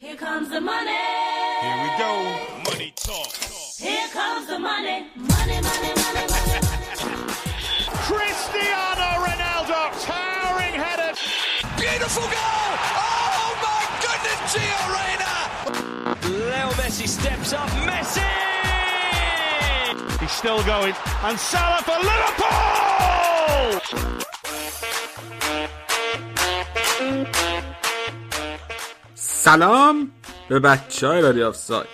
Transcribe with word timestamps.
Here 0.00 0.14
comes 0.14 0.48
the 0.48 0.60
money. 0.60 0.92
Here 1.60 1.76
we 1.82 1.88
go. 1.98 2.12
Money 2.70 2.92
talk. 2.94 3.34
Here 3.78 4.06
comes 4.12 4.46
the 4.46 4.56
money. 4.56 5.08
Money, 5.16 5.60
money, 5.60 5.92
money, 5.98 6.24
money. 6.30 6.58
Cristiano 8.06 9.08
Ronaldo, 9.26 9.90
towering 10.06 10.74
header. 10.74 11.18
Beautiful 11.76 12.22
goal! 12.22 12.70
Oh 12.94 13.58
my 13.66 13.82
goodness, 14.04 14.38
Gio 14.54 14.80
Reyna! 14.94 15.34
Leo 16.46 16.68
Messi 16.78 17.08
steps 17.08 17.52
up. 17.52 17.68
Messi! 17.82 18.22
He's 20.20 20.30
still 20.30 20.62
going. 20.62 20.94
And 21.24 21.36
Salah 21.36 21.82
for 21.82 21.98
Liverpool! 23.98 24.27
سلام 29.40 30.10
به 30.48 30.58
بچه 30.58 31.08
های 31.08 31.22
رادیو 31.22 31.46
آف 31.46 31.56
ساید 31.56 31.88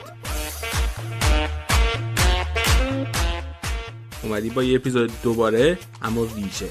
اومدیم 4.23 4.51
با 4.51 4.63
یه 4.63 4.77
اپیزود 4.77 5.13
دوباره 5.23 5.79
اما 6.03 6.23
ویژه. 6.25 6.69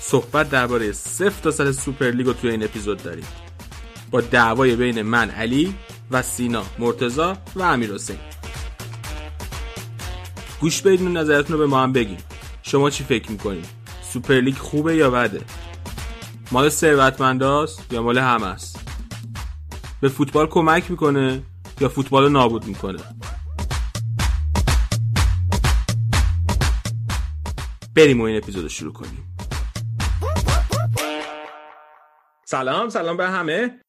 صحبت 0.00 0.50
درباره 0.50 0.92
صفر 0.92 1.42
تا 1.42 1.50
صد 1.50 1.70
سوپر 1.70 2.10
لیگ 2.10 2.26
رو 2.26 2.32
توی 2.32 2.50
این 2.50 2.64
اپیزود 2.64 3.02
داریم. 3.02 3.26
با 4.10 4.20
دعوای 4.20 4.76
بین 4.76 5.02
من 5.02 5.30
علی 5.30 5.74
و 6.10 6.22
سینا 6.22 6.64
مرتضی 6.78 7.36
و 7.56 7.62
امیر 7.62 7.94
حسین. 7.94 8.18
گوش 10.60 10.82
بدین 10.82 11.06
و 11.06 11.10
نظرتون 11.10 11.52
رو 11.52 11.58
به 11.58 11.66
ما 11.66 11.82
هم 11.82 11.92
بگین. 11.92 12.18
شما 12.62 12.90
چی 12.90 13.04
فکر 13.04 13.30
می‌کنین؟ 13.30 13.64
سوپر 14.12 14.34
لیگ 14.34 14.56
خوبه 14.56 14.96
یا 14.96 15.10
بده؟ 15.10 15.40
مال 16.52 16.68
ثروتمنداست 16.68 17.92
یا 17.92 18.02
مال 18.02 18.18
همه 18.18 18.46
است 18.46 18.77
به 20.00 20.08
فوتبال 20.08 20.46
کمک 20.46 20.90
می‌کنه 20.90 21.42
یا 21.80 21.88
فوتبال 21.88 22.22
رو 22.22 22.28
نابود 22.28 22.66
می‌کنه؟ 22.66 22.98
بریم 27.96 28.20
و 28.20 28.24
این 28.24 28.36
اپیزود 28.36 28.62
رو 28.62 28.68
شروع 28.68 28.92
کنیم. 28.92 29.36
سلام 32.44 32.88
سلام 32.88 33.16
به 33.16 33.28
همه. 33.28 33.80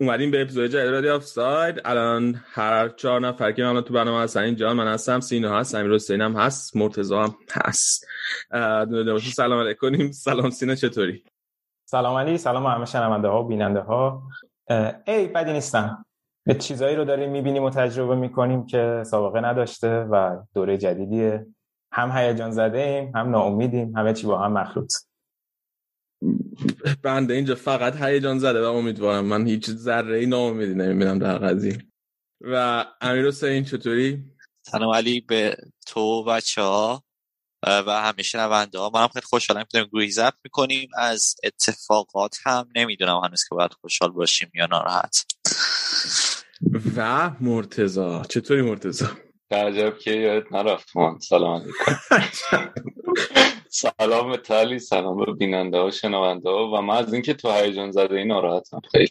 اومدیم 0.00 0.30
به 0.30 0.42
اپیزود 0.42 0.70
جدید 0.70 0.90
رادیو 0.90 1.14
آف 1.14 1.24
ساید 1.24 1.80
الان 1.84 2.44
هر 2.52 2.88
چهار 2.88 3.20
نفر 3.20 3.52
که 3.52 3.62
من 3.62 3.80
تو 3.80 3.94
برنامه 3.94 4.22
هستن 4.22 4.40
اینجا 4.40 4.74
من 4.74 4.88
هستم 4.88 5.20
سینا 5.20 5.58
هست 5.58 5.74
امیر 5.74 5.94
حسین 5.94 6.20
هم 6.20 6.36
هست 6.36 6.76
مرتضی 6.76 7.14
هم 7.14 7.34
هست. 7.52 8.06
سلام 9.34 9.60
علیکم. 9.60 10.12
سلام 10.12 10.50
سینا 10.50 10.74
چطوری؟ 10.74 11.24
سلام 11.84 12.16
علی 12.16 12.38
سلام 12.38 12.66
همه 12.66 12.84
شنونده 12.84 13.28
ها 13.28 13.42
و 13.42 13.48
بیننده 13.48 13.80
ها 13.80 14.22
ای 15.06 15.26
بدی 15.26 15.52
نیستم. 15.52 16.04
به 16.46 16.54
چیزایی 16.54 16.96
رو 16.96 17.04
داریم 17.04 17.30
می‌بینیم 17.30 17.62
و 17.62 17.70
تجربه 17.70 18.14
می‌کنیم 18.16 18.66
که 18.66 19.02
سابقه 19.06 19.40
نداشته 19.40 19.88
و 19.88 20.42
دوره 20.54 20.78
جدیدیه. 20.78 21.46
هم 21.92 22.10
هیجان 22.10 22.50
زده 22.50 22.78
ایم 22.78 23.16
هم 23.16 23.30
ناامیدیم 23.30 23.96
همه 23.96 24.12
چی 24.12 24.26
با 24.26 24.38
هم 24.38 24.52
مخلوط. 24.52 24.92
بنده 27.02 27.34
اینجا 27.34 27.54
فقط 27.54 28.02
هیجان 28.02 28.38
زده 28.38 28.62
و 28.62 28.64
امیدوارم. 28.64 29.24
من 29.24 29.46
هیچ 29.46 29.70
ذره 29.70 30.16
ای 30.16 30.26
ناامیدی 30.26 30.74
نمی‌بینم 30.74 31.18
در 31.18 31.38
قضیه. 31.38 31.78
و 32.40 32.84
امیر 33.00 33.26
حسین 33.26 33.64
چطوری؟ 33.64 34.24
سلام 34.62 34.94
علی 34.94 35.20
به 35.20 35.56
تو 35.86 36.24
بچه 36.24 36.62
ها 36.62 37.02
و 37.62 37.90
همه 37.90 38.22
شنونده 38.22 38.78
ها. 38.78 38.90
منم 38.94 39.08
خیلی 39.08 39.26
خوشحالم 39.26 39.62
که 39.62 39.68
داریم 39.72 39.90
گریز 39.92 40.18
اپ 40.18 40.34
می‌کنیم. 40.44 40.88
از 40.98 41.34
اتفاقات 41.44 42.36
هم 42.44 42.68
نمی‌دونم 42.76 43.20
هنوز 43.24 43.44
که 43.48 43.54
باید 43.54 43.72
خوشحال 43.72 44.10
باشیم 44.10 44.50
یا 44.54 44.66
ناراحت. 44.66 45.24
و 46.96 47.30
مرتزا 47.40 48.22
چطوری 48.22 48.62
مرتزا 48.62 49.06
عجب 49.50 49.98
که 49.98 50.10
یادت 50.10 50.52
نرفت 50.52 50.96
من 50.96 51.18
سلام 51.18 51.62
علیکم. 51.62 52.72
سلام 53.68 54.30
به 54.30 54.36
تلی 54.36 54.78
سلام 54.78 55.24
به 55.24 55.32
بیننده 55.32 55.78
ها 55.78 55.90
شنونده 55.90 56.48
ها. 56.48 56.70
و 56.70 56.80
من 56.82 56.96
از 56.96 57.12
اینکه 57.12 57.34
تو 57.34 57.52
هیجان 57.52 57.90
زده 57.90 58.14
این 58.14 58.26
ناراحتم. 58.26 58.80
خیلی. 58.92 59.10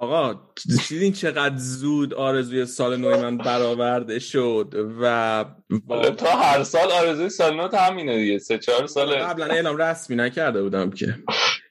آقا 0.00 0.40
دیدین 0.88 1.12
چقدر 1.12 1.56
زود 1.56 2.14
آرزوی 2.14 2.66
سال 2.66 2.96
نوی 2.96 3.16
من 3.16 3.38
برآورده 3.38 4.18
شد 4.18 4.74
و 5.00 5.44
حالا 5.88 6.10
تا 6.10 6.30
هر 6.30 6.62
سال 6.62 6.92
آرزوی 6.92 7.28
سال 7.28 7.56
نوت 7.56 7.74
همینه 7.74 8.18
دیگه. 8.18 8.38
سه 8.38 8.58
چهار 8.58 8.86
سال 8.86 9.14
قبلا 9.14 9.46
اعلام 9.46 9.76
رسمی 9.76 10.16
نکرده 10.16 10.62
بودم 10.62 10.90
که 10.90 11.14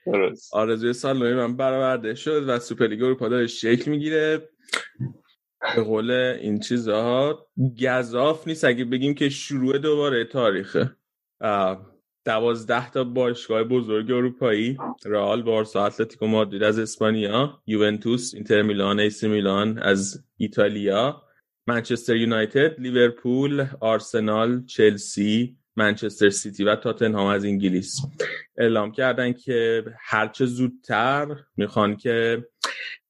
درست. 0.05 0.53
آرزوی 0.53 0.93
سال 0.93 1.17
نوی 1.17 1.33
من 1.33 1.57
برآورده 1.57 2.15
شد 2.15 2.49
و 2.49 2.59
سوپرلیگ 2.59 3.03
اروپا 3.03 3.29
داره 3.29 3.47
شکل 3.47 3.91
می‌گیره. 3.91 4.49
به 5.75 5.83
قول 5.83 6.11
این 6.11 6.59
چیزها 6.59 7.47
گذاف 7.83 8.47
نیست. 8.47 8.65
اگه 8.65 8.85
بگیم 8.85 9.13
که 9.13 9.29
شروع 9.29 9.77
دوباره 9.77 10.25
تاریخه. 10.25 10.95
دوازده 12.27 12.89
تا 12.89 13.03
باشگاه 13.03 13.63
بزرگ 13.63 14.11
اروپایی 14.11 14.77
رئال 15.05 15.41
بارسا 15.41 15.85
اتلتیکو 15.85 16.27
مادرید 16.27 16.63
از 16.63 16.79
اسپانیا 16.79 17.61
یوونتوس 17.67 18.33
اینتر 18.33 18.61
میلان 18.61 18.99
AC 18.99 19.27
میلان 19.27 19.77
از 19.77 20.23
ایتالیا 20.37 21.21
منچستر 21.67 22.15
یونایتد 22.15 22.79
لیورپول 22.79 23.65
آرسنال 23.79 24.65
چلسی 24.65 25.57
منچستر 25.75 26.29
سیتی 26.29 26.63
و 26.63 26.75
تاتنهام 26.75 27.27
از 27.27 27.45
انگلیس. 27.45 28.01
اعلام 28.57 28.91
کردن 28.91 29.33
که 29.33 29.85
هرچه 29.99 30.45
زودتر 30.45 31.27
می‌خوان 31.57 31.97
که 31.97 32.47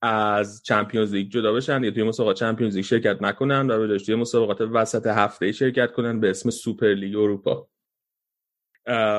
از 0.02 0.64
Champions 0.64 1.14
League 1.14 1.32
جدا 1.32 1.54
بشن 1.54 1.84
یا 1.84 1.92
توی 1.92 2.04
مسابقات 2.04 2.36
Champions 2.36 2.76
League 2.76 2.86
شرکت 2.86 3.22
نکنن 3.22 3.72
و 3.72 3.88
به 3.88 4.00
توی 4.00 4.16
مسابقات 4.16 4.62
وسط 4.62 5.08
هفته 5.08 5.52
شرکت 5.52 5.92
کنن 5.92 6.20
به 6.20 6.30
اسم 6.30 6.50
سوپر 6.50 6.94
لیگ 6.94 7.16
اروپا. 7.16 7.68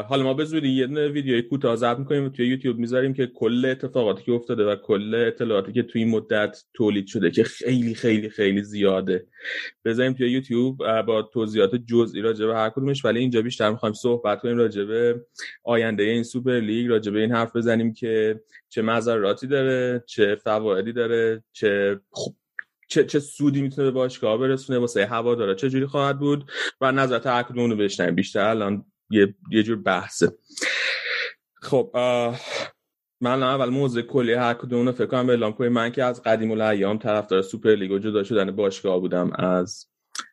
حالا 0.09 0.23
ما 0.23 0.35
به 0.35 0.45
زودی 0.45 0.69
یه 0.69 0.87
دونه 0.87 1.09
ویدیوی 1.09 1.43
کوتاه 1.43 1.77
ضبط 1.77 1.99
می‌کنیم 1.99 2.29
توی 2.29 2.47
یوتیوب 2.47 2.79
می‌ذاریم 2.79 3.15
که 3.15 3.27
کل 3.27 3.65
اتفاقاتی 3.65 4.23
که 4.25 4.33
افتاده 4.33 4.65
و 4.65 4.77
کل 4.77 5.15
اطلاعاتی 5.15 5.73
که 5.73 5.83
توی 5.83 6.03
این 6.03 6.11
مدت 6.11 6.65
تولید 6.75 7.07
شده 7.07 7.31
که 7.31 7.45
خیلی 7.45 7.95
خیلی 7.95 8.31
خیلی 8.31 8.63
زیاده. 8.63 9.27
بذاریم 9.85 10.13
توی 10.13 10.31
یوتیوب 10.31 11.03
با 11.03 11.23
توضیحات 11.23 11.75
جزئی 11.75 12.21
راجع 12.21 12.47
به 12.47 12.55
هر 12.55 12.71
کدومش 12.71 13.05
ولی 13.05 13.21
اینجا 13.21 13.43
بیشتر 13.43 13.71
می‌خوایم 13.71 13.93
صحبت 13.93 14.41
کنیم 14.41 14.57
راجع 14.57 14.85
به 14.85 15.27
آینده 15.65 16.03
این 16.03 16.23
سوپر 16.23 16.61
لیگ 16.61 16.89
راجع 16.89 17.13
به 17.13 17.21
این 17.21 17.33
حرف 17.33 17.57
بزنیم 17.57 17.93
که 17.93 18.41
چه 18.69 18.83
مذراتی 18.83 19.47
داره 19.47 20.05
چه 20.07 20.37
فوایدی 20.45 20.93
داره 20.93 21.43
چه 21.53 22.01
خب 22.11 22.35
چه 22.89 23.05
چه 23.05 23.19
سودی 23.19 23.63
می‌تونه 23.63 23.85
به 23.85 23.91
باشگاه 23.91 24.39
برسونه 24.39 24.79
واسه 24.79 25.07
هوادارا 25.07 25.55
چه 25.55 25.71
جوری 25.71 25.87
خواهد 25.87 26.19
بود 26.19 26.51
و 26.81 26.93
نظرت 26.93 27.27
هر 27.27 27.43
کدوم 27.43 27.71
رو 27.71 27.77
بیشتر 28.15 28.45
الان 28.45 28.85
یه 29.11 29.35
یه 29.51 29.63
جور 29.63 29.77
بحثه. 29.77 30.33
خب 31.55 31.91
من 33.21 33.43
اول 33.43 33.69
موضوع 33.69 34.03
کلی 34.03 34.33
هر 34.33 34.55
کدوم 34.55 34.87
رو 34.87 34.93
فکر 34.93 35.07
کنم 35.07 35.29
اعلام 35.29 35.53
کنیم 35.53 35.73
من 35.73 35.93
که 35.93 36.05
از 36.05 36.23
قدیم 36.23 36.51
الایام 36.51 36.99
طرفدار 36.99 37.43
سوپر 37.43 37.71
لیگ 37.71 37.91
و 37.91 37.99
جدا 37.99 38.23
شدن 38.25 38.51
باشگاه 38.57 39.01
بودم 39.01 39.31
از 39.35 39.87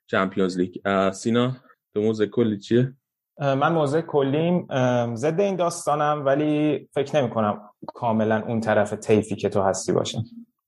چمپیونز 0.08 0.58
لیگ. 0.58 0.75
سینا 1.12 1.58
تو 1.94 2.02
موضوع 2.02 2.25
کلی 2.25 2.58
چیه؟ 2.58 2.94
من 3.40 3.74
موضوع 3.74 4.02
کلیم 4.02 4.68
ضد 5.16 5.40
این 5.40 5.56
داستانم 5.56 6.25
ولی 6.25 6.88
فکر 6.94 7.22
نمی 7.22 7.30
کنم 7.30 7.62
کاملا 7.88 8.44
اون 8.47 8.59
طرف 8.59 8.94
طیفی 8.94 9.36
که 9.36 9.50
تو 9.50 9.62
هستی 9.62 9.92
باشه. 9.92 10.19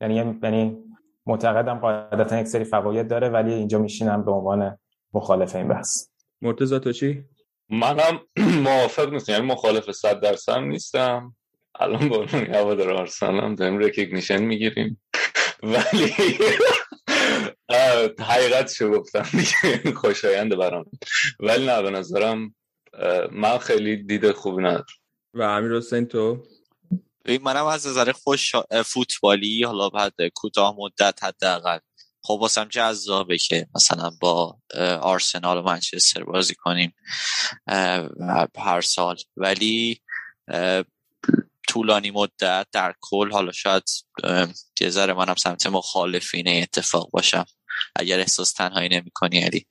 یعنی 0.01 0.15
یعنی 0.15 0.77
معتقدم 1.25 1.79
قاعدتا 1.79 2.39
یک 2.39 2.47
سری 2.47 2.63
فواید 2.63 3.07
داره 3.07 3.29
ولی 3.29 3.53
اینجا 3.53 3.79
میشینم 3.79 4.25
به 4.25 4.31
عنوان 4.31 4.77
مخالف 5.13 5.55
این 5.55 5.67
بحث. 5.67 6.07
مرتضی 6.41 6.79
تو 6.79 6.91
چی؟ 6.91 7.23
منم 7.69 8.19
موافق 8.63 9.09
نیستم. 9.13 9.31
یعنی 9.31 9.45
مخالف 9.45 9.91
صد 9.91 10.19
درصد 10.19 10.53
هم 10.53 10.63
نیستم. 10.63 11.35
الان 11.79 12.09
با 12.09 12.15
اون 12.15 12.27
هوادار 12.55 12.91
آرسنالم 12.91 13.55
داریم 13.55 13.79
رکگنیشن 13.79 14.41
می‌گیریم. 14.41 15.01
ولی 15.63 16.13
اه، 17.69 18.09
حقیقتشو 18.19 18.89
گفتم؟ 18.91 19.25
دیگه 19.37 19.95
خوشاینده 19.95 20.55
برام. 20.55 20.85
ولی 21.39 21.65
نه 21.65 21.81
به 21.81 21.89
نظرم 21.89 22.55
من 23.31 23.57
خیلی 23.57 24.03
دید 24.03 24.31
خوبی 24.31 24.63
ندارم. 24.63 24.85
و 25.33 25.41
امیر 25.41 25.77
حسین 25.77 26.05
تو؟ 26.05 26.43
منم 27.41 27.65
از 27.65 27.87
نظر 27.87 28.11
خوش 28.11 28.55
فوتبالی 28.85 29.63
حالا 29.63 29.89
بعد 29.89 30.13
کوتاه 30.35 30.75
مدت 30.77 31.23
حداقل. 31.23 31.79
خب 32.27 32.37
واسم 32.41 32.63
جذابه 32.63 33.37
که 33.37 33.67
مثلا 33.75 34.11
با 34.21 34.57
آرسنال 35.01 35.57
و 35.57 35.61
منچستر 35.61 36.23
بازی 36.23 36.55
کنیم 36.55 36.95
هر 38.57 38.81
سال. 38.83 39.15
ولی 39.37 40.01
طولانی 41.67 42.11
مدت 42.11 42.67
در 42.71 42.95
کل 43.01 43.31
حالا 43.31 43.51
شاید 43.51 43.83
یه 44.81 44.89
ذره 44.89 45.13
منم 45.13 45.35
سمت 45.35 45.67
مخالفین 45.67 46.47
اتفاق 46.47 47.09
باشم. 47.11 47.45
اگر 47.95 48.19
احساس 48.19 48.53
تنهایی 48.53 48.89
نمی 48.89 49.11
کنی 49.13 49.41
علی. 49.41 49.65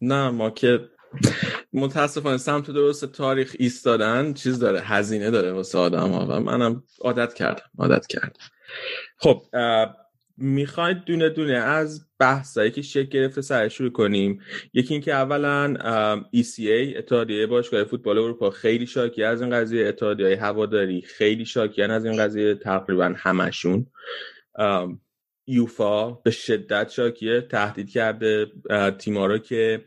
نه 0.00 0.30
ما 0.30 0.50
که 0.50 0.88
متاسفانه 1.72 2.36
سمت 2.36 2.70
درست 2.70 3.04
تاریخ 3.04 3.56
ایستادن 3.58 4.34
چیز 4.34 4.58
داره 4.58 4.80
هزینه 4.80 5.30
داره 5.30 5.52
واسه 5.52 5.78
آدم 5.78 6.10
ها 6.12 6.26
و 6.26 6.40
منم 6.40 6.84
عادت 7.00 7.34
کردم 7.34 7.70
عادت 7.78 8.06
کردم. 8.06 8.40
خب 9.18 9.46
می‌خواید 10.36 11.04
دونه 11.04 11.28
دونه 11.28 11.52
از 11.52 12.06
بحثایی 12.18 12.70
که 12.70 12.82
شکل 12.82 13.08
گرفته 13.08 13.40
سر 13.40 13.68
شروع 13.68 13.90
کنیم. 13.90 14.40
یکی 14.72 14.94
اینکه 14.94 15.12
اولا 15.12 15.74
ECA 16.36 16.96
اتحادیه 16.96 17.46
باشگاه 17.46 17.84
فوتبال 17.84 18.18
اروپا 18.18 18.50
خیلی 18.50 18.86
شاکی 18.86 19.22
از 19.22 19.42
این 19.42 19.50
قضیه. 19.50 19.86
اتحادیه 19.88 20.42
هواداری 20.42 21.02
خیلی 21.02 21.44
شاکیان 21.44 21.90
از 21.90 22.04
این 22.04 22.16
قضیه 22.16 22.54
تقریبا 22.54 23.14
همشون. 23.16 23.86
یوفا 25.46 26.10
به 26.10 26.30
شدت 26.30 26.90
شاکیه 26.90 27.40
تهدید 27.40 27.90
کرده. 27.90 28.46
تیما 28.98 29.26
رو 29.26 29.38
که 29.38 29.84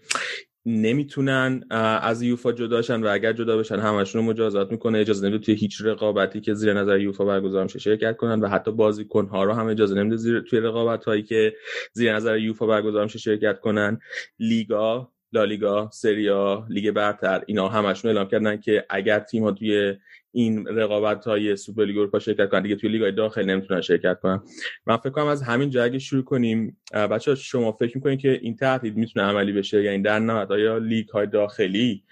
نمی‌تونن 0.69 1.63
از 2.01 2.21
یوفا 2.21 2.51
جداشن 2.51 3.03
و 3.03 3.07
اگر 3.07 3.33
جدا 3.33 3.57
بشن 3.57 3.79
همشون 3.79 4.21
رو 4.21 4.27
مجازات 4.27 4.71
می‌کنه. 4.71 4.99
اجازه 4.99 5.27
نمیده 5.27 5.45
توی 5.45 5.55
هیچ 5.55 5.81
رقابتی 5.81 6.41
که 6.41 6.53
زیر 6.53 6.73
نظر 6.73 6.99
یوفا 6.99 7.25
برگزار 7.25 7.63
میشه 7.63 7.79
شرکت 7.79 8.17
کنن 8.17 8.39
و 8.39 8.47
حتی 8.47 8.71
بازیکنها 8.71 9.43
رو 9.43 9.53
هم 9.53 9.67
اجازه 9.67 9.95
نمیده 9.95 10.15
زیر 10.15 10.39
توی 10.39 10.59
رقابت 10.59 11.05
هایی 11.05 11.23
که 11.23 11.53
زیر 11.93 12.15
نظر 12.15 12.37
یوفا 12.37 12.65
برگزار 12.65 13.03
میشه 13.03 13.19
شرکت 13.19 13.59
کنن. 13.59 13.99
لیگا 14.39 15.11
لالیگا 15.33 15.89
سری 15.93 16.47
آ 16.47 16.65
لیگ 16.69 16.91
برتر 16.91 17.43
اینا 17.47 17.67
همشون 17.67 18.09
اعلام 18.09 18.27
کردن 18.27 18.57
که 18.57 18.85
اگر 18.89 19.19
تیم 19.19 19.43
ها 19.43 19.51
توی 19.51 19.95
این 20.37 20.67
رقابت 20.67 21.25
های 21.25 21.55
سوپرلیگ 21.55 21.97
اروپا 21.97 22.19
شرکت 22.19 22.49
کنن. 22.49 22.61
دیگه 22.61 22.75
توی 22.75 22.89
لیگ 22.89 23.15
داخل 23.15 23.45
نمی‌تونن 23.45 23.81
شرکت 23.81 24.19
کنن. 24.19 24.41
من 24.85 24.97
فکر 24.97 25.09
کنم 25.09 25.27
از 25.27 25.41
همین 25.41 25.69
جا 25.69 25.99
شروع 25.99 26.23
کنیم 26.23 26.77
بچه 26.93 27.35
شما 27.35 27.71
فکر 27.71 27.97
می‌کنید 27.97 28.19
که 28.19 28.39
این 28.41 28.55
تهدید 28.55 28.97
می‌تونه 28.97 29.25
عملی 29.25 29.53
بشه؟ 29.53 29.83
یعنی 29.83 30.03
در 30.03 30.19
نهایت 30.19 30.51
آیا 30.51 30.77
لیگ 30.77 31.09
های 31.09 31.27
داخلی 31.27 32.03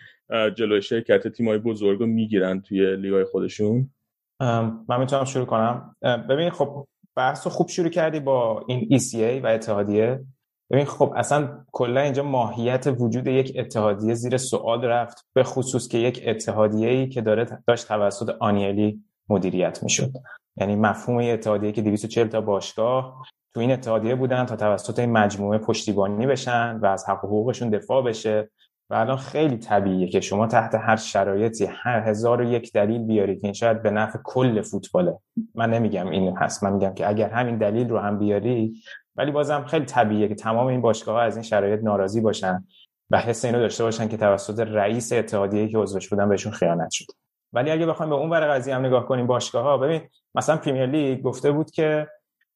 جلوی 0.56 0.82
شرکت 0.82 1.28
تیم 1.28 1.48
های 1.48 1.58
بزرگ 1.58 2.00
رو 2.00 2.06
می‌گیرن 2.06 2.62
توی 2.62 2.96
لیگ 2.96 3.14
های 3.14 3.24
خودشون 3.24 3.90
من 4.90 5.00
می‌تونم 5.00 5.26
شروع 5.26 5.46
کنم. 5.46 5.96
ببین 6.30 6.50
خب 6.50 6.88
بحث 7.16 7.48
خوب 7.48 7.68
شروع 7.68 7.90
کردی 7.90 8.20
با 8.20 8.66
این 8.68 9.00
ECA 9.00 9.44
و 9.44 9.48
اتحادیه. 9.48 10.20
ببین 10.72 10.86
خب 10.86 11.14
اصلا 11.16 11.66
کلا 11.72 12.02
اینجا 12.02 12.24
ماهیت 12.24 12.88
وجود 13.00 13.28
یک 13.28 13.54
اتحادیه 13.56 14.14
زیر 14.14 14.38
سوال 14.38 14.86
رفت 14.86 15.26
به 15.34 15.44
خصوص 15.44 15.88
که 15.88 15.98
یک 15.98 16.24
اتحادیه 16.28 16.90
ای 16.90 17.10
که 17.10 17.22
داره 17.22 17.64
داشت 17.68 17.88
توسط 17.88 18.30
آنیلی 18.40 19.04
مدیریت 19.30 19.84
می‌شد. 19.84 20.12
یعنی 20.58 20.76
مفهوم 20.76 21.18
اتحادیه 21.18 21.72
که 21.72 21.82
240 21.82 22.28
تا 22.28 22.42
باشگاه 22.42 23.22
تو 23.54 23.60
این 23.60 23.72
اتحادیه 23.72 24.16
بودن 24.16 24.46
تا 24.46 24.56
توسط 24.56 25.00
این 25.00 25.12
مجموعه 25.12 25.58
پشتیبانی 25.58 26.28
بشن 26.28 26.80
و 26.82 26.86
از 26.86 27.10
حق 27.10 27.26
و 27.26 27.28
حقوقشون 27.28 27.70
دفاع 27.70 28.04
بشه 28.04 28.50
و 28.90 28.96
الان 28.96 29.18
خیلی 29.18 29.58
طبیعیه 29.58 30.08
که 30.08 30.20
شما 30.20 30.48
تحت 30.48 30.76
هر 30.76 30.96
شرایطی 30.96 31.66
هر 31.66 32.10
هزار 32.10 32.42
و 32.42 32.44
یک 32.44 32.74
دلیل 32.74 33.04
بیارید 33.04 33.42
که 33.42 33.48
این 33.48 33.54
شاید 33.54 33.82
به 33.82 33.92
نفع 33.92 34.20
کل 34.24 34.62
فوتباله. 34.62 35.18
من 35.56 35.70
نمیگم 35.70 36.10
این 36.10 36.38
هست 36.38 36.64
من 36.64 36.74
میگم 36.74 36.94
که 36.94 37.10
اگر 37.10 37.30
همین 37.30 37.58
دلیل 37.58 37.90
رو 37.90 38.00
هم 38.00 38.20
بیاری 38.20 38.74
ولی 39.16 39.32
بازم 39.32 39.66
خیلی 39.66 39.86
طبیعیه 39.86 40.28
که 40.28 40.36
تمام 40.36 40.68
این 40.68 40.82
باشگاه 40.82 41.16
ها 41.16 41.22
از 41.22 41.36
این 41.36 41.44
شرایط 41.44 41.84
ناراضی 41.84 42.22
باشن 42.22 42.66
و 43.10 43.20
حس 43.20 43.46
اینو 43.46 43.60
داشته 43.60 43.84
باشن 43.84 44.08
که 44.08 44.18
توسط 44.18 44.60
رئیس 44.60 45.14
اتحادیه 45.14 45.68
که 45.68 45.78
عضوش 45.78 46.10
بودن 46.10 46.30
بهشون 46.30 46.52
خیانت 46.52 46.92
شد. 46.92 47.06
ولی 47.54 47.72
اگه 47.72 47.86
بخوایم 47.86 48.10
به 48.10 48.16
اون 48.16 48.30
ور 48.30 48.54
قضیه 48.54 48.76
هم 48.76 48.86
نگاه 48.86 49.06
کنیم 49.06 49.28
باشگاه 49.28 49.64
ها 49.64 49.78
ببین 49.78 50.02
مثلا 50.36 50.58
پریمیر 50.58 50.86
لیگ 50.86 51.22
گفته 51.22 51.52
بود 51.52 51.72
که 51.72 52.08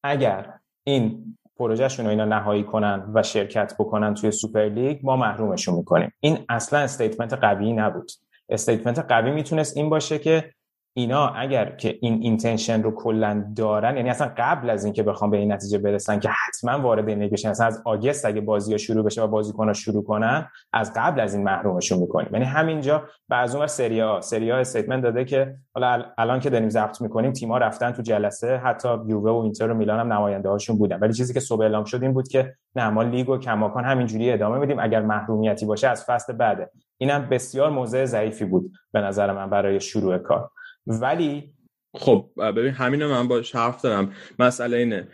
اگر 0.03 0.53
این 0.83 1.37
پروژهشون 1.57 2.05
رو 2.05 2.11
اینا 2.11 2.25
نهایی 2.25 2.63
کنن 2.63 3.11
و 3.13 3.23
شرکت 3.23 3.73
بکنن 3.79 4.13
توی 4.13 4.31
سوپر 4.31 4.65
لیگ 4.65 4.99
ما 5.03 5.15
محرومشون 5.15 5.75
می‌کنیم. 5.75 6.11
این 6.19 6.45
اصلا 6.49 6.79
statement 6.79 7.33
قوی 7.33 7.73
نبود. 7.73 8.11
statement 8.49 8.99
قوی 8.99 9.31
می‌تونست 9.31 9.77
این 9.77 9.89
باشه 9.89 10.19
که 10.19 10.53
اینا 10.93 11.27
اگر 11.27 11.75
که 11.75 11.97
این 12.01 12.21
intention 12.21 12.83
رو 12.83 12.91
کلا 12.91 13.45
دارن 13.55 13.97
یعنی 13.97 14.09
اصلا 14.09 14.31
قبل 14.37 14.69
از 14.69 14.83
اینکه 14.83 15.03
بخوام 15.03 15.31
به 15.31 15.37
این 15.37 15.51
نتیجه 15.51 15.77
برسن 15.77 16.19
که 16.19 16.29
حتما 16.29 16.81
وارد 16.81 17.09
این 17.09 17.29
بشن 17.29 17.49
اصلا 17.49 17.67
از 17.67 17.81
August 17.85 18.25
اگه 18.25 18.41
بازی 18.41 18.71
ها 18.71 18.77
شروع 18.77 19.05
بشه 19.05 19.21
و 19.21 19.27
بازیکن 19.27 19.73
شروع 19.73 20.03
کنن 20.03 20.47
از 20.73 20.93
قبل 20.95 21.19
از 21.19 21.33
این 21.33 21.43
محرومشون 21.43 21.99
می‌کنیم. 21.99 22.29
یعنی 22.33 22.45
همینجا 22.45 23.03
بعد 23.29 23.55
اون 23.55 23.67
سری 23.67 23.99
آ 23.99 24.21
سری 24.21 24.49
آ 24.49 24.57
statement 24.57 25.03
داده 25.03 25.25
که 25.25 25.55
حالا 25.73 26.05
الان 26.17 26.39
که 26.39 26.49
داریم 26.49 26.69
ضبط 26.69 27.01
می‌کنیم 27.01 27.31
تیم‌ها 27.31 27.57
رفتن 27.57 27.91
تو 27.91 28.01
جلسه 28.01 28.57
حتی 28.57 28.89
یووه 29.07 29.31
و 29.31 29.35
اینتر 29.35 29.71
و 29.71 29.73
میلان 29.73 29.99
هم 29.99 30.13
نماینده 30.13 30.49
هاشون 30.49 30.77
بودن. 30.77 30.99
ولی 30.99 31.13
چیزی 31.13 31.33
که 31.33 31.39
صبح 31.39 31.61
اعلام 31.61 31.83
شد 31.83 32.03
این 32.03 32.13
بود 32.13 32.27
که 32.27 32.53
نه 32.75 32.89
ما 32.89 33.03
لیگ 33.03 33.29
و 33.29 33.37
کماکان 33.37 33.85
همینجوری 33.85 34.31
ادامه 34.31 34.57
میدیم. 34.57 34.79
اگر 34.79 35.01
محرومیتی 35.01 35.65
باشه 35.65 35.87
از 35.87 36.05
فصل 36.05 36.33
بعده. 36.33 36.69
اینم 36.97 37.29
بسیار 37.29 37.69
موضع 37.69 38.05
ضعیفی 38.05 38.45
بود 38.45 38.71
به 38.91 39.01
نظر 39.01 39.31
من 39.31 39.49
برای 39.49 39.79
شروع 39.79 40.17
کار. 40.17 40.49
ولی 40.87 41.53
خب 41.93 42.29
ببین 42.37 42.71
همینو 42.71 43.09
من 43.09 43.27
باش 43.27 43.55
حرف 43.55 43.81
دارم. 43.81 44.13
مسئله 44.39 44.77
اینه. 44.77 45.07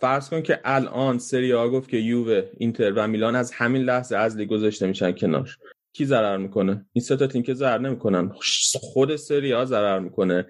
فرض 0.00 0.30
کن 0.30 0.42
که 0.42 0.60
الان 0.64 1.18
سری 1.18 1.52
آ 1.52 1.68
گفت 1.68 1.88
که 1.88 1.96
یووه 1.96 2.42
اینتر 2.58 2.92
و 2.92 3.08
میلان 3.08 3.36
از 3.36 3.52
همین 3.52 3.82
لحظه 3.82 4.16
از 4.16 4.36
لیگ 4.36 4.48
گذاشته 4.48 4.86
میشن 4.86 5.12
کنار 5.12 5.50
کی 5.92 6.04
ضرر 6.04 6.36
می‌کنه؟ 6.36 6.86
این 6.92 7.02
سه 7.04 7.16
تا 7.16 7.26
تیم 7.26 7.42
که 7.42 7.54
ضرر 7.54 7.78
نمی‌کنن. 7.78 8.32
خود 8.80 9.16
سری 9.16 9.52
آ 9.52 9.64
ضرر 9.64 9.98
می‌کنه. 9.98 10.46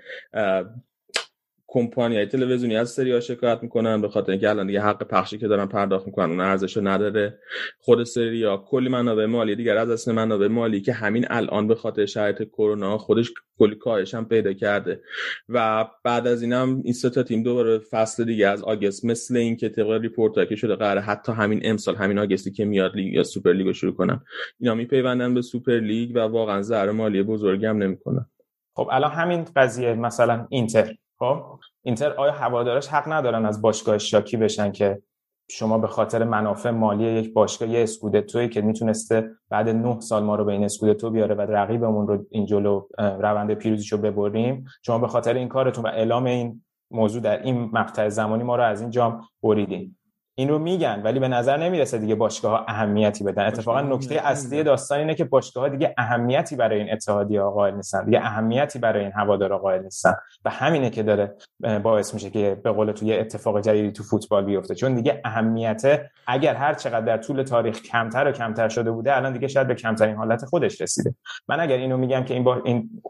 کمپانی 1.74 2.16
های 2.16 2.26
تلویزیونی 2.26 2.76
از 2.76 2.90
سری 2.90 3.12
آ 3.12 3.20
شکایت 3.20 3.58
می‌کنن 3.62 4.00
به 4.00 4.08
خاطر 4.08 4.32
اینکه 4.32 4.50
الان 4.50 4.66
دیگه 4.66 4.80
حق 4.80 5.02
پخشی 5.08 5.38
که 5.38 5.48
دارن 5.48 5.66
پرداخت 5.66 6.06
می‌کنن 6.06 6.30
اون 6.30 6.40
ارزشو 6.40 6.80
نداره. 6.88 7.38
خود 7.78 8.04
سری 8.04 8.44
آ 8.44 8.64
کلی 8.68 8.88
منابع 8.88 9.26
مالی 9.26 9.56
دیگر 9.56 9.76
از 9.76 9.90
اصل 9.90 10.12
منابع 10.12 10.46
مالی 10.46 10.80
که 10.80 10.92
همین 10.92 11.26
الان 11.30 11.68
به 11.68 11.74
خاطر 11.74 12.06
شرایط 12.06 12.42
کرونا 12.42 12.98
خودش 12.98 13.32
کلی 13.58 13.74
کاهش 13.74 14.14
هم 14.14 14.28
پیدا 14.28 14.52
کرده. 14.52 15.00
و 15.48 15.86
بعد 16.04 16.26
از 16.26 16.42
اینم 16.42 16.80
این 16.84 16.92
سه 16.92 17.10
تا 17.10 17.22
تیم 17.22 17.42
دوباره 17.42 17.78
فصل 17.78 18.24
دیگه 18.24 18.48
از 18.48 18.62
August 18.62 19.04
مثل 19.04 19.36
این 19.36 19.56
که 19.56 19.68
طبق 19.68 19.90
report 19.90 20.48
که 20.48 20.56
شده 20.56 20.76
قراره 20.76 21.00
حتی 21.00 21.32
همین 21.32 21.60
امسال 21.64 21.94
همین 21.94 22.18
August 22.18 22.46
ی 22.46 22.50
که 22.50 22.64
میاد 22.64 22.96
لیگ 22.96 23.14
یا 23.14 23.22
سوپر 23.22 23.52
لیگ 23.52 23.72
شروع 23.72 23.94
کنن. 23.94 24.20
اینا 24.60 24.74
میپیوندن 24.74 25.34
به 25.34 25.42
سوپر 25.42 25.80
لیگ 25.80 26.16
و 26.16 26.18
واقعا 26.18 26.62
ضرر 26.62 26.90
مالی 26.90 27.22
بزرگی 27.22 27.66
هم 27.66 27.82
نمی‌کنن. 27.82 28.26
خب 28.76 28.88
الان 28.92 29.10
همین 29.10 29.44
قضیه 29.56 29.94
مثلا 29.94 30.46
اینتر. 30.50 30.94
خب 31.18 31.42
اینتر 31.82 32.12
آیا 32.12 32.32
هوادارش 32.32 32.88
حق 32.88 33.12
ندارن 33.12 33.46
از 33.46 33.62
باشگاه 33.62 33.98
شاکی 33.98 34.36
بشن 34.36 34.72
که 34.72 35.02
شما 35.50 35.78
به 35.78 35.86
خاطر 35.86 36.24
منافع 36.24 36.70
مالی 36.70 37.04
یک 37.04 37.32
باشگاه 37.32 37.68
یه 37.68 37.82
اسکودتوی 37.82 38.48
که 38.48 38.60
می‌تونسته 38.60 39.30
بعد 39.48 39.68
نه 39.68 40.00
سال 40.00 40.22
ما 40.22 40.36
رو 40.36 40.44
به 40.44 40.52
این 40.52 40.64
اسکودتو 40.64 41.10
بیاره 41.10 41.34
و 41.34 41.40
رقیبمون 41.40 42.06
رو 42.06 42.26
این 42.30 42.46
جلو 42.46 42.86
روند 42.98 43.54
پیروزیشو 43.54 43.98
ببریم 43.98 44.64
شما 44.82 44.98
به 44.98 45.08
خاطر 45.08 45.34
این 45.34 45.48
کارتون 45.48 45.84
و 45.84 45.88
اعلام 45.88 46.24
این 46.24 46.64
موضوع 46.90 47.22
در 47.22 47.42
این 47.42 47.70
مقطع 47.72 48.08
زمانی 48.08 48.42
ما 48.42 48.56
رو 48.56 48.62
از 48.62 48.80
این 48.80 48.90
جام 48.90 49.20
بریدیم 49.42 49.98
این 50.36 50.48
رو 50.48 50.58
میگن 50.58 51.02
ولی 51.02 51.20
به 51.20 51.28
نظر 51.28 51.56
نمی‌رسه 51.56 51.98
دیگه 51.98 52.14
باشگاه 52.14 52.58
ها 52.58 52.64
اهمیتی 52.68 53.24
بدن. 53.24 53.46
اتفاقا 53.46 53.80
نکته 53.80 54.20
اصلی 54.28 54.62
داستان 54.62 54.98
اینه 54.98 55.14
که 55.14 55.24
باشگاه 55.24 55.64
ها 55.64 55.68
دیگه 55.68 55.94
اهمیتی 55.98 56.56
برای 56.56 56.78
این 56.78 56.92
اتحادیه 56.92 57.42
ها 57.42 57.50
قائل 57.50 57.74
نیستن. 57.74 58.04
دیگه 58.04 58.18
اهمیتی 58.18 58.78
برای 58.78 59.02
این 59.02 59.12
هوادارا 59.12 59.58
قائل 59.58 59.82
نیستن. 59.82 60.14
و 60.44 60.50
همینه 60.50 60.90
که 60.90 61.02
داره 61.02 61.34
باعث 61.82 62.14
میشه 62.14 62.30
که 62.30 62.60
به 62.64 62.72
قول 62.72 62.92
تو 62.92 63.04
یه 63.04 63.20
اتفاق 63.20 63.60
جدیدی 63.60 63.92
تو 63.92 64.02
فوتبال 64.02 64.44
بیفته. 64.44 64.74
چون 64.74 64.94
دیگه 64.94 65.20
اهمیت 65.24 66.00
اگر 66.26 66.54
هر 66.54 66.74
چقدر 66.74 67.00
در 67.00 67.18
طول 67.18 67.42
تاریخ 67.42 67.82
کمتر 67.82 68.28
و 68.28 68.32
کمتر 68.32 68.68
شده 68.68 68.90
بوده 68.90 69.16
الان 69.16 69.32
دیگه 69.32 69.48
شاید 69.48 69.66
به 69.66 69.74
کمترین 69.74 70.16
حالت 70.16 70.44
خودش 70.44 70.80
رسیده. 70.80 71.14
من 71.48 71.60
اگر 71.60 71.76
اینو 71.76 71.96
میگم 71.96 72.24
که 72.24 72.34
این 72.34 72.44
با 72.44 72.62
این 72.64 73.02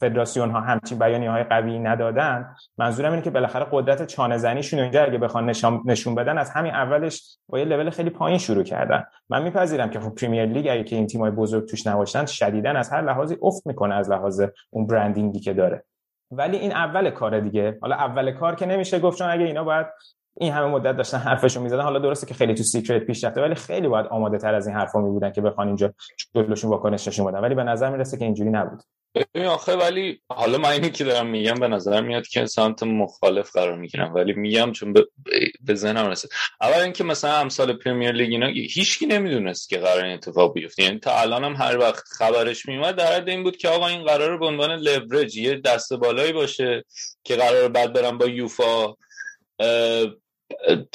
فدراسیون 0.00 0.50
ها 0.50 0.60
همچین 0.60 0.98
بیانی 0.98 1.26
های 1.26 1.44
قوی 1.44 1.78
ندادن 1.78 2.54
منظورم 2.78 3.10
اینه 3.10 3.22
که 3.22 3.30
بالاخره 3.30 3.66
قدرت 3.72 4.06
چانه 4.06 4.36
زنیشون 4.36 4.80
اینجا 4.80 5.04
اگه 5.04 5.18
بخوان 5.18 5.52
نشون 5.84 6.14
بدن 6.14 6.38
از 6.38 6.50
همین 6.50 6.72
اولش 6.72 7.38
با 7.48 7.58
یه 7.58 7.64
لول 7.64 7.90
خیلی 7.90 8.10
پایین 8.10 8.38
شروع 8.38 8.62
کردن. 8.62 9.04
من 9.28 9.42
میپذیرم 9.42 9.90
که 9.90 10.00
خب 10.00 10.14
Premier 10.14 10.44
League 10.46 10.68
اگه 10.68 10.84
که 10.84 10.96
این 10.96 11.06
تیمای 11.06 11.30
بزرگ 11.30 11.68
توش 11.68 11.86
نباشن 11.86 12.26
شدیدا 12.26 12.70
از 12.70 12.90
هر 12.90 13.02
لحاظی 13.02 13.36
افت 13.42 13.66
می‌کنه 13.66 13.94
از 13.94 14.10
لحاظ 14.10 14.42
اون 14.70 14.86
branding 14.86 15.34
ی 15.34 15.40
که 15.40 15.52
داره. 15.52 15.84
ولی 16.30 16.56
این 16.56 16.72
اول 16.72 17.10
کار 17.10 17.40
دیگه. 17.40 17.78
حالا 17.80 17.96
اول 17.96 18.32
کار 18.32 18.54
که 18.54 18.66
نمیشه 18.66 18.98
گفت 18.98 19.18
چون 19.18 19.30
اگه 19.30 19.44
اینا 19.44 19.64
باید 19.64 19.86
این 20.36 20.52
همه 20.52 20.66
مدت 20.66 20.96
داشتن 20.96 21.18
حرفشو 21.18 21.60
می‌زدن 21.60 21.82
حالا 21.82 21.98
درسته 21.98 22.26
که 22.26 22.34
خیلی 22.34 22.54
تو 22.54 22.62
secret 22.62 23.02
پیش 23.02 23.24
رفته 23.24 23.42
ولی 23.42 23.54
خیلی 23.54 23.88
باید 23.88 24.06
آماده 24.06 24.38
تر 24.38 24.54
از 24.54 24.66
این 24.66 24.76
حرفا 24.76 25.00
می 25.00 25.10
بودن 25.10 25.32
که 25.32 25.40
بخوان 25.40 25.66
اینجا 25.66 25.94
جلوشون 26.34 26.70
واکنش 26.70 27.08
نشون 27.08 27.26
بدن. 27.26 27.40
ولی 27.40 27.54
به 27.54 27.64
نظر 27.64 27.90
می‌رسه 27.90 28.16
که 28.18 28.24
اینجوری 28.24 28.50
نبود. 28.50 28.82
ببین 29.14 29.46
آخه 29.46 29.76
ولی 29.76 30.20
حالا 30.28 30.58
من 30.58 30.68
اینی 30.68 30.90
که 30.90 31.04
دارم 31.04 31.26
میگم 31.26 31.54
به 31.54 31.68
نظر 31.68 32.00
میاد 32.00 32.26
که 32.26 32.46
سمت 32.46 32.82
مخالف 32.82 33.52
قرار 33.52 33.76
می‌گیرم 33.76 34.14
ولی 34.14 34.32
میگم 34.32 34.72
چون 34.72 34.94
به, 35.60 35.74
ذهنم 35.74 36.10
رسید. 36.10 36.30
اول 36.60 36.80
اینکه 36.80 37.04
مثلا 37.04 37.36
امسال 37.36 37.72
پرمیر 37.72 38.12
لیگ 38.12 38.30
اینا 38.30 38.46
هیچکی 38.46 39.06
نمی‌دونست 39.06 39.68
که 39.68 39.78
قرار 39.78 40.04
این 40.04 40.14
اتفاق 40.14 40.54
بیفته. 40.54 40.82
یعنی 40.82 40.98
تا 40.98 41.20
الان 41.20 41.44
هم 41.44 41.54
هر 41.54 41.78
وقت 41.78 42.04
خبرش 42.08 42.66
میومد 42.66 42.96
در 42.96 43.16
حد 43.16 43.28
این 43.28 43.42
بود 43.42 43.56
که 43.56 43.68
آقا 43.68 43.86
این 43.86 44.04
قرار 44.04 44.38
به 44.38 44.46
عنوان 44.46 44.70
لورج 44.70 45.36
یه 45.36 45.60
دست 45.64 45.92
بالایی 45.92 46.32
باشه 46.32 46.84
که 47.24 47.36
قرار 47.36 47.68
بعد 47.68 47.92
برم 47.92 48.18
با 48.18 48.26
یوفا 48.26 48.94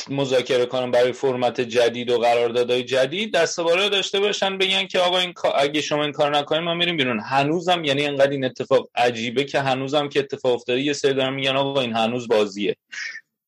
مذاکره 0.10 0.66
کنم 0.66 0.92
برای 0.92 1.12
فرمت 1.12 1.62
جدید 1.62 2.10
و 2.10 2.18
قراردادهای 2.18 2.84
جدید 2.84 3.34
دستواره 3.34 3.90
داشته 3.90 4.20
باشن 4.20 4.58
بگن 4.58 4.88
که 4.88 5.00
آقا 5.00 5.20
این 5.20 5.34
اگه 5.56 5.82
شما 5.82 6.04
این 6.04 6.12
کار 6.12 6.38
نکنید 6.38 6.64
ما 6.64 6.74
میریم 6.74 6.98
بیرون. 6.98 7.20
هنوزم 7.20 7.84
یعنی 7.84 8.06
انقدر 8.06 8.32
این 8.32 8.46
اتفاق 8.46 8.90
عجیبه 8.96 9.44
که 9.44 9.60
هنوزم 9.60 10.10
که 10.10 10.20
اتفاق 10.20 10.54
افتاده 10.54 10.82
یه 10.82 10.94
سری 10.94 11.14
دارن 11.14 11.34
میگن 11.34 11.56
آقا 11.56 11.82
این 11.82 11.94
هنوز 11.94 12.28
بازیه. 12.28 12.76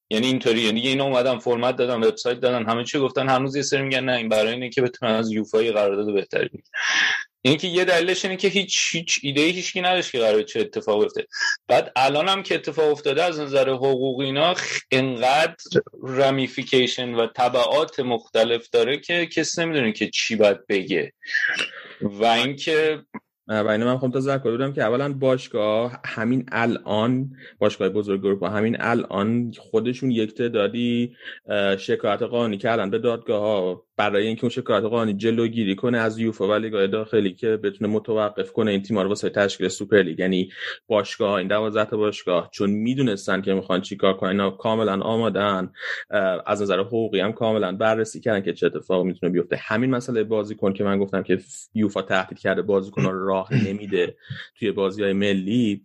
یعنی 0.09 0.27
اینطوری 0.27 0.61
یعنی 0.61 0.87
اینا 0.87 1.03
اومدن 1.03 1.37
فرمت 1.37 1.75
دادن 1.75 2.03
وبسایت 2.03 2.39
دادن 2.39 2.65
همه 2.65 2.83
چی 2.83 2.99
گفتن 2.99 3.29
هنوز 3.29 3.55
یه 3.55 3.61
سری 3.61 3.81
میگن 3.81 4.03
نه 4.03 4.17
این 4.17 4.29
برای 4.29 4.53
اینه 4.53 4.69
که 4.69 4.81
بتونن 4.81 5.11
از 5.11 5.31
یوفای 5.31 5.71
قرارداد 5.71 6.13
بهتری 6.13 6.49
اینکه 7.41 7.67
که 7.67 7.73
یه 7.73 7.85
دلیلش 7.85 8.25
اینه 8.25 8.37
که 8.37 8.47
هیچ 8.47 8.89
هیچ 8.91 9.19
ایده 9.23 9.41
هیچکی 9.41 9.81
نداشت 9.81 10.11
که 10.11 10.19
قرار 10.19 10.43
چه 10.43 10.59
اتفاق 10.59 11.01
بیفته. 11.03 11.25
بعد 11.67 11.91
الان 11.95 12.27
هم 12.27 12.43
که 12.43 12.55
اتفاق 12.55 12.91
افتاده 12.91 13.23
از 13.23 13.39
نظر 13.39 13.69
حقوقی 13.69 14.25
اینا 14.25 14.55
انقدر 14.91 15.55
رمیفیکیشن 16.03 17.13
و 17.13 17.27
طبعات 17.27 17.99
مختلف 17.99 18.69
داره 18.69 18.97
که 18.97 19.25
کسی 19.25 19.61
نمی‌دونه 19.61 19.91
که 19.91 20.09
چی 20.09 20.35
باید 20.35 20.67
بگه. 20.67 21.13
و 22.01 22.25
اینکه 22.25 22.99
و 23.47 23.67
اینو 23.67 23.85
من 23.85 23.97
خواهم 23.97 24.13
تذکر 24.13 24.51
بدم 24.51 24.73
که 24.73 24.81
اولا 24.81 25.13
باشگاه 25.13 25.99
همین 26.05 26.45
الان 26.51 27.35
باشگاه 27.59 27.89
بزرگ 27.89 28.25
اروپا 28.25 28.49
همین 28.49 28.77
الان 28.79 29.51
خودشون 29.59 30.11
یک 30.11 30.33
تعدادی 30.33 31.15
شکایت 31.79 32.21
قانونی 32.21 32.57
کردن 32.57 32.89
به 32.89 32.99
دادگاه 32.99 33.41
ها 33.41 33.86
برای 33.97 34.27
اینکه 34.27 34.43
اون 34.43 34.49
شکایت 34.49 34.83
قانونی 34.83 35.17
جلوگیری 35.17 35.75
کنه 35.75 35.97
از 35.97 36.19
یوفا 36.19 36.47
و 36.47 36.53
لیگای 36.53 36.87
داخلی 36.87 37.33
که 37.33 37.57
بتونه 37.57 37.91
متوقف 37.91 38.51
کنه 38.51 38.71
این 38.71 38.81
تیم‌ها 38.81 39.03
رو 39.03 39.09
واسه 39.09 39.29
تشکیل 39.29 39.67
سوپر 39.67 40.01
لیگ. 40.01 40.19
یعنی 40.19 40.49
باشگاه 40.87 41.33
این 41.33 41.47
12 41.47 41.85
تا 41.89 41.97
باشگاه 41.97 42.49
چون 42.51 42.69
می‌دونستن 42.69 43.41
که 43.41 43.53
می‌خوان 43.53 43.81
چیکار 43.81 44.13
کنن 44.13 44.29
اینا 44.29 44.49
کاملا 44.49 45.01
آمادن 45.01 45.71
از 46.45 46.61
نظر 46.61 46.79
حقوقی 46.79 47.19
هم 47.19 47.33
کاملا 47.33 47.71
بررسی 47.71 48.19
کردن 48.19 48.41
که 48.41 48.53
چه 48.53 48.65
اتفاقی 48.65 49.07
می‌تونه 49.07 49.31
بیفته. 49.31 49.55
همین 49.55 49.89
مسئله 49.89 50.23
بازیکن 50.23 50.73
که 50.73 50.83
من 50.83 50.99
گفتم 50.99 51.23
که 51.23 51.39
یوفا 51.73 52.01
تهدید 52.01 52.39
کرده 52.39 52.61
بازیکن 52.61 53.03
رو 53.03 53.27
راه 53.27 53.67
نمیده 53.67 54.15
توی 54.59 54.71
بازی 54.71 55.03
های 55.03 55.13
ملی 55.13 55.83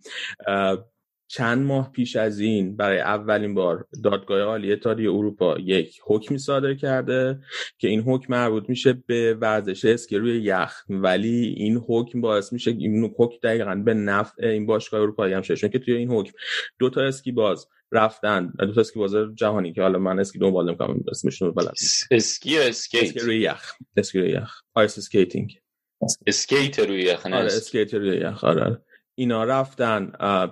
چند 1.27 1.65
ماه 1.65 1.91
پیش 1.91 2.15
از 2.15 2.39
این 2.39 2.75
برای 2.75 2.99
اولین 2.99 3.53
بار 3.53 3.87
دادگاه 4.03 4.41
عالی 4.41 4.71
اتحادیه 4.73 5.09
اروپا 5.09 5.57
یک 5.59 5.99
حکمی 6.05 6.37
صادر 6.37 6.73
کرده 6.73 7.39
که 7.77 7.87
این 7.87 8.01
حکم 8.01 8.33
مربوط 8.33 8.69
میشه 8.69 8.93
به 9.07 9.33
ورزش 9.33 9.85
اسکی 9.85 10.17
روی 10.17 10.41
یخ. 10.41 10.73
ولی 10.89 11.55
این 11.57 11.77
حکم 11.87 12.21
باعث 12.21 12.53
میشه 12.53 12.71
این 12.71 13.13
حکم 13.17 13.35
دقیقا 13.43 13.75
به 13.75 13.93
نفع 13.93 14.47
این 14.47 14.65
باشگاه 14.65 15.01
اروپایی 15.01 15.33
هم 15.33 15.41
شده 15.41 15.69
که 15.69 15.79
توی 15.79 15.93
این 15.93 16.11
حکم 16.11 16.31
دو 16.79 16.89
تا 16.89 17.01
اسکی 17.01 17.31
باز 17.31 17.67
رفتن 17.91 18.53
دو 18.59 18.73
تا 18.73 18.81
اسکی 18.81 18.99
باز 18.99 19.15
جهانی 19.35 19.73
که 19.73 19.81
حالا 19.81 19.99
من 19.99 20.19
اسکی 20.19 20.39
دنبال 20.39 20.67
نمی‌کنم 20.67 21.03
اسمشون 21.11 21.47
رو 21.47 21.53
بلد 21.53 21.73
اسکی 22.11 22.59
اسکیت؟ 22.59 23.03
اسکی 23.03 23.19
روی 23.19 23.39
یخ. 23.39 23.71
اسکی 23.97 24.19
روی 24.19 24.29
یخ. 24.31 24.61
ice 24.73 24.97
skating. 24.97 25.59
اسکیت 26.27 26.79
روی 26.79 27.01
یخ 27.01 27.25
آره 27.25 27.45
اسکیت 27.45 27.93
روی 27.93 28.17
یخ. 28.17 28.43
آره. 28.43 28.81
اینا 29.15 29.43
رفتن 29.43 30.11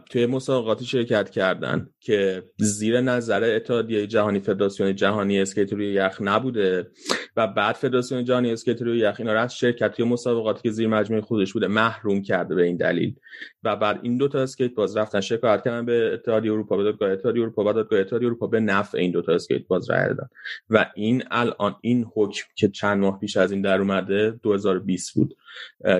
توی 0.10 0.26
مسابقاتی 0.26 0.86
شرکت 0.86 1.30
کردن 1.30 1.90
که 2.00 2.44
زیر 2.58 3.02
نظر 3.02 3.44
اتحادیه 3.56 4.08
جهانی 4.08 4.40
فدراسیون 4.40 4.96
جهانی 4.96 5.42
اسکیت 5.42 5.74
روی 5.74 5.94
یخ 5.94 6.18
نبوده. 6.22 6.92
و 7.36 7.48
بعد 7.48 7.76
فدراسیون 7.76 8.24
جهانی 8.24 8.52
اسکیت 8.52 8.82
روی 8.82 9.00
یخ 9.00 9.16
اینا 9.20 9.34
رفت 9.34 9.56
شرکت 9.56 9.92
توی 9.92 10.06
مسابقاتی 10.06 10.62
که 10.62 10.72
زیر 10.72 10.88
مجموعه 10.88 11.22
خودش 11.22 11.54
بوده 11.54 11.68
محروم 11.68 12.22
کرده 12.22 12.56
به 12.56 12.64
این 12.64 12.78
دلیل. 12.78 13.16
و 13.64 13.76
بعد 13.76 14.00
این 14.02 14.18
دو 14.18 14.28
تا 14.28 14.40
اسکیت 14.40 14.74
باز 14.74 14.98
رفتن 14.98 15.22
شکایت 15.22 15.64
کردن 15.64 15.86
به 15.86 16.14
اتحادیه 16.14 16.52
اروپا 16.52 16.78
به 16.78 16.84
دادگاه 16.84 17.12
اتحادیه 17.12 17.42
اروپا 17.42 17.64
و 17.64 17.74
دادگاه 17.74 18.00
اتحادیه 18.00 18.28
اروپا 18.28 18.48
به 18.48 18.60
نفع 18.60 18.98
این 18.98 19.12
دو 19.12 19.22
تا 19.22 19.34
اسکیت 19.34 19.68
باز 19.68 19.90
رای 19.90 20.08
دادن. 20.08 20.28
و 20.70 20.92
این 20.96 21.24
الان 21.32 21.76
این 21.82 22.06
حکم 22.16 22.44
که 22.56 22.70
چند 22.70 23.00
ماه 23.00 23.20
پیش 23.20 23.38
از 23.38 23.52
این 23.52 23.62
در 23.62 23.80
اومده 23.80 24.32
2020 24.32 25.14
بود. 25.16 25.36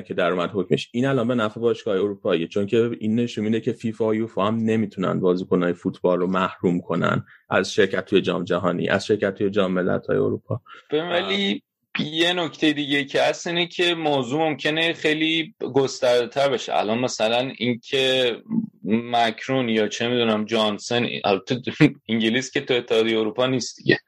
که 0.08 0.14
در 0.14 0.32
اومد 0.32 0.50
حکمش. 0.54 0.90
این 0.92 1.06
الان 1.06 1.28
به 1.28 1.36
نفع 1.36 1.60
باشگاه 1.60 1.96
اروپایی. 1.96 2.48
چون 2.48 2.66
که 2.66 2.92
این 3.00 3.16
نشون 3.16 3.44
میده 3.44 3.60
که 3.60 3.72
فیفا 3.72 4.08
و 4.08 4.16
یوفا 4.16 4.48
هم 4.48 4.56
نمی‌تونن 4.56 5.20
بازیکنهای 5.20 5.74
فوتبال 5.74 6.20
رو 6.20 6.28
محروم 6.28 6.82
کنن 6.82 7.26
از 7.50 7.74
شرکت 7.74 8.06
توی 8.06 8.22
جام 8.22 8.44
جهانی 8.44 8.90
از 8.90 9.06
شرکت 9.06 9.36
توی 9.36 9.50
جام 9.50 9.72
ملت‌های 9.72 10.18
اروپا. 10.18 10.62
ولی 10.92 11.64
یه 12.00 12.34
نکته 12.34 12.74
دیگه 12.74 13.04
که 13.04 13.22
هست 13.22 13.48
اینه 13.48 13.68
که 13.68 13.96
موضوع 13.96 14.40
ممکنه 14.40 14.94
خیلی 14.94 15.56
گسترده 15.74 16.28
تر 16.28 16.50
بشه. 16.50 16.76
الان 16.76 17.00
مثلا 17.00 17.52
اینکه 17.58 18.36
مکرون 18.84 19.70
یا 19.70 19.88
چه 19.88 20.08
می‌دونم 20.08 20.46
جانسن 20.46 21.08
البته 21.24 21.62
انگلیس 22.10 22.52
که 22.52 22.62
تو 22.62 22.74
اتحادیه 22.74 23.20
اروپا 23.20 23.46
نیست 23.46 23.78
دیگه. 23.78 24.00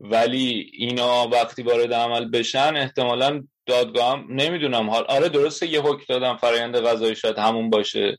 ولی 0.00 0.70
اینا 0.72 1.28
وقتی 1.28 1.62
وارد 1.62 1.92
عمل 1.92 2.30
بشن 2.30 2.76
احتمالا 2.76 3.44
دادگاه 3.66 4.12
هم 4.12 4.26
نمی‌دونم. 4.30 4.90
حال 4.90 5.04
آره 5.08 5.28
درسته 5.28 5.66
یه 5.66 5.80
حکم 5.80 6.04
دادم 6.08 6.36
فرایند 6.36 6.76
قضایی 6.76 7.16
شاید 7.16 7.38
همون 7.38 7.70
باشه. 7.70 8.18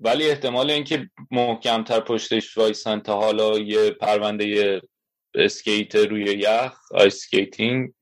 ولی 0.00 0.30
احتمال 0.30 0.70
اینکه 0.70 1.10
محکمتر 1.30 2.00
پشتش 2.00 2.58
وایسن 2.58 3.00
تا 3.00 3.20
حالا 3.20 3.58
یه 3.58 3.90
پرونده 3.90 4.80
اسکیت 5.34 5.96
روی 5.96 6.24
یخ 6.24 6.72
ice 6.90 7.21
skating 7.21 7.92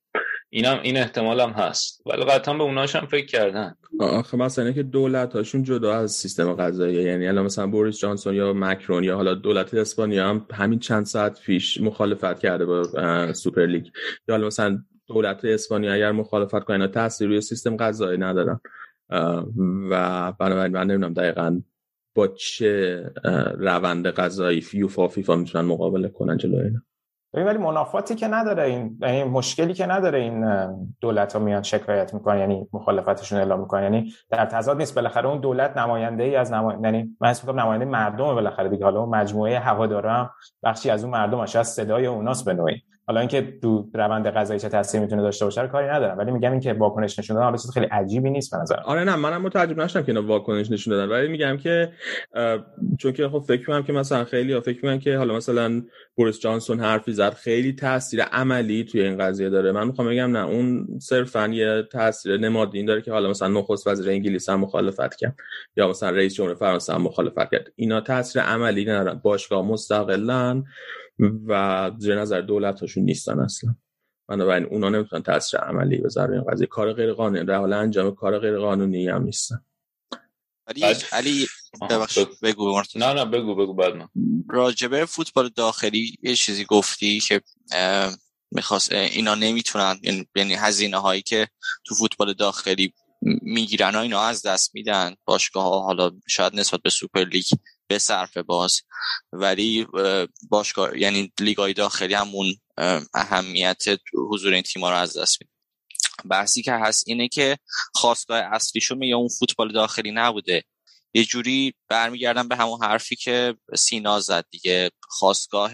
اینم 0.50 0.80
این 0.82 0.96
احتمال 0.96 1.40
هم 1.40 1.50
هست. 1.50 2.02
ولی 2.06 2.24
قطعا 2.24 2.54
به 2.54 2.62
اوناش 2.62 2.96
هم 2.96 3.06
فکر 3.06 3.26
کردن. 3.26 3.74
آخه 4.00 4.36
مثلا 4.36 4.72
که 4.72 4.82
دولت 4.82 5.32
هاشون 5.32 5.62
جدا 5.62 5.94
از 5.94 6.12
سیستم 6.12 6.52
قضایی. 6.52 6.94
یعنی 6.94 7.28
الان 7.28 7.44
مثلا 7.44 7.66
بوریس 7.66 7.98
جانسون 7.98 8.34
یا 8.34 8.52
مکرون 8.52 9.04
یا 9.04 9.16
حالا 9.16 9.34
دولت 9.34 9.74
اسپانیا 9.74 10.28
هم 10.28 10.46
همین 10.54 10.78
چند 10.78 11.06
ساعت 11.06 11.40
پیش 11.40 11.80
مخالفت 11.80 12.40
کرده 12.40 12.64
با 12.64 12.82
سوپر 13.32 13.66
لیگ. 13.66 13.84
یا 14.28 14.34
حالا 14.34 14.46
مثلا 14.46 14.84
دولت 15.12 15.44
اسپانیا 15.44 15.92
اگر 15.92 16.12
مخالفت 16.12 16.64
کنه 16.64 16.88
تاثیر 16.88 17.28
روی 17.28 17.40
سیستم 17.40 17.76
قضایی 17.76 18.18
ندارن. 18.18 18.60
و 19.90 20.32
بنابراین 20.32 20.72
من 20.72 20.86
نمی‌دونم 20.86 21.12
دقیقا 21.12 21.60
با 22.14 22.28
چه 22.28 23.02
روند 23.58 24.06
قضایی 24.06 24.64
یوفا 24.72 25.08
فیفا 25.08 25.36
می‌تونن 25.36 25.64
مقابله 25.64 26.08
کنن 26.08 26.36
جلوی 26.36 26.60
اینا. 26.60 26.80
ولی 27.34 27.58
منافاتی 27.58 28.14
که 28.14 28.28
نداره 28.28 28.62
این 28.62 28.98
یعنی 29.02 29.24
مشکلی 29.24 29.74
که 29.74 29.86
نداره 29.86 30.18
این 30.18 30.46
دولت 31.00 31.32
ها 31.32 31.38
میان 31.38 31.62
شکایت 31.62 32.14
می‌کنن 32.14 32.38
یعنی 32.38 32.68
مخالفتشون 32.72 33.38
اعلام 33.38 33.60
می‌کنن. 33.60 33.82
یعنی 33.82 34.12
در 34.30 34.46
تضاد 34.46 34.76
نیست 34.76 34.94
بالاخره 34.94 35.28
اون 35.28 35.40
دولت 35.40 35.76
نماینده 35.76 36.24
ای 36.24 36.36
از 36.36 36.52
نما... 36.52 36.72
یعنی 36.84 37.16
من 37.20 37.28
اسم 37.28 37.60
نماینده 37.60 37.84
مردم 37.84 38.24
بالاخره 38.24 38.68
دیگه. 38.68 38.84
حالا 38.84 39.00
اون 39.00 39.08
مجموعه 39.14 39.58
هوادارا 39.58 40.30
بخشی 40.62 40.90
از 40.90 41.04
اون 41.04 41.12
مردم 41.12 41.38
از 41.38 41.68
صدای 41.68 42.06
اوناست 42.06 42.44
به 42.44 42.54
نوعی. 42.54 42.82
حالا 43.12 43.20
اینکه 43.20 43.58
تو 43.62 43.90
روند 43.94 44.26
قضایی 44.26 44.60
چه 44.60 44.68
تاثیری 44.68 45.02
می‌تونه 45.04 45.22
داشته 45.22 45.44
باشه 45.44 45.66
کاری 45.66 45.88
ندارم 45.88 46.18
ولی 46.18 46.30
میگم 46.30 46.50
اینکه 46.50 46.72
واکنش 46.72 47.18
نشون 47.18 47.36
دادن 47.36 47.56
چیز 47.56 47.70
خیلی 47.70 47.86
عجیبی 47.86 48.30
نیست 48.30 48.50
به 48.50 48.56
نظر 48.56 48.76
آره 48.84 49.04
نه 49.04 49.16
منم 49.16 49.42
متعجب 49.42 49.80
نشدم 49.80 50.02
که 50.02 50.08
اینا 50.08 50.26
واکنش 50.26 50.70
نشون 50.70 50.94
دادن 50.94 51.12
ولی 51.12 51.28
میگم 51.28 51.56
که 51.56 51.92
چون 52.98 53.12
که 53.12 53.28
خب 53.28 53.38
فکر 53.38 53.60
می‌کنم 53.60 53.82
که 53.82 53.92
مثلا 53.92 54.24
خیلی 54.24 54.60
فکر 54.60 54.76
می‌کنم 54.76 54.98
که 54.98 55.16
حالا 55.16 55.36
مثلا 55.36 55.82
بوریس 56.16 56.40
جانسون 56.40 56.80
حرفی 56.80 57.12
زد 57.12 57.34
خیلی 57.34 57.72
تاثیر 57.72 58.22
عملی 58.22 58.84
توی 58.84 59.02
این 59.02 59.18
قضیه 59.18 59.50
داره. 59.50 59.72
من 59.72 59.86
می‌خوام 59.86 60.08
بگم 60.08 60.36
نه 60.36 60.46
اون 60.46 60.86
صرفا 61.00 61.48
یه 61.48 61.82
تاثیر 61.92 62.36
نمادین 62.36 62.86
داره 62.86 63.02
که 63.02 63.12
حالا 63.12 63.30
مثلا 63.30 63.48
نخست 63.48 63.86
وزیر 63.86 64.10
انگلیس 64.10 64.48
هم 64.48 64.60
مخالفت 64.60 65.16
کرد 65.16 65.36
یا 65.76 65.88
مثلا 65.88 66.10
رئیس 66.10 66.34
جمهور 66.34 66.54
فرانسه 66.54 66.94
هم 66.94 67.02
مخالفت 67.02 67.50
کرد. 67.50 67.72
اینا 67.76 68.00
تاثیر 68.00 68.42
عملی 68.42 68.84
ندارن. 68.84 69.20
باشگاه 69.24 69.66
مستقلن 69.66 70.64
و 71.46 71.90
زیر 71.98 72.20
نظر 72.20 72.40
دولت 72.40 72.80
هاشون 72.80 73.04
نیستن 73.04 73.40
اصلا. 73.40 73.74
بنابراین 74.28 74.64
اونا 74.64 74.88
نمی‌تونن 74.88 75.22
تاثیر 75.22 75.60
عملی 75.60 75.96
بذارن 75.96 76.32
این 76.32 76.44
قضیه. 76.52 76.66
کار 76.66 76.92
غیر 76.92 77.12
قانونی 77.12 77.44
در 77.44 77.56
حال 77.56 77.72
انجام 77.72 78.14
کار 78.14 78.38
غیر 78.38 78.58
قانونی 78.58 79.08
هم 79.08 79.22
نیستن. 79.22 79.64
علی 80.66 80.84
علی 81.12 81.46
بگو 82.42 82.82
نه 82.96 83.12
نه 83.12 83.24
بگو 83.24 83.54
بگو 83.54 83.74
بعد 83.74 83.94
من. 83.94 84.08
راجبه 84.50 85.04
فوتبال 85.04 85.48
داخلی 85.48 86.16
یه 86.22 86.36
چیزی 86.36 86.64
گفتی 86.64 87.20
که 87.20 87.40
می‌خواست 88.50 88.92
اینا 88.92 89.34
نمی‌تونن 89.34 90.00
یعنی 90.36 90.54
هزینه 90.54 90.96
هایی 90.96 91.22
که 91.22 91.48
تو 91.84 91.94
فوتبال 91.94 92.32
داخلی 92.32 92.94
می‌گیرن 93.42 93.96
اینا 93.96 94.20
از 94.20 94.46
دست 94.46 94.74
میدن. 94.74 95.14
باشگاه 95.24 95.64
ها 95.64 95.80
حالا 95.80 96.10
شاید 96.28 96.54
نسبت 96.54 96.82
به 96.82 96.90
سوپر 96.90 97.24
لیگ 97.24 97.46
به 97.92 97.98
صرف 97.98 98.36
باز. 98.36 98.80
ولی 99.32 99.86
باشگاه 100.48 100.98
یعنی 100.98 101.32
لیگای 101.40 101.72
داخلی 101.72 102.14
همون 102.14 102.54
اهمیت 103.14 103.82
حضور 104.30 104.52
این 104.52 104.62
تیم‌ها 104.62 104.90
رو 104.90 104.96
از 104.96 105.16
دست 105.16 105.38
میده 105.40 105.52
بحثی 106.30 106.62
که 106.62 106.72
هست 106.72 107.04
اینه 107.06 107.28
که 107.28 107.58
خواستگاه 107.94 108.38
اصلیشون 108.38 108.98
میگه 108.98 109.14
اون 109.14 109.28
فوتبال 109.28 109.72
داخلی 109.72 110.10
نبوده. 110.10 110.62
یه 111.14 111.24
جوری 111.24 111.74
برمیگردم 111.88 112.48
به 112.48 112.56
همون 112.56 112.82
حرفی 112.82 113.16
که 113.16 113.54
سینا 113.76 114.20
زد 114.20 114.44
دیگه. 114.50 114.90
خواستگاه 115.02 115.72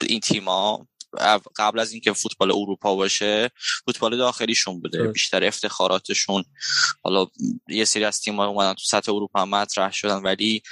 این 0.00 0.20
تیما 0.22 0.88
قبل 1.56 1.78
از 1.78 1.92
اینکه 1.92 2.12
فوتبال 2.12 2.50
اروپا 2.50 2.94
باشه 2.94 3.50
فوتبال 3.84 4.16
داخلیشون 4.16 4.80
بوده 4.80 5.08
بیشتر 5.08 5.44
افتخاراتشون. 5.44 6.44
حالا 7.02 7.26
یه 7.68 7.84
سری 7.84 8.04
از 8.04 8.20
تیم‌ها 8.20 8.46
اومدن 8.46 8.74
تو 8.74 8.84
سطح 8.84 9.12
اروپا 9.12 9.42
هم 9.42 9.48
مطرح 9.48 9.92
شدن 9.92 10.22
ولی 10.22 10.62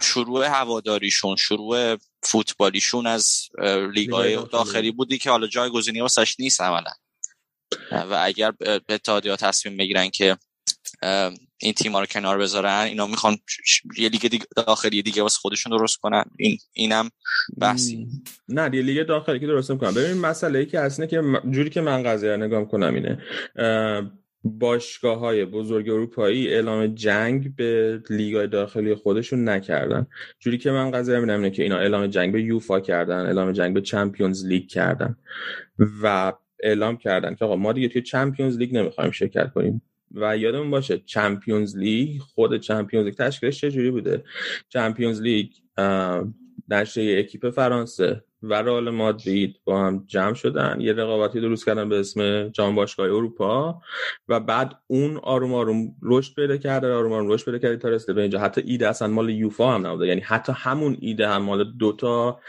شروع 0.00 0.46
هواداریشون 0.46 1.36
شروع 1.36 1.96
فوتبالیشون 2.22 3.06
از 3.06 3.48
لیگای 3.58 3.92
لیگای 3.92 4.46
داخلی. 4.52 4.90
بودی 4.90 5.18
که 5.18 5.30
حالا 5.30 5.46
جایگزینی 5.46 6.00
واسش 6.00 6.40
نیست 6.40 6.60
عملا. 6.60 6.90
و 7.92 8.20
اگر 8.24 8.50
به 8.50 8.82
اتحادیه 8.88 9.36
تصمیم 9.36 9.76
بگیرن 9.76 10.10
که 10.10 10.38
این 11.58 11.72
تیما 11.72 12.00
رو 12.00 12.06
کنار 12.06 12.38
بذارن. 12.38 12.84
اینا 12.88 13.06
می‌خوان 13.06 13.36
یه 13.98 14.08
لیگ 14.08 14.42
داخلی 14.56 15.02
دیگه 15.02 15.22
واسه 15.22 15.38
خودشون 15.38 15.78
درست 15.78 15.96
کنن. 15.96 16.24
این 16.38 16.58
اینم 16.72 17.10
بحثی. 17.58 18.08
نه 18.48 18.76
یه 18.76 18.82
لیگ 18.82 19.06
داخلی 19.06 19.40
که 19.40 19.46
درست 19.46 19.70
می‌کنم 19.70 19.94
ببین 19.94 20.18
مسئله 20.18 20.58
ای 20.58 20.66
که 20.66 20.80
هست 20.80 21.08
که 21.08 21.22
جوری 21.50 21.70
که 21.70 21.80
من 21.80 22.02
قضیه 22.02 22.30
رو 22.30 22.36
نگاه 22.36 22.68
کنم 22.68 22.94
اینه. 22.94 23.18
باشگاه 24.44 25.18
های 25.18 25.44
بزرگ 25.44 25.88
اروپایی 25.88 26.48
اعلام 26.48 26.86
جنگ 26.86 27.56
به 27.56 28.02
لیگ 28.10 28.44
داخلی 28.44 28.94
خودشون 28.94 29.48
نکردن. 29.48 30.06
جوری 30.40 30.58
که 30.58 30.70
من 30.70 30.90
قضیه 30.90 31.14
می‌بینم 31.14 31.36
اینه 31.36 31.50
که 31.50 31.62
اینا 31.62 31.78
اعلام 31.78 32.06
جنگ 32.06 32.32
به 32.32 32.42
یوفا 32.42 32.80
کردن 32.80 33.26
اعلام 33.26 33.52
جنگ 33.52 33.74
به 33.74 33.80
چمپیونز 33.80 34.46
لیگ 34.46 34.68
کردن 34.68 35.16
و 36.02 36.32
اعلام 36.62 36.96
کردن 36.96 37.34
که 37.34 37.44
آقا 37.44 37.56
ما 37.56 37.72
دیگه 37.72 37.88
توی 37.88 38.02
چمپیونز 38.02 38.56
لیگ 38.56 38.76
نمی‌خوایم 38.76 39.10
شرکت 39.10 39.52
کنیم. 39.52 39.82
و 40.14 40.36
یادمون 40.36 40.70
باشه 40.70 40.98
چمپیونز 40.98 41.76
لیگ 41.76 42.20
خود 42.20 42.56
چمپیونز 42.56 43.06
لیگ 43.06 43.14
تشکیلش 43.14 43.60
چجوری 43.60 43.90
بوده؟ 43.90 44.24
چمپیونز 44.68 45.20
لیگ 45.20 45.50
نشریه 46.68 47.16
اکیپ 47.18 47.50
فرانسه 47.50 48.24
و 48.42 48.54
رئال 48.54 48.90
مادرید 48.90 49.56
با 49.64 49.86
هم 49.86 50.04
جمع 50.06 50.34
شدن. 50.34 50.76
یه 50.80 50.92
رقابتی 50.92 51.40
درست 51.40 51.66
کردن 51.66 51.88
به 51.88 52.00
اسم 52.00 52.48
جام 52.48 52.74
باشگاه 52.74 53.06
اروپا 53.06 53.80
و 54.28 54.40
بعد 54.40 54.74
اون 54.86 55.16
آروم 55.16 55.54
آروم 55.54 55.96
رشد 56.02 56.34
پیدا 56.34 56.56
کرده 56.56 56.92
آروم 56.92 57.12
آروم 57.12 57.28
رشد 57.30 57.44
پیدا 57.44 57.58
کرده 57.58 57.76
تا 57.76 57.88
رسیده 57.88 58.12
به 58.12 58.22
اینجا. 58.22 58.38
حتی 58.38 58.60
ایده 58.60 58.88
اصلا 58.88 59.08
مال 59.08 59.30
یوفا 59.30 59.74
هم 59.74 59.86
نبوده. 59.86 60.06
یعنی 60.06 60.20
حتی 60.20 60.52
همون 60.56 60.96
ایده 61.00 61.28
هم 61.28 61.42
مال 61.42 61.72
دوتا 61.78 62.40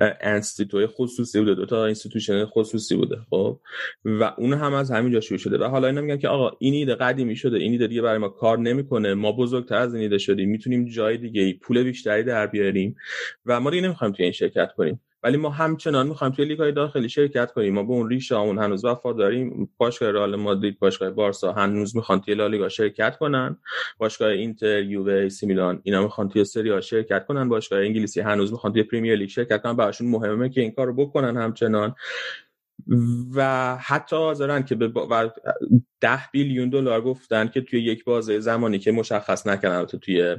انستیتوی 0.00 0.86
خصوصی 0.86 1.38
بوده 1.38 1.54
دوتا 1.54 1.84
institution 1.84 2.44
خصوصی 2.44 2.96
بوده 2.96 3.16
خب؟ 3.30 3.60
و 4.04 4.34
اون 4.38 4.52
هم 4.52 4.74
از 4.74 4.90
همینجا 4.90 5.20
شروع 5.20 5.38
شده. 5.38 5.58
و 5.58 5.64
حالا 5.64 5.86
اینا 5.86 6.00
میگن 6.00 6.18
که 6.18 6.28
آقا 6.28 6.56
این 6.58 6.74
ایده 6.74 6.94
قدیمی 6.94 7.36
شده 7.36 7.58
این 7.58 7.72
ایده 7.72 7.86
دیگه 7.86 8.02
برای 8.02 8.18
ما 8.18 8.28
کار 8.28 8.58
نمی‌کنه 8.58 9.14
ما 9.14 9.32
بزرگتر 9.32 9.74
از 9.74 9.94
این 9.94 10.02
ایده 10.02 10.18
شدیم 10.18 10.50
می‌تونیم 10.50 10.84
جای 10.84 11.18
دیگه 11.18 11.52
پول 11.52 11.82
بیشتری 11.82 12.22
در 12.22 12.46
بیاریم 12.46 12.96
و 13.46 13.60
ما 13.60 13.70
دیگه 13.70 13.82
نمی‌خوایم 13.82 14.14
توی 14.14 14.22
این 14.22 14.32
شرکت 14.32 14.68
کنیم. 14.76 15.00
ولی 15.26 15.36
ما 15.36 15.50
همچنان 15.50 16.06
می‌خوایم 16.06 16.32
توی 16.32 16.44
لیگ 16.44 16.58
های 16.58 16.72
داخلی 16.72 17.08
شرکت 17.08 17.52
کنیم. 17.52 17.74
ما 17.74 17.82
به 17.82 17.92
اون 17.92 18.08
ریشه 18.08 18.36
همون 18.36 18.58
هنوز 18.58 18.84
وفاداریم 18.84 19.70
باشگاه 19.76 20.10
رئال 20.10 20.36
مادرید 20.36 20.78
باشگاه 20.78 21.10
بارسا 21.10 21.52
هنوز 21.52 21.96
می‌خوان 21.96 22.20
توی 22.20 22.34
لالیگا 22.34 22.68
شرکت 22.68 23.16
کنن. 23.16 23.56
باشگاه 23.98 24.28
اینتر 24.28 24.82
یووه 24.82 25.28
سی 25.28 25.46
میلان 25.46 25.80
اینا 25.84 26.02
می‌خوان 26.02 26.28
توی 26.28 26.44
سری 26.44 26.72
آ 26.72 26.80
شرکت 26.80 27.26
کنن. 27.26 27.48
باشگاه 27.48 27.80
انگلیسی 27.80 28.20
هنوز 28.20 28.52
می‌خوان 28.52 28.72
توی 28.72 28.82
پریمیر 28.82 29.16
لیگ 29.16 29.28
شرکت 29.28 29.62
کنن. 29.62 29.76
براشون 29.76 30.10
مهمه 30.10 30.48
که 30.48 30.60
این 30.60 30.70
کارو 30.70 30.94
بکنن 30.94 31.36
همچنان. 31.36 31.94
و 33.34 33.76
حتی 33.76 34.16
حاضرن 34.16 34.62
که 34.62 34.74
به 34.74 34.88
با... 34.88 35.32
ده 36.00 36.20
بیلیون 36.32 36.68
دلار 36.68 37.00
گفتن 37.00 37.48
که 37.48 37.60
توی 37.60 37.80
یک 37.80 38.04
بازه 38.04 38.40
زمانی 38.40 38.78
که 38.78 38.92
مشخص 38.92 39.46
نکردن 39.46 39.76
البته 39.76 39.98
توی 39.98 40.36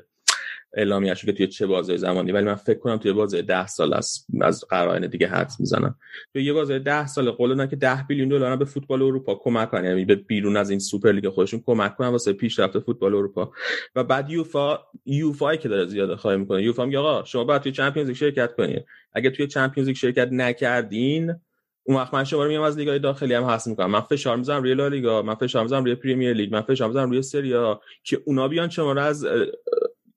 اعلامیه‌اش 0.74 1.26
که 1.26 1.32
توی 1.32 1.48
چه 1.48 1.68
بازه 1.68 1.98
زمانی. 1.98 2.32
ولی 2.32 2.46
من 2.46 2.56
فکر 2.56 2.80
کنم 2.80 2.98
توی 2.98 3.14
بازه 3.14 3.42
ده 3.42 3.68
سال 3.68 3.94
است. 3.94 4.28
از 4.42 4.66
قرائن 4.70 5.08
دیگه 5.08 5.28
حدس 5.28 5.60
می‌زنم. 5.60 5.96
توی 6.34 6.44
یه 6.44 6.54
بازه 6.54 6.80
ده 6.80 7.08
سال 7.08 7.32
قول 7.32 7.50
دادن 7.50 7.68
که 7.68 7.76
ده 7.76 8.06
بیلیون 8.08 8.30
دلار 8.30 8.56
به 8.56 8.66
فوتبال 8.66 9.02
اروپا 9.02 9.36
کمک 9.36 9.72
کنن. 9.72 9.86
یعنی 9.86 10.06
به 10.06 10.16
بیرون 10.16 10.58
از 10.58 10.70
این 10.70 10.80
سوپر 10.80 11.12
لیگ 11.12 11.30
خودشون 11.30 11.64
کمک 11.66 11.96
کنن 11.96 12.08
واسه 12.08 12.34
پیشرفت 12.34 12.80
فوتبال 12.80 13.16
اروپا. 13.16 13.52
و 13.96 14.04
بعد 14.04 14.30
یوفا 14.30 14.80
یوفا 15.06 15.56
که 15.56 15.70
داره 15.70 15.86
زیاده 15.86 16.16
خواهی 16.16 16.38
می‌کنه. 16.38 16.64
یوفا 16.64 16.86
میگه 16.86 16.98
آقا 16.98 17.24
شما 17.24 17.44
باید 17.44 17.62
توی 17.62 17.72
چمپیونز 17.72 18.08
لیگ 18.08 18.18
شرکت 18.18 18.56
کنید 18.56 18.86
اگه 19.14 19.30
توی 19.30 19.48
چمپیونز 19.48 19.88
لیگ 19.88 19.98
شرکت 19.98 20.30
نکردین 20.32 21.36
اون 21.84 21.98
وقت 21.98 22.14
من 22.14 22.24
شما 22.24 22.44
رو 22.44 22.50
میام 22.50 22.64
از 22.64 22.78
لیگای 22.78 23.00
داخلی 23.00 23.34
هم 23.34 23.44
حذف 23.44 23.68
می‌کنم. 23.68 23.92
من 23.92 24.02
فشار 24.02 24.38
می‌ذارم 24.38 24.64
روی 24.64 24.74
لالیگا 24.74 25.22
من 25.22 25.36
فشار 25.36 25.64
می‌ذارم 25.64 25.86
روی 25.86 25.96
پریمیر 25.96 26.34
لیگ 26.34 26.54
من 26.54 26.62
فشار 26.62 26.88
می‌ذارم 26.88 27.10
روی 27.10 27.22
سری 27.22 27.54
آ. 27.54 27.76
که 28.04 28.22
اونا 28.26 28.48
بیان 28.48 28.70
شما 28.70 28.92
رو 28.92 29.02
از 29.02 29.26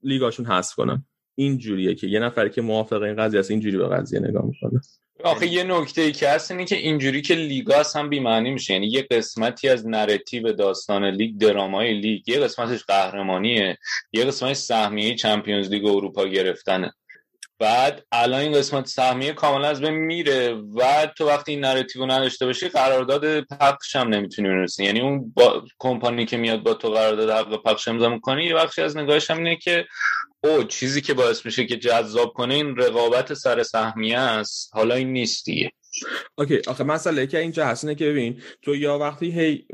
لیگاشون 0.02 0.46
حذف 0.46 0.74
کنن. 0.74 1.04
این 1.34 1.58
جوریه 1.58 1.94
که 1.94 2.06
یه 2.06 2.20
نفری 2.20 2.50
که 2.50 2.62
موافق 2.62 3.02
این 3.02 3.16
قضیه 3.16 3.40
است 3.40 3.50
اینجوری 3.50 3.76
به 3.76 3.88
قضیه 3.88 4.20
نگاه 4.20 4.44
می‌کنه. 4.46 4.80
آخه 5.24 5.46
یه 5.46 5.64
نکته 5.64 6.02
ای 6.02 6.12
که 6.12 6.28
هست 6.28 6.50
اینه 6.50 6.64
که 6.64 6.76
اینجوری 6.76 7.22
که 7.22 7.34
لیگا 7.34 7.74
اصلا 7.74 8.08
بی‌معنی 8.08 8.50
میشه. 8.50 8.72
یعنی 8.72 8.86
یه 8.86 9.06
قسمتی 9.10 9.68
از 9.68 9.86
narrative 9.86 10.52
داستان 10.52 11.04
لیگ 11.04 11.38
درامای 11.38 12.00
لیگ 12.00 12.28
یه 12.28 12.38
قسمتش 12.38 12.84
قهرمانیه 12.84 13.78
یه 14.12 14.24
قسمتش 14.24 14.56
سهمیه 14.56 15.14
چمپیونز 15.14 15.70
لیگ 15.70 15.84
اروپا 15.84 16.26
گرفتنه. 16.26 16.92
بعد 17.60 18.06
الان 18.12 18.40
این 18.40 18.52
قسمت 18.52 18.86
سهمیه 18.86 19.32
کاملا 19.32 19.68
از 19.68 19.80
بین 19.80 19.94
میره 19.94 20.54
و 20.54 21.06
تو 21.16 21.26
وقتی 21.26 21.52
این 21.52 21.64
narrative 21.64 22.06
نداشته 22.06 22.46
باشی 22.46 22.68
قرارداد 22.68 23.40
پخش 23.40 23.96
هم 23.96 24.08
نمی‌تونی 24.08 24.48
برسی. 24.48 24.84
یعنی 24.84 25.00
اون 25.00 25.64
کمپانی 25.78 26.26
که 26.26 26.36
میاد 26.36 26.62
با 26.62 26.74
تو 26.74 26.90
قرارداد 26.90 27.30
حق 27.30 27.62
پخش 27.62 27.88
امضا 27.88 28.08
می‌کنه 28.08 28.44
یه 28.44 28.54
بخشی 28.54 28.82
از 28.82 28.96
نگاهش 28.96 29.30
هم 29.30 29.38
اینه 29.38 29.56
که 29.56 29.86
او 30.44 30.64
چیزی 30.64 31.00
که 31.00 31.14
باعث 31.14 31.46
میشه 31.46 31.66
که 31.66 31.76
جذاب 31.76 32.32
کنه 32.32 32.54
این 32.54 32.76
رقابت 32.76 33.34
سر 33.34 33.62
سهمیه 33.62 34.18
است. 34.18 34.70
حالا 34.74 34.94
این 34.94 35.12
نیست 35.12 35.44
دیگه. 35.44 35.72
اوکی 36.38 36.60
آخه 36.68 36.84
مسئله 36.84 37.26
که 37.26 37.38
اینجا 37.38 37.66
هست 37.66 37.84
اینه 37.84 37.94
که 37.94 38.08
ببین 38.10 38.40
تو 38.62 38.76
یا 38.76 38.98
وقتی 38.98 39.30
هی 39.30 39.66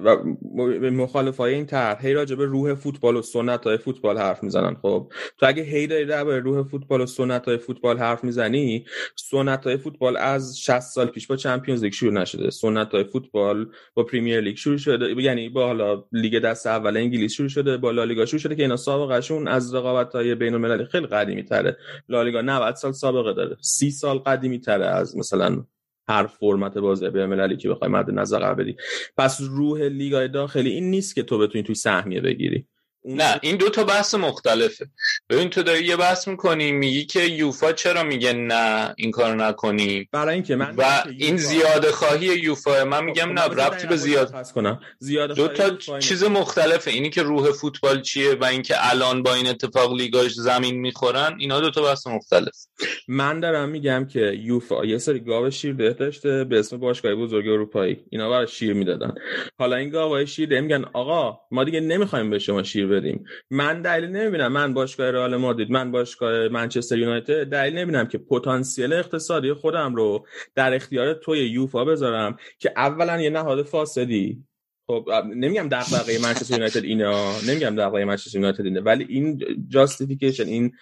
به 0.80 0.90
مخالفای 0.90 1.54
این 1.54 1.66
طرح 1.66 2.06
هی 2.06 2.12
راجع 2.12 2.36
به 2.36 2.44
روح 2.44 2.74
فوتبال 2.74 3.16
و 3.16 3.22
سنت 3.22 3.66
های 3.66 3.78
فوتبال 3.78 4.18
حرف 4.18 4.42
می‌زنن 4.42 4.74
خب؟ 4.82 5.12
تو 5.38 5.46
اگه 5.46 5.62
هی 5.62 5.86
داری 5.86 6.06
درباره 6.06 6.40
روح 6.40 6.62
فوتبال 6.68 7.00
و 7.00 7.06
سنت 7.06 7.44
های 7.44 7.58
فوتبال 7.58 7.98
حرف 7.98 8.24
می‌زنی 8.24 8.84
سنت 9.16 9.66
های 9.66 9.76
فوتبال 9.76 10.16
از 10.16 10.60
60 10.60 10.80
سال 10.80 11.06
پیش 11.06 11.26
با 11.26 11.36
چمپیونز 11.36 11.82
لیگ 11.82 11.92
شروع 11.92 12.12
نشده. 12.12 12.50
سنت 12.50 12.90
های 12.90 13.04
فوتبال 13.04 13.66
با 13.94 14.02
پریمیر 14.02 14.40
لیگ 14.40 14.56
شروع 14.56 14.76
شده 14.76 15.22
یعنی 15.22 15.48
با 15.48 15.66
حالا 15.66 16.04
لیگ 16.12 16.38
دست 16.38 16.66
اول 16.66 16.96
انگلیس 16.96 17.32
شروع 17.32 17.48
شده 17.48 17.76
با 17.76 17.90
لالیگا 17.90 18.26
شروع 18.26 18.40
شده 18.40 18.56
که 18.56 18.62
اینا 18.62 18.76
سابقهشون 18.76 19.48
از 19.48 19.74
رقابت 19.74 20.14
های 20.14 20.34
بین 20.34 20.54
المللی 20.54 20.84
خیلی 20.84 21.06
قدیمی 21.06 21.44
تره 21.44 21.76
لالیگا 22.08 22.40
90 22.40 22.74
سال 22.74 22.92
سابقه 22.92 23.32
داره 23.32 23.56
30 23.60 23.90
سال 23.90 24.18
قدیمی 24.18 24.60
تره 24.60 24.86
از 24.86 25.16
مثلا 25.16 25.64
هر 26.08 26.26
فرمت 26.26 26.78
بازی 26.78 27.10
بین 27.10 27.22
المللی 27.22 27.56
که 27.56 27.68
بخوای 27.68 27.90
مد 27.90 28.10
نظر 28.10 28.38
قرار 28.38 28.54
بدی. 28.54 28.76
پس 29.16 29.40
روح 29.40 29.80
لیگای 29.82 30.28
داخلی 30.28 30.70
این 30.70 30.90
نیست 30.90 31.14
که 31.14 31.22
تو 31.22 31.38
بتونی 31.38 31.64
توی 31.64 31.74
سهمیه 31.74 32.20
بگیری. 32.20 32.66
نه 33.06 33.38
این 33.42 33.56
دو 33.56 33.68
تا 33.68 33.84
بحث 33.84 34.14
مختلفه. 34.14 34.86
ببین 35.30 35.50
تو 35.50 35.62
داری 35.62 35.84
یه 35.84 35.96
بحث 35.96 36.28
می‌کنی 36.28 36.72
میگی 36.72 37.04
که 37.04 37.20
یوفا 37.20 37.72
چرا 37.72 38.02
میگه 38.02 38.32
نه 38.32 38.94
این 38.96 39.10
کار 39.10 39.34
نکنی؟ 39.34 40.08
برای 40.12 40.34
اینکه 40.34 40.56
من 40.56 40.74
و 40.78 41.04
این 41.18 41.36
زیاده 41.36 41.92
خواهی 41.92 42.26
یوفا 42.26 42.84
من 42.84 43.04
میگم 43.04 43.32
نه 43.32 43.40
خب، 43.40 43.52
بذار 43.52 43.66
ربطی 43.66 43.86
به 43.86 43.96
زیاد 43.96 44.52
کنم. 44.52 44.80
زیاده 44.98 45.34
دو 45.34 45.48
تا. 45.48 45.98
چیز 45.98 46.24
مختلفه 46.24 46.90
اینی 46.90 47.10
که 47.10 47.22
روح 47.22 47.52
فوتبال 47.52 48.02
چیه 48.02 48.34
و 48.34 48.44
اینکه 48.44 48.74
الان 48.78 49.22
با 49.22 49.34
این 49.34 49.46
اتفاق 49.46 49.94
لیگاش 49.94 50.32
زمین 50.32 50.80
می‌خورن 50.80 51.36
اینا 51.38 51.60
دو 51.60 51.70
تا 51.70 51.82
بحث 51.82 52.06
مختلف. 52.06 52.66
من 53.08 53.40
دارم 53.40 53.68
میگم 53.68 54.06
که 54.12 54.20
یوفا 54.20 54.84
یه 54.84 54.98
سری 54.98 55.20
گاو 55.20 55.50
شیرده 55.50 55.92
داشته 55.92 56.44
به 56.44 56.58
اسم 56.58 56.76
باشگاه 56.76 57.14
بزرگ 57.14 57.48
اروپایی. 57.48 58.04
اینا 58.10 58.30
برای 58.30 58.46
شیر 58.46 58.72
می‌دادن. 58.72 59.14
حالا 59.58 59.76
این 59.76 59.90
گاوای 59.90 60.26
شیرده 60.26 60.60
میگن 60.60 60.84
آقا 60.92 61.40
ما 61.50 61.64
دیگه 61.64 61.80
نمی‌خوایم 61.80 62.30
به 62.30 62.38
شما 62.38 62.62
شیر 62.62 62.86
بدیم 63.00 63.24
من 63.50 63.82
دلیل 63.82 64.10
نمی‌بینم. 64.10 64.52
من 64.52 64.74
باشگاه 64.74 65.10
رئال 65.10 65.36
مادرید 65.36 65.70
من 65.70 65.90
باشگاه 65.90 66.48
منچستر 66.48 66.98
یونایتد 66.98 67.44
دلیل 67.44 67.78
نمی‌بینم 67.78 68.06
که 68.06 68.18
پتانسیل 68.18 68.92
اقتصادی 68.92 69.52
خودم 69.52 69.94
رو 69.94 70.26
در 70.54 70.74
اختیار 70.74 71.14
توی 71.14 71.38
یوفا 71.38 71.84
بذارم 71.84 72.36
که 72.58 72.72
اولا 72.76 73.20
یه 73.20 73.30
نهاد 73.30 73.62
فاسدی. 73.62 74.44
خب 74.88 75.08
نمیگم 75.34 75.68
دغدغه 75.68 76.18
منچستر 76.22 76.54
یونایتد 76.54 76.84
اینا 76.84 77.32
نمیگم 77.48 77.76
دغدغه 77.76 78.04
منچستر 78.04 78.38
یونایتد 78.38 78.64
اینه. 78.64 78.80
ولی 78.80 79.06
این 79.08 79.42
جاستیفیکیشن 79.68 80.46
این 80.46 80.72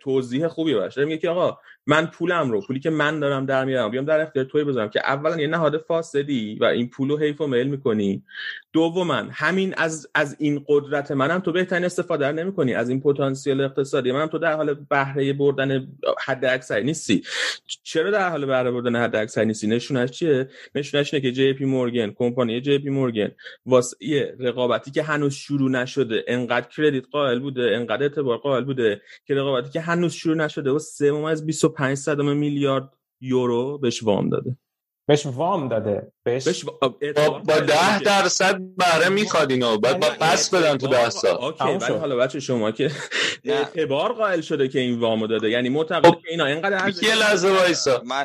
توضیح 0.00 0.48
خوبی 0.48 0.74
باشه. 0.74 1.04
میگه 1.04 1.18
که 1.18 1.28
آقا 1.28 1.58
من 1.86 2.06
پولم 2.06 2.50
رو 2.50 2.60
پولی 2.60 2.80
که 2.80 2.90
من 2.90 3.20
دارم 3.20 3.46
در 3.46 3.64
میارم 3.64 3.90
بیام 3.90 4.04
در 4.04 4.20
اختیار 4.20 4.44
توی 4.44 4.64
بذارم 4.64 4.90
که 4.90 5.00
اولا 5.00 5.40
یه 5.40 5.46
نهاد 5.46 5.78
فاسدی 5.78 6.58
و 6.60 6.64
این 6.64 6.88
پولو 6.88 7.18
حیف 7.18 7.40
و 7.40 7.46
میل 7.46 7.66
می‌کنی. 7.66 8.22
دوما 8.72 9.14
همین 9.30 9.74
از 9.76 10.08
از 10.14 10.36
این 10.38 10.64
قدرت 10.68 11.10
منم 11.10 11.40
تو 11.40 11.52
بهترین 11.52 11.84
استفاده 11.84 12.26
رو 12.26 12.32
نمی‌کنی 12.32 12.74
از 12.74 12.88
این 12.88 13.00
پتانسیل 13.00 13.60
اقتصادی 13.60 14.12
منم 14.12 14.26
تو 14.26 14.38
در 14.38 14.56
حال 14.56 14.74
بهره 14.74 15.32
بردن 15.32 15.88
حد 16.24 16.44
اکثری 16.44 16.84
نیستی. 16.84 17.22
چرا 17.82 18.10
در 18.10 18.30
حال 18.30 18.46
بهره 18.46 18.70
بردن 18.70 18.96
حد 18.96 19.16
اکثری 19.16 19.46
نیستی؟ 19.46 19.66
نشونش 19.66 20.10
چیه؟ 20.10 20.48
نشونش 20.74 21.14
اینه 21.14 21.22
که 21.22 21.32
جی 21.32 21.52
پی 21.52 21.64
مورگن 21.64 22.10
کمپانی 22.10 22.60
جی 22.60 22.78
پی 22.78 22.90
مورگن 22.90 23.30
واسه 23.66 24.36
رقابتی 24.38 24.90
که 24.90 25.02
هنوز 25.02 25.34
شروع 25.34 25.70
نشده 25.70 26.24
انقدر 26.28 26.68
کردیت 26.68 27.04
قائل 27.12 27.38
بوده 27.38 27.62
انقدر 27.62 28.02
اعتبار 28.02 28.36
قائل 28.36 28.64
بوده 28.64 29.00
که 29.26 29.34
رقابتی 29.34 29.70
که 29.70 29.80
هنوز 29.80 30.12
شروع 30.12 30.36
نشده 30.36 30.70
و 30.70 30.78
3 30.78 31.14
از 31.14 31.46
25 31.46 31.96
صدم 31.96 32.36
میلیارد 32.36 32.90
یورو 33.20 33.78
بهش 33.78 34.02
وام 34.02 34.28
داده. 34.28 34.56
بهش 35.06 35.26
وام 35.26 35.68
داده. 35.68 36.12
بهش, 36.24 36.44
بهش 36.44 36.64
با, 36.64 36.98
با, 37.44 37.60
ده 37.60 38.00
درصد 38.00 38.60
بهره 38.76 39.08
می‌خواد 39.08 39.50
اینو. 39.50 39.78
بعد 39.78 40.00
با 40.00 40.08
بس 40.20 40.54
بدن 40.54 40.78
تو 40.78 40.86
ده 40.86 41.10
سال 41.10 41.44
اوکی 41.44 41.64
ولی. 41.64 41.98
حالا 41.98 42.16
بچه 42.16 42.40
شما 42.40 42.70
که. 42.70 42.90
اعتبار 43.44 44.12
قائل 44.12 44.40
شده 44.40 44.68
که 44.68 44.78
این 44.78 45.00
وامو 45.00 45.26
داده. 45.26 45.50
یعنی 45.50 45.68
معتقد 45.68 46.06
خب، 46.06 46.20
که 46.20 46.30
اینا 46.30 46.46
اینقدر 46.46 46.82
ارزش 46.82 47.02
یه 47.02 47.14
لحظه 47.14 47.50
وایسا. 47.50 48.02
من 48.06 48.24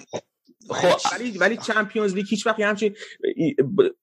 خب 0.70 1.14
ولی 1.14 1.38
ولی 1.38 1.58
چمپیونز 1.58 2.16
لیگ 2.16 2.26
هیچ 2.30 2.48
وقت 2.48 2.60
همچین 2.60 2.96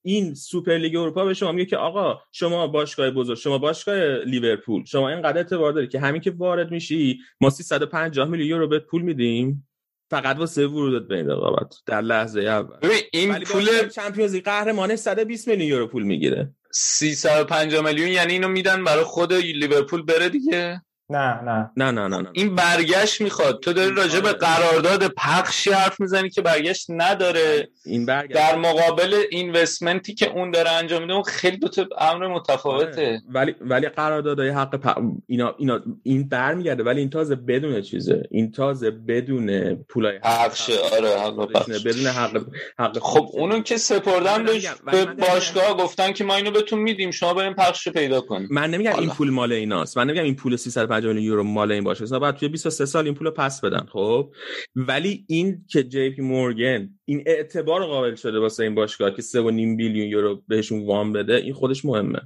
این 0.01 0.33
سوپر 0.33 0.77
لیگ 0.77 0.95
اروپا 0.95 1.25
به 1.25 1.33
شما 1.33 1.51
میگه 1.51 1.69
که 1.69 1.77
آقا 1.77 2.19
شما 2.31 2.67
باشگاه 2.67 3.11
بزرگ 3.11 3.37
شما 3.37 3.57
باشگاه 3.57 3.95
لیورپول 4.17 4.85
شما 4.85 5.09
اینقدر 5.09 5.37
اعتبار 5.37 5.71
داری 5.71 5.87
که 5.87 5.99
همین 5.99 6.21
که 6.21 6.31
وارد 6.31 6.71
میشی 6.71 7.19
ما 7.41 7.49
350 7.49 8.27
میلیون 8.27 8.49
یورو 8.49 8.67
بهت 8.67 8.83
پول 8.85 9.01
میدیم. 9.01 9.64
فقط 10.09 10.37
واسه 10.37 10.67
ورودت 10.67 11.07
به 11.07 11.15
این 11.15 11.29
رقابت. 11.29 11.75
در 11.85 12.01
لحظه 12.01 12.41
اول. 12.41 12.77
ببین 12.81 12.99
این 13.13 13.39
پول 13.39 13.89
چمپیونز 13.89 14.33
لیگ 14.33 14.43
قهرمانه 14.45 14.95
120 14.95 15.47
میلیون 15.47 15.69
یورو 15.69 15.87
پول 15.87 16.03
می‌گیره. 16.03 16.53
350 16.71 17.85
میلیون 17.85 18.07
یعنی 18.07 18.33
اینو 18.33 18.47
میدن 18.47 18.83
برای 18.83 19.03
خود 19.03 19.33
لیورپول 19.33 20.01
بره 20.01 20.29
دیگه؟ 20.29 20.81
نه 21.09 21.41
نه. 21.41 21.71
نه 21.77 21.91
نه 21.91 22.07
نه 22.07 22.17
نه 22.17 22.29
این 22.33 22.55
برگشت 22.55 23.21
می‌خواد. 23.21 23.59
تو 23.59 23.73
داری 23.73 23.95
راجع 23.95 24.19
به 24.19 24.33
قرارداد 24.33 25.07
پخشی 25.07 25.71
حرف 25.71 25.99
می‌زنی 25.99 26.29
که 26.29 26.41
برگشت 26.41 26.85
نداره. 26.89 27.69
این 27.85 28.05
برگشت 28.05 28.33
در 28.33 28.55
مقابل 28.55 29.23
اینوستمنتی 29.31 30.13
که 30.13 30.31
اون 30.31 30.51
داره 30.51 30.71
انجام 30.71 31.01
میده 31.01 31.13
اون 31.13 31.23
خیلی 31.23 31.57
دو 31.57 31.67
تا 31.67 31.87
امر 31.97 32.27
متفاوته. 32.27 33.21
ولی 33.29 33.55
ولی 33.61 33.89
قراردادهای 33.89 34.49
حق 34.49 34.75
پ... 34.75 35.01
اینا 35.27 35.55
اینا 35.57 35.81
این 36.03 36.27
برمیگرده 36.27 36.83
ولی 36.83 36.99
این 36.99 37.09
تازه 37.09 37.35
بدون 37.35 37.81
چیزه. 37.81 38.23
این 38.31 38.51
تازه 38.51 38.91
بدون 38.91 39.75
پولای 39.75 40.19
پخشه 40.19 40.73
آره 40.93 41.19
حق 41.19 41.51
پخش. 41.51 41.83
بدون 41.85 42.05
حق 42.05 42.45
حق 42.79 42.99
خب 42.99 43.29
اونو 43.33 43.59
که 43.59 43.77
سپردن 43.77 44.45
به. 44.45 45.05
باشگاه 45.05 45.77
گفتن 45.77 46.11
که 46.13 46.23
ما 46.23 46.35
اینو 46.35 46.51
بهتون 46.51 46.79
میدیم 46.79 47.11
شما 47.11 47.33
بریم 47.33 47.53
پخش 47.53 47.87
پیدا 47.87 48.21
کنید 48.21 48.51
من 48.51 48.71
نمیگم 48.71 48.99
این. 48.99 49.09
پول 49.09 49.29
مال 49.29 49.51
ایناست. 49.51 49.97
من 49.97 50.07
نمیگم 50.07 50.23
این 50.23 50.35
پول 50.35 50.55
350 50.55 51.13
میلیون 51.13 51.25
یورو 51.25 51.43
مال 51.43 51.71
این 51.71 51.83
باشه. 51.83 52.03
مثلا 52.03 52.19
بعد 52.19 52.35
توی 52.35 52.49
23 52.49 52.85
سال 52.85 53.05
این 53.05 53.13
پول 53.13 53.27
رو 53.27 53.33
پس 53.33 53.61
بدن. 53.61 53.85
خب؟ 53.91 54.31
ولی 54.75 55.25
این 55.27 55.65
که 55.69 55.83
JP 55.83 56.21
Morgan 56.21 56.94
این 57.05 57.23
اعتبار 57.25 57.85
قائل 57.85 58.15
شده 58.15 58.39
واسه 58.39 58.63
این 58.63 58.75
باشگاه 58.75 59.15
که 59.15 59.21
3.5 59.21 59.33
billion 59.77 60.07
یورو 60.07 60.41
بهشون 60.47 60.85
وام 60.85 61.13
بده 61.13 61.35
این 61.35 61.53
خودش 61.53 61.85
مهمه. 61.85 62.19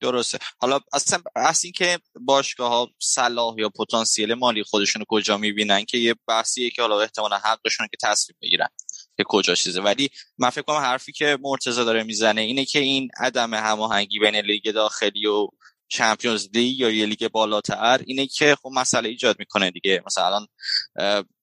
درسته. 0.00 0.38
حالا 0.58 0.80
اصلا 0.92 1.18
از 1.36 1.64
این 1.64 1.72
که 1.72 1.98
باشگاه 2.20 2.70
ها 2.70 2.88
صلاح 2.98 3.54
یا 3.58 3.68
پتانسیل 3.68 4.34
مالی 4.34 4.62
خودشون 4.62 5.00
رو 5.00 5.06
کجا 5.08 5.38
می‌بینن 5.38 5.84
که 5.84 5.98
یه 5.98 6.14
بحثیه 6.28 6.70
که 6.70 6.82
حالا 6.82 7.00
احتمالا 7.00 7.36
حقشون 7.36 7.86
که 7.86 7.96
تصمیم 8.02 8.36
بگیرن 8.42 8.68
که 9.16 9.24
کجا 9.26 9.54
چیزه. 9.54 9.80
ولی 9.80 10.10
من 10.38 10.50
فکر 10.50 10.62
کنم 10.62 10.76
حرفی 10.76 11.12
که 11.12 11.38
مرتضی 11.42 11.84
داره 11.84 12.02
می‌زنه 12.02 12.40
اینه 12.40 12.64
که 12.64 12.78
این 12.78 13.08
عدم 13.20 13.54
هماهنگی 13.54 14.18
بین 14.18 14.36
لیگ 14.36 14.70
داخلی 14.70 15.26
و 15.26 15.48
Champions 15.94 16.48
League 16.54 16.80
یا 16.80 16.90
یه 16.90 17.06
لیگ 17.06 17.28
بالاتر 17.28 18.00
اینه 18.06 18.26
که 18.26 18.56
خب 18.62 18.70
مسئله 18.74 19.08
ایجاد 19.08 19.36
می‌کنه 19.38 19.70
دیگه. 19.70 20.02
مثلا 20.06 20.26
الان 20.26 20.46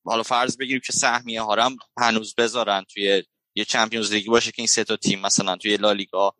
حالا 0.06 0.24
فرض 0.24 0.58
بگیریم 0.58 0.82
که 0.86 0.94
سهمیه 0.94 1.42
ها 1.42 1.54
رو 1.54 1.62
هم 1.62 1.76
هنوز 2.00 2.36
بذارن 2.36 2.86
توی 2.94 3.24
یه 3.56 3.66
Champions 3.66 4.12
League 4.14 4.28
باشه 4.28 4.52
که 4.52 4.62
این 4.62 4.68
سه 4.68 4.84
تا 4.84 4.96
تیم 4.96 5.22
مثلا 5.22 5.56
توی 5.56 5.78
لالیگا 5.78 6.36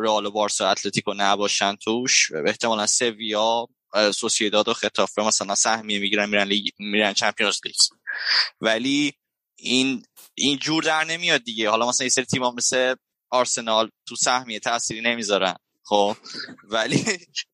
رئال 0.00 0.26
و 0.26 0.30
بارسا 0.30 0.70
اتلتیکو 0.70 1.14
نباشن 1.16 1.76
توش. 1.76 2.32
احتمالا 2.46 2.86
سویا 2.86 3.66
سوسییداد 4.14 4.68
و 4.68 4.74
خطافه 4.74 5.22
مثلا 5.22 5.54
سهمیه 5.54 5.98
می‌گیرن 5.98 6.28
میرن 6.30 6.48
لیگ 6.48 6.68
میرن 6.78 7.12
Champions 7.12 7.58
League 7.64 7.74
ولی 8.60 9.12
این 9.58 10.02
این 10.34 10.58
جور 10.58 10.82
در 10.82 11.04
نمیاد 11.04 11.42
دیگه. 11.42 11.70
حالا 11.70 11.88
مثلا 11.88 12.04
یه 12.04 12.10
سری 12.10 12.24
تیم‌ها 12.24 12.50
مثل 12.50 12.94
آرسنال 13.30 13.90
تو 14.08 14.16
سهمیه 14.16 14.58
تأثیری 14.60 15.00
نمی‌ذارن. 15.00 15.54
خب. 15.88 16.16
ولی 16.64 17.04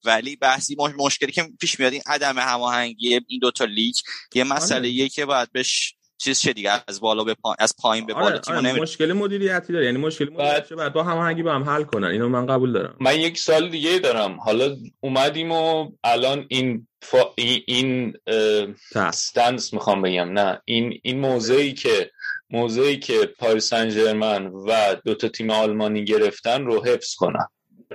ولی 0.05 0.37
بحثی 0.37 0.77
مش- 0.79 0.92
مشکلی 0.99 1.33
که 1.33 1.42
پیش 1.61 1.81
میاد 1.81 1.92
این 1.92 2.03
عدم 2.07 2.38
هماهنگی 2.38 3.20
این 3.29 3.38
دوتا 3.40 3.64
لیگ. 3.64 3.94
یه 4.35 4.44
مسئله 4.44 4.88
یه 4.88 5.09
که 5.09 5.25
باید 5.25 5.53
بهش 5.53 5.94
چیز 6.18 6.40
شه 6.40 6.53
دیگه 6.53 6.83
از 6.88 7.01
بالا 7.01 7.25
به 7.25 7.35
پایین 7.35 7.57
از 7.59 7.75
پایین 7.79 8.07
به 8.07 8.14
بالا. 8.14 8.27
آره, 8.27 8.40
آره 8.47 8.61
نمیره 8.61 8.83
مشکل 8.83 9.12
مدیریتی 9.12 9.73
داره. 9.73 9.87
یعنی 9.87 9.99
مشکل 9.99 10.25
مدیریتی 10.25 10.75
بعد 10.75 10.92
با 10.92 11.03
هماهنگی 11.03 11.42
با 11.42 11.55
هم 11.55 11.62
حل 11.64 11.83
کنن. 11.83 12.09
اینو 12.09 12.29
من 12.29 12.47
قبول 12.47 12.73
دارم. 12.73 12.97
من 13.01 13.20
یک 13.20 13.38
سال 13.38 13.70
دیگه 13.70 13.99
دارم. 13.99 14.40
حالا 14.40 14.77
اومدیم 15.01 15.53
و 15.53 15.92
الان 16.05 16.47
این 16.49 16.88
فا... 17.03 17.18
این, 17.37 17.62
این 17.66 18.12
اه، 18.27 18.66
تاس. 18.92 19.14
استنس 19.14 19.73
می‌خوام 19.73 20.03
بگم. 20.03 20.33
نه 20.33 20.62
این 20.64 21.01
این 21.03 21.20
موضعی 21.20 21.73
که 21.73 22.11
موضعی 22.51 22.99
که 22.99 23.27
پاریس 23.38 23.68
سن 23.68 23.90
ژرمن 23.90 24.47
و 24.47 24.97
دو 25.05 25.14
تا 25.14 25.29
تیم 25.29 25.51
آلمانی 25.51 26.05
گرفتن 26.05 26.64
رو 26.64 26.85
حفظ 26.85 27.14
کنن. 27.14 27.47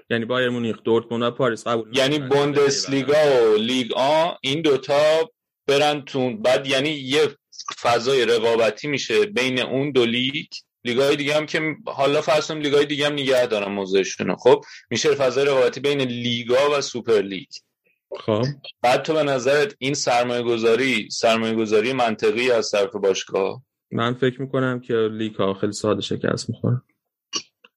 یعنی 0.09 0.25
بایر 0.25 0.49
مونیخ 0.49 0.77
دورتموند 0.83 1.23
و 1.23 1.31
پاریس 1.31 1.67
قبول 1.67 1.97
یعنی 1.97 2.19
نمی‌کنن. 2.19 2.39
بوندسلیگا 2.39 3.51
و 3.51 3.55
لیگ 3.55 3.93
آ 3.93 4.31
این 4.41 4.61
دوتا 4.61 5.31
برن 5.67 6.01
تو 6.01 6.37
بعد 6.37 6.67
یعنی 6.67 6.89
یه 6.89 7.21
فضای 7.81 8.25
رقابتی 8.25 8.87
میشه 8.87 9.25
بین 9.25 9.59
اون 9.59 9.91
دو 9.91 10.05
لیگ. 10.05 10.45
لیگای 10.83 11.15
دیگه 11.15 11.35
هم 11.35 11.45
که 11.45 11.75
حالا 11.85 12.21
فرض 12.21 12.51
لیگای 12.51 12.85
دیگه 12.85 13.05
هم 13.05 13.13
نگه 13.13 13.45
دارن 13.45 13.71
موضوعشونو 13.71 14.35
خب 14.35 14.63
میشه 14.89 15.15
فضای 15.15 15.45
رقابتی 15.45 15.79
بین 15.79 16.01
لیگا 16.01 16.77
و 16.77 16.81
سوپر 16.81 17.21
لیگ. 17.21 17.47
خب. 18.19 18.43
بعد 18.81 19.01
تو 19.01 19.13
به 19.13 19.23
نظرت 19.23 19.75
این 19.79 19.93
سرمایه 19.93 20.41
گذاری 20.41 21.09
سرمایه 21.11 21.53
گذاری 21.53 21.93
منطقی 21.93 22.51
از 22.51 22.71
طرف 22.71 22.95
باشگاه؟ 22.95 23.63
من 23.91 24.13
فکر 24.13 24.41
می‌کنم 24.41 24.79
که 24.79 24.93
لیگ 24.93 25.35
ها 25.35 25.53
خیلی 25.53 25.73
ساده 25.73 26.01
شکست 26.01 26.49
می‌خوره 26.49 26.81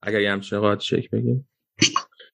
اگر 0.02 0.20
یه 0.20 0.32
همچین 0.32 0.60
قاعده 0.60 0.80
شکل 0.80 1.10
بگیره 1.10 1.48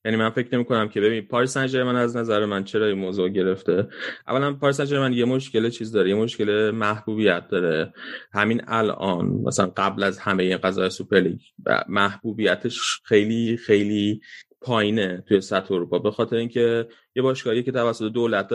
یعنی 0.05 0.17
من 0.17 0.31
فکر 0.31 0.55
نمی 0.55 0.65
کنم 0.65 0.89
که 0.89 1.01
ببین 1.01 1.27
پاریس 1.27 1.51
سن 1.51 1.67
ژرمن 1.67 1.97
از 1.97 2.17
نظر 2.17 2.45
من 2.45 2.65
چرا 2.65 2.87
این 2.87 2.99
موضوع 2.99 3.29
گرفته؟ 3.29 3.89
اولا 4.29 4.55
پاریس 4.55 4.77
سن 4.77 4.85
ژرمن 4.85 5.13
یه 5.13 5.25
مشکل 5.25 5.71
چیز 5.71 5.93
داره 5.93 6.09
یه 6.09 6.15
مشکل 6.15 6.71
محبوبیت 6.71 7.49
داره. 7.49 7.93
همین 8.33 8.63
الان 8.67 9.27
مثلا 9.27 9.73
قبل 9.77 10.03
از 10.03 10.19
همه 10.19 10.43
این 10.43 10.57
قضایای 10.57 10.91
سوپر 10.91 11.21
لیگ 11.21 11.41
محبوبیتش 11.89 13.01
خیلی 13.05 13.57
خیلی 13.57 14.21
پایینه 14.61 15.25
توی 15.29 15.41
سطح 15.41 15.75
اروپا. 15.75 15.99
به 15.99 16.11
خاطر 16.11 16.37
اینکه 16.37 16.89
یه 17.17 17.23
باشگاهی 17.23 17.63
که 17.63 17.73
توسط 17.73 18.05
دولت 18.05 18.53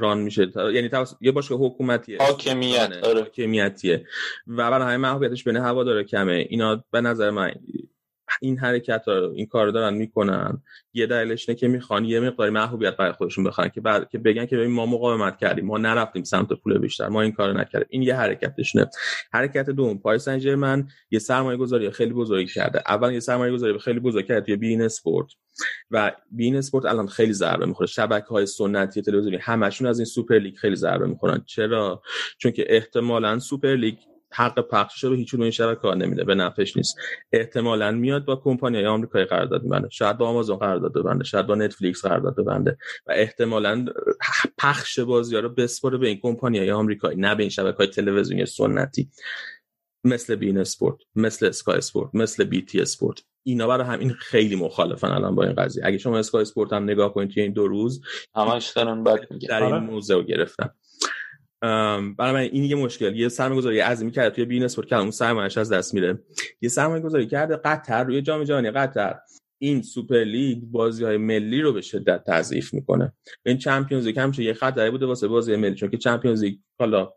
run 0.00 0.18
میشه. 0.18 0.52
یعنی 0.74 0.88
توسط 0.88 1.16
یه 1.20 1.32
باشگاه 1.32 1.58
حکومتیه. 1.60 2.18
حاکمیت، 2.20 2.92
آره. 3.02 3.20
حاکمیتیه. 3.20 4.06
و 4.46 4.70
برای 4.70 4.86
همین 4.86 4.96
محبوبیتش 5.00 5.44
بین 5.44 5.56
هوادارا 5.56 6.04
کمه. 6.04 6.46
اینا 6.48 6.84
به 6.90 7.00
نظر 7.00 7.30
من 7.30 7.52
این 8.44 8.58
حرکت 8.58 9.02
ها 9.08 9.30
این 9.34 9.46
کار 9.46 9.66
رو 9.66 9.72
دارن 9.72 9.94
می‌کنن. 9.94 10.62
یه 10.92 11.06
دلیلش 11.06 11.48
اینه 11.48 11.60
که 11.60 11.68
می‌خوان 11.68 12.04
یه 12.04 12.20
مقداری 12.20 12.50
محبوبیت 12.50 12.96
برای 12.96 13.12
خودشون 13.12 13.44
بخرن 13.44 13.68
که 13.68 13.80
بعد 13.80 14.08
که 14.08 14.18
بگن 14.18 14.46
که 14.46 14.56
ببین 14.56 14.70
ما 14.70 14.86
مقاومت 14.86 15.38
کردیم 15.38 15.64
ما 15.64 15.78
نرفتیم 15.78 16.24
سمت 16.24 16.52
پول 16.52 16.78
بیشتر 16.78 17.08
ما 17.08 17.22
این 17.22 17.32
کارو 17.32 17.52
نکردیم. 17.52 17.88
این 17.90 18.02
یه 18.02 18.16
حرکتشونه. 18.16 18.90
حرکت 19.32 19.70
دوم 19.70 19.98
پاریس 19.98 20.24
سن 20.24 20.38
ژرمن 20.38 20.88
یه 21.10 21.18
سرمایه 21.18 21.58
گذاری 21.58 21.90
خیلی 21.90 22.12
بزرگی 22.12 22.52
کرده. 22.52 22.82
اول 22.88 23.12
یه 23.12 23.20
سرمایه 23.20 23.52
گذاری 23.52 23.78
خیلی 23.78 24.00
بزرگ 24.00 24.26
کرده 24.26 24.40
توی 24.40 24.56
beIN 24.56 24.82
Sports. 24.82 25.26
و 25.90 26.12
beIN 26.30 26.56
Sports 26.56 26.84
الان 26.84 27.06
خیلی 27.06 27.32
ضربه 27.32 27.66
می‌خوره. 27.66 27.86
شبکه 27.86 28.26
های 28.26 28.46
سنتی 28.46 29.02
تلویزیونی 29.02 29.38
همشون 29.40 29.86
از 29.86 29.98
این 29.98 30.06
سوپر 30.06 30.38
لیگ 30.38 30.54
خیلی 30.54 30.76
ضربه 30.76 31.06
می‌خورن. 31.06 31.42
چرا؟ 31.46 32.02
چون 32.38 32.52
که 32.52 32.64
احتمالا 32.68 33.38
سوپر 33.38 33.76
لیگ 33.76 33.94
حق 34.34 34.60
پخشش 34.60 35.04
رو 35.04 35.10
به 35.10 35.16
هیچ 35.16 35.28
کدوم 35.28 35.42
این 35.42 35.50
شبکه 35.50 35.80
ها 35.80 35.94
نمیده 35.94 36.24
به 36.24 36.34
نفعش 36.34 36.76
نیست. 36.76 36.96
احتمالا 37.32 37.90
میاد 37.90 38.24
با 38.24 38.36
کمپانی 38.36 38.76
های 38.76 38.86
آمریکایی 38.86 39.24
قرارداد 39.24 39.62
میبنده 39.62 39.88
شاید 39.90 40.18
با 40.18 40.28
آمازون 40.28 40.56
قرارداد 40.56 40.92
ببنده 40.92 41.24
شاید 41.24 41.46
با 41.46 41.54
نتفلیکس 41.54 42.04
قرارداد 42.04 42.36
ببنده 42.36 42.78
و 43.06 43.12
احتمالا 43.12 43.84
پخش 44.58 44.98
بازی 44.98 45.34
ها 45.34 45.40
رو 45.40 45.48
بسپره 45.48 45.98
به 45.98 46.08
این 46.08 46.20
کمپانی 46.22 46.58
های 46.58 46.70
آمریکایی 46.70 47.16
نه 47.20 47.34
به 47.34 47.42
این 47.42 47.50
شبکه 47.50 47.76
های 47.76 47.86
تلویزیونی 47.86 48.46
سنتی. 48.46 49.10
مثل 50.04 50.36
beIN 50.36 50.58
Sports 50.58 50.96
مثل 51.14 51.46
Sky 51.46 51.76
Sports 51.76 52.10
مثل 52.14 52.44
BT 52.44 52.80
Sport. 52.80 53.22
اینا 53.42 53.66
برای 53.66 53.86
همین 53.86 54.12
خیلی 54.12 54.56
مخالفن 54.56 55.08
الان 55.08 55.34
با 55.34 55.44
این 55.44 55.54
قضیه. 55.54 55.86
اگه 55.86 55.98
شما 55.98 56.18
Sky 56.18 56.42
Sports 56.42 56.72
هم 56.72 56.82
نگاه 56.82 57.14
کنید 57.14 57.30
توی 57.30 57.42
این 57.42 57.52
دو 57.52 57.68
روز 57.68 58.00
همش 58.34 58.70
دارن 58.70 59.04
بد 59.04 59.30
میگن. 59.30 59.48
در 59.48 59.62
این 59.62 59.74
آره. 59.74 59.84
موضوع 59.84 60.16
رو 60.16 60.22
گرفتن. 60.22 60.70
برای 62.18 62.32
من 62.32 62.40
این 62.40 62.64
یه 62.64 62.76
مشکل. 62.76 63.16
یه 63.16 63.28
سرمایه 63.28 63.60
گذاری 63.60 63.80
عظیمی 63.80 64.10
کرده 64.10 64.34
توی 64.34 64.44
beIN 64.44 64.64
Sports 64.64 64.88
که 64.88 64.96
اون 64.96 65.10
سرمایه‌اش 65.10 65.58
از 65.58 65.72
دست 65.72 65.94
میره 65.94 66.18
یه 66.60 66.68
سرمایه 66.68 67.02
گذاری 67.02 67.26
کرده 67.26 67.56
قطر 67.56 68.04
روی 68.04 68.22
جام 68.22 68.44
جهانی 68.44 68.70
قطر. 68.70 69.14
این 69.58 69.82
سوپر 69.82 70.24
لیگ 70.24 70.58
بازی 70.62 71.04
های 71.04 71.16
ملی 71.16 71.60
رو 71.60 71.72
به 71.72 71.80
شدت 71.80 72.24
تضعیف 72.26 72.74
می‌کنه. 72.74 73.12
این 73.46 73.58
Champions 73.58 74.06
League 74.06 74.18
همیشه 74.18 74.42
یه 74.42 74.52
خطری 74.52 74.90
بوده 74.90 75.06
واسه 75.06 75.28
بازی 75.28 75.56
ملی 75.56 75.74
چون 75.74 75.90
که 75.90 75.96
Champions 75.96 76.44
League 76.44 76.58
حالا 76.78 77.12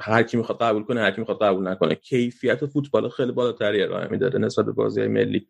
هر 0.00 0.22
کی 0.22 0.36
می‌خواد 0.36 0.58
قبول 0.60 0.82
کنه 0.82 1.00
هر 1.00 1.10
کی 1.10 1.20
می‌خواد 1.20 1.42
قبول 1.42 1.68
نکنه. 1.68 1.94
کیفیت 1.94 2.66
فوتبال 2.66 3.08
خیلی 3.08 3.32
بالاتری 3.32 3.82
ارائه 3.82 4.08
می‌داده 4.10 4.38
نسبت 4.38 4.64
به 4.66 4.72
بازی 4.72 5.00
های 5.00 5.08
ملی. 5.08 5.48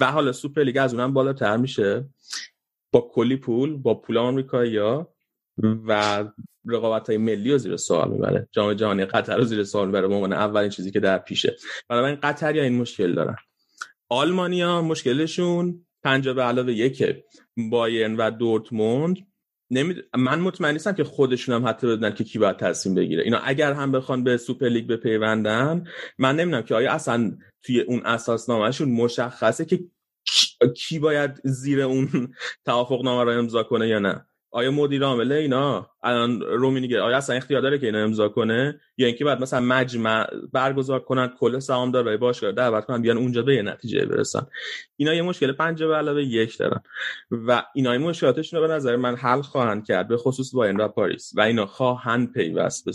و 0.00 0.12
حالا 0.12 0.32
سوپر 0.32 0.62
لیگ 0.62 0.78
از 0.80 0.94
اونم 0.94 1.14
بالاتر 1.14 1.56
میشه. 1.56 2.08
با 2.92 3.10
کلی 3.12 3.36
پول 3.36 3.76
با 3.76 3.94
پول 3.94 4.18
آمریکایی‌ها 4.18 5.14
و 5.62 6.24
رقابت 6.66 7.08
های 7.08 7.18
ملی 7.18 7.52
رو 7.52 7.58
زیر 7.58 7.76
سوال 7.76 8.10
می‌بره. 8.10 8.48
جام 8.52 8.74
جهانی 8.74 9.04
قطر 9.04 9.36
رو 9.36 9.44
زیر 9.44 9.64
سوال 9.64 9.86
می‌بره. 9.86 10.08
به 10.08 10.14
اولین 10.14 10.70
چیزی 10.70 10.90
که 10.90 11.00
در 11.00 11.18
پیشه. 11.18 11.56
بنابراین 11.88 12.18
قطر 12.22 12.56
یا 12.56 12.62
این 12.62 12.76
مشکل 12.76 13.14
دارن. 13.14 13.36
آلمانیا 14.08 14.82
مشکلشون 14.82 15.86
پنجاه 16.04 16.34
به 16.34 16.42
علاوه 16.42 16.72
یکه 16.72 17.24
بایرن 17.70 18.16
و 18.16 18.30
دورتموند. 18.30 19.16
نمی... 19.70 19.94
من 20.16 20.40
مطمئن 20.40 20.72
نیستم 20.72 20.92
که 20.92 21.04
خودشون 21.04 21.54
هم 21.54 21.68
حتی 21.68 21.86
بدونن 21.86 22.14
که 22.14 22.24
کی 22.24 22.38
باید 22.38 22.56
تصمیم 22.56 22.94
بگیره. 22.94 23.22
اینا 23.22 23.38
اگر 23.38 23.72
هم 23.72 23.92
بخوان 23.92 24.24
به 24.24 24.36
سوپر 24.36 24.68
لیگ 24.68 24.86
بپیوندن 24.86 25.84
من 26.18 26.36
نمی‌دونم 26.36 26.62
که 26.62 26.74
آیا 26.74 26.92
اصلا 26.92 27.38
توی 27.62 27.80
اون 27.80 28.00
اساسنامهشون 28.04 28.88
مشخصه 28.90 29.64
که 29.64 29.80
کی 30.76 30.98
باید 30.98 31.40
زیر 31.44 31.80
اون 31.80 32.34
توافق 32.64 33.04
نامه 33.04 33.24
رو 33.24 33.38
امضا 33.38 33.62
کنه 33.62 33.88
یا 33.88 33.98
نه. 33.98 34.26
آیا 34.50 34.70
مدیر 34.70 35.04
عامل 35.04 35.32
اینا؟ 35.32 35.90
الان 36.02 36.40
رومینیگه 36.40 37.00
آیا 37.00 37.16
اصلا 37.16 37.36
اختیار 37.36 37.62
داره 37.62 37.78
که 37.78 37.86
اینا 37.86 37.98
امضا 37.98 38.28
کنه؟ 38.28 38.80
یا 38.96 39.06
اینکه 39.06 39.24
بعد 39.24 39.40
مثلا 39.40 39.60
مجمع 39.60 40.26
برگزار 40.52 41.00
کنن 41.00 41.32
کل 41.40 41.58
سهامدارای 41.58 42.16
باشگاه 42.16 42.52
دعوت 42.52 42.84
کنن 42.84 43.02
بیان 43.02 43.18
اونجا 43.18 43.42
به 43.42 43.54
یه 43.54 43.62
نتیجه 43.62 44.06
برسن. 44.06 44.46
اینا 44.96 45.14
یه 45.14 45.22
مشکل 45.22 45.52
پنجاه 45.52 45.82
به 45.82 45.96
علاوه 45.96 46.22
یک 46.22 46.58
دارن. 46.58 46.80
و 47.30 47.62
اینا 47.74 47.92
این 47.92 48.02
مشکلاتشون 48.02 48.60
رو 48.60 48.68
به 48.68 48.74
نظر 48.74 48.96
من 48.96 49.16
حل 49.16 49.42
خواهند 49.42 49.86
کرد 49.86 50.08
به 50.08 50.16
خصوص 50.16 50.54
بایرن 50.54 50.76
و 50.76 50.88
پاریس 50.88 51.32
و 51.36 51.40
اینا 51.40 51.66
خواهند 51.66 52.32
پیوست 52.32 52.84
به 52.84 52.92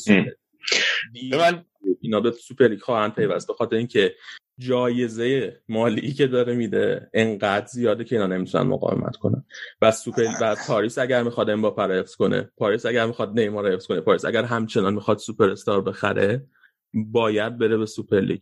سوپر 1.31 1.37
من 1.37 1.65
اینا 2.01 2.19
به 2.19 2.31
سوپر 2.31 2.67
لیگ 2.67 2.79
خواهند 2.79 3.15
پیوست. 3.15 3.47
به 3.47 3.53
خاطر 3.53 3.75
اینکه 3.75 4.15
جایزه 4.59 5.61
مالی 5.69 6.13
که 6.13 6.27
داره 6.27 6.55
میده 6.55 7.09
انقدر 7.13 7.65
زیاده 7.65 8.03
که 8.03 8.15
اینا 8.15 8.27
نمی‌تونن 8.27 8.67
مقاومت 8.67 9.15
کنن. 9.15 9.45
و 9.81 9.91
سوپر 9.91 10.23
و 10.41 10.55
پاریس 10.67 10.97
اگر 10.97 11.23
می‌خواد 11.23 11.49
امباپه 11.49 11.83
رو 11.83 11.93
حفظ 11.93 12.15
کنه 12.15 12.51
پاریس 12.57 12.85
اگر 12.85 13.05
می‌خواد 13.05 13.39
نیمار 13.39 13.67
رو 13.67 13.73
حفظ 13.73 13.87
کنه 13.87 14.01
پاریس 14.01 14.25
اگر 14.25 14.43
همچنان 14.43 14.93
می‌خواد 14.93 15.17
سوپر 15.17 15.49
استار 15.49 15.81
بخره 15.81 16.45
باید 16.93 17.57
بره 17.57 17.77
به 17.77 17.85
سوپر 17.85 18.19
لیگ 18.19 18.41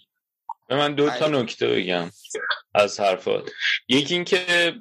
من 0.69 0.95
دو 0.95 1.09
تا 1.09 1.27
نکته 1.27 1.67
بگم 1.67 2.09
از 2.75 2.99
حرفات. 2.99 3.49
یکی 3.89 4.13
اینکه 4.13 4.73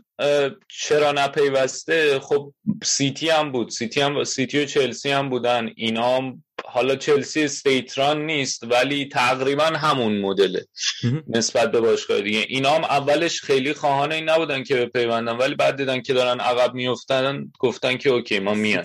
چرا 0.68 1.12
نپیوسته؟ 1.12 2.18
خب 2.18 2.55
سیتی 2.83 3.29
هم 3.29 3.53
بود. 3.53 3.70
سیتی 3.70 4.00
هم 4.00 4.24
سیتی 4.24 4.62
و 4.62 4.64
چلسی 4.64 5.11
هم 5.11 5.29
بودن. 5.31 5.70
اینا 5.76 6.16
هم 6.16 6.44
حالا 6.72 6.96
چلسی 6.96 7.42
state 7.44 7.96
run 7.96 8.26
نیست 8.26 8.62
ولی 8.70 9.09
تقریبا 9.09 9.64
همون 9.64 10.18
مدله 10.20 10.66
نسبت 11.28 11.72
به 11.72 11.80
باشگاه 11.80 12.20
دیگه. 12.20 12.44
اینا 12.48 12.70
هم 12.70 12.85
اولش 12.85 13.40
خیلی 13.40 13.72
خواهان 13.74 14.12
این 14.12 14.28
نبودن 14.28 14.62
که 14.62 14.74
بپیوندن 14.74 15.37
ولی 15.37 15.54
بعد 15.54 15.76
دیدن 15.76 16.00
که 16.02 16.12
دارن 16.14 16.40
عقب 16.40 16.74
میفتن 16.74 17.52
گفتن 17.59 17.96
که 17.96 18.11
OK 18.11 18.38
ما 18.38 18.54
میان. 18.54 18.83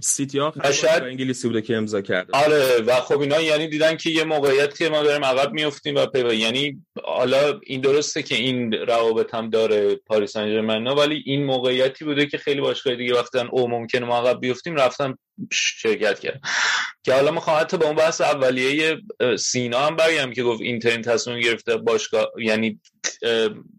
سیتی 0.00 0.40
شاید- 0.72 1.02
انگلیسی 1.02 1.48
بوده 1.48 1.62
که 1.62 1.76
امضا 1.76 2.00
کرده. 2.00 2.38
آره 2.38 2.80
و 2.86 2.94
خب 2.94 3.20
اینا 3.20 3.40
یعنی 3.40 3.68
دیدن 3.68 3.96
که 3.96 4.10
یه 4.10 4.24
موقعیت 4.24 4.78
که 4.78 4.88
ما 4.88 5.02
داریم 5.02 5.24
عقب 5.24 5.52
میفتیم 5.52 5.94
و 5.96 6.06
پیوا 6.06 6.32
یعنی 6.32 6.82
حالا 7.04 7.60
این 7.62 7.80
درسته 7.80 8.22
که 8.22 8.34
این 8.34 8.72
روابط 8.72 9.34
هم 9.34 9.50
داره 9.50 9.94
پاریس 9.94 10.32
سن 10.32 10.86
ولی 10.86 11.22
این 11.26 11.44
موقعیتی 11.44 12.04
بوده 12.04 12.26
که 12.26 12.38
خیلی 12.38 12.60
باشگاه 12.60 12.94
دیگه 12.94 13.14
وقتی 13.14 13.38
او 13.38 13.68
ممکنه 13.70 14.06
ما 14.06 14.18
عقب 14.18 14.40
بیفتیم 14.40 14.76
رفتن 14.76 15.14
شرکت 15.52 16.20
کرد. 16.20 16.40
که 17.02 17.12
حالا 17.14 17.30
می‌خوام 17.30 17.60
حتی 17.60 17.76
به 17.76 17.86
اون 17.86 17.94
بحث 17.96 18.20
اولیه 18.20 18.96
سینا 19.38 19.86
هم 19.86 19.96
برگردم 19.96 20.32
که 20.32 20.42
گفت 20.42 20.60
اینتر 20.60 20.90
این 20.90 21.02
تصمیم 21.02 21.40
گرفته 21.40 21.76
باشگاه 21.76 22.26
یعنی 22.38 22.80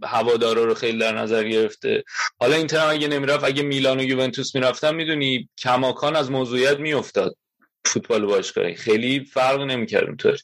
هوادارا 0.03 0.63
رو 0.63 0.73
خیلی 0.73 0.97
در 0.97 1.17
نظر 1.17 1.43
گرفته. 1.43 2.03
حالا 2.39 2.55
اینتر 2.55 2.87
اگه 2.87 3.07
نمی‌رفت 3.07 3.43
اگه 3.43 3.63
میلان 3.63 3.99
و 3.99 4.03
یوونتوس 4.03 4.55
می‌رفتن 4.55 4.95
می‌دونی 4.95 5.49
کماکان 5.57 6.15
از 6.15 6.31
موضوعیت 6.31 6.79
میافتاد. 6.79 7.35
فوتبال 7.85 8.25
باشگاهی. 8.25 8.75
خیلی 8.75 9.25
فرق 9.25 9.61
نمی‌کرد 9.61 10.03
اونطور 10.03 10.37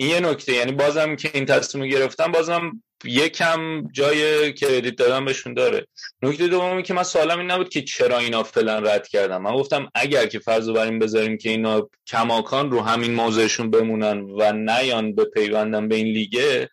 این 0.00 0.10
یه 0.10 0.20
نکته 0.20 0.52
یعنی 0.52 0.72
بازم 0.72 1.16
که 1.16 1.30
این 1.34 1.46
تصمیم 1.46 1.84
رو 1.84 1.90
گرفتن 1.90 2.32
بازم 2.32 2.82
یکم 3.04 3.82
جای 3.92 4.52
کردیت 4.52 4.96
دادن 4.96 5.24
بهشون 5.24 5.54
داره 5.54 5.86
نکته 6.22 6.48
دومی 6.48 6.82
که 6.82 6.94
من 6.94 7.02
سوالم 7.02 7.38
این 7.38 7.50
نبود 7.50 7.68
که 7.68 7.82
چرا 7.82 8.18
اینا 8.18 8.42
فعلا 8.42 8.78
رد 8.78 9.08
کردن 9.08 9.36
من 9.36 9.56
گفتم 9.56 9.90
اگر 9.94 10.26
که 10.26 10.38
فرض 10.38 10.68
رو 10.68 10.74
بر 10.74 10.90
بذاریم 10.90 11.38
که 11.38 11.50
اینا 11.50 11.90
کماکان 12.06 12.70
رو 12.70 12.80
همین 12.80 13.14
موضعشون 13.14 13.70
بمونن 13.70 14.20
و 14.20 14.52
نیان 14.52 15.14
به 15.14 15.24
پیوندن 15.24 15.88
به 15.88 15.96
این 15.96 16.06
لیگه 16.06 16.68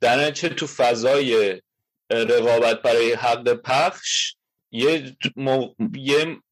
در 0.00 0.30
چه 0.30 0.48
تو 0.48 0.66
فضای 0.66 1.60
رقابت 2.10 2.82
برای 2.82 3.12
حق 3.12 3.52
پخش. 3.52 4.36
یه 4.70 5.14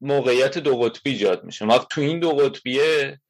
موقعیت 0.00 0.58
دو 0.58 0.76
قطبی 0.76 1.10
ایجاد 1.10 1.44
میشه 1.44 1.64
وقت 1.64 1.88
تو 1.88 2.00
این 2.00 2.20
دو 2.20 2.30
قطبیه 2.30 3.20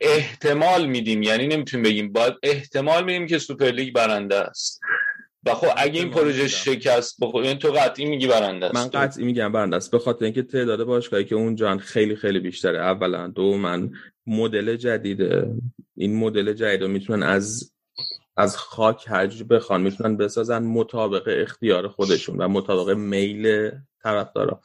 احتمال 0.00 0.86
میدیم 0.86 1.22
یعنی 1.22 1.46
نمی‌تونیم 1.46 1.84
بگیم. 1.84 2.12
باید 2.12 2.34
احتمال 2.42 3.04
میدیم 3.04 3.26
که 3.26 3.38
سوپر 3.38 3.70
لیگ 3.70 3.94
برنده 3.94 4.36
است. 4.36 4.80
و 5.46 5.54
خب 5.54 5.66
اگه 5.76 6.00
این 6.00 6.10
پروژه 6.10 6.42
میدم. 6.42 6.46
شکست 6.46 7.16
بخوره 7.20 7.46
یعنی 7.46 7.58
تو 7.58 7.72
قطعی 7.72 8.04
میگی 8.04 8.26
برنده 8.26 8.66
است. 8.66 8.74
من 8.74 8.88
قطعی 8.88 9.24
میگم 9.24 9.52
برنده 9.52 9.76
است. 9.76 9.90
به 9.90 9.98
خاطر 9.98 10.24
اینکه 10.24 10.42
تعداد 10.42 10.84
باشگاهی 10.84 11.24
که 11.24 11.34
اونجا 11.34 11.76
خیلی 11.76 12.16
خیلی 12.16 12.38
بیشتره. 12.38 12.78
اولا 12.78 13.28
دو 13.28 13.56
من 13.56 13.92
مدل 14.26 14.76
جدیده. 14.76 15.46
این 15.96 16.16
مدل 16.16 16.52
جدید 16.52 16.82
رو 16.82 16.88
می‌تونن 16.88 17.22
از 17.22 17.72
از 18.36 18.56
خاک 18.56 19.04
هرجی 19.08 19.44
بخوان. 19.44 19.82
می‌تونن 19.82 20.16
بسازن 20.16 20.62
مطابق 20.62 21.22
اختیار 21.26 21.88
خودشون 21.88 22.36
و 22.36 22.48
مطابق 22.48 22.90
میل 22.90 23.70
طرفدارا. 24.02 24.60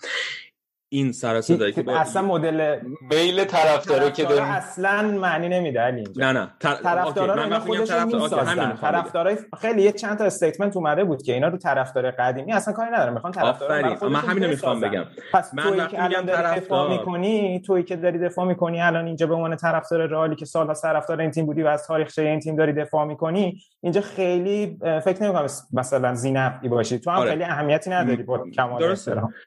این 0.89 1.11
سر 1.11 1.41
صدایی 1.41 1.73
که 1.73 1.83
با 1.83 1.97
اصلا 1.97 2.21
مدل 2.21 2.79
میل 3.11 3.43
طرفدارا 3.43 4.09
که 4.09 4.23
داریم. 4.23 4.43
اصلا 4.43 5.01
معنی 5.01 5.49
نمیده 5.49 5.79
علی 5.79 5.97
اینجا. 5.97 6.31
نه 6.31 6.39
نه. 6.39 6.51
تر... 6.59 6.75
طرفدارا 6.75 7.35
من 7.35 7.43
اینا 7.43 7.55
وقتی 7.55 7.69
میگم 7.71 7.79
خودشون 7.79 7.99
همین 7.99 8.15
می‌سازن. 8.21 8.75
طرفدارای 8.75 9.37
خیلی 9.61 9.81
یه 9.81 9.91
چند 9.91 10.17
تا 10.17 10.23
استیتمنت 10.23 10.77
اومده 10.77 11.03
بود 11.03 11.23
که 11.23 11.33
اینا 11.33 11.47
رو 11.47 11.57
طرفدار 11.57 12.11
قدیمی. 12.11 12.53
اصلا 12.53 12.73
کاری 12.73 12.91
ندارن 12.91 13.13
می‌خوان 13.13 13.33
طرفدارا 13.33 14.09
من 14.09 14.19
همین 14.19 14.43
رو 14.43 14.49
می‌خوام. 14.49 14.79
بگم. 14.79 15.03
پس 15.33 15.53
من 15.53 15.63
تویی 15.63 15.79
وقتی 15.79 15.95
که 15.95 16.03
الان 16.03 16.23
میگم 16.23 16.33
داری 16.33 16.41
دفاع 16.41 16.53
طرفدار- 16.55 16.89
می‌کنی 16.89 17.61
تویی 17.65 17.83
که 17.83 17.95
داری 17.95 18.19
دفاع 18.19 18.45
می‌کنی 18.45 18.81
الان 18.81 19.05
اینجا 19.05 19.27
به 19.27 19.33
عنوان 19.33 19.55
طرفدار 19.55 20.07
رئالی 20.07 20.35
که 20.35 20.45
سالها 20.45 20.73
طرفدار 20.73 21.21
این 21.21 21.31
تیم 21.31 21.45
بودی 21.45 21.63
و 21.63 21.67
از 21.67 21.87
تاریخچه 21.87 22.21
این 22.21 22.39
تیم 22.39 22.55
داری 22.55 22.73
دفاع 22.73 23.05
می‌کنی 23.05 23.61
اینجا 23.81 24.01
خیلی 24.01 24.79
فکر 25.05 25.23
نمی‌کنم 25.23 25.47
مثلا 25.73 26.15
زینفعی 26.15 26.69
باشی. 26.69 26.99
تو 26.99 27.11
هم 27.11 27.17
آره. 27.17 27.29
خیلی 27.29 27.43
اهمیتی 27.43 27.89
نداری 27.89 28.23
با 28.23 28.45
کمال 28.55 28.95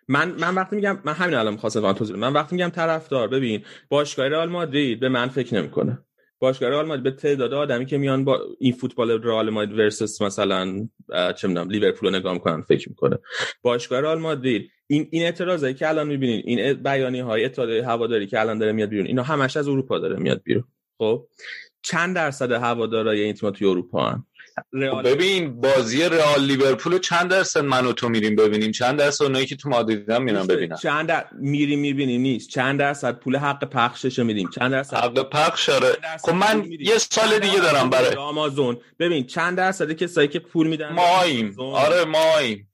من 0.08 0.28
من 0.28 0.54
وقتی 0.54 0.76
میگم 0.76 0.98
من 1.04 1.12
همین 1.28 1.40
الان 1.40 1.52
می‌خواستم 1.52 1.80
الان 1.80 1.94
توضیح. 1.94 2.16
من 2.16 2.32
وقتی 2.32 2.56
میگم 2.56 2.68
طرفدار 2.68 3.28
ببین 3.28 3.62
باشگاه 3.88 4.28
رئال 4.28 4.48
مادرید 4.48 5.00
به 5.00 5.08
من 5.08 5.28
فکر 5.28 5.54
نمی‌کنه 5.54 5.98
باشگاه 6.38 6.70
رئال 6.70 6.86
مادرید 6.86 7.04
به 7.04 7.10
تعداد 7.10 7.54
آدمی 7.54 7.86
که 7.86 7.98
میان 7.98 8.24
با 8.24 8.40
این 8.58 8.72
فوتبال 8.72 9.22
رئال 9.22 9.50
مادرید 9.50 9.78
ورسس 9.78 10.22
مثلا 10.22 10.88
چه 11.36 11.48
می‌دونم 11.48 11.70
لیورپول 11.70 12.08
رو 12.08 12.16
نگاه 12.16 12.32
می‌کنن 12.32 12.62
فکر 12.62 12.88
می‌کنه 12.88 13.18
باشگاه 13.62 14.00
رئال 14.00 14.18
مادرید 14.18 14.70
این 14.86 15.08
این 15.10 15.22
اعتراضایی 15.22 15.74
که 15.74 15.88
الان 15.88 16.06
می‌بینین 16.06 16.42
این 16.44 16.72
بیانیه 16.72 17.24
های 17.24 17.44
اتحادیه 17.44 17.86
هواداری 17.86 18.26
که 18.26 18.40
الان 18.40 18.58
داره 18.58 18.72
میاد 18.72 18.88
بیرون 18.88 19.06
اینا 19.06 19.22
همش 19.22 19.56
از 19.56 19.68
اروپا 19.68 19.98
داره 19.98 20.16
میاد 20.16 20.42
بیرون 20.44 20.64
خب 20.98 21.26
چند 21.82 22.14
درصد 22.14 22.52
هوادارای 22.52 23.20
این 23.20 23.34
تیم 23.34 23.50
تو 23.50 23.66
اروپا 23.66 24.08
هن؟ 24.08 24.24
رئال 24.72 25.02
ببین 25.02 25.60
بازی 25.60 26.02
رئال 26.02 26.44
لیورپول 26.44 26.98
چند 26.98 27.30
درصد 27.30 27.60
من 27.60 27.86
و 27.86 27.92
تو 27.92 28.08
میریم 28.08 28.36
ببینیم؟ 28.36 28.70
چند 28.70 28.98
درصد 28.98 29.24
اونایی 29.24 29.46
که 29.46 29.56
تو 29.56 29.68
مادریدن 29.68 30.22
میرن 30.22 30.46
ببینن؟ 30.46 30.76
چند 30.76 31.08
در... 31.08 31.26
میری 31.40 31.76
می‌بینی 31.76 32.18
نیست. 32.18 32.50
چند 32.50 32.78
درصد 32.78 33.18
پول 33.18 33.36
حق 33.36 33.64
پخشش 33.64 34.18
میدیم؟ 34.18 34.48
چند 34.48 34.70
درصد 34.70 34.96
حق 34.96 35.30
پخش 35.30 35.68
آره. 35.68 35.96
خب 36.22 36.34
من؟ 36.34 36.64
یه 36.80 36.98
سال 36.98 37.38
دیگه 37.38 37.60
دارم 37.60 37.90
برای 37.90 38.14
آمازون. 38.14 38.76
ببین 38.98 39.26
چند 39.26 39.56
درصد 39.56 39.92
کسایی 39.92 40.28
که 40.28 40.38
پول 40.38 40.66
میدن 40.66 40.98
آمازون، 40.98 41.72
آره 41.74 42.04
ماییم. 42.04 42.64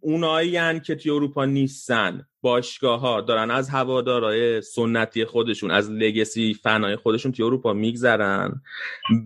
اونایی 0.00 0.56
هن 0.56 0.80
که 0.80 0.94
توی 0.94 1.10
اروپا 1.10 1.44
نیستن. 1.44 2.26
باشگاه 2.40 3.00
ها 3.00 3.20
دارن 3.20 3.50
از 3.50 3.70
هوادارهای 3.70 4.62
سنتی 4.62 5.24
خودشون 5.24 5.70
از 5.70 5.90
لگسی 5.90 6.54
فنای 6.62 6.96
خودشون 6.96 7.32
توی 7.32 7.44
اروپا 7.44 7.72
میگذرن. 7.72 8.62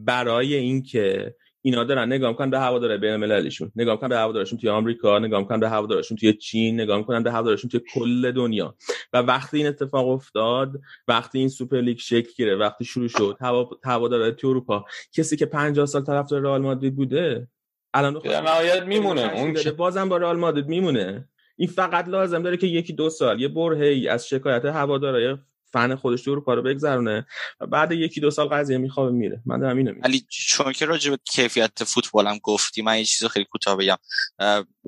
برای 0.05 0.55
اینکه 0.55 1.35
اینا 1.70 1.85
دارن 1.85 2.12
نگاه 2.12 2.31
می‌کنن 2.31 2.50
به 2.50 2.61
هواداره 2.61 2.96
بین 2.96 3.12
المللیشون 3.12 3.72
نگاه 3.76 3.94
می‌کنن 3.94 4.09
به 4.09 4.16
هوادارشون 4.16 4.59
توی 4.59 4.70
آمریکا 4.70 5.18
نگاه 5.18 5.40
می‌کنن 5.40 5.61
به 5.61 5.68
هوادارشون 5.68 6.16
توی 6.16 6.33
چین 6.33 6.81
نگاه 6.81 6.98
می‌کنن 6.98 7.22
به 7.22 7.33
هوادارشون 7.33 7.70
توی 7.70 7.81
کل 7.94 8.31
دنیا. 8.33 8.74
و 9.12 9.18
وقتی 9.18 9.57
این 9.57 9.66
اتفاق 9.66 10.09
افتاد 10.09 10.81
وقتی 11.09 11.38
این 11.38 11.48
سوپر 11.48 11.81
لیگ 11.81 11.98
شکل 11.98 12.31
گرفت 12.38 12.61
وقتی 12.61 12.85
شروع 12.85 13.09
شد 13.09 13.37
هوا 13.40 13.70
هواداره 13.85 14.31
توی 14.31 14.50
اروپا 14.50 14.85
کسی 15.12 15.37
که 15.37 15.46
50 15.46 15.87
سال 15.87 16.04
طرفدار 16.04 16.40
رئال 16.40 16.62
مادرید 16.62 16.96
بوده 16.96 17.48
الان 17.94 18.20
نهایت 18.24 18.83
میمونه. 18.83 19.33
اون 19.35 19.54
که 19.54 19.70
بازم 19.70 20.09
با 20.09 20.16
رئال 20.16 20.37
مادرید 20.37 20.68
میمونه. 20.68 21.28
این 21.57 21.68
فقط 21.68 22.09
لازم 22.09 22.42
داره 22.42 22.57
که 22.57 22.66
یکی 22.66 22.92
دو 22.92 23.11
سال 23.11 23.40
یه 23.40 23.48
برهه 23.48 23.87
ای 23.87 24.09
از 24.09 24.28
شکایت 24.28 24.64
هوادارهای 24.64 25.37
فن 25.72 25.94
خودش 25.94 26.22
تو 26.22 26.31
اروپا 26.31 26.54
رو 26.54 26.62
بگذرونه 26.62 27.26
و 27.61 27.66
بعد 27.66 27.92
یکی 27.92 28.20
دو 28.20 28.31
سال 28.31 28.48
قضیه 28.48 28.78
میخوابه 28.78 29.11
میره. 29.11 29.42
من 29.46 29.61
دارم 29.61 29.76
اینو 29.76 29.94
علی 30.04 30.26
چون 30.28 30.72
که 30.72 30.87
راجع 30.87 31.11
به 31.11 31.18
کیفیت 31.24 31.85
فوتبالم 31.85 32.38
گفتی 32.38 32.83
من 32.83 32.98
یه 32.98 33.04
چیز 33.04 33.26
خیلی 33.26 33.44
کوتاه 33.44 33.76
بگم. 33.76 33.96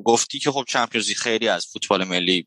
گفتی 0.05 0.39
که 0.39 0.51
خب 0.51 0.65
چمپیونز 0.69 1.11
خیلی 1.11 1.49
از 1.49 1.67
فوتبال 1.67 2.05
ملی 2.05 2.47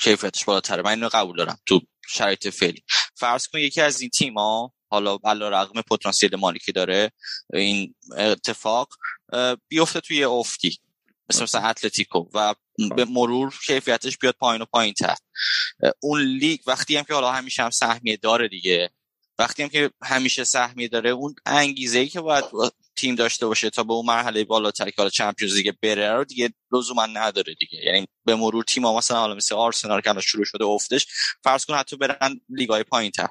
کیفیتش 0.00 0.44
بالاتره. 0.44 0.82
من 0.82 0.90
اینو 0.90 1.08
قبول 1.12 1.36
دارم 1.36 1.58
تو 1.66 1.80
شرایط 2.08 2.48
فعلی. 2.48 2.82
فرض 3.14 3.46
کن 3.46 3.58
یکی 3.58 3.80
از 3.80 4.00
این 4.00 4.10
تیم 4.10 4.38
ها 4.38 4.72
حالا 4.90 5.18
علا 5.24 5.48
رقم 5.48 5.82
پتانسیل 5.82 6.36
مالی 6.36 6.58
که 6.58 6.72
داره 6.72 7.10
این 7.52 7.94
اتفاق 8.16 8.88
بیفته 9.68 10.00
توی 10.00 10.24
افتی. 10.24 10.78
مثل 11.32 11.42
مثلا 11.42 11.60
اتلتیکو 11.60 12.26
و 12.34 12.54
به 12.96 13.04
مرور 13.04 13.54
کیفیتش 13.66 14.18
بیاد 14.18 14.34
پایین 14.34 14.62
و 14.62 14.64
پایین 14.64 14.94
تر. 14.94 15.16
اون 16.02 16.20
لیگ 16.20 16.60
وقتی 16.66 16.96
هم 16.96 17.04
که 17.04 17.14
حالا 17.14 17.32
همیشه 17.32 17.62
هم 17.62 17.70
سهمیه 17.70 18.16
داره 18.16 18.48
دیگه 18.48 18.90
وقتی 19.38 19.62
هم 19.62 19.68
که 19.68 19.90
همیشه 20.02 20.44
سهمیه 20.44 20.88
داره 20.88 21.10
اون 21.10 21.34
انگیزه 21.46 21.98
ای 21.98 22.08
که 22.08 22.20
باید 22.20 22.44
تیم 22.96 23.14
داشته 23.14 23.46
باشه 23.46 23.70
تا 23.70 23.82
به 23.82 23.92
اون 23.92 24.06
مرحله 24.06 24.44
بالاتر 24.44 24.84
که 24.84 24.94
حالا 24.98 25.10
چمپیونز 25.10 25.54
لیگ 25.54 25.74
بره 25.82 26.12
رو 26.12 26.24
دیگه 26.24 26.52
لزوما 26.72 27.06
نداره 27.06 27.54
دیگه. 27.54 27.78
یعنی 27.84 28.06
به 28.24 28.34
مرور 28.34 28.64
تیم 28.64 28.86
ها 28.86 28.96
مثلا 28.96 29.18
حالا 29.18 29.34
مثل 29.34 29.54
آرسنال 29.54 30.00
که 30.00 30.20
شروع 30.20 30.44
شده 30.44 30.64
افتش 30.64 31.06
فرض 31.44 31.64
کن 31.64 31.74
حتی 31.74 31.96
برن 31.96 32.40
لیگای 32.48 32.82
پایین 32.82 33.10
تر 33.10 33.28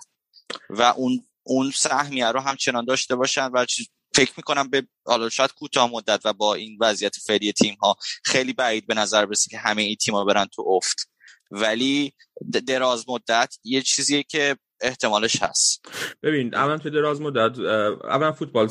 و 0.69 0.81
اون 0.81 1.27
اون 1.43 1.71
سهمیه 1.71 2.27
رو 2.27 2.39
همچنان 2.39 2.85
داشته 2.85 3.15
باشن 3.15 3.49
و 3.53 3.65
فکر 4.15 4.33
می‌کنم 4.37 4.69
به 4.69 4.87
حالا 5.05 5.29
شاید 5.29 5.51
کوتاه 5.51 5.91
مدت 5.91 6.21
و 6.25 6.33
با 6.33 6.55
این 6.55 6.77
وضعیت 6.81 7.15
فعلی 7.15 7.53
تیم 7.53 7.75
ها 7.75 7.95
خیلی 8.23 8.53
بعید 8.53 8.87
به 8.87 8.93
نظر 8.93 9.25
برسه 9.25 9.49
که 9.49 9.57
همه 9.57 9.81
این 9.81 9.95
تیم 9.95 10.15
ها 10.15 10.25
برن 10.25 10.45
تو 10.45 10.63
افت. 10.67 11.09
ولی 11.51 12.13
دراز 12.67 13.05
مدت 13.09 13.55
یه 13.63 13.81
چیزیه 13.81 14.23
که 14.23 14.57
احتمالش 14.81 15.43
هست. 15.43 15.85
ببین 16.23 16.55
اولا 16.55 16.77
توی 16.77 16.91
دراز 16.91 17.21
مدت 17.21 17.59
اولا 17.59 18.31
فوتبال 18.31 18.67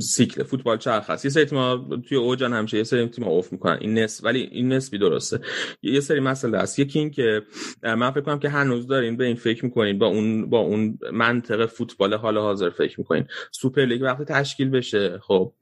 سیکل 0.00 0.42
فوتبال 0.42 0.78
چرخ 0.78 1.10
هست. 1.10 1.24
یه 1.24 1.30
سری 1.30 1.44
تیم‌ها 1.44 1.86
توی 2.08 2.18
اوجن 2.18 2.52
همیشه 2.52 2.76
یه 2.76 2.84
سری 2.84 3.08
تیم‌ها 3.08 3.30
اوف 3.30 3.52
می‌کنن. 3.52 3.78
این 3.80 3.98
نس 3.98 4.24
ولی 4.24 4.40
این 4.40 4.72
نسبی 4.72 4.98
درسته. 4.98 5.40
یه 5.82 6.00
سری 6.00 6.20
مسئله 6.20 6.58
هست. 6.58 6.78
یکی 6.78 6.98
این 6.98 7.10
که 7.10 7.42
من 7.82 8.10
فکر 8.10 8.20
کنم 8.20 8.38
که 8.38 8.48
هنوز 8.48 8.86
دارین 8.86 9.16
به 9.16 9.24
این 9.24 9.36
فکر 9.36 9.64
می‌کنین 9.64 9.98
با 9.98 10.06
اون 10.06 10.50
با 10.50 10.58
اون 10.58 10.98
منطقه 11.12 11.66
فوتبال 11.66 12.14
حال 12.14 12.38
حاضر 12.38 12.70
فکر 12.70 13.00
می‌کنین. 13.00 13.26
سوپر 13.52 13.84
لیگ 13.84 14.02
وقتی 14.02 14.24
تشکیل 14.24 14.70
بشه 14.70 15.18
خب 15.18 15.52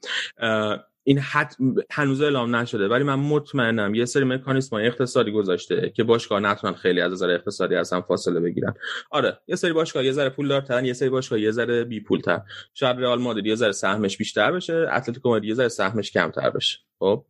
این 1.09 1.19
حد 1.19 1.55
هنوز 1.91 2.21
اعلام 2.23 2.57
نشده 2.57 2.89
ولی 2.89 3.05
من 3.05 3.15
مطمئنم 3.15 3.95
یه 3.95 4.05
سری 4.05 4.25
مکانیسم 4.25 4.77
های 4.77 4.87
اقتصادی 4.87 5.33
گذاشته 5.33 5.93
که 5.97 6.05
باشگاه 6.05 6.41
نتونن 6.41 6.75
خیلی 6.75 7.01
از 7.01 7.13
نظر 7.13 7.31
اقتصادی 7.31 7.75
از 7.75 7.93
هم 7.93 8.03
فاصله 8.03 8.41
بگیرن. 8.41 8.75
آره 9.11 9.39
یه 9.47 9.57
سری 9.57 9.73
باشگاه 9.73 10.05
یه 10.05 10.13
ذره 10.13 10.29
پول 10.29 10.49
دارترن 10.49 10.85
یه 10.85 10.93
سری 10.93 11.09
باشگاه 11.09 11.41
یه 11.41 11.51
ذره 11.51 11.85
بی 11.85 12.01
پول 12.01 12.21
تر 12.21 12.41
شاید 12.75 12.99
رئال 12.99 13.21
مادرید 13.21 13.47
یه 13.47 13.55
ذره 13.55 13.73
سهمش 13.73 14.17
بیشتر 14.17 14.53
بشه 14.53 14.89
اتلتیکو 14.93 15.29
مادرید 15.29 15.49
یه 15.49 15.55
ذره 15.55 15.69
سهمش 15.69 16.11
کمتر 16.11 16.51
بشه. 16.51 16.79
خب؟ 16.99 17.25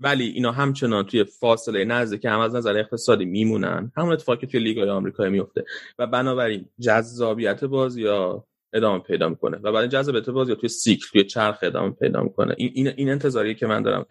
ولی 0.00 0.24
اینا 0.24 0.52
همچنان 0.52 1.04
توی 1.04 1.24
فاصله 1.24 1.84
نزدیک 1.84 2.24
هم 2.24 2.40
از 2.40 2.54
نظر 2.54 2.78
اقتصادی 2.78 3.24
میمونن. 3.24 3.92
همون 3.96 4.12
اتفاقی 4.12 4.46
توی 4.46 4.60
لیگ 4.60 4.78
آمریکایی 4.78 5.30
میفته 5.30 5.64
و 5.98 6.06
بنابراین 6.06 6.68
جذابیت 6.80 7.64
بازی 7.64 8.02
یا 8.02 8.44
ادامه 8.72 8.98
پیدا 8.98 9.28
می‌کنه. 9.28 9.58
و 9.62 9.72
بعد 9.72 9.86
جذابیت 9.86 10.30
بازی 10.30 10.54
توی 10.54 10.68
سیکل 10.68 11.06
توی 11.12 11.24
چرخ 11.24 11.58
ادامه 11.62 11.90
پیدا 11.90 12.22
می‌کنه. 12.22 12.54
این 12.58 12.88
این, 12.96 13.10
انتظاریه 13.10 13.54
که 13.54 13.66
من 13.66 13.82
دارم. 13.82 14.06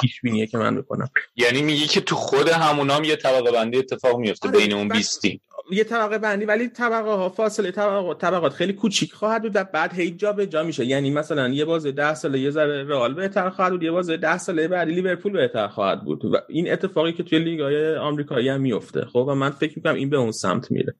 پیش 0.00 0.20
بینیه 0.20 0.46
که 0.46 0.58
من 0.58 0.74
می‌کنم. 0.74 1.08
یعنی 1.36 1.62
میگی 1.62 1.86
که 1.86 2.00
تو 2.00 2.14
خود 2.14 2.48
همونام 2.48 3.04
یه 3.04 3.16
طبقه 3.16 3.52
بندی 3.52 3.78
اتفاق 3.78 4.18
میفته 4.18 4.48
آره، 4.48 4.58
بین 4.58 4.72
اون 4.72 4.88
20 4.88 5.22
تیم. 5.22 5.40
یه 5.72 5.84
طبقه 5.84 6.18
بندی 6.18 6.44
ولی 6.44 6.68
طبقه 6.68 7.10
ها 7.10 7.28
فاصله 7.28 7.70
طبقات 7.70 8.20
طبقات 8.20 8.52
خیلی 8.52 8.72
کوچیک 8.72 9.12
خواهد 9.12 9.42
بود 9.42 9.52
و 9.54 9.64
بعد 9.64 9.94
هی 9.94 10.10
جا 10.10 10.32
به 10.32 10.46
جا 10.46 10.62
میشه. 10.62 10.84
یعنی 10.84 11.10
مثلا 11.10 11.48
یه 11.48 11.64
بازی 11.64 11.92
10 11.92 12.14
ساله 12.14 12.38
یه 12.38 12.50
ذره 12.50 12.84
رئال 12.84 13.14
بهتر 13.14 13.50
خواهد 13.50 13.72
بود 13.72 13.82
یه 13.82 13.90
بازی 13.90 14.16
10 14.16 14.38
ساله 14.38 14.68
بعد 14.68 14.88
لیورپول 14.88 15.32
بهتر 15.32 15.68
خواهد 15.68 16.04
بود. 16.04 16.24
و 16.24 16.36
این 16.48 16.72
اتفاقی 16.72 17.12
که 17.12 17.22
توی 17.22 17.38
لیگ‌های 17.38 17.96
آمریکایی 17.96 18.48
هم 18.48 18.60
میفته 18.60 19.04
خب 19.04 19.26
و 19.28 19.34
من 19.34 19.50
فکر 19.50 19.72
می‌کنم 19.76 19.94
این 19.94 20.10
به 20.10 20.16
اون 20.16 20.32
سمت 20.32 20.70
میره. 20.70 20.94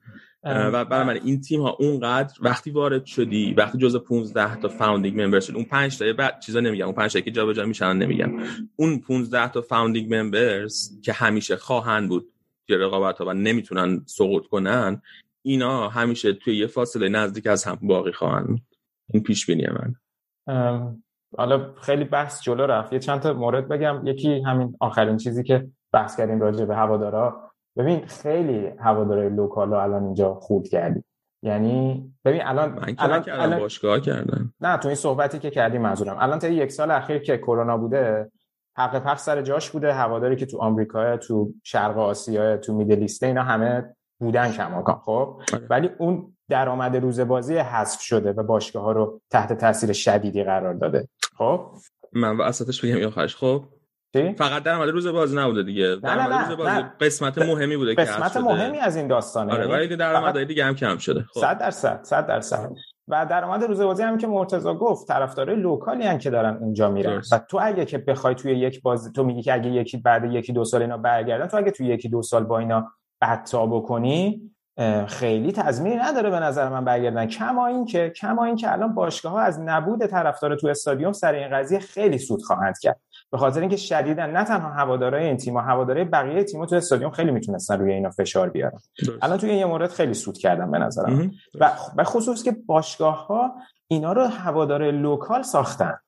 و 0.46 0.84
برای 0.84 1.20
این 1.24 1.40
تیم 1.40 1.62
ها 1.62 1.76
اونقدر 1.80 2.34
وقتی 2.40 2.70
وارد 2.70 3.04
شدی 3.04 3.54
وقتی 3.54 3.78
جز 3.78 3.96
15 3.96 4.56
تا 4.56 4.68
founding 4.68 5.20
member 5.20 5.40
شد 5.40 5.54
اون 5.54 5.64
5 5.64 5.98
تا 5.98 6.04
بعد 6.18 6.40
چیزا 6.40 6.60
نمیگم 6.60 6.84
اون 6.84 6.94
5 6.94 7.12
تا 7.12 7.20
که 7.20 7.30
جابجا 7.30 7.66
میشن 7.66 7.92
نمیگم. 7.92 8.32
اون 8.76 9.00
15 9.00 9.48
تا 9.48 9.60
founding 9.60 10.14
members 10.14 11.00
که 11.00 11.12
همیشه 11.12 11.56
خواهند 11.56 12.08
بود 12.08 12.28
توی 12.66 12.76
رقابت 12.76 13.18
ها 13.18 13.26
و 13.26 13.32
نمی‌تونن 13.32 14.02
سقوط 14.06 14.46
کنن 14.46 15.02
اینا 15.42 15.88
همیشه 15.88 16.32
توی 16.32 16.56
یه 16.56 16.66
فاصله 16.66 17.08
نزدیک 17.08 17.46
از 17.46 17.64
هم 17.64 17.78
باقی 17.82 18.12
خواهند 18.12 18.60
این 19.12 19.22
پیش 19.22 19.46
بینی 19.46 19.66
من 19.66 19.94
حالا 21.38 21.74
خیلی 21.80 22.04
بحث 22.04 22.42
جلو 22.42 22.66
رفت. 22.66 22.92
یه 22.92 22.98
چند 22.98 23.20
تا 23.20 23.32
مورد 23.32 23.68
بگم. 23.68 24.02
یکی 24.04 24.42
همین 24.42 24.76
آخرین 24.80 25.16
چیزی 25.16 25.44
که 25.44 25.68
بحث 25.92 26.16
کردیم 26.16 26.40
راجع 26.40 26.64
به 26.64 26.76
هوادارا. 26.76 27.45
ببین 27.76 28.06
خیلی 28.06 28.72
هوادارهای 28.78 29.28
لوکال 29.28 29.70
رو 29.70 29.76
الان 29.76 30.04
اینجا 30.04 30.34
خورد 30.34 30.68
کردی. 30.68 31.04
یعنی 31.42 32.12
ببین 32.24 32.42
الان 32.44 32.70
من 32.72 32.94
الان, 32.98 33.24
الان 33.28 33.58
باشگاه 33.58 34.00
کردن. 34.00 34.52
نه 34.60 34.76
تو 34.76 34.88
این 34.88 34.96
صحبتی 34.96 35.38
که 35.38 35.50
کردی 35.50 35.78
منظورم. 35.78 36.16
الان 36.20 36.38
تا 36.38 36.48
یک 36.48 36.72
سال 36.72 36.90
اخیر 36.90 37.18
که 37.18 37.38
کرونا 37.38 37.76
بوده 37.76 38.30
حق 38.76 39.02
پخش 39.02 39.20
سر 39.20 39.42
جاش 39.42 39.70
بوده. 39.70 39.94
هواداری 39.94 40.36
که 40.36 40.46
تو 40.46 40.58
آمریکا 40.58 41.16
تو 41.16 41.52
شرق 41.62 41.98
آسیا 41.98 42.56
تو 42.56 42.74
میدل 42.74 43.06
اینا 43.22 43.42
همه 43.42 43.96
بودن 44.20 44.52
کماکان 44.52 44.98
خب؟ 44.98 45.40
آره. 45.52 45.66
ولی 45.70 45.90
اون 45.98 46.36
درآمد 46.48 46.96
روز 46.96 47.20
بازی 47.20 47.56
حذف 47.56 48.00
شده 48.00 48.32
و 48.32 48.42
باشگاه 48.42 48.82
ها 48.82 48.92
رو 48.92 49.20
تحت 49.30 49.52
تاثیر 49.52 49.92
شدیدی 49.92 50.44
قرار 50.44 50.74
داده. 50.74 51.08
خب؟ 51.38 51.70
من 52.12 52.36
وسطش 52.36 52.84
بگم 52.84 52.98
یا 52.98 53.10
خب 53.10 53.64
فقط 54.38 54.62
درآمد 54.62 54.88
روز 54.88 55.06
بازی 55.06 55.36
نبوده 55.36 55.62
دیگه. 55.62 55.96
درآمد 56.02 56.32
نه 56.32 56.48
روز 56.48 56.56
بازی 56.56 56.70
نه. 56.70 56.92
قسمت 57.00 57.38
مهمی 57.38 57.76
بوده 57.76 57.94
که 57.94 58.02
قسمت 58.02 58.22
حذف 58.22 58.32
شده. 58.32 58.42
مهمی 58.42 58.78
از 58.78 58.96
این 58.96 59.06
داستانه. 59.06 59.52
آره 59.52 59.68
یعنی 59.68 59.72
ولی 59.72 59.96
درآمدهای 59.96 60.44
دیگه 60.44 60.64
هم 60.64 60.74
کم 60.74 60.98
شده. 60.98 61.20
خب. 61.20 61.40
صد 61.40 61.58
درصد 61.58 62.00
صد 62.02 62.26
درصد. 62.26 62.70
و 63.08 63.26
درآمد 63.30 63.64
روز 63.64 63.80
بازی 63.80 64.02
هم 64.02 64.18
که 64.18 64.26
مرتضی 64.26 64.74
گفت 64.74 65.08
طرفدارای 65.08 65.56
لوکالی 65.56 66.04
هم 66.04 66.18
که 66.18 66.30
دارن 66.30 66.56
اونجا 66.60 66.90
میرن. 66.90 67.22
و 67.32 67.38
تو 67.38 67.58
اگه 67.62 67.84
که 67.84 67.98
بخوای 67.98 68.34
توی 68.34 68.52
یک 68.52 68.82
بازی 68.82 69.12
تو 69.12 69.24
میگی 69.24 69.42
که 69.42 69.54
اگه 69.54 69.70
یکی 69.70 69.96
بعد 69.96 70.24
یکی 70.24 70.52
دو 70.52 70.64
سال 70.64 70.82
اینا 70.82 70.96
برگردن 70.96 71.46
تو 71.46 71.56
اگه 71.56 71.70
توی 71.70 71.86
یکی 71.86 72.08
دو 72.08 72.22
سال 72.22 72.44
با 72.44 72.58
اینا 72.58 72.92
بتا 73.20 73.66
بکنی 73.66 74.50
خیلی 75.06 75.52
تضمینی 75.52 75.96
نداره 75.96 76.30
به 76.30 76.40
نظر 76.40 76.68
من 76.68 76.84
برگردن. 76.84 77.26
کما 77.26 77.66
این 77.66 77.84
که 77.84 78.10
کما 78.10 78.44
این 78.44 78.56
که 78.56 78.72
الان 78.72 78.94
باشگاه 78.94 79.32
ها 79.32 79.40
از 79.40 79.60
نبود 79.60 80.06
طرفدار 80.06 80.56
تو 80.56 80.66
استادیوم 80.68 81.12
سر 81.12 81.32
این 81.32 81.48
قضیه 81.48 81.78
خیلی 81.78 82.18
سود 82.18 82.42
خواهند 82.42 82.78
کرد. 82.78 83.00
به 83.36 83.40
خاطر 83.40 83.60
اینکه 83.60 83.76
شدیدا 83.76 84.26
نه 84.26 84.44
تنها 84.44 84.68
هوادارهای 84.68 85.24
این 85.24 85.36
تیم 85.36 85.56
هوادارهای 85.56 86.04
بقیه 86.04 86.44
تیم‌ها 86.44 86.66
تو 86.66 86.76
استادیوم 86.76 87.10
خیلی 87.10 87.30
می‌تونستن 87.30 87.78
روی 87.78 87.92
اینا 87.92 88.10
فشار 88.10 88.50
بیارن. 88.50 88.78
الان 89.22 89.38
توی 89.38 89.50
این 89.50 89.58
یه 89.58 89.66
مورد 89.66 89.90
خیلی 89.90 90.14
سود 90.14 90.38
کردن 90.38 90.70
به 90.70 90.78
نظرم. 90.78 91.30
و 91.60 91.70
و 91.96 92.04
خصوص 92.04 92.42
که 92.42 92.56
باشگاه 92.66 93.26
ها 93.26 93.54
اینا 93.88 94.12
رو 94.12 94.24
هوادار 94.26 94.90
local 94.90 95.42
ساختن. 95.42 95.98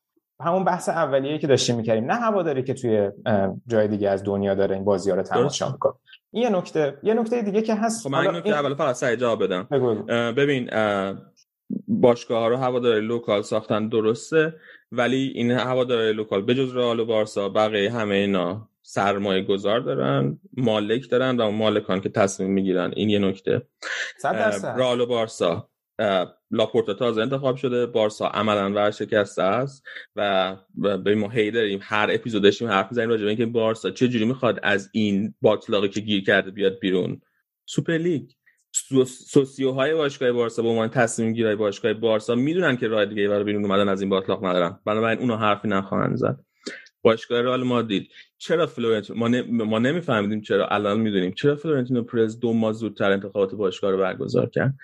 همون 0.40 0.64
بحث 0.64 0.88
اولیه 0.88 1.38
که 1.38 1.46
داشتیم 1.46 1.76
می‌کردیم. 1.76 2.04
نه 2.04 2.14
هواداری 2.14 2.62
که 2.62 2.74
توی 2.74 3.10
جای 3.66 3.88
دیگه 3.88 4.10
از 4.10 4.24
دنیا 4.24 4.54
داره 4.54 4.74
این 4.74 4.84
بازی 4.84 5.10
ها 5.10 5.16
رو 5.16 5.22
تماشا 5.22 5.72
می‌کنه. 5.72 5.92
این 6.30 6.42
یه 6.42 6.50
نکته 6.50 6.98
یه 7.02 7.14
نکته 7.14 7.42
دیگه 7.42 7.62
که 7.62 7.74
هست. 7.74 8.02
خب 8.02 8.10
من 8.10 8.18
این 8.18 8.36
نکته 8.36 8.50
اول 8.50 8.74
فقط 8.74 8.94
سعی 8.94 9.16
جواب 9.16 9.44
بدم. 9.44 9.68
بگو 9.70 9.94
ببین 10.32 10.70
باشگاه 11.88 12.40
ها 12.40 12.48
رو 12.48 12.56
هواداری 12.56 13.06
local 13.06 13.42
ساختن 13.42 13.88
درسته 13.88 14.54
ولی 14.92 15.32
این 15.34 15.50
هواداری 15.50 16.12
local 16.12 16.42
به 16.42 16.54
جز 16.54 16.76
رئال 16.76 17.00
و 17.00 17.04
بارسا 17.04 17.48
بقیه 17.48 17.92
همه 17.92 18.14
اینا 18.14 18.68
سرمایه 18.82 19.42
گذار 19.42 19.80
دارن 19.80 20.40
مالک 20.56 21.10
دارن 21.10 21.36
و 21.36 21.50
مالکان 21.50 22.00
که 22.00 22.08
تصمیم 22.08 22.50
می‌گیرن. 22.50 22.92
این 22.96 23.10
یه 23.10 23.18
نکته. 23.18 23.62
رئال 24.76 25.00
و 25.00 25.06
بارسا. 25.06 25.68
لاپورتا 26.50 26.94
تازه 26.94 27.20
انتخاب 27.20 27.56
شده 27.56 27.86
بارسا 27.86 28.26
عملا 28.26 28.72
ورشکسته 28.72 29.42
است 29.42 29.86
و 30.16 30.56
به 30.74 31.14
ما 31.14 31.28
هی 31.28 31.50
داریم 31.50 31.80
هر 31.82 32.08
اپیزود 32.12 32.42
داشتیم 32.42 32.68
حرف 32.68 32.86
می‌زنیم 32.90 33.08
راجع 33.08 33.22
به 33.22 33.28
اینکه 33.28 33.46
بارسا 33.46 33.90
چه 33.90 34.08
جوری 34.08 34.24
می‌خواد 34.24 34.60
از 34.62 34.90
این 34.92 35.34
باطلاقی 35.40 35.88
که 35.88 36.00
گیر 36.00 36.24
کرده 36.24 36.50
بیاد 36.50 36.78
بیرون. 36.78 37.20
سوپر 37.66 37.98
لیگ. 37.98 38.30
سوسیوهای 39.06 39.94
باشگاه 39.94 40.32
بارسا 40.32 40.62
به 40.62 40.68
عنوان 40.68 40.88
تصمیم 40.88 41.32
گیرای 41.32 41.56
باشگاه 41.56 41.92
بارسا 41.94 42.34
می‌دونن 42.34 42.76
که 42.76 42.88
راه 42.88 43.06
دیگه 43.06 43.28
برای 43.28 43.44
بیرون 43.44 43.64
اومدن 43.64 43.88
از 43.88 44.00
این 44.00 44.10
باطلاق 44.10 44.44
ندارن. 44.44 44.78
بنابراین 44.84 45.18
اونا 45.18 45.36
حرفی 45.36 45.68
نخواهند 45.68 46.16
زد. 46.16 46.47
باشگاه 47.08 47.42
رئال 47.42 47.62
مادرید. 47.62 48.08
چرا 48.40 48.66
فلورنتینو 48.66 49.18
ما, 49.18 49.28
ن... 49.28 49.62
ما 49.62 49.78
نمیفهمیدیم 49.78 50.40
چرا 50.40 50.66
الان 50.68 51.00
می‌دونیم 51.00 51.32
چرا 51.32 51.56
فلورنتینو 51.56 52.02
پرز 52.02 52.40
دو 52.40 52.52
ماه 52.52 52.72
زودتر 52.72 53.10
انتخابات 53.10 53.54
باشگاه 53.54 53.90
رو 53.90 53.98
برگزار 53.98 54.46
کرد؟ 54.46 54.74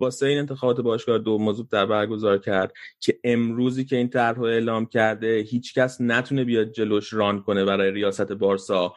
واسه 0.00 0.26
این 0.26 0.38
انتخابات 0.38 0.80
باشگاه 0.80 1.18
دو 1.18 1.38
ماه 1.38 1.54
زودتر 1.54 1.86
برگزار 1.86 2.38
کرد 2.38 2.72
که 3.00 3.18
امروزی 3.24 3.84
که 3.84 3.96
این 3.96 4.08
طرح 4.08 4.36
رو 4.36 4.44
اعلام 4.44 4.86
کرده 4.86 5.38
هیچکس 5.38 6.00
نتونه 6.00 6.44
بیاد 6.44 6.72
جلوش 6.72 7.12
run 7.12 7.42
کنه 7.42 7.64
برای 7.64 7.90
ریاست 7.90 8.32
بارسا 8.32 8.94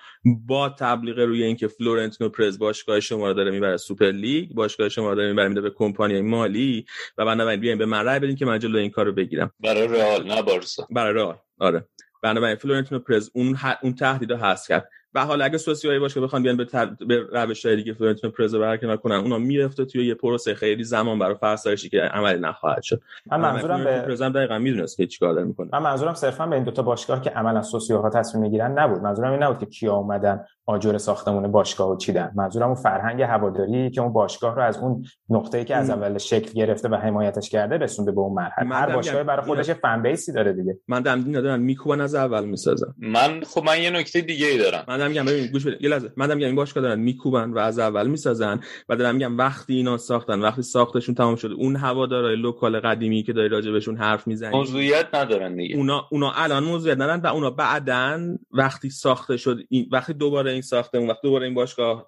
با 0.47 0.69
تبلیغ 0.69 1.19
روی 1.19 1.43
اینکه 1.43 1.67
فلورنتینو 1.67 2.29
پرز 2.29 2.59
باشگاه 2.59 2.99
شما 2.99 3.27
رو 3.27 3.33
داره 3.33 3.51
می‌بره 3.51 3.77
سوپر 3.77 4.11
لیگ 4.11 4.53
باشگاه 4.53 4.89
شما 4.89 5.09
رو 5.09 5.15
داره 5.15 5.29
می‌بره 5.29 5.47
میده 5.47 5.61
به 5.61 5.69
کمپانی 5.69 6.21
مالی 6.21 6.85
و 7.17 7.25
بنابراین 7.25 7.59
بیاین 7.59 7.77
به 7.77 7.85
من 7.85 8.05
رأی 8.05 8.19
بدین 8.19 8.35
که 8.35 8.45
من 8.45 8.59
جلوی 8.59 8.81
این 8.81 8.91
کار 8.91 9.05
رو 9.05 9.11
بگیرم. 9.11 9.51
برای 9.59 9.87
رئال 9.87 10.27
نه 10.27 10.41
بارسا. 10.41 10.87
برای 10.91 11.13
رئال 11.13 11.37
آره. 11.59 11.87
بنابراین 12.23 12.55
فلورنتینو 12.55 13.01
پرز 13.01 13.29
اون 13.33 13.55
ح... 13.55 13.73
اون 13.81 13.93
تهدید 13.93 14.31
رو 14.31 14.37
هست 14.37 14.67
کرد. 14.67 14.89
و 15.13 15.25
حالا 15.25 15.45
اگه 15.45 15.57
سوسیایی 15.57 15.99
باشه 15.99 16.21
بخوان 16.21 16.43
بیان 16.43 16.57
به, 16.57 16.65
تر... 16.65 16.85
به 16.85 17.27
روش 17.31 17.65
های 17.65 17.75
دیگه 17.75 17.93
فرنتون 17.93 18.31
پرزو 18.31 18.59
برکنار 18.59 18.97
کنن 18.97 19.15
اونا 19.15 19.37
می‌رفته 19.37 19.85
توی 19.85 20.07
یه 20.07 20.13
پروسه 20.13 20.55
خیلی 20.55 20.83
زمان 20.83 21.19
برای 21.19 21.35
فرسایشی 21.35 21.89
که 21.89 22.01
عملی 22.01 22.39
نخواهد 22.39 22.83
شد. 22.83 23.01
من 23.31 23.39
منظورم 23.39 23.83
به 23.83 24.01
پرزم 24.01 24.29
دقیقا 24.29 24.57
می‌دونست 24.57 24.97
که 24.97 25.07
چیکار 25.07 25.33
داره 25.33 25.47
می‌کنه. 25.47 25.69
من 25.73 25.81
منظورم 25.81 26.13
صرفا 26.13 26.45
به 26.47 26.55
این 26.55 26.63
دو 26.63 26.71
تا 26.71 26.81
باشگاه 26.81 27.21
که 27.21 27.29
عملا 27.29 27.61
سوسیوها 27.61 28.09
تصمیم 28.09 28.43
می‌گیرن 28.43 28.79
نبود. 28.79 29.01
منظورم 29.01 29.31
این 29.31 29.43
نبود 29.43 29.59
که 29.59 29.65
کیا 29.65 29.93
اومدن 29.93 30.45
آجر 30.69 30.97
ساختمون 30.97 31.51
باشگاه 31.51 31.91
و 31.91 31.97
چیدن. 31.97 32.31
منظورم 32.35 32.67
اون 32.67 32.75
فرهنگ 32.75 33.21
هواداری 33.21 33.91
که 33.91 34.01
اون 34.01 34.13
باشگاه 34.13 34.55
رو 34.55 34.63
از 34.63 34.77
اون 34.77 35.05
نقطه‌ای 35.29 35.65
که 35.65 35.75
از 35.75 35.89
اول 35.89 36.17
شکل 36.17 36.53
گرفته 36.53 36.89
و 36.89 36.95
حمایتش 36.95 37.49
کرده 37.49 37.77
رسونده 37.77 38.11
به 38.11 38.21
اون 38.21 38.33
مرحله. 38.33 38.75
هر 38.75 38.95
باشگاه 38.95 39.23
برای 39.23 39.45
خودش 39.45 39.69
فن 39.69 40.01
بیسی 40.01 40.33
داره 40.33 40.53
دیگه. 40.53 40.77
من 40.87 41.01
دم 41.01 41.21
دین 41.21 41.35
ندارم. 41.35 41.59
میکوبن 41.59 42.01
از 42.01 42.15
اول 42.15 42.45
می‌سازن 42.45 42.93
من 42.97 43.41
خب 43.43 43.63
من 43.63 43.81
یه 43.81 43.89
نکته 43.89 44.21
دیگه 44.21 44.47
ای 44.47 44.57
دارم. 44.57 44.83
من 44.87 44.97
دارم 44.97 45.11
میگم 45.11 45.25
ببین 45.25 45.47
گوش 45.51 45.67
بده. 45.67 45.77
یه 45.81 45.89
لحظه. 45.89 46.11
من 46.17 46.27
دارم 46.27 46.37
میگم 46.37 46.47
این 46.47 46.55
باشگاه 46.55 46.83
دارن 46.83 46.99
میکوبن 46.99 47.51
و 47.51 47.57
از 47.57 47.79
اول 47.79 48.07
می‌سازن 48.07 48.59
و 48.89 48.95
دارم 48.95 49.15
میگم 49.15 49.37
وقتی 49.37 49.73
اینا 49.73 49.97
ساختن 49.97 50.41
وقتی 50.41 50.61
ساختشون 50.61 51.15
تمام 51.15 51.35
شده 51.35 51.53
اون 51.53 51.75
هوادارهای 51.75 52.35
لوکال 52.35 52.79
قدیمی 52.79 53.23
که 53.23 53.33
داری 53.33 53.49
راجع 53.49 53.71
بهشون 53.71 53.97
حرف 53.97 54.27
می‌زنی 54.27 54.57
موضوعیت 54.57 55.05
ندارن 55.13 55.55
دیگه. 55.55 55.75
اونا 55.75 56.01
اونا 56.11 56.31
الان 56.35 56.63
موضوعیت 56.63 56.97
ندارن 56.97 57.19
و 57.19 57.27
اونا 57.27 57.49
بعدن 57.49 58.37
وقتی 58.51 58.89
ساخته 58.89 59.37
شد 59.37 59.57
این 59.69 59.89
وقتی 59.91 60.13
دوباره 60.13 60.56
این 60.57 60.61
ساختمون 60.61 61.09
وقتی 61.09 61.19
دوباره 61.23 61.45
این 61.45 61.53
باشگاه 61.53 62.07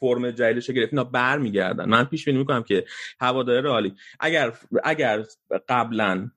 فرم 0.00 0.30
جدیدش 0.30 0.70
گرفت 0.70 0.92
اینا 0.92 1.04
برمیگردن. 1.04 1.88
من 1.88 2.04
پیش 2.04 2.24
بینی 2.24 2.38
می‌کنم 2.38 2.62
که 2.62 2.84
هوادار 3.20 3.60
رئالی 3.60 3.94
اگر 4.20 4.52
اگر 4.84 5.24
قبلا 5.68 6.30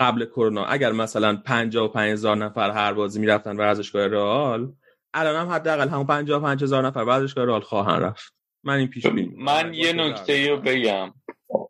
قبل 0.00 0.24
کرونا 0.24 0.64
اگر 0.64 0.92
مثلا 0.92 1.42
55 1.44 2.12
هزار 2.12 2.36
نفر 2.36 2.70
هر 2.70 2.92
بازی 2.92 3.20
می‌رفتن 3.20 3.56
ورزشگاه 3.56 4.06
رئال 4.06 4.72
الان 5.14 5.36
هم 5.36 5.48
حداقل 5.48 5.88
همون 5.88 6.06
55 6.06 6.62
هزار 6.62 6.86
نفر 6.86 7.00
ورزشگاه 7.00 7.44
رئال 7.44 7.60
خواهن 7.60 8.00
رفت. 8.00 8.34
من 8.64 8.78
این 8.78 8.88
پیش 8.88 9.06
بینی 9.06 9.34
من 9.36 9.74
یه 9.74 9.92
نکته 9.92 10.50
رو 10.50 10.56
بگم. 10.56 11.12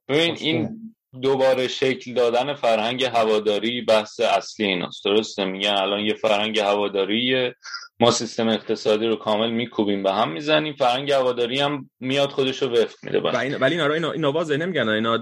ببین 0.08 0.36
این 0.40 0.80
دوباره 1.22 1.68
شکل 1.68 2.14
دادن 2.14 2.54
فرهنگ 2.54 3.04
هواداری 3.04 3.82
بحث 3.82 4.20
اصلی 4.20 4.66
ایناست. 4.66 5.04
درسته؟ 5.04 5.44
میگن 5.44 5.70
الان 5.70 6.00
یه 6.00 6.14
فرهنگ 6.14 6.58
هواداری 6.58 7.52
ما 8.00 8.10
سیستم 8.10 8.48
اقتصادی 8.48 9.06
رو 9.06 9.16
کامل 9.16 9.50
میکوبیم 9.50 10.02
به 10.02 10.12
هم 10.12 10.32
می‌زنیم 10.32 10.74
فرهنگ 10.74 11.12
هواداری 11.12 11.60
هم 11.60 11.90
میاد 12.00 12.30
خودش 12.30 12.62
رو 12.62 12.68
وفق 12.68 13.04
میده 13.04 13.20
ولی 13.20 13.74
اینا 13.74 13.86
رو 13.86 13.92
اینا, 13.92 14.12
اینا 14.12 14.32
واضح 14.32 14.56
نمیگن 14.56 14.88
اینا 14.88 15.16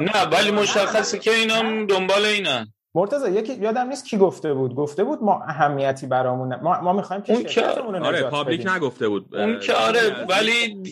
نه 0.00 0.24
ولی 0.32 0.50
مشخصه 0.50 1.18
که 1.18 1.30
اینا 1.30 1.84
دنبال 1.84 2.24
اینن. 2.24 2.72
مرتضی 2.94 3.30
یکی 3.30 3.54
یادم 3.54 3.88
نیست 3.88 4.06
کی 4.06 4.16
گفته 4.16 4.54
بود. 4.54 4.74
گفته 4.74 5.04
بود 5.04 5.22
ما 5.22 5.42
اهمیتی 5.48 6.06
برامون 6.06 6.54
ما 6.54 6.80
ما 6.80 6.92
می‌خوایم 6.92 7.22
که 7.22 7.48
شرکتمون 7.48 7.94
رو 7.94 8.04
آره 8.04 8.22
public 8.22 8.66
نگفته 8.66 9.08
بود 9.08 9.36
اون 9.36 9.60
که 9.60 9.72
آره 9.74 10.26
ولی 10.28 10.82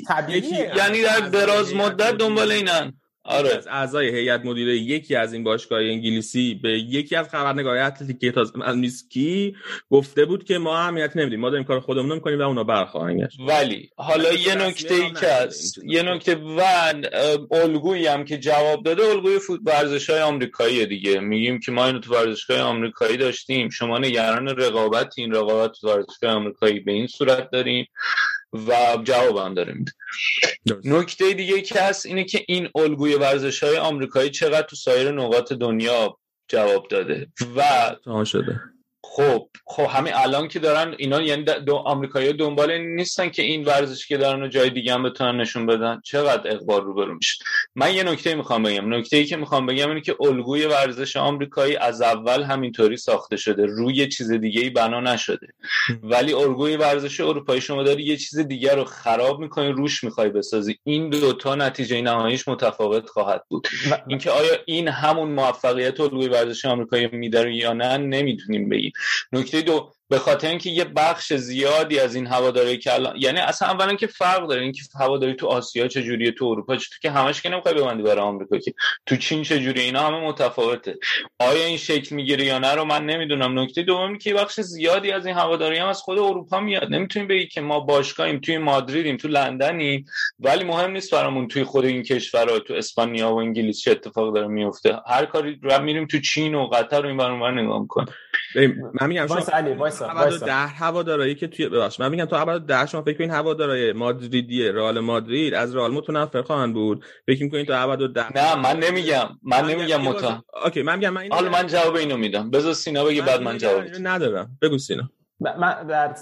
یعنی 0.77 1.03
در 1.03 1.21
دراز 1.21 1.75
مدت 1.75 2.15
دنبال 2.15 2.53
اینن. 2.53 3.01
آره. 3.27 3.57
از 3.57 3.67
اعضای 3.67 4.09
هیئت 4.09 4.45
مدیره 4.45 4.77
یکی 4.77 5.17
از 5.17 5.33
این 5.33 5.45
باشگاه 5.45 5.81
انگلیسی 5.81 6.55
به 6.55 6.71
یکی 6.71 7.17
از 7.17 7.29
خبرنگارهای 7.29 7.83
اتلتیک 7.83 8.39
از 8.65 8.77
میسکی 8.77 9.57
گفته 9.91 10.25
بود 10.25 10.45
که 10.45 10.59
ما 10.59 10.79
اهمیت 10.79 11.17
نمیدیم. 11.17 11.41
ما 11.41 11.51
داریم 11.51 11.65
کار 11.65 11.81
خودمون 11.81 12.15
می‌کنیم 12.15 12.39
و 12.39 12.43
اونا 12.43 12.65
برخواهند 12.65 13.21
گشت 13.21 13.39
ولی 13.49 13.91
حالا 13.97 14.33
یه 14.33 14.55
نکته 14.55 14.95
ای 14.95 15.11
که 15.11 15.27
هست. 15.27 15.79
یه 15.85 16.03
نکته 16.03 16.35
و 16.35 16.63
الگویی 17.51 18.07
هم 18.07 18.25
که 18.25 18.39
جواب 18.39 18.83
داده 18.83 19.03
الگوی 19.03 19.39
ورزش 19.65 20.11
های 20.11 20.21
آمریکایی 20.21 20.87
دیگه. 20.87 21.21
میگیم 21.21 21.61
که 21.61 21.73
ما 21.73 21.87
اینو 21.87 21.99
تو 21.99 22.15
ورزشگاه 22.15 22.61
آمریکایی 22.61 23.17
داشتیم. 23.17 23.69
شما 23.69 23.99
نگران 23.99 24.49
رقابت 24.49 25.15
این 25.17 25.33
رقابت 25.33 25.73
تو 25.81 25.89
ورزشگاه 25.89 26.31
آمریکایی 26.33 26.81
به 26.81 26.93
این 26.93 27.07
صورت 27.07 27.51
داریم. 27.51 27.87
و 28.69 28.99
جواب 29.05 29.37
هم 29.37 29.55
داره 29.55 29.73
میده 29.73 29.93
نکته 30.85 31.33
دیگه 31.33 31.63
که 31.63 31.81
هست 31.81 32.07
اینه 32.07 32.25
که 32.25 32.45
این 32.49 32.69
الگوی 32.75 33.15
ورزش 33.15 33.63
های 33.63 33.77
آمریکایی 33.77 34.31
چقدر 34.31 34.67
تو 34.67 34.77
سایر 34.77 35.11
نقاط 35.11 35.53
دنیا 35.53 36.19
جواب 36.49 36.89
داده 36.89 37.29
و 37.57 38.25
شده. 38.25 38.61
خب 39.09 39.49
خب 39.65 39.87
همین 39.91 40.13
الان 40.15 40.49
که 40.49 40.59
دارن 40.59 40.95
اینا 40.99 41.23
یعنی 41.23 41.43
دو 41.43 41.75
آمریکایی 41.75 42.33
دنبال 42.33 42.71
این 42.71 42.95
نیستن 42.95 43.29
که 43.29 43.43
این 43.43 43.65
ورزش 43.65 44.07
که 44.07 44.17
دارن 44.17 44.43
و 44.43 44.49
جای 44.49 44.71
دیگه 44.71 44.95
هم 44.95 45.03
بتونن 45.03 45.41
نشون 45.41 45.67
بدن. 45.67 46.01
چقدر 46.05 46.51
اقبال 46.51 46.85
رو 46.85 46.95
برو 46.95 47.15
میشه. 47.15 47.45
من 47.75 47.95
یه 47.95 48.03
نکته 48.03 48.35
می‌خوام 48.35 48.63
بگم. 48.63 48.95
نکته 48.95 49.17
ای 49.17 49.25
که 49.25 49.37
می‌خوام 49.37 49.67
بگم 49.67 49.89
اینه 49.89 50.01
که 50.01 50.17
الگوی 50.21 50.67
ورزش 50.67 51.17
آمریکایی 51.17 51.77
از 51.77 52.03
اول 52.03 52.43
همینطوری 52.43 52.97
ساخته 52.97 53.37
شده. 53.37 53.67
روی 53.67 54.09
چیز 54.09 54.33
دیگه 54.33 54.61
ای 54.61 54.71
بنا 54.71 55.01
نشده. 55.01 55.47
ولی 56.03 56.33
الگوی 56.33 56.77
ورزش 56.77 57.21
اروپایی 57.21 57.61
شما 57.61 57.83
داری 57.83 58.03
یه 58.03 58.17
چیز 58.17 58.39
دیگه 58.39 58.75
رو 58.75 58.85
خراب 58.85 59.41
می‌کنی 59.41 59.69
روش 59.69 60.05
می‌خوای 60.05 60.29
بسازی. 60.29 60.79
این 60.85 61.11
دوتا 61.11 61.55
نتیجه 61.55 62.01
نهاییش 62.01 62.49
متفاوت 62.49 63.09
خواهد 63.09 63.43
بود. 63.49 63.69
اینکه 64.09 64.31
آیا 64.31 64.53
این 64.67 64.89
همون 64.89 65.31
موفقیت 65.31 66.01
الگوی 66.01 66.29
ورزش 66.29 66.65
آمریکایی 66.65 67.07
میداره 67.07 67.57
یا 67.57 67.73
نه 67.73 67.97
نمی‌تونیم 67.97 68.69
بگیم. 68.69 68.93
نکته 69.33 69.63
دو 69.63 69.93
به 70.09 70.19
خاطر 70.19 70.49
اینکه 70.49 70.71
یه 70.71 70.85
بخش 70.85 71.33
زیادی 71.33 71.99
از 71.99 72.15
این 72.15 72.27
هواداری 72.27 72.79
که 72.79 72.95
الان 72.95 73.17
یعنی 73.17 73.39
اصلا 73.39 73.69
اولا 73.69 73.95
که 73.95 74.07
فرق 74.07 74.49
داره 74.49 74.63
اینکه 74.63 74.83
هواداری 75.01 75.35
تو 75.35 75.47
آسیا 75.47 75.89
چجوریه 75.89 76.33
تو 76.33 76.45
اروپا 76.45 76.77
چطور 76.77 76.99
که 77.03 77.11
همش 77.11 77.43
که 77.43 77.49
نمی‌خوای 77.49 77.75
ببندی 77.75 78.03
برای 78.03 78.21
آمریکا 78.21 78.59
که 78.59 78.75
تو 79.07 79.17
چین 79.17 79.43
چجوری 79.43 79.81
اینا 79.81 80.07
همه 80.07 80.21
متفاوته. 80.21 80.95
آیا 81.39 81.65
این 81.65 81.77
شکل 81.77 82.15
می‌گیره 82.15 82.45
یا 82.45 82.59
نه 82.59 82.75
رو 82.75 82.85
من 82.85 83.07
نمی‌دونم. 83.07 83.59
نکته 83.59 83.83
دومی 83.83 84.19
که 84.19 84.35
بخش 84.35 84.61
زیادی 84.61 85.13
از 85.13 85.27
این 85.27 85.37
هواداری 85.37 85.79
هم 85.79 85.89
از 85.89 86.01
خود 86.01 86.19
اروپا 86.19 86.61
میاد. 86.61 86.95
نمی‌تونیم 86.95 87.29
بگی 87.29 87.47
که 87.47 87.61
ما 87.61 87.81
باشگاهیم 87.81 88.39
توی 88.39 88.59
مادریدیم 88.59 89.17
تو 89.17 89.29
لندنیم 89.29 90.05
ولی 90.39 90.65
مهم 90.65 90.91
نیست 90.91 91.15
برامون 91.15 91.49
توی 91.49 91.65
خود 91.65 91.85
این 91.85 92.03
کشورها 92.03 92.59
تو 92.59 92.75
اسپانیا 92.75 93.33
و 93.33 93.39
انگلیس 93.39 93.81
چه 93.81 93.91
اتفاق 93.91 94.35
داره 94.35 94.47
میفته 94.47 94.97
هر 95.07 95.27
کاری 95.27 95.59
رو 95.63 95.83
میریم 95.83 96.07
تو 96.07 96.21
چین 96.21 96.55
و 96.55 96.67
قطر 96.67 97.01
و 97.01 97.07
این 97.07 97.17
برام 97.17 97.59
نگاه 97.59 97.81
می‌کنیم. 97.81 98.09
من 99.01 99.07
میگم 99.07 99.27
شما 99.27 99.41
ده 100.31 100.53
هوادارایی 100.53 101.35
که 101.35 101.47
توی 101.47 101.69
ببخشید 101.69 102.03
من 102.03 102.11
میگم 102.11 102.25
تو 102.25 102.37
ابد 102.37 102.61
ده 102.61 102.87
شما 102.87 103.03
فکر 103.03 103.19
کنین 103.19 103.31
هوادارای 103.31 103.93
مادریدی 103.93 104.69
رئال 104.69 105.01
مادرید 105.01 105.55
از 105.55 105.77
رئال 105.77 105.93
متنفر 105.93 106.43
خواهند 106.43 106.75
بود. 106.75 107.05
فکر 107.27 107.43
می‌کنین 107.43 107.67
تو 107.67 107.73
ابد 107.77 108.13
ده 108.13 108.33
نه 108.37 108.55
من 108.55 108.81
نمیگم. 108.81 109.29
من 109.43 109.65
نمیگم 109.67 110.03
متا 110.03 110.45
اوکی 110.65 110.83
من 110.83 110.99
میگم 110.99 111.11
من 111.11 111.29
حالا 111.31 111.51
من 111.51 111.67
جواب 111.67 111.95
اینو 111.95 112.17
میدم. 112.17 112.51
بذار 112.51 112.73
سینا 112.73 113.05
بگه 113.05 113.23
بعد 113.23 113.43
من 113.43 113.59
جواب 113.59 113.85
ندارم. 114.03 114.59
بگو 114.63 114.79
سینا. 114.79 115.11
من 115.41 115.87
در 115.87 116.15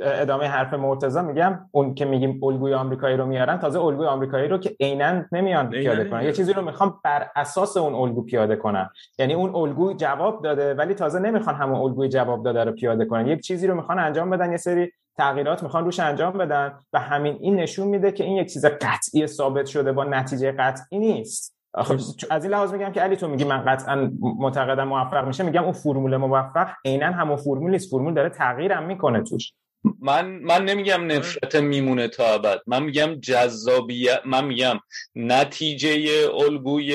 ادامه 0.00 0.46
حرف 0.46 0.74
مرتضی 0.74 1.20
میگم 1.20 1.58
اون 1.70 1.94
که 1.94 2.04
میگیم 2.04 2.40
الگوی 2.42 2.74
آمریکایی 2.74 3.16
رو 3.16 3.26
میارن 3.26 3.58
تازه 3.58 3.80
الگوی 3.80 4.06
آمریکایی 4.06 4.48
رو 4.48 4.58
که 4.58 4.76
عینا 4.80 5.24
نمیان 5.32 5.70
پیاده 5.70 6.04
کنن. 6.04 6.22
یه 6.22 6.32
چیزی 6.32 6.52
رو 6.52 6.62
می‌خوام 6.62 7.00
بر 7.04 7.26
اساس 7.36 7.76
اون 7.76 7.94
الگو 7.94 8.22
پیاده 8.22 8.56
کنن 8.56 8.90
یعنی 9.18 9.34
اون 9.34 9.54
الگو 9.54 9.92
جواب 9.92 10.42
داده 10.42 10.74
ولی 10.74 10.94
تازه 10.94 11.18
نمی‌خوان 11.18 11.54
همون 11.56 11.80
الگوی 11.80 12.08
جواب 12.08 12.44
داده 12.44 12.64
رو 12.64 12.72
پیاده 12.72 13.04
کنن. 13.04 13.26
یک 13.26 13.40
چیزی 13.40 13.66
رو 13.66 13.74
می‌خوان 13.74 13.98
انجام 13.98 14.30
بدن 14.30 14.50
یه 14.50 14.56
سری 14.56 14.92
تغییرات 15.18 15.62
می‌خوان 15.62 15.84
روش 15.84 16.00
انجام 16.00 16.32
بدن 16.32 16.72
و 16.92 16.98
همین 16.98 17.36
این 17.40 17.56
نشون 17.56 17.88
میده 17.88 18.12
که 18.12 18.24
این 18.24 18.36
یک 18.36 18.52
چیز 18.52 18.64
قطعی 18.64 19.26
ثابت 19.26 19.66
شده 19.66 19.92
با 19.92 20.04
نتیجه 20.04 20.52
قطعی 20.52 20.98
نیست. 20.98 21.61
خب 21.74 21.96
از 22.30 22.44
این 22.44 22.52
لحاظ 22.52 22.72
میگم 22.72 22.92
که 22.92 23.00
علی 23.00 23.16
تو 23.16 23.28
میگی 23.28 23.44
من 23.44 23.64
قطعا 23.64 24.10
معتقدم 24.20 24.88
موفق 24.88 25.26
میشه 25.26 25.44
میگم 25.44 25.64
اون 25.64 25.72
فرمول 25.72 26.16
موفق 26.16 26.68
عینا 26.84 27.06
همون 27.06 27.36
فرمول 27.36 27.70
نیست. 27.70 27.90
فرمول 27.90 28.14
داره 28.14 28.28
تغییرم 28.28 28.86
می‌کنه 28.86 29.22
توش. 29.22 29.52
من 30.00 30.26
من 30.26 30.64
نمیگم 30.64 31.06
نفرت 31.06 31.56
میمونه 31.56 32.08
تا 32.08 32.24
ابد. 32.24 32.60
من 32.66 32.82
میگم 32.82 33.14
جذابیت 33.14 34.20
من 34.26 34.44
میگم 34.44 34.78
نتیجه 35.16 36.28
الگوی 36.34 36.94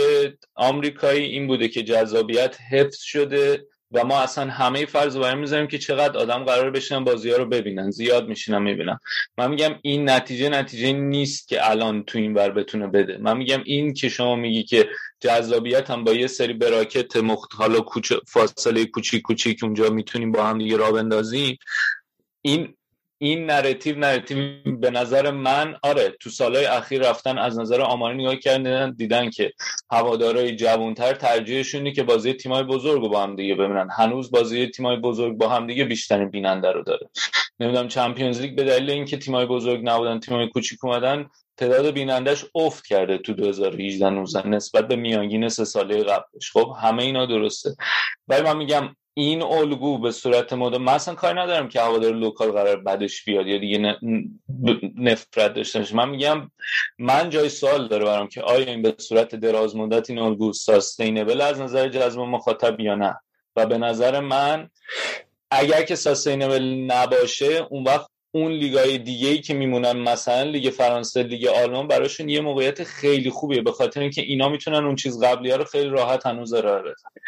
آمریکایی 0.56 1.26
این 1.26 1.48
بوده 1.48 1.68
که 1.68 1.84
جذابیت 1.84 2.58
حفظ 2.72 3.00
شده. 3.00 3.66
و 3.92 4.06
ما 4.06 4.22
اصلا 4.22 4.52
همه 4.52 4.86
فرض 4.86 5.16
رو 5.16 5.36
می‌ذاریم 5.36 5.68
که 5.68 5.78
چقدر 5.78 6.18
آدم 6.18 6.44
قرار 6.44 6.72
بشینن 6.72 7.04
بازی 7.04 7.30
ها 7.30 7.38
رو 7.38 7.46
ببینن 7.46 7.92
زیاد 7.92 8.28
میشینن 8.28 8.62
می‌بینن. 8.62 9.00
من 9.38 9.50
میگم 9.50 9.76
این 9.82 10.10
نتیجه 10.10 10.50
نتیجه 10.50 10.94
نیست 10.94 11.48
که 11.48 11.70
الان 11.70 12.04
تو 12.04 12.18
این 12.18 12.34
بر 12.34 12.52
بتونه 12.52 12.88
بده. 12.88 13.18
من 13.18 13.38
میگم 13.38 13.62
این 13.66 13.94
که 13.94 14.10
شما 14.10 14.36
میگی 14.36 14.64
که 14.64 14.90
جذابیت 15.20 15.90
هم 15.90 16.04
با 16.04 16.14
یه 16.14 16.28
سری 16.28 16.54
براکت 16.54 17.16
مخت 17.16 17.50
حالا 17.56 17.82
کوچ... 17.82 18.14
فاصله 18.28 18.86
کوچیک 18.86 19.22
کوچیک 19.22 19.64
اونجا 19.64 19.90
می‌تونیم 19.90 20.32
با 20.32 20.44
هم 20.44 20.58
دیگه 20.58 20.78
راه 20.78 20.92
بندازیم 20.92 21.58
این 22.42 22.77
این 23.20 23.46
narrative 23.46 23.98
narrative 23.98 24.38
به 24.80 24.92
نظر 24.92 25.32
من 25.32 25.76
آره 25.84 26.16
تو 26.20 26.30
سالهای 26.30 26.66
اخیر 26.66 27.10
رفتن 27.10 27.38
از 27.38 27.60
نظر 27.60 27.82
آماری 27.82 28.18
نگاه 28.18 28.36
کردن 28.36 28.92
دیدن 28.92 29.30
که 29.30 29.54
هوادارهای 29.92 30.56
جوانتر 30.56 31.14
ترجیحشونه 31.14 31.92
که 31.92 32.04
بازی 32.04 32.34
تیمای 32.34 32.64
بزرگ 32.64 33.02
رو 33.02 33.10
با 33.10 33.24
هم 33.24 33.36
دیگه 33.36 33.56
ببینن. 33.56 33.88
هنوز 33.98 34.32
بازی 34.32 34.68
تیمای 34.68 34.98
بزرگ 34.98 35.38
با 35.38 35.50
هم 35.50 35.68
دیگه 35.68 35.86
بیشترین 35.86 36.30
بیننده 36.30 36.72
رو 36.72 36.84
داره. 36.84 37.10
نمی‌دونم 37.60 37.88
چمپیونز 37.88 38.42
لیگ 38.42 38.56
به 38.56 38.64
دلیل 38.64 38.90
اینکه 38.90 39.18
تیمای 39.18 39.46
بزرگ 39.46 39.82
نبودن 39.84 40.20
تیمای 40.20 40.50
کوچیک 40.50 40.86
اومدن 40.86 41.30
تعداد 41.58 41.94
بینندش 41.94 42.46
افت 42.56 42.86
کرده 42.86 43.18
تو 43.18 43.34
2018 43.34 44.10
19 44.10 44.48
نسبت 44.48 44.88
به 44.88 44.96
میانگین 44.96 45.50
سه 45.50 45.66
ساله 45.66 46.04
قبلش. 46.04 46.52
خب 46.54 46.76
همه 46.82 47.04
اینا 47.04 47.26
درسته. 47.26 47.76
ولی 48.28 48.42
من 48.42 48.58
میگم 48.58 48.96
این 49.18 49.42
الگو 49.42 49.98
به 49.98 50.12
صورت 50.12 50.54
مدام 50.54 50.84
من 50.84 50.94
اصلا 50.94 51.16
کاری 51.16 51.40
ندارم 51.40 51.68
که 51.68 51.82
هوادار 51.82 52.14
local 52.14 52.52
قرار 52.52 52.76
بدش 52.76 53.26
بیاد 53.26 53.48
یا 53.48 53.58
دیگه 53.58 53.98
نفرت 54.98 55.54
داشته 55.54 55.80
باشه. 55.80 55.96
من 55.96 56.10
میگم 56.10 56.52
من 57.00 57.30
جای 57.30 57.50
سوال 57.50 57.88
داره 57.88 58.06
برام 58.06 58.28
که 58.28 58.42
آیا 58.42 58.66
این 58.66 58.82
به 58.82 58.96
صورت 58.98 59.36
دراز 59.36 59.76
مدت 59.76 60.10
این 60.10 60.20
الگو 60.20 60.54
sustainable 60.54 61.42
از 61.42 61.62
نظر 61.62 61.90
جذب 61.90 62.20
مخاطب 62.20 62.80
یا 62.80 62.96
نه؟ 62.96 63.16
و 63.56 63.66
به 63.66 63.78
نظر 63.78 64.20
من 64.20 64.70
اگر 65.52 65.82
که 65.82 65.96
sustainable 65.96 66.64
نباشه 66.64 67.68
اون 67.70 67.84
وقت 67.84 68.10
اون 68.32 68.52
لیگای 68.52 68.98
دیگه 68.98 69.30
ای 69.30 69.42
که 69.42 69.54
میمونن 69.54 69.92
مثلا 69.92 70.44
لیگ 70.44 70.70
فرانسه 70.70 71.24
لیگ 71.24 71.48
آلمان 71.48 71.88
براشون 71.88 72.30
یه 72.30 72.42
موقعیت 72.42 72.84
خیلی 72.84 73.30
خوبیه. 73.30 73.62
به 73.62 73.72
خاطر 73.72 74.02
اینکه 74.02 74.22
اینا 74.22 74.50
می‌تونن 74.50 74.86
اون 74.86 74.96
چیز 74.96 75.24
قبلی 75.24 75.52
ها 75.52 75.58
رو 75.58 75.64
خیلی 75.64 75.90
راحت 75.90 76.26
هنوز 76.26 76.54
ارائه 76.54 76.82
بدن. 76.82 77.22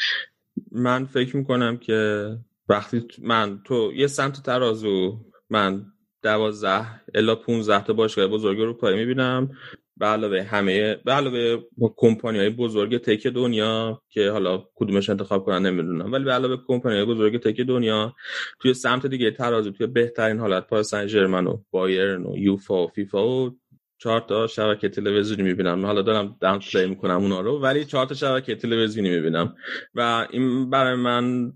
من 0.72 1.06
فکر 1.06 1.38
می‌کنم 1.38 1.78
که 1.78 2.30
وقتی 2.70 3.08
من 3.22 3.60
تو 3.66 3.92
یه 3.96 4.08
سمت 4.08 4.44
ترازو 4.44 5.20
من 5.50 5.86
دوازده 6.24 6.86
الا 7.16 7.36
15 7.36 7.84
تا 7.84 7.94
باشگاه 7.94 8.28
بزرگ 8.28 8.60
اروپایی 8.60 8.98
می‌بینم. 8.98 9.50
به 9.98 10.06
علاوه 10.06 10.42
همه 10.42 10.96
به 10.96 11.12
علاوه 11.12 11.58
کمپانی 11.98 12.38
های 12.40 12.50
بزرگ 12.50 12.98
تک 12.98 13.28
دنیا 13.28 14.02
که 14.10 14.32
حالا 14.32 14.64
کدومش 14.76 15.10
انتخاب 15.10 15.46
کنن 15.46 15.66
نمی‌دونم. 15.66 16.14
ولی 16.14 16.24
به 16.24 16.32
علاوه 16.32 16.58
کمپانی 16.68 16.96
های 16.96 17.06
بزرگ 17.06 17.38
تک 17.38 17.62
دنیا 17.62 18.16
توی 18.60 18.74
سمت 18.74 19.06
دیگه 19.06 19.32
ترازو 19.32 19.72
توی 19.72 19.88
بهترین 19.88 20.40
حالت 20.40 20.68
پاریس 20.68 20.88
سن 20.88 21.08
ژرمن 21.08 21.48
و 21.48 21.58
بایرن 21.72 22.26
و 22.26 22.38
یوفا 22.38 22.84
و 22.84 22.88
فیفا 22.88 23.28
و 23.28 23.58
چهار 24.02 24.20
تا 24.20 24.48
شبکه 24.48 24.90
تلویزیونی 24.90 25.44
می‌بینم. 25.44 25.86
حالا 25.86 26.02
دارم 26.02 26.36
داون 26.42 26.60
پلی 26.60 26.86
می‌کنم 26.86 27.18
اونا 27.18 27.42
رو 27.42 27.62
ولی 27.62 27.86
چهار 27.86 28.06
تا 28.06 28.16
شبکه 28.16 28.56
تلویزیونی 28.56 29.10
می‌بینم. 29.10 29.56
و 29.96 30.28
این 30.32 30.70
برای 30.70 30.96
من 30.96 31.54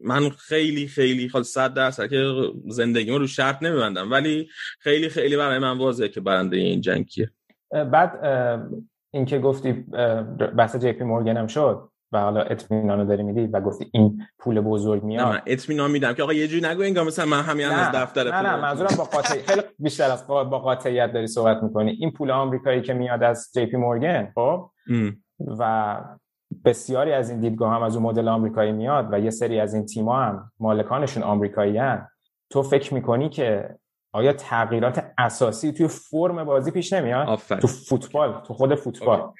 من 0.00 0.30
خیلی 0.30 0.86
خیلی 0.86 1.28
خال 1.28 1.42
صد 1.42 1.74
درصد 1.74 2.10
که 2.10 2.32
زندگی 2.68 3.10
رو 3.10 3.26
شرط 3.26 3.62
نمیبندم 3.62 4.10
ولی 4.10 4.48
خیلی 4.78 5.08
خیلی 5.08 5.36
برای 5.36 5.58
من 5.58 5.78
واضحه 5.78 6.08
که 6.08 6.20
برنده 6.20 6.56
این 6.56 6.80
جنگ 6.80 7.06
کیه. 7.06 7.30
بعد 7.70 8.24
اینکه 9.10 9.38
گفتی 9.38 9.72
بحث 10.56 10.76
جی 10.76 10.92
پی 10.92 11.04
مورگن 11.04 11.36
هم 11.36 11.46
شد. 11.46 11.89
و 12.12 12.20
حالا 12.20 12.42
اطمینان 12.42 13.00
رو 13.00 13.04
داری 13.04 13.22
میدی 13.22 13.46
و 13.46 13.60
گفتی 13.60 13.90
این 13.92 14.22
پول 14.38 14.60
بزرگ 14.60 15.02
میاد؟ 15.04 15.26
من 15.26 15.42
اطمینان 15.46 15.90
میدم 15.90 16.12
که 16.12 16.22
آقا 16.22 16.32
یه 16.32 16.48
جوری 16.48 16.66
نگو 16.66 16.82
انگار 16.82 17.04
مثلا 17.04 17.26
من 17.26 17.42
همین 17.42 17.66
از 17.66 17.94
دفتر 17.94 18.24
نه 18.24 18.40
نه 18.40 18.56
منظورم 18.56 18.96
با 18.98 19.04
قاطعیت 19.04 19.50
خیلی 19.50 19.62
بیشتر 19.78 20.10
از 20.10 20.26
با 20.26 20.44
قاطعیت 20.44 21.12
داری 21.12 21.26
صحبت 21.26 21.62
می‌کنی. 21.62 21.90
این 21.90 22.10
پول 22.10 22.30
آمریکایی 22.30 22.82
که 22.82 22.92
میاد 22.94 23.22
از 23.22 23.50
جی 23.54 23.66
پی 23.66 23.76
مورگن 23.76 24.32
خب؟ 24.34 24.70
و 25.58 25.96
بسیاری 26.64 27.12
از 27.12 27.30
این 27.30 27.40
دیدگاه 27.40 27.74
هم 27.74 27.82
از 27.82 27.96
اون 27.96 28.04
مدل 28.04 28.28
آمریکایی 28.28 28.72
میاد 28.72 29.12
و 29.12 29.20
یه 29.20 29.30
سری 29.30 29.60
از 29.60 29.74
این 29.74 29.86
تیما 29.86 30.22
هم 30.22 30.52
مالکانشون 30.60 31.22
آمریکایی 31.22 31.78
هن. 31.78 32.08
تو 32.50 32.62
فکر 32.62 32.94
می‌کنی 32.94 33.28
که 33.28 33.76
آیا 34.12 34.32
تغییرات 34.32 35.04
اساسی 35.18 35.72
توی 35.72 35.88
فرم 35.88 36.44
بازی 36.44 36.70
پیش 36.70 36.92
نمیاد؟ 36.92 37.28
آفر. 37.28 37.60
تو 37.60 37.66
فوتبال 37.66 38.40
تو 38.46 38.54
خود 38.54 38.74
فوتبال. 38.74 39.32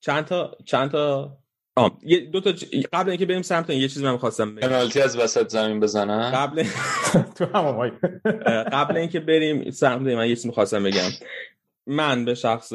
چند 0.00 0.24
تا 0.24 0.50
چند 0.64 0.90
تا 0.90 1.36
آم. 1.78 1.98
یه 2.02 2.20
دو 2.20 2.40
تا 2.40 2.52
قبل 2.92 3.10
اینکه 3.10 3.26
بریم 3.26 3.42
سمت 3.42 3.70
یه 3.70 3.88
چیزی 3.88 4.04
من 4.04 4.16
خواستم 4.16 4.54
بگم. 4.54 4.68
پنالتی 4.68 5.00
از 5.00 5.16
وسط 5.16 5.48
زمین 5.48 5.80
بزنن. 5.80 6.30
قبل 6.30 6.64
تو 7.36 7.44
همون 7.44 7.92
قبل 8.72 8.96
اینکه 8.96 9.20
بریم 9.20 9.70
سمت 9.70 10.00
من 10.00 10.28
یه 10.28 10.34
چیزی 10.36 10.48
می‌خواستم 10.48 10.82
بگم. 10.82 11.08
من 11.86 12.24
به 12.24 12.34
شخصه 12.34 12.72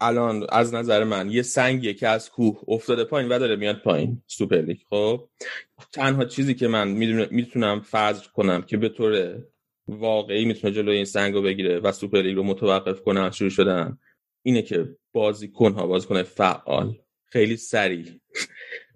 الان 0.00 0.46
از 0.48 0.74
نظر 0.74 1.04
من 1.04 1.30
یه 1.30 1.42
سنگیه 1.42 1.94
که 1.94 2.08
از 2.08 2.30
کوه 2.30 2.60
افتاده 2.68 3.04
پایین 3.04 3.28
و 3.28 3.38
داره 3.38 3.56
میاد 3.56 3.82
پایین 3.82 4.22
سوپر 4.26 4.60
لیگ. 4.60 4.78
خب؟ 4.90 5.28
تنها 5.92 6.24
چیزی 6.24 6.54
که 6.54 6.68
من 6.68 6.88
می‌تونم 7.30 7.80
فرض 7.80 8.28
کنم 8.28 8.62
که 8.62 8.76
به 8.76 8.88
طور 8.88 9.38
واقعی 9.88 10.44
می‌تونه 10.44 10.72
جلوی 10.72 10.96
این 10.96 11.04
سنگ 11.04 11.34
رو 11.34 11.42
بگیره 11.42 11.78
و 11.78 11.92
سوپر 11.92 12.22
لیگ 12.22 12.36
رو 12.36 12.42
متوقف 12.42 13.00
کنه 13.00 13.20
از 13.20 13.36
شروع 13.36 13.50
شدن 13.50 13.98
اینه 14.42 14.62
که 14.62 14.88
بازیکن 15.12 15.72
ها 15.72 15.86
بازیکن 15.86 16.22
فعال 16.22 16.94
خیلی 17.32 17.56
سریع 17.56 18.06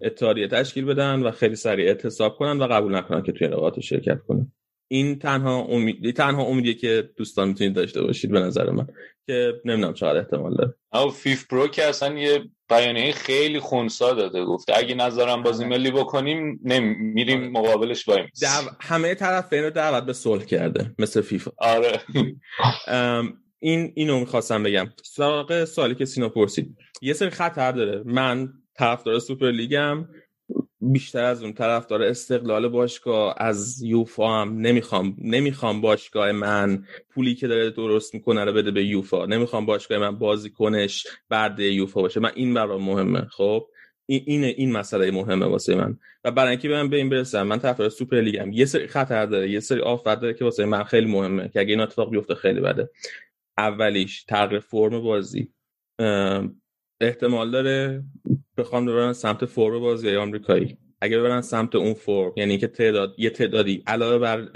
اتحادیه 0.01 0.47
تشکیل 0.47 0.85
بدن 0.85 1.19
و 1.19 1.31
خیلی 1.31 1.55
سریع 1.55 1.87
اعتصاب 1.87 2.37
کنن 2.37 2.59
و 2.59 2.67
قبول 2.67 2.95
نکنن 2.95 3.23
که 3.23 3.31
توی 3.31 3.47
مسابقات 3.47 3.79
شرکت 3.79 4.19
کنن. 4.27 4.51
این 4.87 5.19
تنها 5.19 5.61
امید 5.61 6.15
تنها 6.15 6.43
امیدیه 6.43 6.73
که 6.73 7.09
دوستان 7.17 7.47
می‌تونید 7.47 7.73
داشته 7.73 8.01
باشید 8.01 8.31
به 8.31 8.39
نظر 8.39 8.69
من 8.69 8.87
که 9.27 9.53
نمی‌دونم 9.65 9.93
چقدر 9.93 10.17
احتمال 10.17 10.55
داره. 10.55 10.75
او 10.93 11.09
فیف 11.09 11.47
برو 11.47 11.67
که 11.67 11.83
اصلا 11.83 12.19
یه 12.19 12.43
بیانیه 12.69 13.11
خیلی 13.11 13.59
خونسا 13.59 14.13
داده 14.13 14.45
گفته 14.45 14.73
اگه 14.77 14.95
نظرم 14.95 15.43
بازی 15.43 15.65
ملی 15.65 15.91
بکنیم 15.91 16.59
نمی... 16.63 16.95
میریم 16.95 17.51
مقابلش 17.51 18.05
بایم 18.05 18.29
دو... 18.41 18.47
همه 18.81 19.15
طرف 19.15 19.53
رو 19.53 19.69
دعوت 19.69 20.03
به 20.03 20.13
صلح 20.13 20.45
کرده 20.45 20.95
مثل 20.99 21.21
فیفا. 21.21 21.51
آره. 21.57 22.01
این 23.63 23.91
اینو 23.95 24.19
می‌خواستم 24.19 24.63
بگم. 24.63 24.89
سراغ 25.03 25.65
سوالی 25.65 25.95
که 25.95 26.05
سینا 26.05 26.29
پرسید. 26.29 26.77
یه 27.01 27.13
سری 27.13 27.29
خطر 27.29 27.71
داره. 27.71 28.03
من 28.05 28.53
طرفدار 28.75 29.19
سوپر 29.19 29.51
لیگم 29.51 30.07
بیشتر 30.81 31.23
از 31.23 31.43
اون 31.43 31.53
طرف 31.53 31.87
داره 31.87 32.09
استقلال 32.09 32.67
باشگاه. 32.67 33.35
از 33.37 33.83
یوفا 33.83 34.41
هم 34.41 34.57
نمی‌خوام 34.57 35.15
نمی‌خوام 35.21 35.81
باشگاه 35.81 36.31
من 36.31 36.83
پولی 37.09 37.35
که 37.35 37.47
داره 37.47 37.69
درست 37.69 38.13
می‌کنه 38.13 38.45
رو 38.45 38.53
بده 38.53 38.71
به 38.71 38.85
یوفا. 38.85 39.25
نمی‌خوام 39.25 39.65
باشگاه 39.65 39.97
من 39.97 40.17
بازی 40.17 40.49
کنش 40.49 41.07
برده 41.29 41.63
یوفا 41.63 42.01
باشه. 42.01 42.19
من 42.19 42.31
این 42.35 42.53
برام 42.53 42.83
مهمه. 42.83 43.27
خب؟ 43.31 43.67
این 44.05 44.43
این 44.43 44.71
مسئله 44.71 45.11
مهمه 45.11 45.45
واسه 45.45 45.75
من. 45.75 45.97
و 46.23 46.31
برای 46.31 46.49
اینکه 46.49 46.69
من 46.69 46.89
به 46.89 46.97
این 46.97 47.09
برسم 47.09 47.43
من 47.43 47.59
طرفدار 47.59 47.89
سوپر 47.89 48.21
لیگم 48.21 48.51
یه 48.51 48.65
سری 48.65 48.87
خطر 48.87 49.25
داره. 49.25 49.49
یه 49.49 49.59
سری 49.59 49.81
آفت 49.81 50.19
داره 50.19 50.33
که 50.33 50.43
واسه 50.43 50.65
من 50.65 50.83
خیلی 50.83 51.07
مهمه. 51.07 51.49
که 51.49 51.59
اگه 51.59 51.69
این 51.69 51.79
اتفاق 51.79 52.11
بیفته 52.11 52.35
خیلی 52.35 52.59
بده. 52.59 52.89
اولیش 53.57 54.23
تغییر 54.23 54.59
فرم 54.59 55.01
بازی. 55.01 55.53
احتمال 57.01 57.51
داره 57.51 58.03
بخوام 58.57 58.85
ببرن 58.85 59.13
سمت 59.13 59.45
فرم 59.45 59.79
بازی 59.79 60.15
آمریکایی. 60.15 60.77
اگه 61.01 61.19
ببرن 61.19 61.41
سمت 61.41 61.75
اون 61.75 61.93
فرم 61.93 62.31
یعنی 62.37 62.57
که 62.57 62.67
تعداد 62.67 63.15
یه 63.17 63.29
تعدادی 63.29 63.83
علاوه 63.87 64.17
بر 64.17 64.49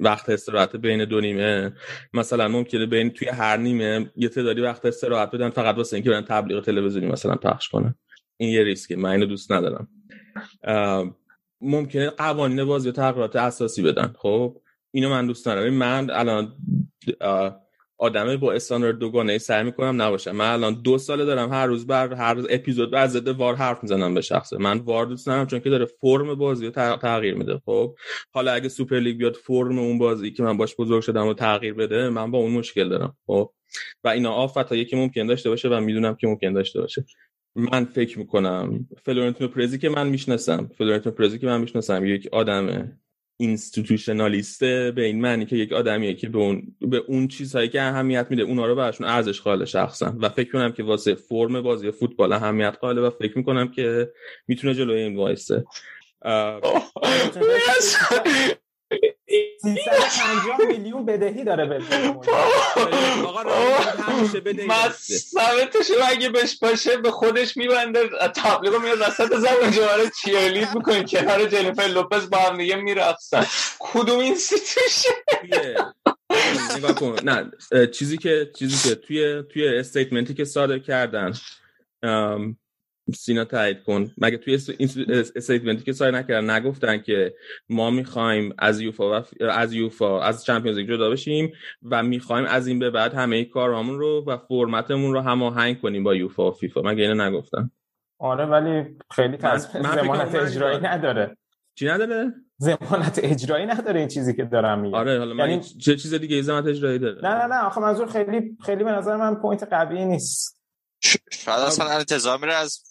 وقت 0.00 0.28
استراحت 0.28 0.76
بین 0.76 1.04
دو 1.04 1.20
نیمه 1.20 1.72
مثلا 2.14 2.48
ممکنه 2.48 2.86
بین 2.86 3.10
توی 3.10 3.28
هر 3.28 3.56
نیمه 3.56 4.10
یه 4.16 4.28
تعدادی 4.28 4.60
وقت 4.60 4.86
استراحت 4.86 5.30
بدن 5.30 5.50
فقط 5.50 5.76
واسه 5.76 5.96
اینکه 5.96 6.10
برن 6.10 6.24
تبلیغ 6.24 6.64
تلویزیونی 6.64 7.06
مثلا 7.06 7.34
پخش 7.34 7.68
کنن. 7.68 7.94
این 8.36 8.50
یه 8.50 8.62
ریسکه 8.62 8.96
من 8.96 9.10
اینو 9.10 9.26
دوست 9.26 9.52
ندارم. 9.52 9.88
ممکنه 11.60 12.10
قوانین 12.10 12.64
بازی 12.64 12.92
تغییرات 12.92 13.36
اساسی 13.36 13.82
بدن. 13.82 14.14
خب 14.18 14.60
اینو 14.90 15.10
من 15.10 15.26
دوست 15.26 15.48
ندارم. 15.48 15.74
من 15.74 16.10
الان 16.10 16.56
آدمه 18.00 18.36
با 18.36 18.52
استاندارد 18.52 18.98
دوگانه 18.98 19.38
سعی 19.38 19.64
می‌کنم 19.64 20.02
نباشم 20.02 20.30
من 20.30 20.52
الان 20.52 20.82
دو 20.82 20.98
ساله 20.98 21.24
دارم 21.24 21.52
هر 21.52 21.66
روز 21.66 21.86
بر 21.86 22.14
هر 22.14 22.34
روز 22.34 22.46
اپیزود 22.50 22.90
بر 22.90 23.06
ضد 23.06 23.28
وار 23.28 23.54
حرف 23.54 23.82
می‌زنم 23.82 24.14
به 24.14 24.20
شخصه. 24.20 24.58
من 24.58 24.78
وار 24.78 25.06
دوست 25.06 25.28
ندارم 25.28 25.46
چون 25.46 25.60
که 25.60 25.70
داره 25.70 25.84
فرم 25.84 26.34
بازی 26.34 26.66
رو 26.66 26.96
تغییر 26.96 27.34
میده 27.34 27.60
خب؟ 27.64 27.94
حالا 28.30 28.52
اگه 28.52 28.68
سوپر 28.68 28.98
لیگ 28.98 29.18
بیاد 29.18 29.34
فرم 29.34 29.78
اون 29.78 29.98
بازی 29.98 30.30
که 30.30 30.42
من 30.42 30.56
باش 30.56 30.76
بزرگ 30.76 31.02
شدم 31.02 31.26
رو 31.26 31.34
تغییر 31.34 31.74
بده 31.74 32.08
من 32.08 32.30
با 32.30 32.38
اون 32.38 32.50
مشکل 32.50 32.88
دارم 32.88 33.16
خب؟ 33.26 33.52
و 34.04 34.08
این 34.08 34.32
آفتیه 34.32 34.72
که 34.72 34.96
ممکن 34.96 35.26
داشته 35.26 35.50
باشه 35.50 35.68
و 35.68 35.80
می‌دونم 35.80 36.14
که 36.14 36.26
ممکن 36.26 36.52
داشته 36.52 36.80
باشه. 36.80 37.04
من 37.56 37.84
فکر 37.84 38.18
می‌کنم 38.18 38.88
فلورنتینو 39.04 39.50
پرزی 39.50 39.78
که 39.78 39.88
من 39.88 40.08
می‌شناسم 40.08 40.70
فلورنتینو 40.78 41.14
پرزی 41.14 41.38
که 41.38 41.46
من 41.46 41.60
می‌شناسم 41.60 42.04
یک 42.04 42.28
آدمه. 42.32 42.98
اینستیتوشنالیسته 43.40 44.92
به 44.96 45.04
این 45.04 45.20
معنی 45.20 45.46
که 45.46 45.56
یک 45.56 45.72
آدمیه 45.72 46.14
که 46.14 46.28
به 46.28 46.38
اون 46.38 46.76
به 46.80 46.96
اون 46.96 47.28
چیزهایی 47.28 47.68
که 47.68 47.82
اهمیت 47.82 48.26
میده 48.30 48.42
اونا 48.42 48.66
رو 48.66 48.74
براشون 48.74 49.06
ارزش 49.06 49.40
قائل 49.40 49.64
شخصا 49.64 50.16
و 50.20 50.28
فکر 50.28 50.52
کنم 50.52 50.72
که 50.72 50.82
واسه 50.82 51.14
فرم 51.14 51.62
بازی 51.62 51.90
فوتبال 51.90 52.32
اهمیت 52.32 52.76
قائل 52.80 52.98
و 52.98 53.10
فکر 53.10 53.38
می‌کنم 53.38 53.68
که 53.68 54.12
می‌تونه 54.48 54.74
جلوی 54.74 55.00
این 55.00 55.16
وایسه. 55.16 55.64
350 59.62 60.58
میلیون 60.68 61.06
بدهی 61.06 61.44
داره 61.44 61.66
به 61.66 61.78
مصبتش 64.66 65.90
اگه 66.04 66.28
بهش 66.28 66.58
باشه 66.58 66.96
به 66.96 67.10
خودش 67.10 67.56
میبنده. 67.56 68.08
تبلیغ 68.36 68.82
میاد 68.82 68.98
وسط 69.00 69.36
زبان 69.36 69.70
جواره 69.70 70.10
چیرلید 70.22 70.68
می‌کنه. 70.74 71.04
کنار 71.04 71.46
جنیفر 71.46 71.82
لوپز 71.82 72.30
با 72.30 72.38
هم 72.38 72.58
دیگه 72.58 72.76
میرقصن. 72.76 73.46
کدوم 73.78 74.18
این 74.18 74.36
نگاه 76.76 76.94
کن. 76.94 77.16
نه 77.24 77.50
چیزی 77.86 78.18
که 78.18 78.50
چیزی 78.58 78.88
که 78.88 78.94
توی 78.94 79.42
توی 79.52 79.68
statement 79.68 80.27
ی 80.27 80.34
که 80.34 80.44
صادر 80.44 80.78
کردن 80.78 81.32
سینا 83.14 83.44
تایید 83.44 83.82
کن. 83.82 84.10
مگه 84.18 84.36
توی 84.36 84.54
statement 85.36 85.79
ی 85.79 85.84
که 85.84 85.92
sign 85.92 86.12
کردن 86.12 86.50
نگفتن 86.50 86.98
که 86.98 87.34
ما 87.68 87.90
می‌خوایم 87.90 88.54
از 88.58 88.80
یوفا 88.80 89.20
و 89.20 89.24
از 89.50 89.72
یوفا 89.72 90.22
از 90.22 90.44
چمپیونز 90.44 90.78
لیگ 90.78 90.88
جدا 90.88 91.10
بشیم 91.10 91.52
و 91.82 92.02
می‌خوایم 92.02 92.46
از 92.46 92.66
این 92.66 92.78
به 92.78 92.90
بعد 92.90 93.14
همه 93.14 93.44
کارامون 93.44 93.98
رو 93.98 94.24
و 94.26 94.36
فرمتمون 94.36 95.12
رو 95.12 95.20
هماهنگ 95.20 95.80
کنیم 95.80 96.04
با 96.04 96.14
یوفا 96.14 96.48
و 96.48 96.54
فیفا. 96.54 96.82
مگه 96.82 97.02
اینو 97.02 97.24
نگفتن؟ 97.24 97.70
آره 98.18 98.44
ولی 98.46 98.96
خیلی 99.10 99.36
تز... 99.36 99.66
ضمانت 99.66 100.34
اجرایی. 100.34 100.78
نداره. 100.78 101.36
چی 101.74 101.86
نداره؟ 101.86 102.34
ضمانت 102.56 103.20
اجرایی 103.22 103.66
نداره 103.66 104.00
این 104.00 104.08
چیزی 104.08 104.34
که 104.34 104.44
دارم 104.44 104.80
میگم. 104.80 104.94
آره 104.94 105.18
حالا 105.18 105.34
من 105.34 105.50
یعنی- 105.50 105.62
چه 105.62 105.96
چیز 105.96 106.14
دیگه 106.14 106.36
ضمانت 106.36 106.66
اجرایی 106.66 106.98
داره؟ 106.98 107.20
نه 107.22 107.34
نه 107.34 107.46
نه 107.46 107.64
آخه 107.64 107.80
منظور 107.80 108.06
خیلی 108.06 108.56
خیلی 108.60 108.84
به 108.84 108.90
نظر 108.90 109.16
من 109.16 109.34
point 109.34 109.62
قوی 109.70 110.04
نیست. 110.04 110.57
شاید 111.32 111.60
اصلا 111.60 111.86
انتظار 111.86 112.38
میره 112.38 112.54
از 112.54 112.82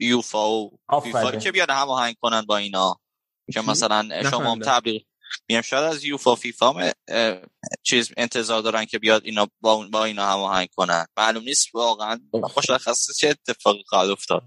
یوفا 0.00 0.50
و 0.50 0.78
فیفا 1.02 1.18
آفرین. 1.18 1.40
که 1.40 1.52
بیان 1.52 1.70
هماهنگ 1.70 2.16
کنن 2.20 2.42
با 2.42 2.56
اینا. 2.56 3.00
که؟ 3.52 3.60
مثلا 3.60 4.22
شما. 4.30 4.58
تبلیغ 4.64 5.02
میگم 5.48 5.60
شاید 5.60 5.84
از 5.84 6.04
یوفا 6.04 6.34
فیفا 6.34 6.92
چیز 7.82 8.12
انتظار 8.16 8.62
دارن 8.62 8.84
که 8.84 8.98
بیاد 8.98 9.22
اینا 9.24 9.48
با, 9.60 9.88
با 9.92 10.04
اینا 10.04 10.26
هماهنگ 10.26 10.68
کنن. 10.76 11.06
معلوم 11.16 11.42
نیست 11.42 11.74
واقعا. 11.74 12.20
مشخصه 12.56 13.12
چه 13.12 13.28
اتفاقی 13.28 13.82
خواهد 13.86 14.10
افتاد. 14.10 14.42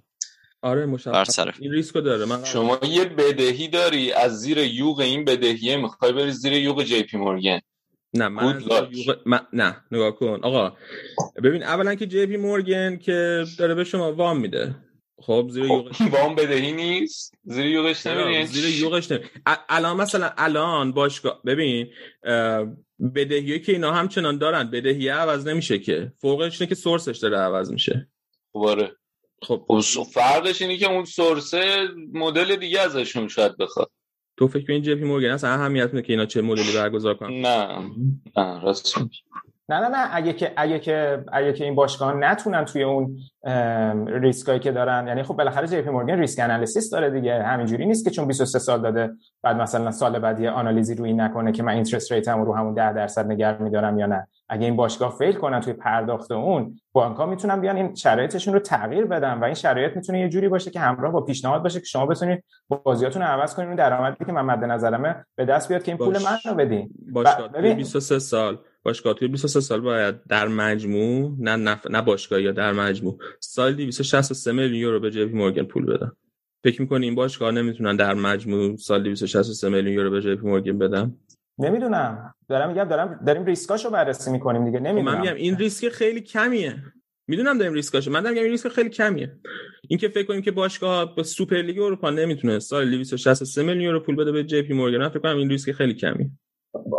آره 0.61 0.85
مشخص. 0.85 1.39
این 1.39 1.71
ریسکو 1.71 2.01
داره. 2.01 2.25
من 2.25 2.45
شما 2.45 2.79
یه 2.83 3.05
بدهی 3.05 3.67
داری 3.67 4.11
از 4.11 4.39
زیر 4.39 4.57
یوغ 4.57 4.99
این 4.99 5.25
بدهیه. 5.25 5.77
می‌خوای 5.77 6.13
بری 6.13 6.31
زیر 6.31 6.53
یوغ 6.53 6.83
جی 6.83 7.03
پی 7.03 7.17
مورگن. 7.17 7.61
نه 8.13 8.27
من, 8.27 8.43
از. 8.45 8.63
یوغ- 8.91 9.19
من- 9.25 9.47
نه 9.53 9.83
نگاه 9.91 10.11
کن. 10.15 10.39
آقا 10.43 10.77
ببین 11.43 11.63
اولا 11.63 11.95
که 11.95 12.05
جی 12.07 12.25
پی 12.25 12.37
مورگن 12.37 12.97
که 12.97 13.43
داره 13.59 13.75
به 13.75 13.83
شما 13.83 14.13
وام 14.13 14.39
میده. 14.39 14.75
خب 15.21 15.47
زیر 15.51 15.67
خب 15.67 15.87
وام 16.13 16.35
بدهی 16.35 16.71
نیست؟ 16.71 17.33
زیر 17.43 17.65
یوغش 17.65 18.07
نمیری 18.07 18.33
یعنی 18.33 18.45
زیر؟ 18.45 18.81
یوغش 18.83 19.11
نمی 19.11 19.23
ا- 19.45 19.55
الان 19.69 19.97
مثلا 19.97 20.31
الان 20.37 20.91
باشگاه 20.91 21.41
ببین 21.45 21.87
بدهی 23.15 23.59
که 23.59 23.71
اینا 23.71 23.91
همچنان 23.91 24.37
دارن. 24.37 24.71
بدهی 24.71 25.09
عوض 25.09 25.47
نمیشه 25.47 25.79
که. 25.79 26.11
فوقش 26.21 26.61
اینه 26.61 26.69
که 26.69 26.75
source 26.75 27.07
ش 27.07 27.17
داره 27.17 27.37
عوض 27.37 27.71
میشه. 27.71 28.09
خب 28.53 28.59
آره. 28.59 28.91
خب. 29.41 29.65
خب 29.69 30.03
فرقش 30.03 30.61
اینه 30.61 30.77
که 30.77 30.91
اون 30.91 31.05
source 31.05 31.76
ه 31.76 31.87
مدل 32.13 32.55
دیگه 32.55 32.79
ازشون 32.81 33.27
شاید 33.27 33.57
بخواد. 33.57 33.91
تو 34.37 34.47
فکر 34.47 34.67
کنی 34.67 34.81
جی 34.81 34.95
پی 34.95 35.03
مورگن 35.03 35.29
اصلا 35.29 35.49
اهمیت 35.49 35.93
میده 35.93 36.07
که 36.07 36.13
اینا 36.13 36.25
چه 36.25 36.41
مدلی 36.41 36.73
برگزار 36.75 37.13
کنن؟ 37.13 37.41
نه. 37.41 37.79
نه 38.37 38.61
راست. 38.61 38.95
نه 39.69 39.79
نه 39.79 39.87
نه. 39.87 40.09
اگه 40.11 40.33
که 40.33 40.51
اگه 40.57 40.79
که 40.79 41.23
اگه 41.31 41.53
که 41.53 41.63
این 41.63 41.75
باشگاه 41.75 42.13
نتونن 42.13 42.65
توی 42.65 42.83
اون 42.83 43.17
ریسکایی 44.07 44.59
که 44.59 44.71
دارن 44.71 45.07
یعنی 45.07 45.23
خب 45.23 45.33
بالاخره 45.33 45.67
جی 45.67 45.81
پی 45.81 45.89
مورگان 45.89 46.19
risk 46.19 46.43
analysis 46.43 46.89
داره 46.89 47.09
دیگه. 47.09 47.43
همینجوری 47.43 47.85
نیست 47.85 48.03
که 48.05 48.11
چون 48.11 48.27
23 48.27 48.59
سال 48.59 48.81
داده 48.81 49.09
بعد 49.43 49.55
مثلا 49.61 49.91
سال 49.91 50.19
بعد 50.19 50.39
یه 50.39 50.49
آنالیزی 50.51 50.95
روی 50.95 51.13
نکنه 51.13 51.51
که 51.51 51.63
من 51.63 51.73
اینترست 51.73 52.11
ریتم 52.11 52.41
رو 52.43 52.55
همون 52.55 52.73
10 52.73 52.93
درصد 52.93 53.25
نگه 53.31 53.61
میدارم 53.61 53.99
یا 53.99 54.05
نه. 54.05 54.27
اگه 54.49 54.65
این 54.65 54.75
باشگاه 54.75 55.15
فیل 55.17 55.33
کنن 55.33 55.59
توی 55.61 55.73
پرداخت 55.73 56.31
اون 56.31 56.79
بانک 56.93 57.17
ها 57.17 57.25
می‌تونن 57.25 57.61
بیان 57.61 57.75
این 57.75 57.95
شرایطشون 57.95 58.53
رو 58.53 58.59
تغییر 58.59 59.05
بدن 59.05 59.33
و 59.39 59.43
این 59.43 59.53
شرایط 59.53 59.95
می‌تونه 59.95 60.19
یه 60.19 60.29
جوری 60.29 60.49
باشه 60.49 60.71
که 60.71 60.79
همراه 60.79 61.11
با 61.11 61.21
پیشنهاد 61.21 61.63
باشه 61.63 61.79
که 61.79 61.85
شما 61.85 62.05
بتونید 62.05 62.43
بازیاتون 62.67 63.21
رو 63.21 63.27
عوض 63.27 63.55
کنید. 63.55 63.67
اون 63.67 63.75
درآمدی 63.77 64.25
که 64.25 64.31
من 64.31 64.41
مد 64.41 64.63
نظرمه 64.63 65.25
به 65.35 65.45
دست 65.45 65.67
بیاد 65.69 65.83
که 65.83 65.91
این 65.91 65.97
پول 65.97 66.13
باش. 66.13 66.25
من 66.25 66.37
رو 66.51 66.57
بدین. 66.57 66.89
باشگاه 67.11 67.47
ب- 67.47 67.51
توی 67.51 67.61
ببین- 67.61 67.77
23 67.77 68.19
سال 68.19 68.57
باشگاه 68.87 69.13
توی 69.13 69.27
23 69.27 69.59
سال 69.59 69.81
باید 69.81 70.23
در 70.23 70.47
مجموع 70.47 71.35
نه 71.39 71.55
نه, 71.55 71.81
نه 71.89 72.01
باشگاه 72.01 72.41
یا 72.41 72.51
در 72.51 72.73
مجموع 72.73 73.19
سال 73.39 73.73
263 73.73 74.51
میلیون 74.51 74.75
یورو 74.75 74.99
به 74.99 75.11
جی 75.11 75.25
پی 75.25 75.33
مورگن 75.33 75.63
پول 75.63 75.85
بدن. 75.85 76.11
فکر 76.63 76.81
می‌کنی 76.81 77.05
این 77.05 77.15
باشگاه 77.15 77.51
نمی‌تونن 77.51 77.95
در 77.95 78.13
مجموع 78.13 78.75
سال 78.75 79.03
263 79.03 79.69
میلیون 79.69 79.93
یورو 79.93 80.09
به 80.09 80.21
جی 80.21 80.35
پی 80.35 80.47
مورگن 80.47 80.77
بدن؟ 80.77 81.15
نمی‌دونم. 81.59 82.33
دارم 82.49 82.69
میگم 82.69 82.83
دارم 82.83 83.19
داریم 83.27 83.45
ریسکاشو 83.45 83.89
بررسی 83.89 84.31
می‌کنیم 84.31 84.65
دیگه. 84.65 84.77
خب 84.77 84.85
نمی‌دونم. 84.85 85.15
من 85.15 85.21
میگم 85.21 85.35
این 85.35 85.57
ریسک 85.57 85.89
خیلی 85.89 86.21
کمیه. 86.21 86.75
می‌دونم 87.27 87.57
داریم 87.57 87.73
ریسکاشه 87.73 88.11
من 88.11 88.21
دارم 88.21 88.33
میگم 88.33 88.43
این 88.43 88.51
ریسک 88.51 88.69
خیلی 88.69 88.89
کمیه. 88.89 89.31
این 89.87 89.99
که 89.99 90.07
فکر 90.07 90.27
کنیم 90.27 90.41
که 90.41 90.51
باشگاه 90.51 91.15
به 91.15 91.23
سوپر 91.23 91.61
لیگ 91.61 91.79
اروپا 91.79 92.09
نمی‌تونه 92.09 92.59
سال 92.59 92.91
263 92.91 93.63
میلیون 93.63 93.83
یورو 93.83 93.99
پول 93.99 94.15
بده 94.15 94.31
به 94.31 94.43
جی 94.43 94.61
پی 94.61 94.73
فکر 95.09 95.19
کنم 95.19 95.37
این 95.37 95.49
ریسک 95.49 95.71
خیلی 95.71 95.93
کمیه. 95.93 96.31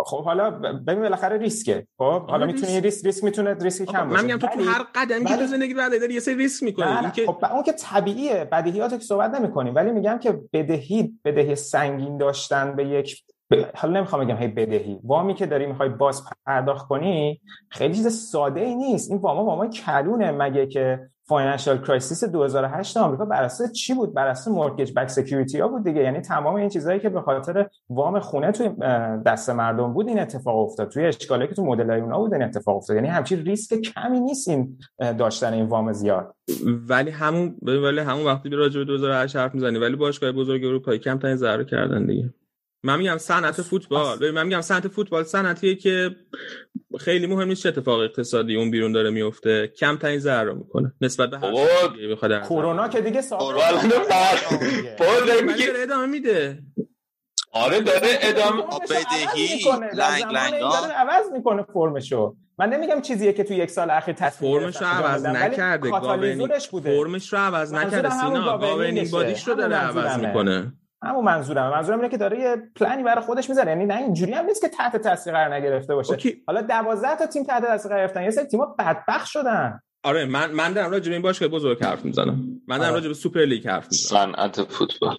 خب 0.04 0.24
حالا 0.24 0.50
ببین 0.86 1.00
بالاخره 1.00 1.38
ریسکه. 1.38 1.86
خب 1.98 2.30
حالا 2.30 2.46
ریسک. 2.46 2.60
می‌تونی 2.60 2.80
ریسک. 2.80 3.06
ریسک 3.06 3.24
می‌تونه 3.24 3.54
ریسک 3.54 3.84
کم 3.84 4.08
باشه 4.08 4.22
من 4.22 4.24
میگم 4.24 4.38
تو 4.38 4.46
تو 4.46 4.70
هر 4.70 4.82
قدمی 4.94 5.24
که 5.24 5.36
تو 5.36 5.46
زندگی 5.46 5.74
بعد 5.74 6.00
داری 6.00 6.14
یه 6.14 6.20
سری 6.20 6.34
ریسک 6.34 6.62
می‌کنی. 6.62 6.86
نه 6.86 6.96
این 6.96 7.06
نه 7.06 7.12
که 7.12 7.26
خب 7.26 7.44
اون 7.52 7.62
که 7.62 7.72
طبیعیه 7.72 8.44
بدیهیات 8.52 8.90
که 8.90 8.98
صحبت 8.98 9.34
نمی 9.34 9.50
کنیم 9.50 9.74
ولی 9.74 9.90
میگم 9.90 10.18
که 10.18 10.40
بدهی 10.52 11.18
بدهی 11.24 11.54
سنگین 11.54 12.18
داشتن 12.18 12.76
به 12.76 12.86
یک 12.86 13.22
حالا 13.74 13.92
نمی‌خوام 13.98 14.24
بگم 14.24 14.36
هی 14.36 14.48
بدهی. 14.48 15.00
وامی 15.04 15.34
که 15.34 15.46
داری 15.46 15.66
می‌خوای 15.66 15.88
باز 15.88 16.22
پرداخت 16.46 16.88
کنی 16.88 17.40
خیلی 17.70 17.94
چیز 17.94 18.30
ساده 18.30 18.60
ای 18.60 18.74
نیست. 18.74 19.10
این 19.10 19.20
واما 19.20 19.44
واما 19.44 19.66
کلونه 19.66 20.30
مگه 20.32 20.66
که 20.66 21.00
financial 21.28 21.78
crisis 21.78 22.24
2008 22.24 22.96
آمریکا 22.96 23.24
بر 23.24 23.42
اساس 23.42 23.72
چی 23.72 23.94
بود؟ 23.94 24.14
بر 24.14 24.26
اساس 24.26 24.48
mortgage 24.48 24.92
backed 24.92 25.08
security 25.08 25.60
ها 25.60 25.68
بود 25.68 25.84
دیگه. 25.84 26.00
یعنی 26.00 26.20
تمام 26.20 26.54
این 26.54 26.68
چیزهایی 26.68 27.00
که 27.00 27.08
به 27.08 27.20
خاطر 27.20 27.66
وام 27.90 28.20
خونه 28.20 28.52
توی 28.52 28.68
دست 29.26 29.50
مردم 29.50 29.92
بود 29.92 30.08
این 30.08 30.20
اتفاق 30.20 30.58
افتاد. 30.58 30.88
توی 30.88 31.06
اشکالی 31.06 31.46
که 31.46 31.54
تو 31.54 31.64
مدل 31.64 31.90
های 31.90 32.00
اونا 32.00 32.18
بود 32.18 32.34
این 32.34 32.42
اتفاق 32.42 32.76
افتاد. 32.76 32.96
یعنی 32.96 33.08
همچین 33.08 33.44
ریسک 33.44 33.76
کمی 33.80 34.20
نیست 34.20 34.48
این 34.48 34.78
داشتن 35.18 35.52
این 35.52 35.66
وام 35.66 35.92
زیاد. 35.92 36.34
ولی 36.88 37.10
همون 37.10 37.56
ولی 37.62 38.00
همون 38.00 38.26
وقتی 38.26 38.48
راجع 38.48 38.78
به 38.78 38.84
2008 38.84 39.36
حرف 39.36 39.54
می‌زنی 39.54 39.78
ولی 39.78 39.96
باشگاه 39.96 40.32
بزرگ 40.32 40.64
اروپایی 40.64 40.98
کم 40.98 41.18
ترین 41.18 41.36
ضرر 41.36 41.64
کردن 41.64 42.06
دیگه. 42.06 42.34
من 42.82 42.98
میگم 42.98 43.18
صنعت 43.18 43.62
فوتبال. 43.62 44.18
ببین 44.18 44.30
من 44.30 44.46
میگم 44.46 44.60
صنعت 44.60 44.88
فوتبال 44.88 45.24
صنعتیه 45.24 45.74
که 45.74 46.16
خیلی 47.00 47.26
مهم 47.26 47.48
نیست 47.48 47.62
چه 47.62 47.68
اتفاق 47.68 48.00
اقتصادی 48.00 48.56
اون 48.56 48.70
بیرون 48.70 48.92
داره 48.92 49.10
میفته. 49.10 49.66
کم 49.66 49.96
ترین 49.96 50.18
ضرر 50.18 50.52
می‌کنه. 50.52 50.92
نسبت 51.00 51.30
به 51.30 51.38
هر 51.38 52.40
کرونا 52.40 52.88
که 52.88 53.00
دیگه 53.00 53.20
میگی 55.42 55.66
داره 55.66 55.82
ادامه 55.82 56.06
میده. 56.06 56.62
آره 57.52 57.80
داره 57.80 58.18
ادامه 58.20 58.62
بدهی، 58.90 59.58
لنگ 59.94 60.26
این 60.26 60.36
لنگا. 60.36 60.80
داره 60.80 60.92
عوض 60.92 61.32
می‌کنه 61.32 61.66
فرمشو. 61.74 62.36
من 62.58 62.68
نمیگم 62.68 63.00
چیزیه 63.00 63.32
که 63.32 63.44
تو 63.44 63.54
یک 63.54 63.70
سال 63.70 63.90
اخیر 63.90 64.14
تصمیم 64.14 64.60
فرمش 64.60 64.76
رو 64.76 64.86
عوض 64.86 65.26
نکرده. 65.26 65.90
کاتالیزورش 65.90 66.68
بوده. 66.68 66.96
فرمش 66.96 67.32
رو 67.32 67.38
عوض 67.38 67.72
نکرده. 67.72 68.10
سینا. 68.10 68.58
governing 68.58 69.10
body 69.10 69.36
ش 69.36 69.48
رو 69.48 69.54
داره 69.54 69.76
عوض. 69.76 70.18
می‌کنه. 70.18 70.72
همون 71.02 71.24
منظورم 71.24 71.70
منظورم 71.70 71.98
اینه 71.98 72.10
که 72.10 72.16
داره 72.16 72.40
یه 72.40 72.56
پلنی 72.76 73.02
برای 73.02 73.24
خودش 73.24 73.48
می‌ذاره. 73.48 73.70
یعنی 73.70 73.86
نه 73.86 73.96
اینجوری 73.96 74.32
هم 74.32 74.44
نیست 74.44 74.60
که 74.60 74.68
تحت 74.68 74.96
تاثیر 74.96 75.32
قرار 75.32 75.54
نگرفته 75.54 75.94
باشه. 75.94 76.10
okay. 76.10 76.42
حالا 76.46 76.62
12 76.62 77.16
تا 77.16 77.26
تیم 77.26 77.44
تحت 77.44 77.62
تاثیر 77.62 77.88
قرار 77.88 78.06
گرفتن. 78.06 78.22
یه 78.22 78.30
سری 78.30 78.44
تیم‌ها 78.44 78.76
بدبخت 78.78 79.26
شدن. 79.26 79.80
آره 80.02 80.24
من 80.24 80.50
من 80.50 80.72
دارم 80.72 80.90
راجع 80.90 81.08
به 81.08 81.12
این 81.12 81.22
باشگاه 81.22 81.48
بزرگ 81.48 81.84
حرف 81.84 82.04
می‌زنم. 82.04 82.60
من 82.68 82.78
دارم 82.78 82.90
آره. 82.90 82.98
راجع 82.98 83.08
به 83.08 83.14
سوپر 83.14 83.40
لیگ 83.40 83.68
حرف 83.68 83.86
می‌زنم. 83.90 84.32
صنعت 84.32 84.62
فوتبال. 84.62 85.16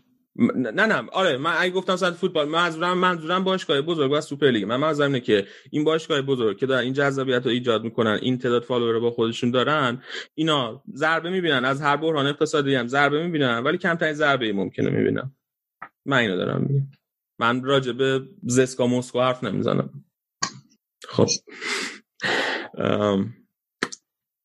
نه 0.55 0.86
نه. 0.86 1.03
آره 1.11 1.38
من 1.38 1.53
اگه 1.59 1.71
گفتم 1.71 1.95
صنعت 1.95 2.14
فوتبال 2.13 2.49
منظورم 2.49 2.97
منظورم 2.97 3.43
باشگاه 3.43 3.82
بزرگ 3.82 4.11
و 4.11 4.21
سوپر 4.21 4.47
لیگ. 4.47 4.65
من 4.65 4.75
منظورم 4.75 5.07
اینه 5.07 5.19
که 5.19 5.45
این 5.71 5.84
باشگاه 5.84 6.21
بزرگ 6.21 6.57
که 6.57 6.65
دارن 6.65 6.84
این 6.84 6.93
جذابیت 6.93 7.45
رو 7.45 7.51
ایجاد 7.51 7.84
می‌کنن 7.84 8.19
این 8.21 8.38
تعداد 8.38 8.63
follower 8.64 8.93
رو 8.93 9.01
با 9.01 9.11
خودشون 9.11 9.51
دارن 9.51 10.01
اینا 10.36 10.84
ضربه 10.95 11.30
می‌بینن. 11.30 11.65
از 11.65 11.82
هر 11.82 11.97
بحران 11.97 12.27
اقتصادی 12.27 12.75
هم 12.75 12.88
ضربه 12.88 13.23
می‌بینن 13.23 13.63
ولی 13.63 13.77
کمترین 13.77 14.13
ضربه 14.13 14.45
ای 14.45 14.51
ممکنه 14.51 14.89
می‌بینن. 14.89 15.32
من 16.06 16.18
اینو 16.18 16.38
دارم 16.38 16.62
میگم. 16.62 16.88
من 17.39 17.64
راجع 17.64 17.91
به 17.91 18.22
زسکا 18.43 18.88
مسکو 18.88 19.22
حرف 19.22 19.43
نمی‌زنم. 19.43 20.06
خب. 21.08 21.28
ام، 22.78 23.34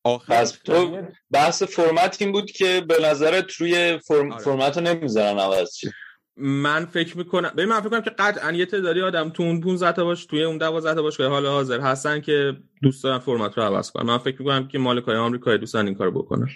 آخر 0.03 0.33
پس 0.33 0.51
تو 0.51 1.01
بحث 1.31 1.63
فرمت 1.63 2.21
این 2.21 2.31
بود 2.31 2.51
که 2.51 2.85
به 2.87 2.97
نظرت 3.03 3.51
روی 3.51 3.99
فرم... 3.99 4.31
آره. 4.31 4.43
فرمت 4.43 4.77
رو 4.77 4.83
نمی‌ذارن 4.83 5.39
عوض 5.39 5.75
چی؟ 5.75 5.91
من 6.37 6.85
فکر 6.85 7.17
می‌کنم 7.17 7.49
ببین 7.49 7.65
من 7.65 7.79
فکر 7.79 7.89
کنم 7.89 8.01
که 8.01 8.09
قطعا 8.09 8.51
یه 8.51 8.65
تعدادی 8.65 9.01
آدم 9.01 9.29
تو 9.29 9.43
اون 9.43 9.61
15 9.61 9.91
تا 9.91 10.03
باش 10.03 10.25
توی 10.25 10.43
اون 10.43 10.57
12 10.57 10.95
تا 10.95 11.01
باشگاه 11.01 11.27
حال 11.27 11.45
حاضر 11.45 11.79
هستن 11.79 12.21
که 12.21 12.57
دوست 12.81 13.03
دارن 13.03 13.19
فرمت 13.19 13.57
رو 13.57 13.63
عوض 13.63 13.91
کنن. 13.91 14.05
من 14.05 14.17
فکر 14.17 14.39
می‌کنم 14.39 14.67
که 14.67 14.77
مالکای 14.79 15.15
آمریکایی 15.15 15.57
دوستن 15.57 15.85
این 15.85 15.95
کارو 15.95 16.11
بکنن. 16.11 16.47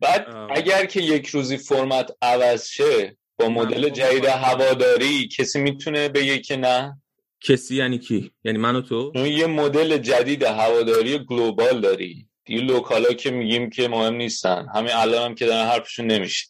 بعد 0.00 0.28
آه. 0.28 0.48
اگر 0.50 0.84
که 0.86 1.00
یک 1.00 1.26
روزی 1.26 1.56
فرمت 1.56 2.16
عوض 2.22 2.66
شه 2.66 3.16
با 3.40 3.48
مدل 3.48 3.88
جدید 3.88 4.24
هواداری 4.24 5.28
کسی 5.28 5.60
می‌تونه 5.60 6.08
بگه 6.08 6.38
که 6.38 6.56
نه؟ 6.56 7.02
کسی 7.40 7.76
یعنی 7.76 7.98
کی؟ 7.98 8.30
یعنی 8.44 8.58
من 8.58 8.76
و 8.76 8.80
تو؟ 8.80 9.12
چون 9.16 9.26
یه 9.26 9.46
مدل 9.46 9.98
جدید 9.98 10.42
هواداری 10.42 11.18
گلوبال 11.18 11.80
داری. 11.80 12.26
دیگه 12.44 12.60
لوکالا 12.60 13.12
که 13.12 13.30
میگیم 13.30 13.70
که 13.70 13.88
مهم 13.88 14.14
نیستن. 14.14 14.66
همین 14.74 14.92
الان 14.92 15.24
هم 15.24 15.34
که 15.34 15.46
دارن 15.46 15.66
حرفشون 15.66 16.06
نمیشه. 16.06 16.46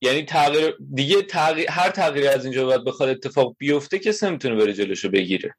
یعنی 0.00 0.22
تغییر 0.22 0.74
دیگه 0.94 1.22
تغییر 1.22 1.70
هر 1.70 1.90
تغییری 1.90 2.28
از 2.28 2.44
اینجا 2.44 2.66
به 2.66 2.76
بعد 2.76 2.84
بخواد 2.84 3.08
اتفاق 3.08 3.56
بیفته 3.58 3.98
کسی 3.98 4.26
نمی‌تونه 4.26 4.54
بره 4.54 4.72
جلوشو 4.72 5.08
بگیره. 5.08 5.54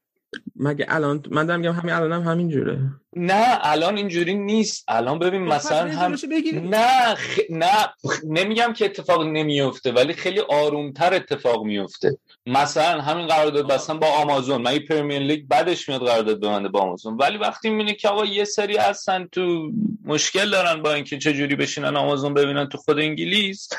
مگه 0.56 0.86
الان 0.90 1.24
من 1.32 1.46
دارم 1.46 1.60
میگم 1.60 1.74
همین 1.74 1.94
الان 1.94 2.12
هم 2.12 2.32
همین 2.32 2.50
جوره 2.50 2.80
نه 3.16 3.60
الان 3.62 3.98
اینجوری 3.98 4.36
نیست. 4.36 4.86
الان 4.88 5.20
ببین 5.20 5.42
مثلا 5.42 5.88
پس 5.88 5.94
هم. 5.96 6.16
نه 6.64 7.16
خ... 7.16 7.40
نه 7.50 7.86
خ- 8.08 8.24
نمیگم 8.24 8.74
که 8.74 8.86
اتفاق 8.86 9.24
نمیفته 9.24 9.92
ولی 9.92 10.14
خیلی 10.14 10.40
آرومتر 10.40 11.14
اتفاق 11.14 11.64
میفته. 11.64 12.18
مثلا 12.46 13.02
همین 13.02 13.28
قرارداد 13.28 13.68
بستن 13.68 14.00
با 14.00 14.08
آمازون. 14.08 14.62
من 14.62 14.72
این 14.72 14.86
پرمیر 14.86 15.20
لیگ 15.20 15.48
بعدش 15.48 15.90
میاد 15.90 16.02
قرارداد 16.02 16.38
ببنده 16.40 16.70
با 16.70 16.80
آمازون؟ 16.80 17.18
ولی 17.18 17.38
وقتی 17.38 17.70
می‌بینی 17.70 17.94
که 17.96 18.10
آقا 18.10 18.26
یه 18.26 18.44
سری 18.44 18.78
هستن 18.78 19.28
تو 19.32 19.72
مشکل 20.06 20.50
دارن 20.50 20.82
با 20.82 20.94
اینکه 20.94 21.18
چه 21.18 21.34
جوری 21.34 21.56
بشینن 21.56 21.98
آمازون 21.98 22.34
ببینن 22.34 22.70
تو 22.70 22.78
خود 22.78 23.00
انگلیس 23.00 23.70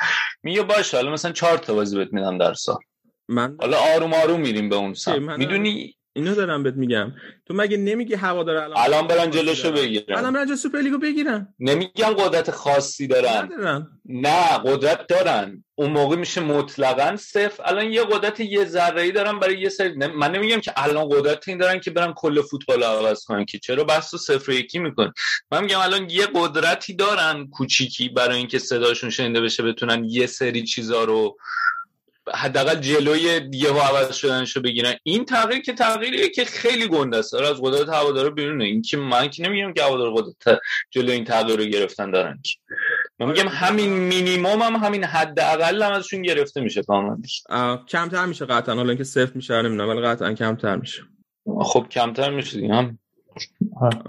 میگه 0.42 0.62
باشه 0.62 0.96
حالا 0.96 1.12
مثلا 1.12 1.32
چهار 1.32 1.58
تا 1.58 1.74
بازی 1.74 1.96
بهت 1.96 2.12
میدم 2.12 2.38
در 2.38 2.54
سال. 2.54 2.78
من 3.28 3.56
حالا 3.60 3.76
آروم 3.94 4.14
آروم 4.14 4.40
میریم 4.40 4.68
به 4.68 4.76
اون 4.76 4.94
سمت. 4.94 5.38
می‌دونی 5.38 5.94
اینو 6.12 6.34
دارم 6.34 6.62
بهت 6.62 6.74
میگم. 6.74 7.12
تو 7.46 7.54
مگه 7.54 7.76
نمیگی 7.76 8.14
هوادار 8.14 8.56
الان 8.56 8.78
الان 8.78 9.06
برن 9.06 9.30
جلوشو 9.30 9.68
الان 9.68 9.80
بگیرن. 9.82 10.32
برن 10.32 10.46
جلو 10.46 10.56
سوپر 10.56 10.78
لیگو 10.78 10.98
بگیرن. 10.98 11.54
نمیگم 11.60 12.06
قدرت 12.10 12.50
خاصی 12.50 13.06
دارن. 13.06 13.44
ندارن. 13.52 13.86
نه 14.04 14.58
قدرت 14.64 15.06
دارن. 15.06 15.64
اون 15.74 15.90
موقع 15.90 16.16
میشه 16.16 16.40
مطلقا 16.40 17.16
صفر. 17.16 17.62
الان 17.66 17.92
یه 17.92 18.04
قدرت 18.04 18.40
یه 18.40 18.64
ذره 18.64 19.02
ای 19.02 19.12
دارن 19.12 19.38
برای 19.38 19.60
یه 19.60 19.68
سری 19.68 19.96
نه- 19.96 20.06
من 20.06 20.32
نمیگم 20.32 20.60
که 20.60 20.72
الان 20.76 21.08
قدرت 21.08 21.48
این 21.48 21.58
دارن 21.58 21.80
که 21.80 21.90
برن 21.90 22.12
کل 22.16 22.42
فوتبال 22.42 22.82
عوض 22.82 23.24
کنن 23.24 23.44
که 23.44 23.58
چرا 23.58 23.84
بحث 23.84 24.14
رو 24.14 24.18
صفر 24.18 24.52
یکی 24.52 24.78
میکن 24.78 25.12
من 25.52 25.62
میگم 25.62 25.78
الان 25.80 26.10
یه 26.10 26.26
قدرتی 26.34 26.94
دارن 26.94 27.46
کوچیکی 27.46 28.08
برای 28.08 28.36
اینکه 28.36 28.58
صداشون 28.58 29.10
شنیده 29.10 29.40
بشه 29.40 29.62
بتونن 29.62 30.04
یه 30.04 30.26
سری 30.26 30.62
چیزا 30.62 31.04
رو 31.04 31.36
حداقل 32.34 32.74
جلوی 32.74 33.48
یهو 33.52 33.78
عوض 33.78 34.14
شدنشو 34.14 34.60
بگیرن. 34.60 34.94
این 35.02 35.24
تغییر 35.24 35.62
که 35.62 35.72
تغییریه 35.72 36.28
که 36.28 36.44
خیلی 36.44 36.88
گنده 36.88 37.16
است. 37.16 37.34
از 37.34 37.60
قدرت 37.62 37.88
هوادارا 37.88 38.30
بیرونه 38.30 38.64
این 38.64 38.82
که 38.82 38.96
من 38.96 39.28
که 39.28 39.42
نمیگم 39.42 39.72
که 39.72 39.82
هوادار 39.82 40.14
قدرت 40.14 40.60
جلوی 40.90 41.12
این 41.12 41.24
تغییر 41.24 41.58
رو 41.58 41.64
گرفتن 41.64 42.10
دارن 42.10 42.38
من 43.18 43.26
میگم 43.26 43.48
همین 43.48 43.90
مینیمم 43.92 44.62
هم 44.62 44.76
همین 44.76 45.04
حداقل 45.04 45.82
هم 45.82 45.92
ازشون 45.92 46.22
گرفته 46.22 46.60
میشه 46.60 46.82
کاملا. 46.82 47.16
کمتر 47.88 48.26
میشه 48.26 48.46
قطعا. 48.46 48.74
حالا 48.74 48.88
اینکه 48.88 49.04
صفر 49.04 49.32
میشه 49.34 49.62
نمی‌دونم 49.62 49.88
ولی 49.88 50.00
قطعا 50.00 50.32
کمتر 50.32 50.76
میشه. 50.76 51.02
خب 51.60 51.86
کمتر 51.90 52.30
میشه 52.30 52.60
دیگه. 52.60 52.74
هم 52.74 52.98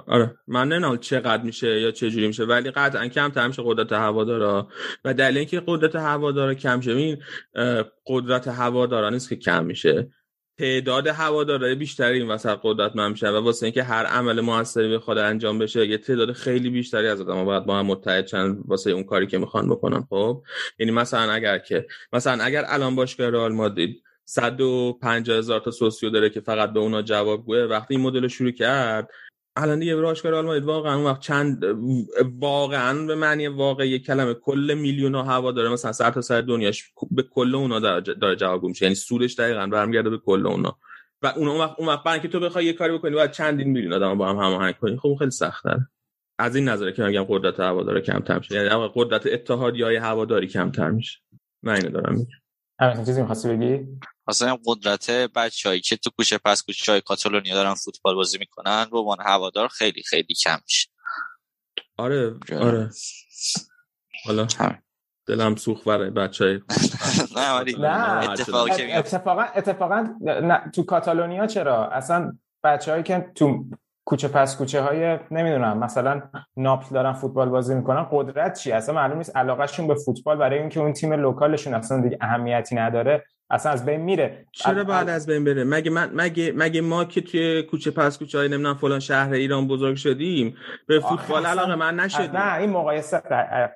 آره. 0.08 0.36
من 0.48 0.68
نمی‌دونم 0.68 0.98
چقدر 0.98 1.44
میشه 1.44 1.82
یا 1.82 1.92
چه 1.92 2.10
جوری 2.10 2.28
میشه 2.28 2.46
ولی 2.46 2.72
قطعا 2.72 3.08
کمتر 3.08 3.48
میشه 3.48 3.64
قدرت 3.66 3.92
هوادارا. 3.92 4.68
و 5.06 5.14
دلیل 5.14 5.38
اینکه 5.38 5.64
قدرت 5.68 5.96
هوادارا 5.96 6.54
کم 6.54 6.82
شه 6.82 7.20
قدرت 8.06 8.48
هوادارا 8.48 9.10
نیست 9.10 9.30
که 9.30 9.36
کم 9.36 9.66
میشه. 9.66 10.12
تعداد 10.58 11.08
هوادارای 11.08 11.76
بیشتری 11.76 12.20
این 12.20 12.28
وسط 12.28 12.60
قدرتمند 12.64 13.12
میشن 13.12 13.30
و 13.30 13.42
واسه 13.42 13.66
اینکه 13.66 13.84
هر 13.84 14.06
عمل 14.06 14.42
موثری 14.42 14.96
بخواد 14.96 15.18
انجام 15.18 15.60
بشه 15.60 15.88
یه 15.88 15.98
تعداد 15.98 16.32
خیلی 16.32 16.70
بیشتری 16.70 17.08
از 17.08 17.22
آدم‌ها 17.22 17.46
باید 17.46 17.66
با 17.66 17.80
هم 17.80 17.86
متحد 17.86 18.28
شن 18.28 18.58
واسه 18.66 18.92
اون 18.92 19.04
کاری 19.04 19.28
که 19.28 19.38
می‌خوان 19.38 19.70
بکنن 19.70 20.08
خب؟ 20.10 20.44
یعنی 20.80 20.92
مثلا 20.92 21.32
اگر 21.32 21.58
که 21.58 21.88
مثلا 22.14 22.44
اگر 22.44 22.64
الان 22.68 22.96
باشگاه 22.96 23.30
رئال 23.30 23.54
مادرید 23.54 24.04
150 24.32 25.38
هزار 25.38 25.60
تا 25.60 25.72
سوسیو 25.72 26.10
داره 26.10 26.30
که 26.30 26.42
فقط 26.42 26.74
به 26.74 26.80
اونا 26.80 27.02
جوابگوه 27.02 27.58
وقتی 27.58 27.94
این 27.96 28.04
مدل 28.04 28.22
رو 28.22 28.28
شروع 28.28 28.52
کرد 28.52 29.10
الان 29.56 29.80
دیگه 29.80 30.02
رئال 30.02 30.46
مادرید 30.46 30.64
واقعا 30.64 30.96
اون 30.96 31.06
وقت 31.06 31.20
چند 31.20 31.64
واقعا 32.40 33.06
به 33.06 33.16
معنی 33.16 33.48
واقعی 33.48 34.00
کلمه 34.00 34.34
کل 34.34 34.74
میلیون 34.78 35.16
ها 35.16 35.24
هوا 35.24 35.52
داره. 35.52 35.70
مثلا 35.70 35.92
سر 35.92 36.12
تا 36.12 36.22
سر 36.22 36.42
دنیاش 36.42 36.92
به 37.12 37.24
کل 37.24 37.56
اونا 37.56 37.80
داره 38.00 38.36
جواب 38.36 38.64
میشه. 38.64 38.86
یعنی 38.86 38.96
سودش 38.96 39.36
دقیقاً 39.36 39.68
برمیگرده 39.68 40.10
به 40.10 40.18
کل 40.18 40.48
اونا. 40.48 40.78
و 41.22 41.28
اون 41.28 41.48
وقت 41.48 41.80
اون 41.80 41.88
وقت 41.88 42.08
اینکه 42.08 42.28
تو 42.28 42.40
بخوای 42.40 42.66
یه 42.66 42.74
کاری 42.74 42.94
بکنی 42.94 43.16
باید 43.16 43.32
چندین 43.32 43.70
میلیون 43.70 43.94
آدم 43.94 44.18
با 44.18 44.30
هم 44.30 44.36
هماهنگ 44.36 44.78
کنی. 44.78 44.98
خب 44.98 45.16
خیلی 45.20 45.32
سخت 45.32 45.64
داره 45.64 45.88
از 46.40 46.56
این 46.56 46.70
نظره 46.70 46.92
که 46.92 47.04
میگم 47.04 47.24
قدرت 47.24 47.60
هواداره 47.60 48.02
کمتر 48.02 48.38
میشه. 48.38 48.56
یعنی 48.56 48.90
قدرت 48.96 49.28
اتحادیه 49.28 50.02
هواداری 50.02 50.48
کمتر 50.48 50.90
میشه. 50.90 51.20
من 51.64 51.76
اینو 51.76 51.90
دارم 51.90 52.14
میگم. 52.14 52.41
همین 52.82 53.06
چیزی 53.06 53.22
می‌خواستی 53.22 53.50
بگی؟ 53.50 53.88
مثلا 54.28 54.58
قدرت 54.66 55.12
بچه‌هایی 55.12 55.82
که 55.82 55.96
تو 55.98 56.10
کوچه 56.18 56.38
پس 56.38 56.64
کوچه 56.64 56.92
های 56.92 57.02
کاتالونیا 57.02 57.54
دارن 57.54 57.74
فوتبال 57.74 58.16
بازی 58.16 58.38
می‌کنن 58.38 58.86
به 58.92 59.00
عنوان 59.00 59.18
هوادار 59.22 59.68
خیلی 59.68 60.04
خیلی 60.04 60.34
کم 60.44 60.60
میشه. 60.64 60.90
آره. 61.98 62.36
آره. 62.52 62.90
حالا. 64.26 64.48
دلم 65.28 65.56
سوخت 65.56 65.84
برای 65.84 66.10
بچهای 66.10 66.60
نه 67.38 67.52
ولی 67.56 67.76
نه. 67.80 68.30
اتفاقا 68.30 69.44
اتفاقا 69.44 70.08
تو 70.74 70.84
کاتالونیا 70.84 71.48
چرا؟ 71.48 71.90
اصلا 71.90 72.38
بچههایی 72.64 73.04
که 73.04 73.32
تو 73.36 73.66
کوچه 74.12 74.28
پس 74.28 74.58
کوچه 74.58 74.82
های 74.82 75.20
نمی‌دونم 75.32 75.78
مثلا 75.78 76.22
ناپل 76.58 76.96
دارن 76.96 77.14
فوتبال 77.14 77.50
بازی 77.50 77.76
می‌کنن 77.76 78.08
قدرت 78.12 78.60
چی 78.60 78.72
اصلا 78.72 78.96
معلوم 78.96 79.18
نیست 79.18 79.38
علاقهشون 79.38 79.88
به 79.88 79.96
فوتبال 79.96 80.38
برای 80.38 80.60
اینکه 80.60 80.80
اون 80.80 80.94
تیم 80.94 81.14
لوکالشون 81.14 81.74
اصلا 81.74 82.02
دیگه 82.02 82.18
اهمیتی 82.22 82.76
نداره 82.76 83.24
اصلا 83.50 83.72
از 83.72 83.86
بین 83.86 84.02
میره. 84.02 84.46
چرا 84.52 84.84
بعد 84.84 85.10
از 85.10 85.26
بین 85.26 85.44
بره؟ 85.44 85.64
مگه 85.64 85.92
من 85.92 86.10
مگه 86.14 86.54
مگه 86.56 86.82
ما 86.82 87.06
که 87.06 87.22
توی 87.22 87.64
کوچه 87.64 87.92
پس 87.92 88.18
کوچه 88.18 88.38
های 88.38 88.48
نمی‌دونم 88.48 88.76
فلان 88.76 89.00
شهر 89.00 89.34
ایران 89.34 89.68
بزرگ 89.68 89.96
شدیم 89.96 90.56
به 90.88 91.00
فوتبال 91.00 91.46
علاقه 91.46 91.76
من 91.76 91.96
نشدیم؟ 91.96 92.38
نه 92.38 92.56
این 92.56 92.70
مقایسه 92.70 93.22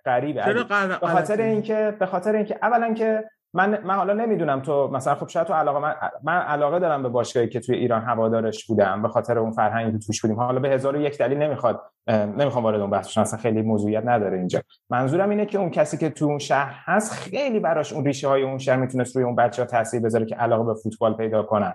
غریبه. 0.05 0.43
چرا. 0.45 0.63
به 1.01 1.07
خاطر 1.07 1.41
اینکه 1.41 1.95
به 1.99 2.05
خاطر 2.05 2.35
اینکه 2.35 2.59
اولا 2.61 2.93
که 2.93 3.23
من 3.55 3.79
من 3.83 3.95
حالا 3.95 4.13
نمی‌دونم 4.13 4.61
تو 4.61 4.87
مثلا 4.87 5.15
خب 5.15 5.27
شاید 5.27 5.47
تو 5.47 5.53
علاقه 5.53 5.79
من, 5.79 5.95
من 6.23 6.37
علاقه 6.37 6.79
دارم 6.79 7.03
به 7.03 7.09
باشگاهی 7.09 7.49
که 7.49 7.59
توی 7.59 7.75
ایران 7.75 8.01
هوادارش 8.01 8.65
بودم 8.65 9.01
به 9.01 9.07
خاطر 9.07 9.39
اون 9.39 9.51
فرهنگی 9.51 9.91
که 9.91 10.05
توش 10.05 10.21
بودیم. 10.21 10.39
حالا 10.39 10.59
به 10.59 10.69
هزار 10.69 10.95
و 10.95 11.01
یک 11.01 11.17
دلیل 11.17 11.37
نمی‌خواد 11.37 11.81
نمی‌خوام 12.09 12.63
وارد 12.63 12.81
اون 12.81 12.89
بحث 12.89 13.07
بشم. 13.07 13.21
اصلا 13.21 13.39
خیلی 13.39 13.61
موضوعیت 13.61 14.03
نداره 14.05 14.37
اینجا. 14.37 14.61
منظورم 14.89 15.29
اینه 15.29 15.45
که 15.45 15.57
اون 15.57 15.69
کسی 15.69 15.97
که 15.97 16.09
تو 16.09 16.25
اون 16.25 16.39
شهر 16.39 16.73
هست 16.85 17.11
خیلی 17.11 17.59
براش 17.59 17.93
اون 17.93 18.05
ریشه 18.05 18.27
های 18.27 18.43
اون 18.43 18.57
شهر 18.57 18.77
می‌تونست 18.77 19.15
روی 19.15 19.25
اون 19.25 19.35
بچه 19.35 19.61
ها 19.61 19.67
تاثیر 19.67 20.01
بذاره 20.01 20.25
که 20.25 20.35
علاقه 20.35 20.63
به 20.63 20.73
فوتبال 20.73 21.13
پیدا 21.13 21.43
کنن. 21.43 21.73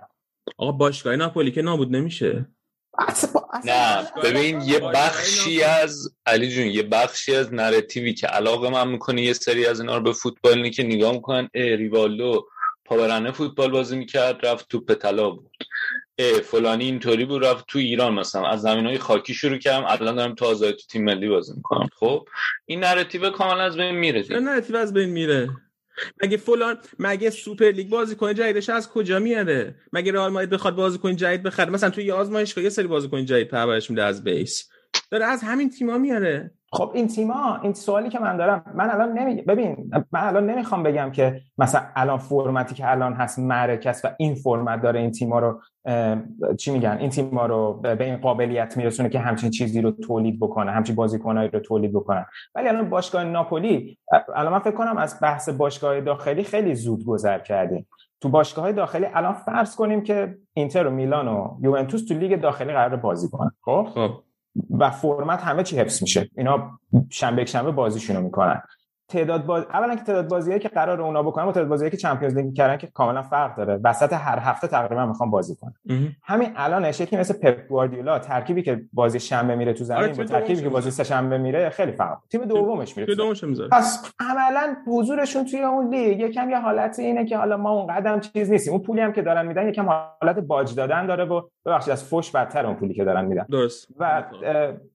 آقا 0.58 0.72
باشگاه 0.72 1.16
ناپولی 1.16 1.50
که 1.50 1.62
نابود 1.62 1.96
نمیشه. 1.96 2.46
اصلا- 2.98 3.42
اصلا- 3.52 4.00
نه 4.02 4.10
ببین 4.24 4.60
یه 4.60 4.78
بخشی 4.78 5.62
از 5.62 6.14
علی 6.26 6.48
جون 6.50 6.66
یه 6.66 6.82
بخشی 6.82 7.34
از 7.36 7.54
نراتیوی 7.54 8.14
که 8.14 8.26
علاقه 8.26 8.70
من 8.70 8.88
می‌کنه 8.88 9.22
یه 9.22 9.32
سری 9.32 9.66
از 9.66 9.80
اینا 9.80 9.96
رو 9.96 10.02
به 10.02 10.12
فوتبال 10.12 10.52
اینه 10.52 10.70
که 10.70 10.82
نگاه 10.82 11.12
می‌کنن 11.12 11.48
اه 11.54 11.74
ریوالدو 11.76 12.48
پابرهنه 12.84 13.32
فوتبال 13.32 13.70
بازی 13.70 13.96
می‌کرد 13.96 14.46
رفت 14.46 14.68
توپ 14.68 14.94
طلا 14.94 15.30
بود. 15.30 15.50
اه 16.18 16.32
فلانی 16.40 16.84
اینطوری 16.84 17.24
بود 17.24 17.44
رفت 17.44 17.64
تو 17.68 17.78
ایران 17.78 18.14
مثلا. 18.14 18.46
از 18.46 18.60
زمین 18.60 18.86
های 18.86 18.98
خاکی 18.98 19.34
شروع 19.34 19.58
کردم 19.58 19.86
الان 19.88 20.14
دارم 20.14 20.34
تو 20.34 20.44
آزادی 20.44 20.72
تو 20.72 20.82
تیم 20.88 21.04
ملی 21.04 21.28
بازی 21.28 21.52
می‌کنم. 21.56 21.88
خب 21.96 22.28
این 22.66 22.80
narrative 22.80 23.30
کاملا 23.30 23.62
از 23.62 23.76
بین 23.76 23.90
میره. 23.90 24.40
narrative 24.40 24.76
از 24.76 24.92
بین 24.94 25.08
میره؟ 25.08 25.50
مگه 26.22 26.36
فلان 26.36 26.76
مگه 26.98 27.30
سوپر 27.30 27.64
لیگ 27.70 27.88
بازیکن 27.88 28.34
جدیدش 28.34 28.68
از 28.68 28.88
کجا 28.88 29.18
میاره؟ 29.18 29.74
مگه 29.92 30.12
رئال 30.12 30.32
مادرید 30.32 30.50
بخواد 30.50 30.74
بازیکن 30.74 31.16
جدید 31.16 31.42
بخره؟ 31.42 31.70
مثلا 31.70 31.90
توی 31.90 32.04
یه 32.04 32.14
آزمایشگاه 32.14 32.64
یه 32.64 32.70
سری 32.70 32.86
بازیکن 32.86 33.24
جدید 33.24 33.48
پرورش 33.48 33.90
میده 33.90 34.02
از 34.02 34.24
base. 34.24 34.68
داره 35.10 35.24
از 35.24 35.42
همین 35.42 35.70
تیما 35.70 35.98
میاره. 35.98 36.50
خب 36.72 36.92
این 36.94 37.08
تیما 37.08 37.60
این 37.62 37.72
سوالی 37.72 38.08
که 38.08 38.18
من 38.18 38.36
دارم 38.36 38.72
من 38.74 38.90
الان 38.90 39.18
نمی 39.18 39.42
ببین 39.42 39.90
من 40.12 40.20
الان 40.20 40.50
نمی‌خوام 40.50 40.82
بگم 40.82 41.10
که 41.12 41.40
مثلا 41.58 41.82
الان 41.96 42.18
فرمتی 42.18 42.74
که 42.74 42.90
الان 42.90 43.12
هست 43.12 43.38
است 43.38 44.04
و 44.04 44.08
این 44.18 44.34
فرمت 44.34 44.82
داره 44.82 45.00
این 45.00 45.10
تیما 45.10 45.38
رو 45.38 45.60
چی 46.58 46.70
میگن؟ 46.70 46.96
این 47.00 47.10
تیما 47.10 47.46
رو 47.46 47.72
به 47.72 48.04
این 48.04 48.16
قابلیت 48.16 48.76
میرسونه 48.76 49.08
که 49.08 49.18
همچین 49.18 49.50
چیزی 49.50 49.80
رو 49.80 49.90
تولید 49.90 50.40
بکنه 50.40 50.72
همچین 50.72 50.94
بازیکنایی 50.94 51.48
رو 51.48 51.60
تولید 51.60 51.92
بکنن 51.92 52.26
ولی 52.54 52.68
الان 52.68 52.90
باشگاه 52.90 53.24
ناپولی 53.24 53.98
الان 54.34 54.52
من 54.52 54.58
فکر 54.58 54.74
کنم 54.74 54.96
از 54.96 55.18
بحث 55.22 55.48
باشگاه 55.48 56.00
داخلی 56.00 56.44
خیلی 56.44 56.74
زود 56.74 57.04
گذر 57.04 57.38
کردیم. 57.38 57.86
تو 58.20 58.28
باشگاه 58.28 58.64
های 58.64 58.72
داخلی 58.72 59.06
الان 59.14 59.32
فرض 59.32 59.76
کنیم 59.76 60.02
که 60.02 60.38
اینتر 60.52 60.86
و 60.86 60.90
میلان 60.90 61.28
و 61.28 61.58
یوونتوس 61.62 62.04
تو 62.04 62.14
لیگ 62.14 62.40
داخلی 62.40 62.72
قرار 62.72 62.96
بازی 62.96 63.28
کنن 63.28 63.50
خب؟ 63.60 63.88
خب. 63.94 64.10
و 64.70 64.90
فرمت 64.90 65.42
همه 65.42 65.62
چی 65.62 65.78
حفظ 65.78 66.02
میشه. 66.02 66.28
اینا 66.36 66.70
شنبه 67.10 67.44
شنبه 67.44 67.70
بازیشونو 67.70 68.20
می‌کنن. 68.20 68.62
تعداد 69.10 69.46
باز 69.46 69.64
اولا 69.72 69.94
که 69.94 70.02
تعداد 70.02 70.28
بازیایی 70.28 70.60
که 70.60 70.68
قرار 70.68 71.02
اونا 71.02 71.22
بکنن 71.22 71.44
و 71.44 71.52
تعداد 71.52 71.68
بازیایی 71.68 71.90
که 71.90 71.96
Champions 71.96 72.36
League 72.36 72.54
کردن 72.54 72.76
که 72.76 72.86
کاملا 72.86 73.22
فرق 73.22 73.56
داره. 73.56 73.80
وسط 73.84 74.12
هر 74.12 74.38
هفته 74.38 74.66
تقریبا 74.66 75.06
می‌خوان 75.06 75.30
بازی 75.30 75.56
کنن. 75.56 75.74
مهم. 75.86 76.16
همین 76.22 76.48
الانش 76.56 77.00
یکی 77.00 77.16
مثل 77.16 77.34
پپ 77.34 77.68
گواردیولا 77.68 78.18
ترکیبی 78.18 78.62
که 78.62 78.82
بازی 78.92 79.20
شنبه 79.20 79.54
میره 79.56 79.72
تو 79.72 79.84
زمین 79.84 80.02
آره، 80.02 80.12
با 80.12 80.24
ترکیبی 80.24 80.62
که 80.62 80.68
بازی 80.68 80.90
سه 80.90 81.04
شنبه 81.04 81.38
میره 81.38 81.70
خیلی 81.70 81.92
فرق 81.92 82.18
تیم 82.30 82.44
دومش 82.44 82.96
میره 82.96 83.14
پس 83.72 84.12
عملا 84.20 84.76
حضورشون 84.86 85.44
توی 85.44 85.62
اون 85.62 85.94
لیگ 85.94 86.20
یکم 86.20 86.50
یه 86.50 86.60
حالت 86.60 86.98
اینه 86.98 87.24
که 87.26 87.36
حالا 87.36 87.56
ما 87.56 87.70
اون 87.70 87.94
قدم 87.94 88.20
چیز 88.20 88.50
نیستیم. 88.50 88.72
اون 88.72 88.82
پولی 88.82 89.00
هم 89.00 89.12
که 89.12 89.22
دارن 89.22 89.46
میدن 89.46 89.68
یکم 89.68 89.88
حالت 90.20 90.38
باج 90.38 90.74
دادن 90.74 91.06
داره 91.06 91.24
و 91.24 91.42
ببخشید 91.66 91.92
از 91.92 92.04
فوش 92.04 92.30
بدتر 92.30 92.66
اون 92.66 92.74
پولی 92.74 92.94
که 92.94 93.04
دارن 93.04 93.24
میدن. 93.24 93.46
درست. 93.50 93.88
و 93.98 94.24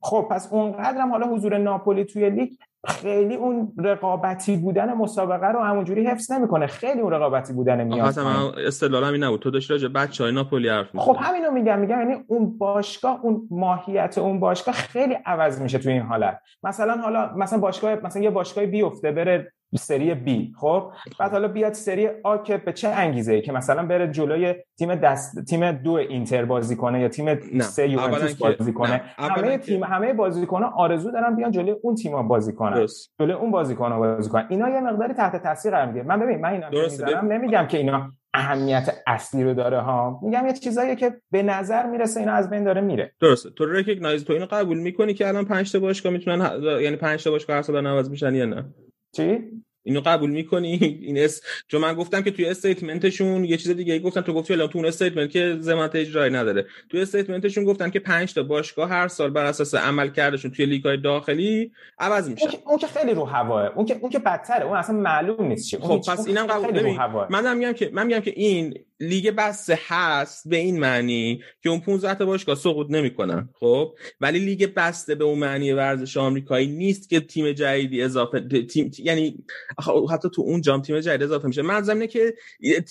خب 0.01 0.27
پس 0.31 0.53
اونقدر 0.53 1.01
هم 1.01 1.11
حالا 1.11 1.27
حضور 1.27 1.57
ناپولی 1.57 2.05
توی 2.05 2.29
لیگ 2.29 2.49
خیلی 2.87 3.35
اون 3.35 3.73
رقابتی 3.77 4.57
بودن 4.57 4.93
مسابقه 4.93 5.47
رو 5.47 5.59
همونجوری 5.59 6.07
حفظ 6.07 6.31
نمی‌کنه. 6.31 6.67
خیلی 6.67 7.01
اون 7.01 7.11
رقابتی 7.11 7.53
بودن 7.53 7.83
میاد 7.83 8.07
اصلا 8.07 8.51
استدلالم 8.51 9.13
این 9.13 9.23
نبود. 9.23 9.39
تو 9.39 9.51
داشتی 9.51 9.73
راجع 9.73 9.87
بچهای 9.87 10.31
ناپولی 10.31 10.69
حرف 10.69 10.95
خب 10.95 11.17
همینو 11.19 11.51
میگم 11.51 11.79
میگم 11.79 11.99
یعنی 11.99 12.23
اون 12.27 12.57
باشگاه 12.57 13.19
اون 13.23 13.47
ماهیت 13.51 14.17
اون 14.17 14.39
باشگاه 14.39 14.75
خیلی 14.75 15.17
عوض 15.25 15.61
میشه 15.61 15.77
تو 15.77 15.89
این 15.89 16.01
حالت. 16.01 16.39
مثلا 16.63 16.97
حالا 16.97 17.31
مثلا 17.35 17.59
باشگاه 17.59 17.95
مثلا 17.95 18.21
یه 18.21 18.29
باشگاه 18.29 18.65
بیفته 18.65 19.11
بره 19.11 19.53
سری 19.77 20.15
بی 20.15 20.53
خب؟ 20.59 20.91
بعد 21.19 21.31
حالا 21.31 21.47
بیاد 21.47 21.73
سری 21.73 22.09
آ 22.23 22.37
که 22.37 22.57
به 22.57 22.73
چه 22.73 22.87
انگیزه 22.87 23.33
ای 23.33 23.41
که 23.41 23.51
مثلا 23.51 23.85
بره 23.85 24.07
جلوی 24.07 24.55
تیم 24.77 24.95
دست 24.95 25.45
تیم 25.45 25.71
دو 25.71 25.91
اینتر 25.91 26.45
بازی 26.45 26.75
کنه 26.75 27.01
یا 27.01 27.07
تیم 27.07 27.59
سه 27.59 27.89
یوونتوس 27.89 28.35
بازی 28.35 28.73
کنه. 28.73 29.01
همه 29.17 29.57
تیم 29.57 29.83
همه 29.83 30.13
بازیکن‌ها 30.13 30.73
آرزو 30.77 31.11
دارن 31.11 31.35
بیان 31.35 31.51
جلوی 31.51 31.75
اون 31.81 31.95
تیم‌ها 31.95 32.23
بازی 32.23 32.53
کنن. 32.53 32.87
جلوی 33.19 33.33
اون 33.33 33.51
بازیکن‌ها 33.51 33.99
بازی 33.99 34.29
کنن. 34.29 34.47
اینا 34.49 34.69
یه 34.69 34.81
مقداری 34.81 35.13
تحت 35.13 35.43
تاثیر 35.43 35.71
قرار 35.71 35.85
می‌گیره. 35.85 36.05
من 36.05 36.19
ببین 36.19 36.41
من 36.41 36.49
اینا 36.49 36.69
می‌ذارم 36.69 37.31
نمیگم 37.31 37.67
که 37.67 37.77
اینا 37.77 38.09
اهمیت 38.33 38.89
اصلی 39.07 39.43
رو 39.43 39.53
داره 39.53 39.79
ها. 39.79 40.19
میگم 40.23 40.45
یه 40.47 40.53
چیزایی 40.53 40.95
که 40.95 41.13
به 41.31 41.43
نظر 41.43 41.85
می‌رسه 41.85 42.19
اینا 42.19 42.33
از 42.33 42.49
بین 42.49 42.63
داره 42.63 42.81
میره. 42.81 43.11
درسته. 43.21 43.49
تو 43.49 43.65
ریکگنایز 43.65 44.25
تو 44.25 44.33
اینو 44.33 44.45
قبول 44.51 44.77
می‌کنی 44.79 45.13
که 45.13 45.27
الان 45.27 45.45
5 45.45 45.71
تا 45.71 45.79
باشگاه 45.79 46.13
می‌تونن 46.13 46.61
یعنی 46.81 46.95
5 46.95 47.23
تا 47.23 47.31
باشگاه 47.31 47.55
هر 47.55 47.61
سال 47.61 47.87
عوض 47.87 48.09
میشن 48.09 48.35
یا 48.35 48.45
نه؟ 48.45 48.65
چی؟ 49.15 49.39
اینو 49.87 50.01
قبول 50.05 50.29
می‌کنی؟ 50.29 50.99
این 51.01 51.17
اس 51.17 51.41
چون 51.67 51.81
من 51.81 51.93
گفتم 51.93 52.21
که 52.21 52.31
توی 52.31 52.45
statement 52.45 53.13
شون 53.13 53.43
یه 53.43 53.57
چیز 53.57 53.71
دیگه 53.71 53.99
گفتن. 53.99 54.21
تو 54.21 54.33
گفتی 54.33 54.53
الان 54.53 54.67
تو 54.67 54.77
اون 54.77 54.87
statement 54.87 55.29
که 55.29 55.57
ضمانت 55.59 55.95
اجرایی 55.95 56.33
نداره. 56.33 56.65
توی 56.89 57.01
statement 57.01 57.44
شون 57.44 57.63
گفتن 57.63 57.89
که 57.89 57.99
5 57.99 58.33
تا 58.33 58.43
باشگاه 58.43 58.89
هر 58.89 59.07
سال 59.07 59.29
بر 59.29 59.45
اساس 59.45 59.75
عمل 59.75 60.09
کردشون 60.09 60.51
توی 60.51 60.65
لیگ 60.65 60.83
های 60.83 60.97
داخلی 60.97 61.71
عوض 61.99 62.29
میشه 62.29 62.43
اون 62.43 62.51
که, 62.51 62.59
اون 62.65 62.77
که 62.77 62.87
خیلی 62.87 63.13
رو 63.13 63.25
هواه. 63.25 63.71
اون 63.75 63.85
که 63.85 63.97
اون 64.01 64.11
که 64.11 64.19
بدتره. 64.19 64.65
اون 64.65 64.77
اصلا 64.77 64.95
معلوم 64.95 65.47
نیست 65.47 65.69
چی. 65.69 65.77
خب 65.77 66.01
پس 66.07 66.27
اینم 66.27 66.47
قبول 66.47 66.97
من 67.29 67.57
میگم 67.57 67.73
که 67.73 67.89
من 67.93 68.07
میگم 68.07 68.19
که 68.19 68.33
این 68.35 68.73
لیگ 68.99 69.29
بسته 69.29 69.79
هست 69.87 70.49
به 70.49 70.57
این 70.57 70.79
معنی 70.79 71.43
که 71.63 71.69
اون 71.69 71.79
15 71.79 72.15
تا 72.15 72.25
باشگاه 72.25 72.55
سقوط 72.55 72.87
نمی‌کنن 72.89 73.49
خب؟ 73.59 73.95
ولی 74.21 74.39
لیگ 74.39 74.73
بسته 74.73 75.15
به 75.15 75.23
اون 75.23 75.39
معنی 75.39 75.71
ورزش 75.71 76.17
آمریکایی 76.17 76.67
نیست 76.67 77.09
که 77.09 77.19
تیم 77.19 77.51
جدیدی 77.51 78.01
اضافه 78.01 78.39
تیم 78.65 78.91
یعنی 78.99 79.45
حتی 80.11 80.29
تو 80.35 80.41
اون 80.41 80.61
جام 80.61 80.81
تیم 80.81 80.99
جدید 80.99 81.23
اضافه 81.23 81.47
میشه. 81.47 81.61
من 81.61 81.81
زمینه 81.81 82.07
که 82.07 82.33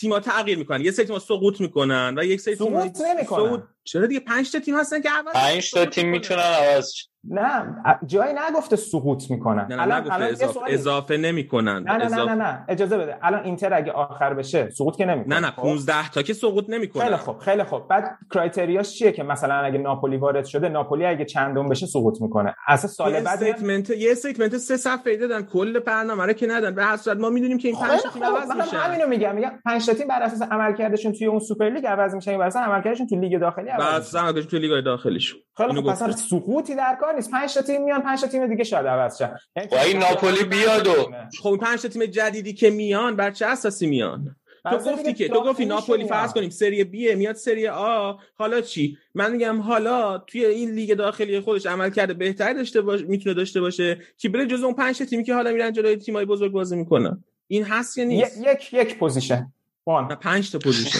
تیم‌ها 0.01 0.21
تغییر 0.21 0.59
می‌کنن. 0.59 0.85
یه 0.85 0.91
سری 0.91 1.07
تیم‌ها 1.07 1.19
سقوط 1.19 1.61
می‌کنن 1.61 2.15
و 2.19 2.25
یک 2.25 2.41
سری 2.41 2.57
تیم‌ها 2.57 2.93
سقوط 3.29 3.61
چرا 3.85 4.07
دیگه 4.07 4.21
5 4.21 4.53
تا 4.53 4.59
تیم 4.59 4.79
هستن 4.79 5.01
که 5.01 5.11
عوض 5.11 5.35
5 5.35 5.71
تا 5.71 5.87
تیم 5.87 6.09
می‌تونن 6.09 6.41
عوض 6.41 6.93
نه 7.29 7.77
جایی 8.07 8.35
نگفته 8.51 8.77
سقوط 8.77 9.31
می‌کنن. 9.31 9.67
نه 9.71 9.83
الان 9.83 10.11
الان 10.11 10.29
اضافه, 10.29 10.61
اضافه 10.67 11.17
نمی‌کنن. 11.17 11.83
نه 11.83 11.97
نه, 11.97 12.09
نه 12.09 12.25
نه 12.25 12.35
نه. 12.35 12.65
اجازه 12.69 12.99
بده. 12.99 13.19
الان 13.23 13.45
اینتر 13.45 13.75
اگه 13.75 13.93
آخر 13.93 14.35
بشه 14.35 14.71
سقوط 14.71 14.97
که 14.97 15.05
نمی‌کنه. 15.05 15.41
نه 15.41 15.47
نه 15.47 15.51
15 15.51 16.11
تا 16.11 16.23
که 16.23 16.35
سقوط 16.35 16.65
نمی‌کنه 16.69 17.05
خیلی 17.05 17.17
خوب 17.17 17.39
خیلی 17.39 17.65
خوب. 17.65 17.89
بعد 17.89 18.19
criteria 18.35 18.86
ش 18.86 18.99
چیه 18.99 19.13
که 19.13 19.23
مثلا 19.23 19.55
اگه 19.55 19.79
ناپولی 19.79 20.17
وارد 20.17 20.45
شده 20.45 20.69
ناپولی 20.69 21.07
اگه 21.07 21.25
چندم 21.25 21.69
بشه 21.69 21.87
سقوط 21.87 22.23
می‌کنه؟ 22.23 22.55
اساس 22.69 22.95
سال 22.95 23.21
بعد 23.21 23.27
statement 23.27 23.91
یه 23.91 24.13
statement 24.13 24.57
سه 24.57 24.77
صفحه 24.77 25.17
دادن 25.17 25.43
کل 25.43 25.79
برنامه 25.79 26.27
رو 26.27 26.33
که 26.33 26.47
ندن. 26.47 26.75
به 26.75 26.85
هر 26.85 26.97
صورت 26.97 27.19
ما 27.19 27.31
می‌دونیم 27.31 27.59
که 27.59 27.69
این 27.69 27.77
5 27.77 28.01
تا 28.01 28.11
تیم 28.11 28.25
عوض 28.25 28.51
میشه 28.51 28.77
همینو 28.77 29.07
میگم. 29.09 29.35
میگم 29.35 29.53
5 29.65 29.87
تا 29.87 29.95
تیم 29.95 30.09
بر 30.09 30.23
اساس 30.23 30.43
عملکردشون 30.43 31.13
توی 31.13 31.27
اون 31.27 31.39
سوپر 31.39 31.71
لیگ 31.71 31.87
عوض 31.87 32.15
میشن 32.15 32.39
بر 32.39 32.47
اساس 32.47 32.63
عملکردشون 32.63 33.07
توی 33.07 33.19
لیگ 33.19 33.41
داخلی 33.41 33.71
اساس 33.83 34.15
عملکردشون 34.15 34.51
توی 34.51 34.59
لیگ 34.59 34.85
داخلیشون 34.85 35.41
خیلی 35.57 35.75
خوب 35.75 35.93
پس 35.93 36.29
سقوطی 36.31 36.75
در 36.75 36.97
کار 37.01 37.15
نیست. 37.15 37.31
5 37.31 37.55
تا 37.55 37.63
تیم 37.63 37.85
میان 37.85 38.03
5 38.03 38.21
تا 38.21 38.27
تیم 38.27 38.47
دیگه 38.47 38.65
شاید 38.65 38.87
عوض 38.87 39.19
شه. 39.19 39.31
با 39.71 39.81
این 39.81 39.99
ناپولی 39.99 40.45
بیاد 40.45 40.87
و 40.87 41.13
خب 41.43 41.57
5 41.57 41.83
تا 41.83 41.89
تیم 41.89 42.07
جدیدی 42.07 42.55
که 42.55 42.71
میان 42.71 43.17
بر 43.17 43.31
چه 43.31 43.47
اساسی 43.47 43.87
میان؟ 43.87 44.37
تو 44.71 44.79
گفتی 44.79 45.15
که 45.15 45.29
تو 45.29 45.43
گفتی 45.43 45.65
ناپولی 45.65 46.09
فرض 46.09 46.33
کنیم 46.33 46.51
سری 46.51 46.85
بی 46.85 47.15
میاد 47.15 47.35
سری 47.35 47.69
آ. 47.69 48.13
حالا 48.35 48.61
چی؟ 48.61 48.99
من 49.15 49.33
میگم 49.33 49.61
حالا 49.61 50.19
توی 50.19 50.45
این 50.45 50.71
لیگ 50.71 50.95
داخلی 50.95 51.41
خودش 51.41 51.67
عمل 51.67 51.91
کرده 51.91 52.15
بهتر 52.15 52.53
داشته 52.53 52.81
باشه 52.81 53.05
می‌تونه 53.05 53.35
داشته 53.35 53.61
باشه. 53.61 53.99
که 54.19 54.29
بره 54.29 54.47
جز 54.47 54.63
اون 54.63 54.75
5 54.75 55.03
تیمی 55.03 55.25
که 55.25 55.35
حالا 55.35 55.53
میرن 55.53 55.73
جلوی 55.73 55.97
تیمای 55.97 56.25
بزرگ 56.25 56.53
بازی 56.53 56.77
می‌کنن. 56.77 57.25
این 57.47 57.65
هست 57.65 57.99
یا 57.99 58.05
نیست؟ 58.05 58.41
یک 58.47 58.73
یک 58.73 58.99
position. 58.99 59.53
اون 59.87 60.15
5 60.15 60.53
تا 60.53 60.59
position. 60.59 60.99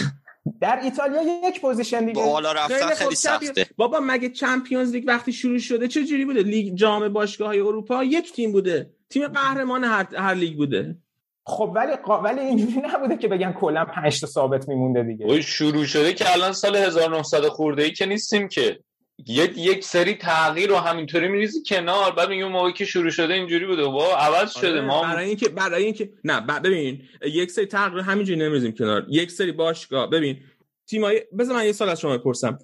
در 0.61 0.79
ایتالیا 0.83 1.21
یک 1.47 1.61
position 1.61 2.05
دیگه. 2.05 2.23
بالا 2.23 2.51
رفتن 2.51 2.89
خیلی 2.89 3.15
سخته. 3.15 3.65
بابا 3.77 3.99
مگه 4.03 4.29
Champions 4.29 4.91
League 4.91 5.03
وقتی 5.07 5.33
شروع 5.33 5.57
شده 5.57 5.87
چه 5.87 6.05
جوری 6.05 6.25
بوده؟ 6.25 6.43
لیگ 6.43 6.75
جام 6.75 7.09
باشگاه 7.09 7.47
های 7.47 7.59
اروپا 7.59 8.03
یک 8.03 8.33
تیم 8.33 8.51
بوده. 8.51 8.89
تیم 9.09 9.27
قهرمان 9.27 9.83
هر, 9.83 10.07
هر 10.15 10.33
لیگ 10.33 10.57
بوده. 10.57 10.97
خب 11.45 11.71
ولی 11.75 11.91
ولی 12.23 12.39
اینجوری 12.39 12.87
نبوده 12.87 13.17
که 13.17 13.27
بگن 13.27 13.53
کلا 13.53 13.85
5 13.85 14.21
تا 14.21 14.27
ثابت 14.27 14.67
میمونده 14.69 15.03
دیگه. 15.03 15.25
اوه 15.25 15.41
شروع 15.41 15.85
شده 15.85 16.13
که 16.13 16.33
الان 16.33 16.51
سال 16.51 16.75
1900 16.75 17.47
خورده 17.47 17.83
ای 17.83 17.91
که 17.91 18.05
نیستیم 18.05 18.47
که. 18.47 18.79
یک 19.27 19.57
یک 19.57 19.83
سری 19.83 20.13
تغییر 20.13 20.69
رو 20.69 20.75
همینطوری 20.75 21.27
میریزی 21.27 21.63
کنار 21.67 22.11
بعد 22.11 22.29
میگم 22.29 22.47
موقعی 22.47 22.73
که 22.73 22.85
شروع 22.85 23.09
شده 23.09 23.33
اینجوری 23.33 23.65
بوده. 23.65 23.83
با 23.83 24.15
عوض 24.15 24.57
شده 24.57 24.81
ما 24.81 25.01
برای 25.01 25.27
اینکه 25.27 25.49
برای 25.49 25.83
اینکه 25.83 26.09
نه 26.23 26.41
ببین 26.41 27.01
یک 27.25 27.51
سری 27.51 27.65
تغییر 27.65 28.03
همینجوری 28.03 28.39
نمیریزیم 28.39 28.71
کنار. 28.71 29.05
یک 29.09 29.31
سری 29.31 29.51
باشگاه 29.51 30.09
ببین 30.09 30.39
تیمای 30.87 31.21
بذار 31.39 31.55
من 31.55 31.65
یه 31.65 31.71
سال 31.71 31.89
از 31.89 32.01
شما 32.01 32.17
بپرسم. 32.17 32.57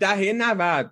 دهه 0.00 0.32
90 0.32 0.90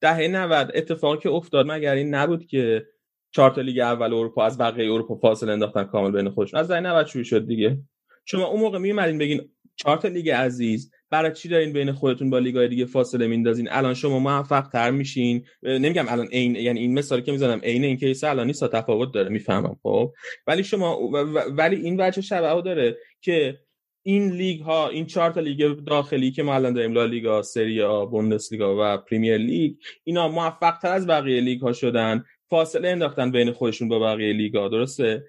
دهه 0.00 0.28
90 0.28 0.72
اتفاقی 0.74 1.18
که 1.18 1.30
افتاد 1.30 1.66
مگر 1.68 1.94
این 1.94 2.14
نبود 2.14 2.46
که 2.46 2.86
چهار 3.30 3.50
تا 3.50 3.60
لیگ 3.60 3.78
اول 3.78 4.14
اروپا 4.14 4.44
از 4.44 4.58
بقیه 4.58 4.92
اروپا 4.92 5.14
فاصله 5.14 5.52
انداختن 5.52 5.84
کامل 5.84 6.10
بین 6.10 6.30
خودشون؟ 6.30 6.60
از 6.60 6.68
دهه 6.68 6.80
90 6.80 7.06
شروع 7.06 7.24
شد 7.24 7.46
دیگه. 7.46 7.78
شما 8.24 8.46
اون 8.46 8.60
موقع 8.60 8.78
میومدین 8.78 9.18
بگین 9.18 9.50
چهار 9.76 9.96
تا 9.96 10.08
لیگ 10.08 10.30
عزیز 10.30 10.90
برای 11.10 11.32
چی 11.32 11.48
دارین 11.48 11.72
بین 11.72 11.92
خودتون 11.92 12.30
با 12.30 12.38
لیگای 12.38 12.68
دیگه 12.68 12.84
فاصله 12.84 13.26
میندازین؟ 13.26 13.68
الان 13.70 13.94
شما 13.94 14.18
موفق 14.18 14.68
تر 14.68 14.90
میشین. 14.90 15.44
نمیگم 15.62 16.08
الان 16.08 16.26
عین 16.26 16.56
یعنی 16.56 16.80
این 16.80 16.98
مثالی 16.98 17.22
که 17.22 17.32
می‌زنم 17.32 17.60
عین 17.62 17.84
این 17.84 17.96
case 17.96 18.24
الان 18.24 18.46
نیست 18.46 18.68
تفاوت 18.68 19.14
داره 19.14 19.28
می‌فهمم 19.28 19.76
خب. 19.82 20.12
ولی 20.46 20.64
شما 20.64 21.10
ولی 21.56 21.76
این 21.76 22.00
وجه 22.00 22.22
شبه 22.22 22.62
داره 22.62 22.96
که 23.20 23.58
این 24.02 24.30
لیگ 24.30 24.60
ها 24.60 24.88
این 24.88 25.06
چهار 25.06 25.30
تا 25.30 25.40
لیگ 25.40 25.84
داخلی 25.86 26.30
که 26.30 26.42
ما 26.42 26.54
الان 26.54 26.72
داریم 26.72 26.92
لالیگا، 26.92 27.42
سری 27.42 27.82
آ، 27.82 28.06
بوندسلیگا 28.06 28.76
و 28.80 28.96
پریمیر 28.96 29.36
لیگ 29.36 29.72
اینا 30.04 30.28
موفق 30.28 30.78
تر 30.78 30.92
از 30.92 31.06
بقیه 31.06 31.40
لیگ 31.40 31.60
ها 31.60 31.72
شدن 31.72 32.24
فاصله 32.50 32.88
انداختن 32.88 33.30
بین 33.30 33.52
خودشون 33.52 33.88
با 33.88 33.98
بقیه 33.98 34.32
لیگا 34.32 34.68
درسته؟ 34.68 35.24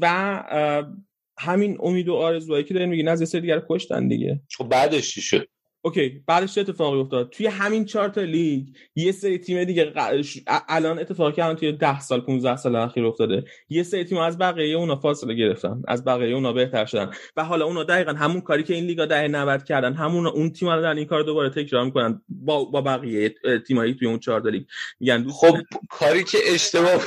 و 0.00 0.42
همین 1.38 1.78
امید 1.80 2.08
و 2.08 2.14
آرزوهایی 2.14 2.64
که 2.64 2.74
دارین 2.74 2.88
میگین 2.88 3.08
از 3.08 3.20
یه 3.20 3.26
سری 3.26 3.40
دیگر 3.40 3.62
کشتن 3.68 4.08
دیگه. 4.08 4.40
خب 4.58 4.68
بعدش 4.68 5.14
چی 5.14 5.20
شد؟ 5.20 5.48
okay 5.86 6.22
بعدش 6.26 6.54
چه 6.54 6.60
اتفاقی 6.60 6.98
افتاد؟ 6.98 7.30
توی 7.30 7.46
همین 7.46 7.84
چهار 7.84 8.08
تا 8.08 8.20
لیگ 8.20 8.66
یه 8.96 9.12
سری 9.12 9.38
تیم 9.38 9.64
دیگه 9.64 9.92
الان 10.68 10.98
اتفاقی 10.98 11.32
که 11.32 11.44
الان 11.44 11.56
توی 11.56 11.72
10 11.72 12.00
سال 12.00 12.20
15 12.20 12.56
سال 12.56 12.76
اخیر 12.76 13.06
افتاده 13.06 13.44
یه 13.68 13.82
سری 13.82 14.04
تیم 14.04 14.18
از 14.18 14.38
بقیه 14.38 14.76
اونا 14.76 14.96
فاصله 14.96 15.34
گرفتن 15.34 15.82
از 15.88 16.04
بقیه 16.04 16.34
اونا 16.34 16.52
بهتر 16.52 16.84
شدن 16.84 17.10
و 17.36 17.44
حالا 17.44 17.64
اونا 17.64 17.84
دقیقا 17.84 18.12
همون 18.12 18.40
کاری 18.40 18.62
که 18.62 18.74
این 18.74 18.84
لیگا 18.84 19.06
دهه 19.06 19.28
90 19.28 19.64
کردن 19.64 19.94
همون 19.94 20.26
اون 20.26 20.50
تیم 20.50 20.68
دارن 20.68 20.96
این 20.96 21.06
کار 21.06 21.22
دوباره 21.22 21.50
تکرار 21.50 21.84
می‌کنن 21.84 22.22
با 22.28 22.64
با 22.64 22.80
بقیه 22.80 23.34
تیمایی 23.66 23.94
توی 23.94 24.08
اون 24.08 24.18
چهار 24.18 24.40
تا 24.40 24.48
لیگ. 24.48 24.64
میگن 25.00 25.28
خب 25.28 25.56
کاری 25.90 26.24
که 26.24 26.38
اشتباه 26.46 27.04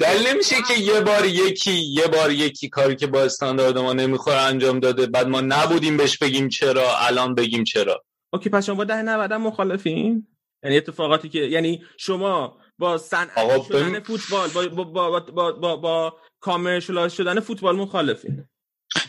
دلیل 0.00 0.28
نمیشه 0.34 0.56
که 0.68 0.82
یه 0.82 1.00
بار 1.00 1.26
یکی 1.26 1.72
یه 1.72 2.06
بار 2.06 2.32
یکی 2.32 2.68
کاری 2.68 2.96
که 2.96 3.06
با 3.06 3.22
استاندارد 3.22 3.78
ما 3.78 3.92
نمی‌خوره 3.92 4.40
انجام 4.40 4.80
داده 4.80 5.06
بعد 5.06 5.28
ما 5.28 5.40
نبودیم 5.40 5.96
بهش 5.96 6.18
بگیم 6.18 6.48
چرا 6.48 6.98
الان 6.98 7.34
بگیم 7.34 7.64
چرا. 7.64 8.04
okay 8.32 8.50
پس 8.50 8.66
شما 8.66 8.74
با 8.74 8.84
دهه 8.84 9.02
90 9.02 9.32
مخالفین؟ 9.32 10.26
یعنی 10.64 10.76
اتفاقاتی 10.76 11.28
که 11.28 11.38
یعنی 11.38 11.84
شما 11.96 12.58
با 12.78 12.98
صنعتی 12.98 13.62
شدن 13.62 14.00
فوتبال 14.00 14.48
با 14.48 14.68
با 14.68 14.84
با 14.84 15.20
با, 15.20 15.52
با, 15.52 15.76
با 15.76 16.16
commercialize 16.40 17.12
شدن 17.12 17.40
فوتبال 17.40 17.76
مخالفین. 17.76 18.48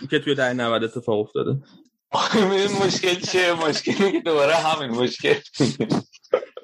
که 0.09 0.19
توی 0.19 0.35
دهه 0.35 0.53
90 0.53 0.83
اتفاق 0.83 1.19
افتاده. 1.19 1.57
این 2.35 2.71
مشکل 2.85 3.15
چیه؟ 3.15 3.53
مشکلی 3.53 4.11
که 4.11 4.19
دوباره 4.19 4.55
همین 4.55 4.89
مشکل. 4.89 5.35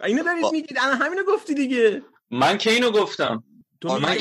اینو 0.03 0.23
دارید 0.23 0.45
میگید 0.51 0.77
الان 0.81 0.97
همینو 1.01 1.23
گفتی 1.23 1.53
دیگه. 1.53 2.01
من 2.31 2.57
که 2.57 2.71
اینو 2.71 2.91
گفتم. 2.91 3.43
تو 3.81 3.99
من 3.99 4.17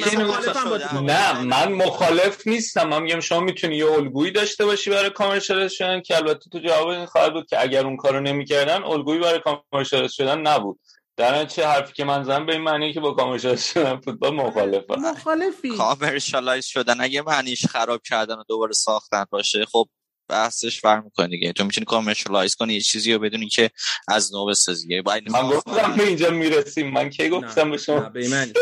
نه 1.02 1.42
من 1.42 1.72
مخالف 1.72 2.46
نیستم. 2.46 2.88
من 2.88 3.02
میگم 3.02 3.20
شما 3.20 3.40
می‌تونی 3.40 3.76
یه 3.76 3.92
الگویی 3.92 4.30
داشته 4.30 4.64
باشی 4.64 4.90
برای 4.90 5.10
commercialize 5.10 5.72
شدن 5.72 6.00
که 6.00 6.16
البته 6.16 6.50
تو 6.52 6.58
جواب 6.58 6.88
این 6.88 7.06
خواهد 7.06 7.32
بود 7.32 7.46
که 7.46 7.62
اگر 7.62 7.86
اون 7.86 7.96
کارو 7.96 8.20
نمی‌کردن 8.20 8.82
الگویی 8.82 9.20
برای 9.20 9.40
commercialize 9.40 10.12
شدن 10.12 10.38
نبود. 10.38 10.80
در 11.16 11.44
چه 11.44 11.66
حرفی 11.66 11.92
که 11.92 12.04
من 12.04 12.24
زدم 12.24 12.46
به 12.46 12.52
این 12.52 12.62
معنی 12.62 12.92
که 12.92 13.00
با 13.00 13.12
commercialize 13.12 13.64
شدن 13.64 14.00
فوتبال 14.00 14.34
مخالفم. 14.34 14.94
مخالفی. 14.94 15.76
commercialize 15.76 16.64
شدن. 16.64 17.00
اگه 17.00 17.22
معنیش 17.22 17.66
خراب 17.66 18.00
کردن 18.04 18.34
و 18.34 18.44
دوباره 18.48 18.72
ساختن 18.72 19.24
باشه 19.30 19.64
خب 19.64 19.88
بحثش 20.28 20.80
فرق 20.80 21.04
می‌کنه 21.04 21.28
دیگه. 21.28 21.52
تو 21.52 21.64
می‌تونی 21.64 21.84
commercialize 21.84 22.54
کنی 22.54 22.74
یه 22.74 22.80
چیزی 22.80 23.12
رو 23.12 23.18
بدونی 23.18 23.48
که 23.48 23.70
از 24.08 24.34
نو 24.34 24.46
بسازی. 24.46 25.02
من 25.06 25.50
گفتم 25.50 25.96
به 25.96 26.06
اینجا 26.06 26.30
می‌رسیم. 26.30 26.92
من 26.92 27.10
کی 27.10 27.28
گفتم 27.28 27.70
به 27.70 27.76
شما؟ 27.76 28.00
به 28.00 28.28
من 28.28 28.52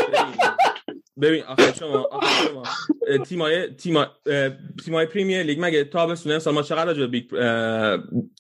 ببین 1.23 1.43
آخه 1.43 1.75
شما 1.75 2.09
آخه 2.13 2.49
شما 2.49 2.63
تیمای 3.25 3.67
تیما 3.67 4.07
اه، 4.27 4.51
تیمای 4.85 5.07
پریمیر 5.07 5.43
لیگ 5.43 5.59
مگه 5.61 5.85
تابستون 5.85 6.33
امسال 6.33 6.55
ما 6.55 6.63
چقدر 6.63 6.85
راجع 6.85 7.07
big 7.07 7.25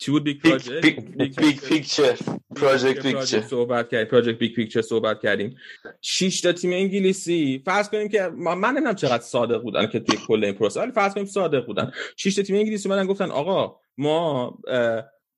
چی 0.00 0.10
بود؟ 0.10 0.24
big 0.24 0.40
project؟ 0.40 1.00
big 1.16 1.60
picture 1.60 2.16
project 2.56 3.02
picture. 3.02 3.40
صحبت 3.40 3.88
کردیم 3.88 4.06
Project 4.10 4.38
Big 4.38 4.54
Picture 4.54 4.82
صحبت 4.82 5.20
کردیم. 5.20 5.56
شش 6.00 6.40
تا 6.40 6.52
تیم 6.52 6.72
انگلیسی. 6.72 7.62
فرض 7.64 7.88
کنیم 7.88 8.08
که 8.08 8.28
من 8.36 8.70
نمی‌دونم 8.70 8.94
چقدر 8.94 9.22
صادق 9.22 9.62
بودن 9.62 9.86
که 9.86 10.00
توی 10.00 10.18
کل 10.26 10.44
این 10.44 10.54
پروسه 10.54 10.80
ولی 10.80 10.92
فرض 10.92 11.14
کنیم 11.14 11.26
صادق 11.26 11.66
بودن. 11.66 11.92
شش 12.16 12.34
تا 12.34 12.42
تیم 12.42 12.56
انگلیسی 12.56 12.88
اومدن 12.88 13.06
گفتن 13.06 13.30
آقا 13.30 13.76
ما 13.96 14.58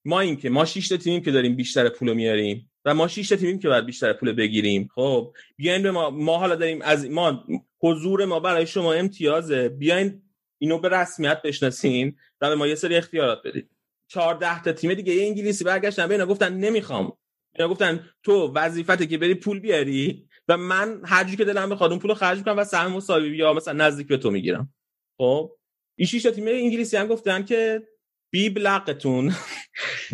ما 0.04 0.20
این 0.20 0.36
که 0.36 0.50
ما 0.50 0.64
شش 0.64 0.88
تا 0.88 0.96
تیمیم 0.96 1.20
که 1.20 1.30
داریم 1.30 1.56
بیشتر 1.56 1.88
پول 1.88 2.12
میاریم. 2.12 2.70
و 2.88 2.94
ما 2.94 3.08
شش 3.08 3.28
تیمیم 3.28 3.58
که 3.58 3.68
باید 3.68 3.86
بیشتر 3.86 4.12
پول 4.12 4.32
بگیریم. 4.32 4.88
خب 4.94 5.34
بیاین 5.56 5.82
به 5.82 5.90
ما 5.90 6.10
ما 6.10 6.38
حالا 6.38 6.54
داریم 6.54 6.82
از 6.82 7.10
ما 7.10 7.44
حضور 7.80 8.24
ما 8.24 8.40
برای 8.40 8.66
شما 8.66 8.92
امتیازه. 8.92 9.68
بیاین 9.68 10.22
اینو 10.58 10.78
به 10.78 10.88
رسمیت 10.88 11.42
بشناسین 11.42 12.16
و 12.40 12.48
به 12.48 12.54
ما 12.54 12.66
یه 12.66 12.74
سری 12.74 12.96
اختیارات 12.96 13.38
بدید 13.44 13.70
14 14.10 14.62
تا 14.62 14.72
تیم 14.72 14.94
دیگه 14.94 15.26
انگلیسی 15.26 15.64
برگشتن 15.64 16.06
به 16.06 16.14
اینا 16.14 16.26
گفتن 16.26 16.54
نمی‌خوام. 16.54 17.12
اینا 17.54 17.68
گفتن 17.68 18.10
تو 18.22 18.52
وظیفته 18.54 19.06
که 19.06 19.18
بری 19.18 19.34
پول 19.34 19.60
بیاری 19.60 20.28
و 20.48 20.56
من 20.56 21.00
هر 21.04 21.24
جوری 21.24 21.36
که 21.36 21.44
دلم 21.44 21.70
بخواد 21.70 21.90
اون 21.90 22.00
پول 22.00 22.10
رو 22.10 22.14
خرج 22.14 22.38
می‌کنم 22.38 22.58
و 22.58 22.64
سهم 22.64 22.92
مساوی 22.92 23.36
یا 23.36 23.52
مثلا 23.52 23.86
نزدیک 23.86 24.06
به 24.06 24.16
تو 24.16 24.30
می‌گیرم. 24.30 24.74
خب 25.18 25.52
این 25.98 26.06
شش 26.06 26.22
تیم 26.22 26.46
انگلیسی 26.48 26.96
هم 26.96 27.06
گفتن 27.06 27.44
که 27.44 27.82
بی 28.30 28.50
بلقتون 28.50 29.32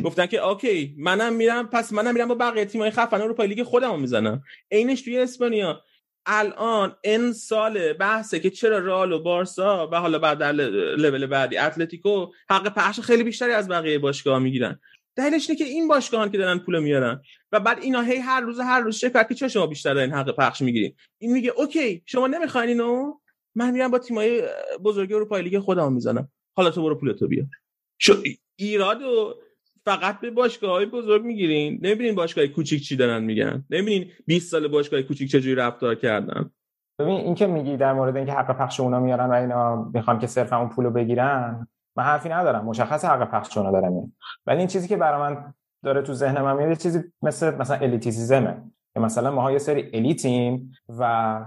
گفتن 0.05 0.27
که 0.27 0.47
اوکی 0.47 0.95
منم 0.99 1.33
میرم 1.33 1.67
پس 1.67 1.93
منم 1.93 2.15
میرم 2.15 2.29
با 2.29 2.35
بقیه 2.35 2.65
تیمای 2.65 2.91
خفن 2.91 3.21
اروپا 3.21 3.45
لیگ 3.45 3.63
خودمو 3.63 3.97
می‌زنم. 3.97 4.43
عینش 4.71 5.03
توی 5.03 5.19
اسپانیا. 5.19 5.83
الان 6.27 6.97
این 7.05 7.33
سال 7.33 7.93
بحثه 7.93 8.41
که 8.41 8.51
چرا 8.51 8.79
رئال 8.79 9.13
و 9.13 9.23
بارسا 9.23 9.89
و 9.93 10.01
حالا 10.01 10.19
بعد 10.19 10.39
در 10.39 10.53
لول 10.53 11.27
بعدی 11.27 11.57
اتلتیکو 11.57 12.27
حق 12.51 12.75
پخش 12.75 13.01
خیلی 13.01 13.23
بیشتری 13.23 13.53
از 13.53 13.69
بقیه 13.69 13.99
باشگاه 13.99 14.39
می‌گیرن. 14.39 14.81
دلیلش 15.17 15.51
اینه 15.51 15.59
که 15.59 15.65
این 15.65 15.89
باشگاهان 15.89 16.31
که 16.31 16.39
دارن 16.39 16.59
پول 16.59 16.83
میارن 16.83 17.23
و 17.53 17.61
بعد 17.61 17.79
اینا 17.83 18.03
هی 18.03 18.17
هر 18.17 18.41
روز 18.41 18.61
هر 18.61 18.81
روز 18.81 18.97
شکایت 18.97 19.29
که 19.29 19.35
چرا 19.35 19.49
شما 19.49 19.67
بیشتر 19.67 19.97
این 19.97 20.13
حق 20.13 20.37
پخش 20.37 20.63
می‌گیرین؟ 20.63 20.95
این 21.19 21.33
میگه 21.33 21.53
okay 21.57 22.03
شما 22.07 22.27
نمی‌خواین 22.27 22.69
اینو؟ 22.69 23.19
من 23.55 23.71
میرم 23.71 23.91
با 23.91 23.99
تیمای 23.99 24.43
بزرگ 24.85 25.13
اروپا 25.13 25.39
لیگ 25.39 25.59
خودم 25.59 25.93
می‌زنم. 25.93 26.29
حالا 26.57 26.71
تو 26.71 26.83
برو 26.83 27.01
پولتو 27.01 27.29
بیار 27.29 27.47
شو 27.99 28.15
ایراد 28.57 29.03
و 29.03 29.35
فقط 29.85 30.21
به 30.21 30.31
باشگاه 30.31 30.71
های 30.71 30.87
بزرگ 30.87 31.25
می‌گیرین. 31.25 31.79
نمی‌بینین 31.83 32.15
باشگاه 32.15 32.47
کوچیک 32.47 32.83
چی 32.83 32.97
دارن 32.97 33.25
میگن. 33.25 33.65
نمی‌بینین 33.71 34.11
20 34.27 34.51
سال 34.51 34.69
باشگاه 34.69 35.03
کوچیک 35.03 35.31
چجوری 35.31 35.55
رفتار 35.55 35.95
کردن. 35.95 36.51
ببین 36.99 37.17
این 37.17 37.35
که 37.35 37.47
میگی 37.47 37.77
در 37.77 37.93
مورد 37.93 38.17
اینکه 38.17 38.33
حق 38.33 38.59
پخش 38.59 38.81
اونا 38.81 39.01
میارن 39.01 39.31
و 39.31 39.33
اینا 39.33 39.91
می‌خوان 39.95 40.19
که 40.19 40.27
صرفا 40.27 40.57
اون 40.57 40.69
پولو 40.69 40.91
بگیرن 40.91 41.69
من 41.97 42.05
حرفی 42.05 42.29
ندارم. 42.29 42.65
مشخص 42.65 43.05
حق 43.05 43.31
پخش 43.31 43.59
اونا 43.59 43.71
دارم 43.71 44.13
ولی 44.47 44.59
این 44.59 44.67
چیزی 44.67 44.89
که 44.89 44.97
برای 44.97 45.21
من 45.21 45.55
داره 45.85 46.03
تو 46.03 46.13
ذهن 46.13 46.43
من 46.43 46.57
میاد 46.57 46.79
چیزی 46.79 47.01
مثل 47.23 47.55
مثلا 47.55 47.77
الیتیسیزمه. 47.77 48.63
که 48.95 49.01
مثلا 49.01 49.31
ما 49.31 49.53
یه 49.53 49.59
سری 49.59 49.91
الیتیم 49.93 50.73
و 50.99 51.41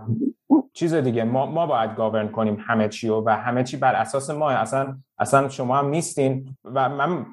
چیز 0.77 0.93
دیگه 0.93 1.23
ما 1.23 1.45
ما 1.45 1.65
باید 1.65 1.95
گاورن 1.95 2.27
کنیم 2.27 2.63
همه 2.67 2.89
چی 2.89 3.09
و 3.09 3.29
همه 3.29 3.63
چی 3.63 3.77
بر 3.77 3.95
اساس 3.95 4.29
ما. 4.29 4.49
اصلا 4.49 4.97
اصلا 5.19 5.49
شما 5.49 5.77
هم 5.77 5.89
نیستین 5.89 6.57
و 6.63 6.89
من 6.89 7.25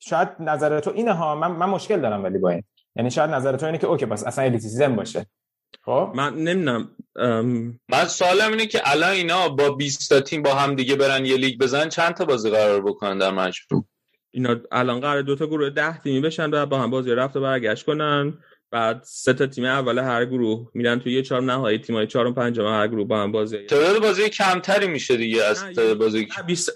شاید 0.00 0.28
نظر 0.40 0.80
تو 0.80 0.90
اینه 0.94 1.12
ها 1.12 1.34
من 1.34 1.52
من 1.52 1.66
مشکل 1.66 2.00
دارم 2.00 2.24
ولی 2.24 2.38
با 2.38 2.50
این. 2.50 2.62
یعنی 2.96 3.10
شاید 3.10 3.30
نظر 3.30 3.56
تو 3.56 3.66
اینه 3.66 3.78
که 3.78 3.86
okay 3.86 4.06
پس 4.06 4.24
اصلا 4.26 4.44
elitism 4.44 4.96
باشه. 4.96 5.26
خب؟ 5.84 6.12
من 6.14 6.34
نمی‌دونم 6.34 6.90
من 7.88 8.04
سوالم 8.06 8.50
اینه 8.50 8.66
که 8.66 8.80
الان 8.84 9.10
اینا 9.10 9.48
با 9.48 9.70
20 9.70 10.10
تا 10.10 10.20
تیم 10.20 10.42
با 10.42 10.54
هم 10.54 10.74
دیگه 10.74 10.96
برن 10.96 11.26
یه 11.26 11.36
لیگ 11.36 11.60
بزنن 11.60 11.88
چند 11.88 12.14
تا 12.14 12.24
بازی 12.24 12.50
قرار 12.50 12.80
بکنن 12.80 13.18
در 13.18 13.30
مجموع؟ 13.30 13.84
اینا 14.30 14.56
الان 14.72 15.00
قرار 15.00 15.22
دو 15.22 15.36
تا 15.36 15.46
گروه 15.46 15.70
ده 15.70 15.98
تیمی 15.98 16.20
بشن 16.20 16.50
و 16.50 16.66
با 16.66 16.78
هم 16.78 16.90
بازی 16.90 17.10
رفت 17.10 17.36
و 17.36 17.40
برگشت 17.40 17.86
کنن. 17.86 18.38
بعد 18.72 19.02
سه 19.04 19.32
تا 19.32 19.46
تیم 19.46 19.64
اول 19.64 19.98
هر 19.98 20.24
گروه 20.24 20.70
میرن 20.74 21.00
توی 21.00 21.12
یه 21.12 21.22
چهارم 21.22 21.50
نهایی 21.50 21.78
تیمای 21.78 22.06
چهارم 22.06 22.34
پنجم 22.34 22.66
هر 22.66 22.88
گروه 22.88 23.08
با 23.08 23.22
هم 23.22 23.32
بازی. 23.32 23.66
تعداد 23.66 24.02
بازی 24.02 24.28
کمتری 24.28 24.86
میشه 24.86 25.16
دیگه 25.16 25.44
از 25.44 25.64
تعداد 25.64 25.98
بازی 25.98 26.28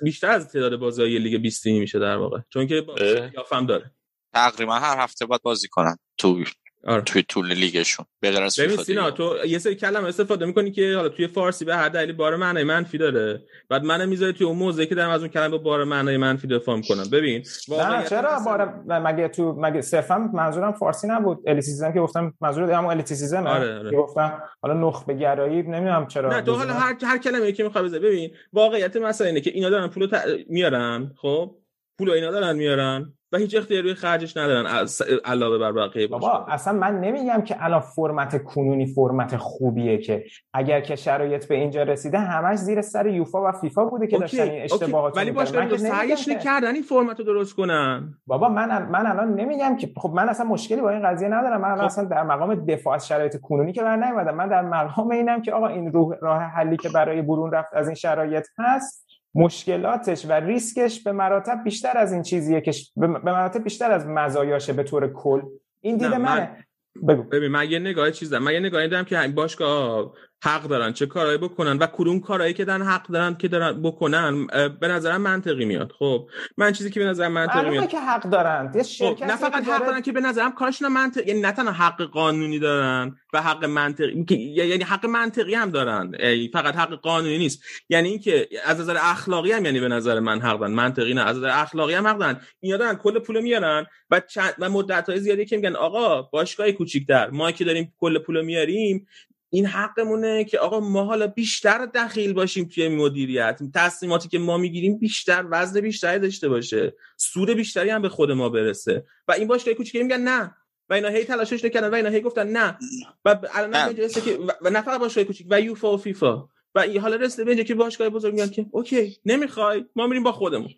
بیشتر 0.03 0.31
از 0.31 0.53
تعداد 0.53 0.77
بازی 0.77 1.03
های 1.03 1.19
لیگ 1.19 1.43
20 1.43 1.63
تیمی 1.63 1.81
میشه 1.81 1.99
در 1.99 2.17
واقع. 2.17 2.39
چون 2.49 2.67
که. 2.67 2.87
یوفام 3.35 3.67
داره. 3.67 3.91
تقریبا 4.35 4.75
هر 4.75 4.99
هفته 4.99 5.27
باید 5.27 5.43
بازی 5.43 5.69
کنن 5.69 5.97
تو 6.19 6.45
آره. 6.87 7.03
توی 7.03 7.23
طول 7.23 7.53
لیگشون 7.53 8.07
به 8.21 8.31
غیر 8.31 8.43
از 8.43 8.57
ببین 8.59 8.71
فیفا 8.71 8.83
سینا. 8.83 9.11
تو 9.11 9.35
یه 9.47 9.59
سری 9.59 9.75
کلمه 9.75 10.09
استفاده 10.09 10.47
می‌کنی 10.47 10.71
که 10.71 10.95
حالا 10.97 11.09
توی 11.09 11.27
فارسی 11.27 11.65
به 11.65 11.77
هر 11.77 11.89
دلیلی 11.89 12.13
بار 12.13 12.37
معنی 12.37 12.63
منفی 12.63 12.99
داره. 12.99 13.43
بعد 13.69 13.85
منو 13.85 14.07
می‌ذاری 14.07 14.33
توی 14.33 14.47
اون 14.47 14.57
موضعی 14.57 14.87
که 14.87 14.95
دارم 14.95 15.11
از 15.11 15.21
اون 15.21 15.31
کلمه 15.31 15.49
با 15.49 15.59
بار 15.59 15.85
معنی 15.85 16.17
منفی 16.17 16.47
دفاع 16.47 16.77
می‌کنم. 16.77 17.05
ببین 17.13 17.45
نه 17.69 17.77
واقعیت 17.77 18.11
چرا 18.11 18.37
مثلا- 18.41 18.57
بار 18.87 18.99
مگه 18.99 19.29
تو 19.29 19.53
مگه 19.59 19.81
صرفا 19.81 20.19
منظورم 20.19 20.73
فارسی 20.73 21.09
نبود؟ 21.09 21.39
elitism 21.47 21.93
که 21.93 22.01
گفتم 22.01 22.35
منظور 22.41 22.71
همون 22.71 22.91
elitism 22.91 23.47
آره، 23.47 23.79
آره. 23.79 23.91
که 23.91 23.97
گفتم 23.97 24.43
حالا 24.63 24.89
نخبه 24.89 25.15
گرایی 25.15 25.63
نمی‌دونم 25.63 26.07
چرا 26.07 26.31
نه 26.31 26.41
تو 26.43 26.55
حالا 26.55 26.73
هر 26.73 26.97
هر 27.03 27.19
کلمه‌ای 27.19 27.53
که 27.53 27.65
می‌خوای 27.65 27.85
بذاری 27.85 28.07
ببین 28.07 28.31
واقعیت 28.53 28.97
مسئله 28.97 29.29
اینه 29.29 29.41
که 29.41 29.51
اینا 29.51 29.71
دارن 29.71 29.89
پولو 29.89 30.07
ت... 30.07 30.13
میارن 30.49 31.13
خب؟ 31.17 31.55
پولو 31.99 32.13
اینا 32.13 32.31
دارن 32.31 32.57
میارن 32.57 33.13
و 33.33 33.37
هیچ 33.39 33.57
اختیاری 33.57 33.83
روی 33.83 33.95
خرجش 33.95 34.37
ندارن 34.37 34.67
از 34.67 35.03
علاوه 35.25 35.59
بر 35.59 35.73
بقیه 35.73 36.07
بابا. 36.07 36.47
اصلا 36.49 36.73
من 36.73 37.01
نمیگم 37.01 37.43
که 37.43 37.65
الان 37.65 37.81
فرمت 37.81 38.45
کنونی 38.45 38.87
فرمت 38.87 39.37
خوبیه 39.37 39.99
که 39.99 40.25
اگر 40.55 40.81
که 40.81 40.97
شرایط 40.97 41.49
به 41.49 41.55
اینجا 41.55 41.83
رسیده 41.83 42.19
همش 42.19 42.59
زیر 42.59 42.83
سر 42.83 43.07
یوفا 43.07 43.49
و 43.49 43.53
فیفا 43.53 43.85
بوده 43.85 44.07
که 44.07 44.19
داشتن 44.19 44.43
این. 44.43 44.63
اشتباهات 44.63 45.17
ولی 45.17 45.31
نمیگم 45.31 45.77
سعیش 45.77 46.29
نکردن 46.29 46.75
این 46.75 46.83
فرمت 46.83 47.19
رو 47.19 47.25
درست 47.25 47.55
کنن 47.55 48.15
بابا 48.27 48.49
من 48.49 48.89
من 48.89 49.07
الان 49.07 49.35
نمیگم 49.35 49.77
که 49.77 49.91
خب 49.97 50.13
من 50.15 50.29
اصلا 50.29 50.47
مشکلی 50.47 50.81
با 50.81 50.91
این 50.91 51.03
قضیه 51.03 51.29
ندارم 51.29 51.61
من 51.61 51.69
الان 51.69 51.79
خب. 51.79 51.85
اصلا 51.85 52.05
در 52.05 52.23
مقام 52.23 52.55
دفاع 52.55 52.95
از 52.95 53.09
شرایط 53.09 53.37
کنونی 53.41 53.73
که 53.73 53.83
در 53.83 53.97
نیومدم 53.97 54.35
من 54.35 54.49
در 54.49 54.63
مقام 54.63 55.11
اینم 55.11 55.43
که 55.43 55.53
آقا 55.53 55.67
این 55.67 55.93
روح 55.93 56.17
راه 56.21 56.43
حلی 56.43 56.77
که 56.77 56.89
برای 56.89 57.23
برون 57.23 57.53
رفت 57.53 57.75
از 57.75 57.87
این 57.87 57.95
شرایط 57.95 58.47
هست 58.59 59.06
مشکلاتش 59.37 60.27
و 60.27 60.33
ریسکش 60.33 61.03
به 61.03 61.13
مراتب 61.13 61.65
بیشتر 61.65 61.99
از 61.99 62.13
این 62.13 62.23
چیزیه 62.23 62.61
که 62.61 62.73
به 62.97 63.07
مراتب 63.07 63.65
بیشتر 63.65 63.91
از 63.93 64.07
مزایاشه 64.07 64.73
به 64.73 64.83
طور 64.83 65.13
کل. 65.13 65.43
این 65.81 65.97
دید 65.97 66.07
نه، 66.07 66.19
من- 66.19 66.39
منه. 66.39 66.67
بگو. 67.09 67.23
ببین 67.23 67.51
من 67.51 67.71
یه 67.71 67.79
نگاه 67.79 68.11
چیز 68.11 68.31
دارم 68.31 68.43
من 68.45 68.53
یه 68.53 68.61
نگاهی 68.61 68.89
دارم 68.89 69.05
که 69.05 69.33
باشگاه 69.35 70.13
حق 70.45 70.63
دارن 70.63 70.93
چه 70.93 71.07
کارهایی 71.07 71.39
بکنن 71.39 71.79
و 71.79 71.87
کدوم 71.87 72.21
کارهایی 72.21 72.55
که 72.55 72.65
دارن 72.65 72.83
حق 72.83 73.07
دارن 73.07 73.35
که 73.35 73.49
دارن 73.49 73.83
بکنن 73.83 74.47
به 74.81 74.89
نظرم 74.89 75.21
منطقی 75.21 75.65
میاد. 75.65 75.93
خب 75.99 76.29
من 76.57 76.73
چیزی 76.73 76.91
که 76.91 77.01
به 77.01 77.07
نظرم 77.07 77.33
منطقی 77.33 77.71
میاد. 77.71 77.89
که 77.89 78.01
حق 78.01 78.23
دارن 78.31 78.73
خب 78.99 79.25
نه 79.25 79.37
فقط 79.37 79.69
حق 79.69 79.87
دارن 79.87 80.01
که 80.01 80.13
به 80.13 80.21
نظرم 80.21 80.53
کارشون 80.53 80.89
منطق 80.89 81.29
یعنی 81.29 81.41
نه 81.41 81.53
تنها 81.53 81.73
حق 81.73 82.03
قانونی 82.03 82.59
دارن 82.59 83.17
و 83.33 83.43
حق 83.43 83.65
منطقی 83.65 84.25
که- 84.25 84.35
یعنی 84.35 84.85
حق 84.85 85.07
منطقی 85.07 85.55
هم 85.55 85.71
دارن. 85.71 86.13
فقط 86.53 86.77
حق 86.77 86.95
قانونی 86.95 87.39
نیست. 87.39 87.63
یعنی 87.89 88.09
اینکه 88.09 88.49
از 88.65 88.81
نظر 88.81 88.97
اخلاقی 89.01 89.53
هم 89.53 89.65
یعنی 89.65 89.81
به 89.81 89.89
نظر 89.89 90.21
من 90.21 90.41
حق 90.41 90.61
دارن. 90.61 90.73
منطقی 90.73 91.15
نه 91.15 91.25
از 91.25 91.37
نظر 91.37 91.51
اخلاقی 91.53 91.95
هم 91.95 92.07
حق 92.07 92.19
دارن. 92.19 92.41
اینا 92.61 92.77
دارن 92.77 92.95
کل 92.95 93.19
پول 93.19 93.41
میارن 93.41 93.87
و 94.11 94.21
چند 94.21 94.55
و 94.59 94.71
مدت 94.71 95.09
های 95.09 95.21
زیادی 95.21 95.45
که 95.47 95.57
میگن 95.57 95.77
آقا 95.77 96.23
باشگاه 96.23 96.73
کوچیک‌تر 96.73 97.31
ما 97.31 97.53
که 97.53 97.65
داریم 97.65 97.93
کل 97.99 98.19
پول 98.19 98.45
میاریم 98.45 99.07
این 99.51 99.67
حقمونه 99.67 100.45
که 100.45 100.59
آقا 100.59 100.81
ما 100.81 101.05
حالا 101.05 101.27
بیشتر 101.27 101.87
دخیل 101.87 102.33
باشیم 102.33 102.65
توی 102.65 102.89
مدیریت. 102.89 103.61
تصمیماتی 103.75 104.29
که 104.29 104.39
ما 104.39 104.59
می‌گیریم 104.59 104.99
بیشتر 104.99 105.45
وزن 105.51 105.81
بیشتری 105.81 106.19
داشته 106.19 106.49
باشه. 106.49 106.95
سود 107.17 107.51
بیشتری 107.51 107.91
هم 107.91 108.03
به 108.03 108.09
خود 108.09 108.31
ما 108.31 108.49
برسه. 108.49 109.05
و 109.29 109.33
این 109.33 109.49
باشگاه 109.49 109.75
کوچیکی 109.75 110.03
میگن 110.03 110.21
نه. 110.21 110.57
و 110.89 110.95
اینا 110.95 111.09
هی 111.09 111.25
تلاشش 111.25 111.65
نکردن 111.65 111.91
و 111.91 111.95
اینا 111.95 112.09
هی 112.09 112.21
گفتن 112.21 112.47
نه. 112.47 112.79
و 113.25 113.39
الان 113.55 113.97
رسیده 113.97 114.31
که 114.31 114.39
و- 114.63 114.71
نه 114.71 114.83
فقط 114.83 115.01
باشگاه 115.01 115.25
کوچیک 115.25 115.47
و 115.51 115.61
یوفا 115.61 115.95
و 115.95 115.97
فیفا. 115.97 116.49
و 116.75 116.79
این 116.79 117.01
حالا 117.01 117.17
رسیده 117.17 117.45
به 117.45 117.51
اینجا 117.51 117.65
که 117.65 117.75
باشگاه 117.75 118.09
بزرگ 118.09 118.35
میگن 118.35 118.49
که 118.49 118.67
okay 118.71 119.17
نمی‌خوای 119.25 119.85
ما 119.97 120.07
میریم 120.07 120.23
با 120.23 120.33
خودمون. 120.33 120.71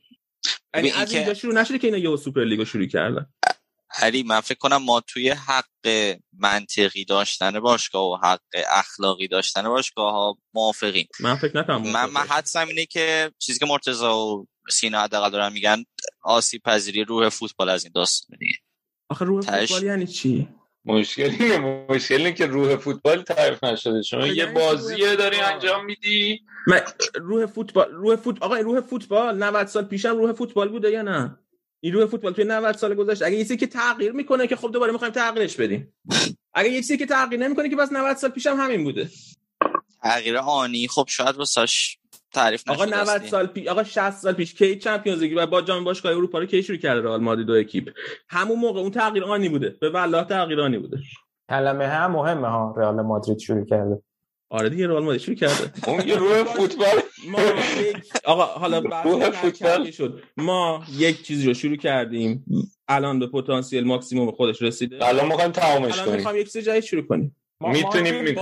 یعنی 0.74 0.90
از 0.90 1.12
اینجا 1.12 1.34
شروع 1.34 1.54
نشده 1.54 1.78
که 1.78 1.86
اینا 1.86 1.98
یه 2.10 2.16
سوپر 2.16 2.44
لیگو 2.44 2.64
شروع 2.64 2.86
کردن. 2.86 3.26
علی 3.90 4.22
من 4.22 4.40
فکر 4.40 4.58
کنم 4.58 4.76
ما 4.76 5.00
توی 5.00 5.30
حق 5.30 6.16
منطقی 6.38 7.04
داشتن 7.04 7.60
باشگاه 7.60 8.02
و 8.10 8.16
حق 8.16 8.40
اخلاقی 8.68 9.28
داشتن 9.28 9.68
باشگاه 9.68 10.12
ها 10.12 10.38
موافقیم. 10.54 11.08
من 11.20 11.34
فکر 11.36 11.58
نکنم 11.58 11.82
من 11.82 12.10
من 12.10 12.20
حدسم 12.28 12.68
اینه 12.68 12.86
که 12.86 13.30
چیزی 13.38 13.58
که 13.58 13.66
مرتضی 13.66 14.04
و 14.04 14.44
سینا 14.70 15.00
حداقل 15.02 15.30
دارن 15.30 15.52
میگن 15.52 15.84
آسیب 16.22 16.62
پذیری 16.62 17.04
روح 17.04 17.28
فوتبال 17.28 17.68
از 17.68 17.84
این 17.84 17.92
داستان 17.94 18.36
دیگه. 18.38 18.54
آخه 19.10 19.24
روح 19.24 19.42
تهش- 19.42 19.68
فوتبال 19.72 19.82
یعنی 19.82 20.06
چی؟ 20.06 20.48
مشکل 20.84 21.22
اینه 21.40 21.58
مشکل 21.90 22.14
اینه 22.16 22.32
که 22.32 22.46
روح 22.46 22.76
فوتبال 22.76 23.22
تعریف 23.22 23.64
نشده. 23.64 24.02
شما 24.02 24.26
یه 24.26 24.34
یعنی 24.34 24.52
بازی 24.52 24.96
روح 24.96 25.14
داری 25.14 25.36
فوتبال. 25.36 25.52
انجام 25.54 25.84
میدی؟ 25.84 26.40
من 26.66 26.80
روح 27.14 27.46
فوتبال 27.46 27.90
روح 27.92 28.16
فوت 28.16 28.42
آقا 28.42 28.54
این 28.54 28.64
روح 28.64 28.80
فوتبال 28.80 29.36
90 29.42 29.66
سال 29.66 29.84
پیشم 29.84 30.16
روح 30.18 30.32
فوتبال 30.32 30.68
بوده 30.68 30.90
یا 30.90 31.02
نه؟ 31.02 31.38
این 31.80 31.92
روح 31.92 32.06
فوتبال 32.06 32.32
توی 32.32 32.44
90 32.44 32.76
سال 32.76 32.94
گذشته 32.94 33.26
اگه 33.26 33.36
یه 33.36 33.42
چیزی 33.42 33.56
که 33.56 33.66
تغییر 33.66 34.12
می‌کنه 34.12 34.46
که 34.46 34.56
خب 34.56 34.70
دوباره 34.72 34.92
می‌خوایم 34.92 35.14
تغییرش 35.14 35.56
بدیم. 35.56 35.94
اگه 36.54 36.70
یه 36.70 36.76
چیزی 36.76 36.98
که 36.98 37.06
تغییر 37.06 37.40
نمی‌کنه 37.40 37.68
که 37.68 37.76
بس 37.76 37.92
90 37.92 38.16
سال 38.16 38.30
پیشم 38.30 38.56
همین 38.56 38.84
بوده. 38.84 39.08
تغییر 40.02 40.36
آنی 40.36 40.88
خب 40.88 41.04
شاید 41.08 41.36
واسش 41.36 41.98
تعریف 42.32 42.68
آقا 42.68 42.84
90 42.84 43.26
سال 43.26 43.46
پیش 43.46 43.66
آقا 43.66 43.84
60 43.84 44.10
سال 44.10 44.32
پیش 44.32 44.54
کی 44.54 44.76
چمپیونز 44.76 45.20
لیگ 45.20 45.34
و 45.36 45.46
با 45.46 45.62
جام 45.62 45.84
باشگاه 45.84 46.12
اروپا 46.12 46.38
رو 46.38 46.46
کی 46.46 46.62
شروع 46.62 46.78
کرده 46.78 47.00
رئال 47.02 47.20
مادرید 47.20 47.50
و 47.50 47.52
اکیپ؟ 47.52 47.94
همون 48.28 48.58
موقع 48.58 48.80
اون 48.80 48.90
تغییر 48.90 49.24
آنی 49.24 49.48
بوده. 49.48 49.76
به 49.80 49.90
والله 49.90 50.24
تغییر 50.24 50.60
آنی 50.60 50.78
بوده. 50.78 50.98
کلمه 51.50 51.86
هم 51.86 52.10
مهمه 52.10 52.48
ها 52.48 52.74
رئال 52.78 53.00
مادرید 53.00 53.38
شروع 53.38 53.64
کرده. 53.64 54.02
آره 54.50 54.68
دیگه 54.68 54.86
رئال 54.86 55.04
مادرید 55.04 55.20
شروع 55.20 55.36
کرده. 55.36 55.72
اون 55.86 56.08
یه 56.08 56.16
روح 56.16 56.44
فوتبال 56.44 57.00
ما 57.28 57.38
یک 57.80 57.96
آقا 58.24 58.44
حالا 58.44 58.80
فوتبال. 59.42 59.90
شد. 59.90 60.22
ما 60.36 60.84
یک 60.96 61.22
چیزی 61.22 61.46
رو 61.46 61.54
شروع 61.54 61.76
کردیم. 61.76 62.44
الان 62.88 63.18
به 63.18 63.26
پتانسیل 63.26 63.84
ماکسیموم 63.84 64.30
خودش 64.30 64.62
رسیده. 64.62 65.06
الان 65.08 65.26
می‌خوایم 65.26 65.50
تمامش 65.52 65.92
الان 65.92 66.04
کنیم. 66.04 66.16
می‌خوام 66.16 66.36
یک 66.36 66.52
چیز 66.52 66.64
جدید 66.64 66.82
شروع 66.84 67.02
کنیم. 67.06 67.36
ما- 67.60 67.68
می‌تونیم 67.72 68.34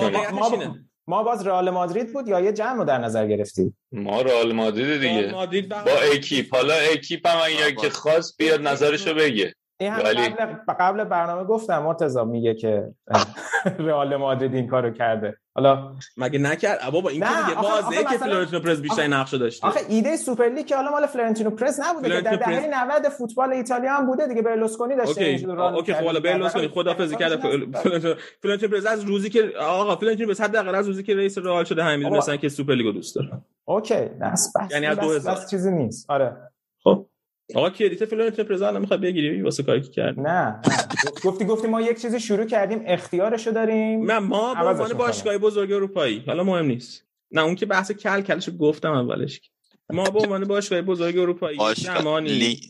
ما- 1.09 1.22
باز 1.22 1.47
رئال 1.47 1.70
مادرید 1.70 2.12
بود 2.12 2.28
یا 2.28 2.41
یه 2.41 2.53
جمع 2.53 2.76
رو 2.78 2.84
در 2.84 2.99
نظر 2.99 3.26
گرفتی 3.26 3.72
ما 3.93 4.22
رئال 4.22 4.53
مادرید 4.53 5.01
دیگه. 5.01 5.32
با 5.70 6.01
اکیپ. 6.14 6.55
حالا 6.55 6.74
اکیپ 6.74 7.26
هم 7.26 7.39
اگر 7.45 7.70
که 7.70 7.91
خواست 7.91 8.37
بیاد 8.39 8.61
نظرشو 8.66 9.14
بگه. 9.14 9.55
این 9.81 9.93
هم 9.93 10.05
ولی- 10.05 10.29
قبل, 10.29 10.55
قبل 10.81 11.05
برنامه 11.05 11.45
گفتم 11.45 11.79
مرتضی 11.83 12.24
میگه 12.24 12.55
که 12.55 12.95
رئال 13.79 14.16
مادرید 14.16 14.55
این 14.55 14.66
کارو 14.66 14.91
کرده 14.91 15.37
حالا 15.55 15.93
مگه 16.16 16.39
نکرد 16.39 16.79
بابا 16.93 17.09
این 17.11 17.20
که 17.20 17.27
آخه 17.59 17.97
که 17.97 18.03
مثلا- 18.14 18.18
فلورنتینو 18.27 18.61
پرز 18.62 18.83
بیشتر 18.83 19.03
آخه- 19.03 19.07
نقشه 19.11 19.39
داشته 19.39 19.66
آخه 19.66 19.81
ایده 19.89 20.16
سوپرلیگ 20.16 20.66
که 20.66 20.77
حالا 20.77 20.91
مال 20.91 21.07
فلورنتینو 21.07 21.51
پرز 21.51 21.81
نبوده 21.81 22.09
که 22.09 22.20
در 22.20 22.37
دهه 22.37 22.66
90 22.85 23.09
فوتبال 23.09 23.53
ایتالیا 23.53 23.93
هم 23.95 24.07
بوده 24.07 24.27
دیگه 24.27 24.43
برلوسکونی 24.43 24.97
داشته 24.97 25.24
okay 25.24 25.45
okay 25.47 25.95
خب 25.95 26.05
حالا. 26.05 26.20
برلوسکونی 26.20 26.68
خدافظی 26.68 27.16
کرده 27.16 27.37
فلورنتینو 28.43 28.72
پرز 28.72 28.87
از 28.87 29.03
روزی 29.05 29.31
که 29.31 29.53
آقا 29.61 29.97
فلورنتینو 29.97 30.29
پرز 30.29 30.41
حداقل 30.41 30.74
از 30.74 30.87
روزی 30.87 31.03
که 31.03 31.14
رئیس 31.16 31.39
رئال 31.39 31.64
شده 31.64 31.85
همین. 31.85 32.05
می‌دونستن 32.07 32.37
که 32.37 32.49
سوپرلیگو 32.49 32.93
دوست 32.93 33.16
داره 33.16 33.31
okay 33.64 33.95
بس 34.20 34.53
بس 34.57 34.72
یعنی 34.72 34.87
از 34.87 34.97
بس- 34.99 35.05
2000. 35.05 35.35
بس 35.35 35.51
چیزی 35.51 35.70
نیست 35.70 36.11
آره 36.11 36.37
خب 36.85 37.07
آقا 37.55 37.70
credit 37.70 38.05
فلورنتینو 38.05 38.49
پرز 38.49 38.62
الان 38.62 38.80
می‌خواد 38.80 39.01
بگیری 39.01 39.42
واسه 39.42 39.62
کاری 39.62 39.80
که 39.80 39.90
کرد 39.90 40.20
نه. 40.20 40.61
گفتی 41.24 41.44
گفتی 41.44 41.68
ما 41.68 41.80
یک 41.80 42.03
چیزی 42.03 42.20
شروع 42.20 42.44
کردیم 42.44 42.82
اختیارشو 42.86 43.51
داریم. 43.51 44.11
نه 44.11 44.18
ما 44.18 44.55
به 44.55 44.61
عنوان. 44.61 44.92
باشگاه 44.92 45.38
بزرگ 45.38 45.72
اروپایی. 45.72 46.22
حالا 46.26 46.44
مهم 46.44 46.66
نیست. 46.66 47.05
نه 47.30 47.42
اون 47.42 47.55
که 47.55 47.66
بحث 47.66 47.92
کل 47.92 48.20
کلشو 48.20 48.57
گفتم 48.57 48.92
اولش 48.92 49.40
ما 49.90 50.11
به 50.11 50.18
عنوان 50.18 50.44
باشگاه 50.44 50.82
بزرگ 50.82 51.18
اروپایی 51.18 51.59
زمانی 51.76 52.28
لی... 52.28 52.61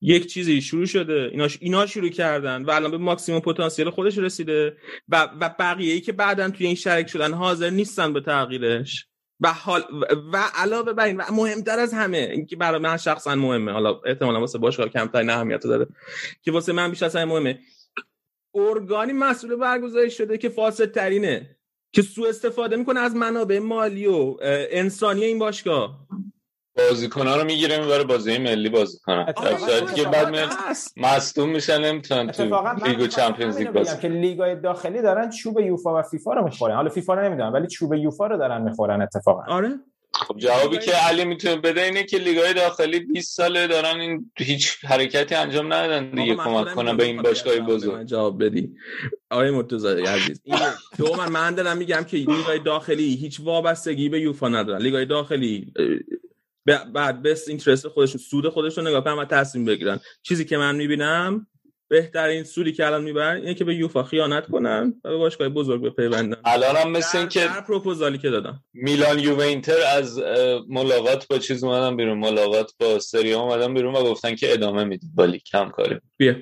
یک 0.00 0.26
چیزی 0.26 0.60
شروع 0.60 0.86
شده. 0.86 1.28
اینا 1.32 1.48
اینا 1.60 1.86
شروع 1.86 2.08
کردن 2.08 2.64
و 2.64 2.70
الان 2.70 2.90
به 2.90 2.98
ماکسیموم 2.98 3.40
پتانسیل 3.40 3.90
خودش 3.90 4.18
رسیده 4.18 4.76
و 5.08 5.28
و 5.40 5.50
بقیه 5.58 5.94
ای 5.94 6.00
که 6.00 6.12
بعدا 6.12 6.50
توی 6.50 6.66
این 6.66 6.74
شریک 6.74 7.06
شدن 7.06 7.32
حاضر 7.34 7.70
نیستن 7.70 8.12
به 8.12 8.20
تغییرش. 8.20 9.06
و 9.40 9.52
حال 9.52 9.84
و, 10.32 10.44
علاوه 10.54 10.92
بر 10.92 11.04
این 11.04 11.16
و 11.16 11.22
مهمتر 11.32 11.78
از 11.78 11.94
همه 11.94 12.18
اینکه 12.18 12.56
برای 12.56 12.80
من 12.80 12.96
شخصا 12.96 13.34
مهمه. 13.34 13.72
حالا 13.72 14.00
احتمالا 14.06 14.40
واسه 14.40 14.58
باشگاه 14.58 14.88
کمتر 14.88 15.30
اهمیت 15.30 15.60
داره 15.60 15.86
که 16.42 16.52
واسه 16.52 16.72
من 16.72 16.90
بیشتر 16.90 17.06
از 17.06 17.16
همه 17.16 17.24
مهمه. 17.24 17.58
ارگانی 18.54 19.12
مسئول 19.12 19.56
برگزاری 19.56 20.10
شده 20.10 20.38
که 20.38 20.48
فاسد 20.48 20.92
ترینه 20.92 21.56
که 21.92 22.02
سوء 22.02 22.28
استفاده 22.28 22.76
می‌کنه 22.76 23.00
از 23.00 23.16
منابع 23.16 23.58
مالی 23.58 24.06
و 24.06 24.36
انسانی 24.70 25.24
این 25.24 25.38
باشگاه. 25.38 26.06
بازیکن‌ها 26.76 27.36
رو 27.36 27.44
می‌گیره 27.44 27.80
می‌بره 27.80 28.04
بازی 28.04 28.38
ملی 28.38 28.68
بازی 28.68 28.98
کنن 29.04 29.26
اتفاقا 29.28 29.50
در 29.50 29.56
صورتی 29.56 29.94
که 29.94 30.08
بعد. 30.08 30.50
مصدوم 30.96 31.50
میشن 31.50 31.80
نمی‌تونن 31.84 32.30
تو 32.30 32.42
لیگ 32.86 33.00
و 33.00 33.06
چمپیونز 33.06 33.58
لیگ 33.58 33.70
بازی 33.70 33.96
که 34.02 34.08
لیگای 34.08 34.60
داخلی 34.60 35.02
دارن 35.02 35.30
چوب 35.30 35.60
یوفا 35.60 35.98
و 35.98 36.02
فیفا 36.02 36.32
رو 36.34 36.44
می‌خورن. 36.44 36.74
حالا 36.76 36.88
فیفا 36.88 37.14
رو 37.14 37.24
نمی‌دونم 37.24 37.52
ولی 37.52 37.66
چوب 37.66 37.94
یوفا 37.94 38.26
رو 38.26 38.38
دارن 38.38 38.62
می‌خورن 38.62 39.02
اتفاقا. 39.02 39.42
آره. 39.48 39.70
خب 40.12 40.36
جوابی 40.38 40.78
که 40.78 40.92
علی 40.92 41.24
می‌تونه 41.24 41.56
بده 41.56 41.82
اینه 41.82 42.04
که 42.04 42.18
لیگای 42.18 42.54
داخلی 42.54 43.00
20 43.00 43.36
ساله 43.36 43.66
دارن 43.66 44.00
این 44.00 44.30
هیچ 44.38 44.84
حرکتی 44.84 45.34
انجام 45.34 45.72
ندادن 45.72 46.10
دیگه 46.10 46.34
کمک 46.34 46.74
کنن 46.74 46.96
به 46.96 47.04
این 47.04 47.22
باشگاه 47.22 47.58
بزرگ. 47.58 48.06
جواب 48.06 48.44
بدی. 48.44 48.72
آقای 49.30 49.50
مرتضی 49.50 49.88
عزیز 49.88 50.40
این. 50.44 50.58
دو 50.98 51.16
من 51.16 51.28
من 51.32 51.54
دارم 51.54 51.76
میگم 51.76 52.04
که 52.04 52.16
لیگای 52.16 52.58
داخلی 52.58 53.14
هیچ 53.14 53.40
وابستگی 53.40 54.08
به 54.08 54.20
یوفا 54.20 54.48
ندارن. 54.48 54.82
لیگای 54.82 55.06
داخلی 55.06 55.72
بعد 56.66 57.22
بست 57.22 57.48
اینترست 57.48 57.88
خودشون 57.88 58.20
سود 58.20 58.48
خودشون 58.48 58.86
نگاه 58.86 59.04
کنن 59.04 59.14
و 59.14 59.24
تصمیم 59.24 59.64
بگیرن. 59.64 60.00
چیزی 60.22 60.44
که 60.44 60.56
من 60.56 60.76
می‌بینم 60.76 61.46
بهترین 61.88 62.44
سودی 62.44 62.72
که 62.72 62.86
الان 62.86 63.04
می‌برن 63.04 63.36
اینه 63.36 63.54
که 63.54 63.64
به 63.64 63.74
یوفا 63.74 64.02
خیانت 64.02 64.46
کنن 64.46 65.00
و 65.04 65.10
به 65.10 65.16
باشگاه 65.16 65.48
بزرگ 65.48 65.82
بپیوندن. 65.82 66.36
الان 66.44 66.76
هم 66.76 66.90
مثل 66.90 67.18
این 67.18 67.26
در, 67.26 67.32
که 67.32 67.48
پروپوزالی 67.66 68.18
که 68.18 68.30
دادم. 68.30 68.64
میلان 68.74 69.18
یوونتر 69.18 69.78
از 69.96 70.18
ملاقات 70.68 71.28
با 71.28 71.38
چیز 71.38 71.64
اومدن 71.64 71.96
بیرون. 71.96 72.18
ملاقات 72.18 72.72
با 72.80 72.98
سری 72.98 73.32
اومدن 73.32 73.74
بیرون 73.74 73.94
و 73.94 74.02
گفتن 74.02 74.34
که 74.34 74.52
ادامه 74.52 74.84
می‌دید. 74.84 75.10
با 75.14 75.24
لیگ 75.24 75.42
کم 75.52 75.68
کاری. 75.68 75.96
بیا. 76.16 76.34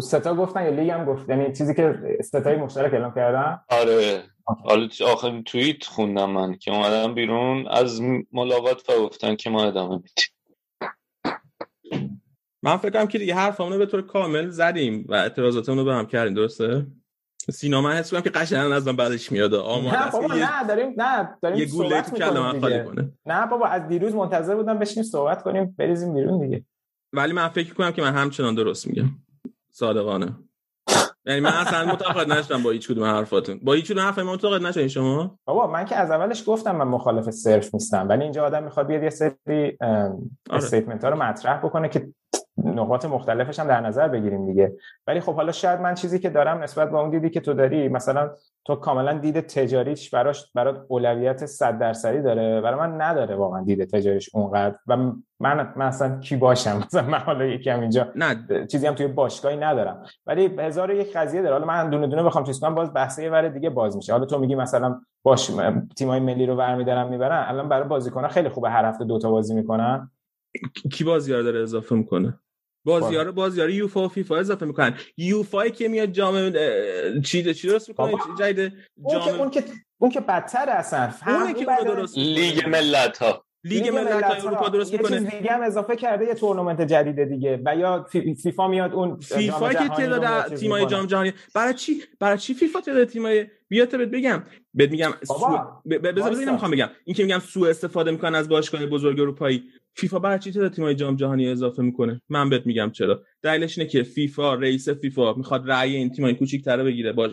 ستا 0.00 0.34
گفتن 0.34 0.64
یا 0.64 0.70
لیگ 0.70 0.90
هم 0.90 1.04
گفت. 1.04 1.28
یعنی 1.28 1.52
چیزی 1.52 1.74
که 1.74 2.18
ستای 2.24 2.56
مشترک 2.56 2.94
اعلام 2.94 3.14
کردن. 3.14 3.60
آره. 3.68 4.22
حالا 4.44 4.88
آخرین 5.06 5.44
توییت 5.44 5.84
خوندم 5.84 6.30
من 6.30 6.54
که 6.54 6.70
اومدن 6.70 7.14
بیرون. 7.14 7.68
از 7.68 8.00
ملاقات 8.32 8.90
و 8.90 9.06
گفتن 9.06 9.36
که 9.36 9.50
ما 9.50 9.64
ادامه 9.64 9.94
میدیم 9.94 10.22
من 12.62 12.76
فکر 12.76 12.90
کنم 12.90 13.06
که 13.06 13.18
دیگه 13.18 13.34
حرفامونو 13.34 13.78
به 13.78 13.86
طور 13.86 14.02
کامل 14.02 14.48
زدیم 14.48 15.06
و 15.08 15.14
اعتراضاتمون 15.14 15.78
رو 15.78 15.84
به 15.84 15.94
هم 15.94 16.06
کردیم. 16.06 16.34
درسته؟ 16.34 16.86
سینا 17.50 17.80
من 17.80 17.92
حس 17.92 18.10
کنم 18.10 18.20
که 18.20 18.30
قشنگ 18.30 18.72
از 18.72 18.86
من 18.86 18.96
بعدش 18.96 19.32
میاد. 19.32 19.54
آماده 19.54 20.04
نه 20.04 20.10
بابا 20.10 20.34
نه 20.34 20.66
داریم 20.68 20.94
نه 20.96 21.38
داریم 21.42 21.58
یه 21.58 21.66
گوله 21.66 22.02
تو 22.02 22.16
کله 22.16 22.40
من 22.40 22.54
می‌کنیم 22.54 22.84
خالی. 22.84 22.96
کنه. 22.96 23.12
نه 23.26 23.46
بابا 23.46 23.66
از 23.66 23.88
دیروز 23.88 24.14
منتظر 24.14 24.54
بودم 24.54 24.78
بشینیم 24.78 25.04
صحبت 25.04 25.42
کنیم 25.42 25.74
بریزیم 25.78 26.14
بیرون 26.14 26.40
دیگه. 26.40 26.64
ولی 27.12 27.32
من 27.32 27.48
فکر 27.48 27.74
کنم 27.74 27.90
که 27.90 28.02
من 28.02 28.14
همچنان 28.14 28.54
درست 28.54 28.86
میگم. 28.86 29.10
صادقانه. 29.72 30.38
یعنی 31.26 31.40
من 31.40 31.50
اصلا 31.50 31.84
معتقد 31.86 32.32
نشدم 32.32 32.62
با 32.62 32.70
هیچ 32.70 32.88
کدوم 32.88 33.04
حرفاتون. 33.04 33.60
با 33.62 33.72
هیچ 33.72 33.92
کدوم 33.92 34.04
حرف 34.04 34.18
من 34.18 34.24
معتقد 34.24 34.62
نشدین 34.62 34.88
شما؟ 34.88 35.38
بابا 35.44 35.66
من 35.66 35.84
که 35.84 35.96
از 35.96 36.10
اولش 36.10 36.44
گفتم 36.46 36.76
من 36.76 36.88
مخالف 36.88 37.30
صرف 37.30 37.74
نیستم 37.74 38.08
ولی 38.08 38.22
اینجا 38.22 38.44
آدم 38.44 38.62
می‌خواد 38.62 38.86
بیاد 38.86 39.02
یه 39.02 39.10
سری 39.10 39.32
آره. 39.80 40.18
استیتمنت 40.50 41.04
ها 41.04 41.10
رو 41.10 41.22
مطرح 41.22 41.58
بکنه 41.58 41.88
که 41.88 42.08
نقاط 42.56 43.04
مختلفش 43.04 43.58
هم 43.60 43.66
در 43.66 43.80
نظر 43.80 44.08
بگیریم 44.08 44.46
دیگه. 44.46 44.76
ولی 45.06 45.20
خب 45.20 45.34
حالا 45.34 45.52
شاید 45.52 45.80
من 45.80 45.94
چیزی 45.94 46.18
که 46.18 46.30
دارم 46.30 46.62
نسبت 46.62 46.90
به 46.90 46.98
اون 46.98 47.10
دیدی 47.10 47.30
که 47.30 47.40
تو 47.40 47.54
داری 47.54 47.88
مثلا 47.88 48.30
تو 48.64 48.74
کاملا 48.74 49.18
دید 49.18 49.40
تجاریش 49.40 50.10
براش 50.10 50.52
برات 50.54 50.84
اولویت 50.88 51.46
100 51.46 51.78
درصدی 51.78 52.22
داره. 52.22 52.60
برای 52.60 52.80
من 52.80 53.02
نداره 53.02 53.34
واقعا 53.36 53.64
دید 53.64 53.90
تجاریش 53.90 54.30
اونقدر. 54.34 54.76
و 54.86 54.96
من 55.40 55.72
اصلا 55.76 56.18
کی 56.18 56.36
باشم؟ 56.36 56.76
مثلا 56.86 57.02
من 57.02 57.18
حالا 57.18 57.44
یکم 57.44 57.80
اینجا 57.80 58.08
نه. 58.16 58.66
چیزی 58.66 58.86
هم 58.86 58.94
توی 58.94 59.06
باشگاهی 59.06 59.56
ندارم. 59.56 60.02
ولی 60.26 60.56
هزار 60.58 60.90
و 60.90 60.94
یک 60.94 61.16
قضیه 61.16 61.42
داره. 61.42 61.54
حالا 61.54 61.66
من 61.66 61.90
دونه 61.90 62.06
دونه 62.06 62.22
بخوام 62.22 62.44
چیز 62.44 62.60
کنم 62.60 62.74
باز 62.74 62.94
بحث 62.94 63.18
یه 63.18 63.30
ور 63.30 63.48
دیگه 63.48 63.70
باز 63.70 63.96
میشه. 63.96 64.12
حالا 64.12 64.24
تو 64.24 64.38
میگی 64.38 64.54
مثلا 64.54 65.00
باش 65.22 65.50
تیمای 65.96 66.20
ملی 66.20 66.46
رو 66.46 66.56
برمیدارن 66.56 67.08
می‌برن. 67.08 67.44
الان 67.48 67.68
برای 67.68 67.88
بازیکن‌ها 67.88 68.28
خیلی 68.28 68.48
خوبه 68.48 68.70
هر 68.70 68.84
هفته 68.84 69.04
دوتا 69.04 69.30
بازی 69.30 69.54
می‌کنن. 69.54 70.10
کی 70.92 71.04
بازیا 71.04 71.27
رو 71.27 71.42
داره 71.42 71.60
اضافه 71.60 71.94
می‌کنه؟ 71.94 72.38
بازیا 72.84 73.12
رو 73.12 73.30
بازیا 73.30 73.54
رو 73.54 73.70
یوفا 73.70 74.04
و 74.04 74.08
فیفا 74.08 74.36
اضافه 74.36 74.66
می‌کنن. 74.66 74.94
یوفا 75.16 75.68
که 75.68 75.88
میاد 75.88 76.08
جام 76.08 76.52
چی 77.20 77.54
چی 77.54 77.68
درست 77.68 77.88
می‌کنه. 77.88 78.12
جدید 78.38 78.72
اون 79.02 79.20
جام 79.20 79.40
اون 79.40 79.50
که 79.50 79.64
اون 79.98 80.10
که 80.10 80.20
بدتر 80.20 80.70
اصلا 80.70 81.12
اونه 81.26 81.54
که 81.54 81.66
درست 81.84 82.18
لیگ 82.18 82.68
ملت 82.68 83.18
ها 83.18 83.44
لیگ 83.64 83.88
ملت‌های 83.88 84.40
اروپا 84.40 84.68
درست 84.68 84.92
یه 84.92 84.98
می‌کنه. 84.98 85.18
چیز 85.18 85.28
دیگه 85.30 85.52
هم 85.52 85.62
اضافه 85.62 85.96
کرده 85.96 86.24
یه 86.24 86.34
تورنمنت 86.34 86.80
جدید 86.82 87.24
دیگه. 87.24 87.60
و 87.64 87.76
یا 87.76 88.06
فی- 88.10 88.34
فیفا 88.34 88.68
میاد 88.68 88.92
اون 88.92 89.20
فیفا 89.20 89.72
که 89.72 89.88
تعداد 89.88 90.54
تیمای. 90.54 90.86
جام 90.86 91.06
جهانی 91.06 91.32
برای 91.54 91.74
چی 91.74 92.02
برای 92.20 92.38
چی 92.38 92.54
فیفا 92.54 92.80
تعداد 92.80 93.04
تیمای 93.04 93.46
بیا 93.68 93.86
تا 93.86 93.98
بهت 93.98 94.08
بگم. 94.08 94.42
بهت 94.74 94.90
میگم 94.90 95.10
سو... 95.22 95.58
بذار 95.86 96.12
بذار 96.12 96.52
می‌خوام 96.52 96.70
بگم. 96.70 96.88
این 97.04 97.16
که 97.16 97.22
میگم 97.22 97.38
سوء 97.38 97.70
استفاده 97.70 98.10
می‌کنن 98.10 98.34
از 98.34 98.48
باشگاه 98.48 98.86
بزرگ 98.86 99.20
اروپایی. 99.20 99.64
فیفا 99.94 100.18
برای 100.18 100.38
چی 100.38 100.52
تعداد 100.52 100.72
تیمای 100.72 100.94
جام 100.94 101.16
جهانی 101.16 101.48
اضافه 101.48 101.82
می‌کنه؟ 101.82 102.20
من 102.28 102.50
بهت 102.50 102.66
میگم 102.66 102.90
چرا. 102.90 103.22
دلیلش 103.42 103.78
اینه 103.78 103.90
که 103.90 104.02
فیفا 104.02 104.54
رئیس 104.54 104.88
فیفا 104.88 105.34
می‌خواد 105.34 105.70
رأی 105.70 105.96
این 105.96 106.10
تیمای 106.10 106.34
کوچیک‌تر 106.34 106.84
بگیره 106.84 107.12
باش 107.12 107.30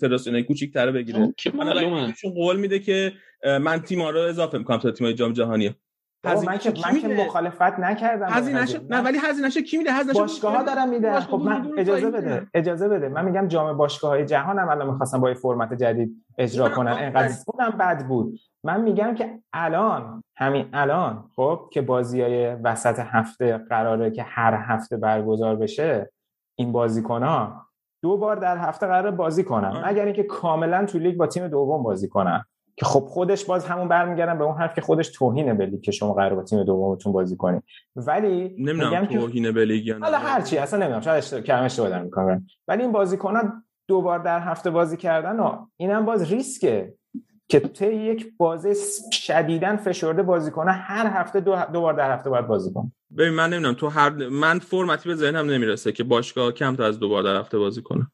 فدراسیون 0.00 0.42
کوچیک‌تر 0.42 0.90
بگیره. 0.90 1.34
من 1.54 2.12
قول 2.34 2.56
میده 2.56 2.78
که 2.78 3.12
من 3.44 3.78
تیم‌ها 3.78 4.10
رو 4.10 4.20
اضافه 4.20 4.58
می‌کنم 4.58 4.78
تا 4.78 4.90
تیمای 4.90 5.14
جام 5.14 5.32
جهانی. 5.32 5.70
بابا 6.24 6.40
من 6.40 6.58
که 6.58 6.72
من 6.86 7.00
که 7.00 7.08
مخالفت 7.08 7.78
نکردم 7.78 8.26
هزینه‌ش 8.30 8.74
قضیه. 8.74 8.88
نه 8.90 9.00
ولی 9.00 9.18
هزینه‌ش 9.18 9.58
کی 9.58 9.78
میده 9.78 9.92
هزینه‌ش 9.92 10.16
باشگاه 10.16 10.56
ها 10.56 10.62
دارن 10.62 10.88
میدن 10.88 11.12
باشگاه 11.12 11.40
خب 11.40 11.46
من 11.46 11.70
اجازه 11.78 12.10
بده. 12.10 12.46
اجازه 12.54 12.88
بده 12.88 13.08
من 13.08 13.24
میگم 13.24 13.48
جام 13.48 13.76
باشگاه 13.76 14.10
های 14.10 14.24
جهان 14.24 14.58
هم 14.58 14.68
الان 14.68 14.90
می‌خواستم 14.90 15.20
با 15.20 15.28
یه 15.28 15.34
فرمت 15.34 15.74
جدید 15.74 16.24
اجرا 16.38 16.68
کنن 16.68 16.92
آفرین. 16.92 17.06
انقدر 17.06 17.34
اونم 17.46 17.70
بد 17.70 18.06
بود 18.06 18.38
من 18.64 18.80
میگم 18.80 19.14
که 19.14 19.38
الان 19.52 20.22
همین 20.36 20.68
الان 20.72 21.24
خب 21.36 21.68
که 21.72 21.82
بازی 21.82 22.22
های 22.22 22.54
وسط 22.54 22.98
هفته 22.98 23.58
قراره 23.58 24.10
که 24.10 24.22
هر 24.22 24.54
هفته 24.54 24.96
برگزار 24.96 25.56
بشه 25.56 26.10
این 26.58 26.72
بازیکن 26.72 27.22
ها 27.22 27.66
دو 28.02 28.16
بار 28.16 28.36
در 28.36 28.58
هفته 28.58 28.86
قرار 28.86 29.10
بازی 29.10 29.44
کنن. 29.44 29.82
مگر 29.86 30.04
اینکه 30.04 30.22
کاملا 30.22 30.84
تو 30.84 30.98
لیگ 30.98 31.16
با 31.16 31.26
تیم 31.26 31.48
دوم 31.48 31.82
بازی 31.82 32.08
کنن 32.08 32.44
که 32.80 32.86
خب 32.86 33.00
خودش 33.00 33.44
باز 33.44 33.64
همون 33.64 33.88
برمیگردن 33.88 34.38
به 34.38 34.44
اون 34.44 34.56
حرف 34.56 34.74
که 34.74 34.80
خودش 34.80 35.08
توهینه 35.08 35.54
به 35.54 35.66
لیگ 35.66 35.80
که 35.80 35.92
شما 35.92 36.14
قرار 36.14 36.34
با 36.34 36.42
تیم 36.42 36.64
دومتون 36.64 37.12
بازی 37.12 37.36
کنید 37.36 37.62
ولی 37.96 38.54
نمی‌دونم 38.58 38.90
میگم 38.90 39.06
که 39.06 39.18
توهین 39.18 39.52
به 39.52 39.64
لیگ. 39.64 39.90
حالا 39.90 40.18
هرچی 40.18 40.58
اصلا 40.58 40.78
نمی‌دونم 40.78 41.00
شاید 41.00 41.18
اشتباه 41.18 41.42
کم 41.42 41.62
اشتباه 41.62 41.88
دارم 41.88 42.04
می‌کنم. 42.04 42.46
ولی 42.68 42.82
این 42.82 42.92
بازیکنان 42.92 43.64
دو 43.88 44.02
بار 44.02 44.18
در 44.18 44.40
هفته 44.40 44.70
بازی 44.70 44.96
کردن 44.96 45.40
و 45.40 45.66
اینم 45.76 46.04
باز 46.04 46.32
ریسکه 46.32 46.94
که 47.48 47.60
طی 47.60 47.94
یک 47.94 48.32
بازی 48.38 48.74
شدیداً 49.12 49.76
فشرده 49.76 50.22
بازیکنه 50.22 50.72
هر 50.72 51.06
هفته 51.06 51.40
دو, 51.40 51.56
دو 51.72 51.80
بار 51.80 51.94
در 51.94 52.14
هفته 52.14 52.30
باید 52.30 52.46
بازی 52.46 52.72
کن 52.72 52.92
ببین 53.18 53.32
من 53.32 53.50
نمی‌دونم 53.50 53.74
تو 53.74 53.88
هر 53.88 54.28
من 54.28 54.58
فرمتی 54.58 55.08
به 55.08 55.14
ذهنم 55.14 55.50
نمی‌رسه 55.50 55.92
که 55.92 56.04
باشگاه 56.04 56.52
کم 56.52 56.76
تا 56.76 56.84
از 56.86 56.98
دو 56.98 57.08
بار 57.08 57.22
در 57.22 57.36
هفته 57.36 57.58
بازی 57.58 57.82
کنه. 57.82 58.06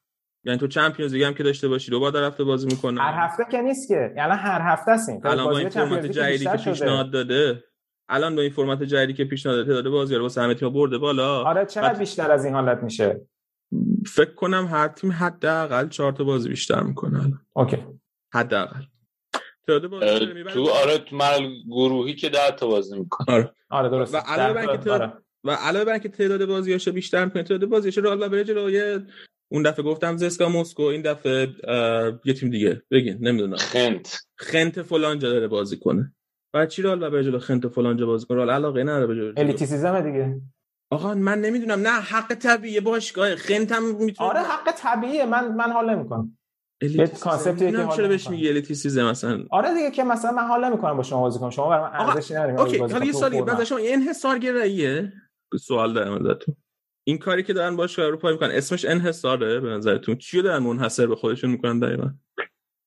یعنی 0.47 0.59
تو 0.59 0.67
چمپیونز 0.67 1.13
لیگ 1.15 1.23
هم 1.23 1.35
که 1.35 1.43
داشته 1.43 1.69
باشی 1.69 1.91
دو 1.91 2.01
بار 2.01 2.13
در 2.13 2.25
هفته 2.25 2.45
بازی 2.45 2.67
می‌کنه. 2.67 3.01
هر 3.01 3.25
هفته 3.27 3.45
که 3.51 3.61
نیست 3.61 3.89
که. 3.89 4.13
یعنی 4.17 4.33
هر 4.33 4.61
هفته 4.63 4.91
است 4.91 5.09
این. 5.09 5.21
الان 5.25 5.45
با 5.45 5.51
بازی 5.51 5.61
این 5.61 5.69
چمپیونز 5.69 6.03
فرمت 6.03 6.17
جدیدی 6.17 6.45
که. 6.45 6.71
پیشنهاد 6.71 7.11
داده 7.11 7.65
الان 8.09 8.37
با 8.37 8.43
این 8.43 8.51
فرمت 8.51 8.83
جدیدی 8.83 9.13
که 9.13 9.25
پیشنهاد 9.25 9.59
داده 9.59 9.75
تعداد 9.75 9.93
بازی‌ها 9.93 10.19
رو 10.19 10.25
واسه 10.25 10.41
همه 10.41 10.55
تیم‌ها 10.55 10.75
برده 10.75 10.99
بالا. 10.99 11.43
آره 11.45 11.67
چقدر 11.67 11.89
بعد 11.89 11.99
بیشتر 11.99 12.31
از 12.31 12.45
این 12.45 12.55
حالت 12.55 12.83
میشه؟ 12.83 13.21
فکر 14.07 14.35
کنم 14.35 14.69
هر 14.71 14.89
تیم 14.89 15.13
حداقل 15.13 15.89
چهار 15.89 16.13
تا 16.13 16.25
بازی 16.25 16.49
بیشتر 16.49 16.83
می‌کنه 16.83 17.19
الان. 17.19 17.41
اوکی. 17.53 17.85
حداقل. 18.35 18.81
بازی 19.91 20.45
تو 20.53 20.71
آره 20.71 20.99
تو 20.99 21.17
مرحله 21.17 21.49
گروهی 21.67 22.15
که 22.15 22.29
ده 22.29 22.51
تا 22.51 22.67
بازی 22.67 22.99
می‌کنه. 22.99 23.37
آره. 23.37 23.53
آره 23.71 23.89
درست 23.89 24.15
و 24.15 24.17
علاوه 24.17 24.53
بر 24.53 24.71
اینکه 24.71 24.91
آره. 24.91 25.13
و 25.45 25.51
علاوه 25.51 25.85
بر 25.85 25.93
اینکه 25.93 26.09
تعداد 26.09 26.45
بازیاشو 26.45 26.93
بیشتر 26.93 27.25
می‌کنه 27.25 27.43
تعداد 27.43 27.69
بازیاشو 27.69 28.01
رئال 28.01 28.29
بره 28.29 28.45
جلوی 28.45 29.01
اون 29.53 29.63
دفعه 29.63 29.85
گفتم 29.85 30.17
زسکا 30.17 30.49
مسکو 30.49 30.83
این 30.83 31.03
دفعه 31.03 31.49
یه 32.25 32.35
تیم 32.35 32.51
دیگه. 32.51 32.83
بگین 32.91 33.19
نمی‌دونم. 33.21 33.57
خنت. 33.57 34.19
خنت 34.37 34.83
فلان 34.83 35.19
جا 35.19 35.31
داره 35.31 35.49
بازی 35.49 35.77
کنه. 35.77 36.13
بعد 36.55 36.69
چی 36.69 36.83
رئال 36.83 37.11
بره 37.11 37.25
جلو 37.25 37.39
خنت 37.39 37.69
فلان 37.69 37.97
جا 37.97 38.07
بازی 38.07 38.27
کنه؟ 38.27 38.37
رئال 38.37 38.51
علاقه 38.51 38.83
نداره 38.83 39.07
به 39.07 39.15
جلو. 39.15 39.33
الیتیسیزم 39.37 40.01
دیگه. 40.01 40.41
آقا 40.91 41.15
من 41.15 41.41
نمی‌دونم. 41.41 41.81
نه 41.81 41.91
حق 41.91 42.35
طبیعی 42.35 42.81
باشگاه 42.81 43.37
خنت 43.37 43.73
هم 43.73 44.05
می‌تونه 44.05 44.31
آره 44.31 44.41
حق 44.41 44.73
طبیعیه. 44.77 45.27
من 45.27 45.55
من 45.55 45.73
حال 45.73 45.91
نمی‌کنم. 45.91 46.39
یه 46.83 47.07
concept 47.07 47.57
یه 47.57 47.71
که 47.71 47.89
چرا 47.97 48.09
بهش. 48.09 48.31
میگی 48.31 48.49
elitism 48.49 49.11
مثلا. 49.11 49.45
آره 49.51 49.75
دیگه 49.75 49.91
که 49.91 50.05
مثلا 50.05 50.33
من 50.33 50.47
حال 50.47 50.65
نمی‌کنم 50.65 50.97
با 50.97 51.03
شما 51.03 51.21
بازی 51.21 51.39
کنم. 51.39 51.51
شما 51.51 51.69
برای 51.69 51.83
من 51.83 51.97
آقا، 51.99 52.13
ارزشی 52.13 52.35
نداریم 52.35 52.59
okay 52.59 52.79
حالا 52.79 53.05
یه. 53.05 53.13
سوالی 53.13 53.43
بعد 53.43 53.65
شما 53.65 53.79
این 53.79 53.95
انحصار 53.95 54.39
گراییه 54.39 55.13
سوال 55.61 55.93
دارم 55.93 56.13
ازتون. 56.13 56.57
این 57.09 57.19
کاری 57.19 57.43
که 57.43 57.53
دارن 57.53 57.77
باشگاه 57.77 58.07
اروپا 58.07 58.31
می‌کنن. 58.31 58.51
اسمش 58.51 58.85
انحصاره 58.85 59.61
به 59.61 59.69
نظرتون. 59.69 60.17
چیو 60.17 60.43
دارن 60.43 60.63
منحصر 60.63 61.07
به 61.07 61.17
خودشون 61.17 61.51
می‌کنن 61.51 61.79
دقیقا؟ 61.79 62.11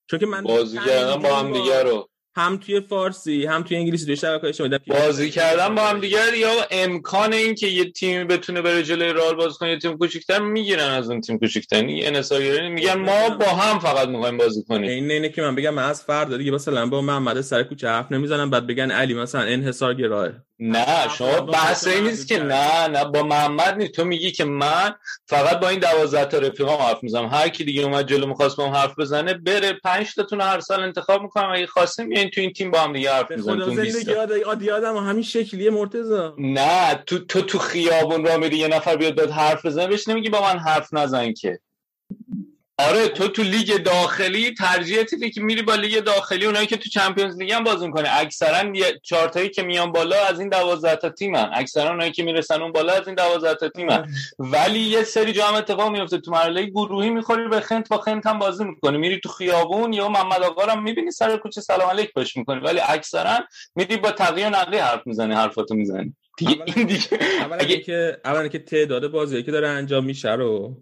چون 0.09 0.19
که 0.19 0.25
من 0.25 0.43
بازی 0.43 0.77
کردن 0.77 1.21
با 1.21 1.35
هم 1.35 1.53
دیگه 1.53 1.83
رو. 1.83 2.09
هم 2.35 2.57
توی 2.57 2.81
فارسی 2.81 3.45
هم 3.45 3.63
توی 3.63 3.77
انگلیسی 3.77 4.05
توی 4.05 4.15
شبکه 4.15 4.51
شما 4.51 4.69
بازی 4.87 5.29
کردن 5.29 5.75
با 5.75 5.81
هم 5.81 5.99
دیگه 5.99 6.37
یا 6.37 6.49
امکان 6.71 7.33
این 7.33 7.55
که 7.55 7.67
یه 7.67 7.91
تیمی 7.91 8.23
بتونه 8.23 8.61
بره 8.61 8.83
جلوی 8.83 9.13
رئال 9.13 9.35
بازی 9.35 9.57
کنه 9.59 9.69
یه 9.69 9.79
تیم 9.79 9.97
کوچیک‌تر 9.97 10.39
می‌گیرن 10.39 10.89
از 10.89 11.09
اون 11.09 11.21
تیم 11.21 11.39
کوچیک‌تر. 11.39 11.75
این 11.75 12.07
انحصارگرایی 12.07 12.69
میگن 12.69 12.93
ما 12.93 13.29
با 13.29 13.45
هم 13.45 13.79
فقط 13.79 14.07
می‌خوایم 14.07 14.37
بازی 14.37 14.63
کنیم. 14.63 14.89
این 14.89 15.11
اینه 15.11 15.29
که 15.29 15.41
من 15.41 15.55
بگم 15.55 15.73
من 15.73 15.83
از 15.83 16.03
فردا 16.03 16.37
دیگه 16.37 16.51
مثلا 16.51 16.85
با 16.85 17.01
محمد 17.01 17.41
سر 17.41 17.63
کوچه 17.63 17.87
حرف 17.87 18.11
نمی‌زنم 18.11 18.49
بعد 18.49 18.67
بگن 18.67 18.91
علی 18.91 19.13
مثلا 19.13 19.41
انحصار 19.41 19.93
گراه 19.93 20.29
نه 20.61 21.10
شما 21.18 21.41
بحث 21.41 21.88
این 21.88 22.03
نیست 22.03 22.27
که 22.27 22.40
نه 22.40 22.88
نه 22.88 23.06
با 23.06 23.23
محمد 23.23 23.77
نیست. 23.77 23.91
تو 23.91 24.06
میگی 24.06 24.31
که 24.31 24.44
من 24.44 24.95
فقط 25.26 25.60
با 25.60 25.69
این 25.69 25.80
دوازده 25.80 26.26
تا 26.26 26.38
رفیقام 26.38 26.81
حرف 26.81 27.03
می‌زنم. 27.03 27.27
هر 27.27 27.49
کی 27.49 27.64
دیگه 27.64 27.81
اومد 27.81 28.07
جلو 28.07 28.27
می‌خواست 28.27 28.57
با 28.57 28.68
هم 28.68 28.73
حرف 28.73 28.99
بزنه 28.99 29.34
بره 29.34 29.73
پنج 29.73 30.15
تاتون 30.15 30.41
هر 30.41 30.60
سال 30.60 30.84
انتخاب 30.84 31.22
می‌کنم. 31.22 31.52
اگه 31.53 31.68
خواستیم 31.68 32.10
بیاین 32.10 32.30
تو 32.30 32.41
این 32.41 32.53
تیم 32.53 32.72
با 32.72 32.80
هم 32.80 32.94
دیگه 32.94 33.14
حرف 33.14 33.31
می‌زنیم. 33.31 33.60
تو 33.60 33.65
اون 33.65 33.81
20 33.81 33.98
زندگی 33.98 34.41
عادی 34.41 34.69
آدم 34.69 34.98
همین 34.98 35.23
شکلیه 35.23 35.69
مرتضی. 35.69 36.30
نه 36.38 36.95
تو 36.95 37.19
تو 37.19 37.41
تو 37.41 37.60
خیابون 37.60 38.26
را 38.26 38.38
میری 38.38 38.57
یه 38.57 38.68
نفر 38.68 38.95
بیاد 38.95 39.15
داد 39.15 39.30
حرف 39.30 39.65
بزنه 39.65 39.88
بهش 39.88 40.07
نمیگی 40.07 40.30
با 40.30 40.41
من 40.41 40.60
حرف 40.60 40.94
نزن 40.94 41.34
که. 41.34 41.60
آره 42.80 43.07
تو 43.07 43.27
تو 43.27 43.43
لیگ 43.43 43.77
داخلی 43.84 44.53
ترجیحت 44.53 45.14
اینه 45.14 45.30
که 45.30 45.41
میری 45.41 45.61
با 45.61 45.76
لیگ 45.76 45.99
داخلی 45.99 46.45
اونایی 46.45 46.68
که 46.68 46.77
تو 46.77 46.89
چمپیونز 46.89 47.38
لیگ 47.38 47.51
هم 47.51 47.64
بازی 47.64 47.88
می‌کنه 47.88 48.10
اکثرا 48.11 48.72
یه 48.76 48.99
چهارتایی 49.03 49.49
که 49.49 49.64
میان 49.64 49.91
بالا 49.91 50.26
از 50.26 50.39
این 50.39 50.49
12 50.49 50.95
تا 50.95 51.10
تیمن 51.10 51.49
اکثرا 51.53 51.89
اونایی 51.89 52.11
که 52.11 52.23
می‌رسن 52.23 52.61
اون 52.61 52.72
بالا 52.72 52.93
از 52.93 53.07
این 53.07 53.15
12 53.15 53.56
تا 53.56 53.69
تیمن 53.69 54.07
ولی 54.39 54.80
یه 54.80 55.03
سری 55.03 55.34
جا 55.34 55.45
هم 55.45 55.53
اتفاق 55.56 55.91
میفته 55.91 56.18
تو 56.18 56.31
مرحله 56.31 56.65
گروهی 56.65 57.10
می‌خوری 57.10 57.47
به 57.47 57.60
خنت 57.60 57.89
با 57.89 57.97
خنت 57.97 58.27
هم 58.27 58.39
بازی 58.39 58.64
می‌کنی. 58.64 58.97
میری 58.97 59.19
تو 59.19 59.30
خیابون 59.30 59.93
یا 59.93 60.10
محمد 60.10 60.43
آقا 60.43 60.64
رو 60.65 60.81
می‌بینی 60.81 61.11
سر 61.11 61.38
کوچه 61.38 61.61
سلام 61.61 61.89
علیک 61.89 62.14
باش 62.14 62.38
می‌کنی. 62.38 62.60
ولی 62.60 62.80
اکثرا 62.88 63.39
میری 63.76 63.97
با 63.97 64.11
تقیه 64.11 64.47
و 64.47 64.49
نقلی 64.49 64.77
حرف 64.77 65.01
می‌زنی 65.07 65.34
حرفاتو 65.34 65.76
می‌زنی. 65.76 66.15
دیگه 66.38 66.64
این 66.76 66.88
دیگه 66.88 67.07
اولا 67.39 67.56
اگه- 67.61 67.80
که 67.80 68.18
اولا 68.26 68.47
که 68.47 68.60
تعداد 68.60 69.07
بازی 69.11 69.43
که 69.43 69.51
داره 69.51 69.68
انجام 69.68 70.06
میشه 70.06 70.31
رو 70.34 70.77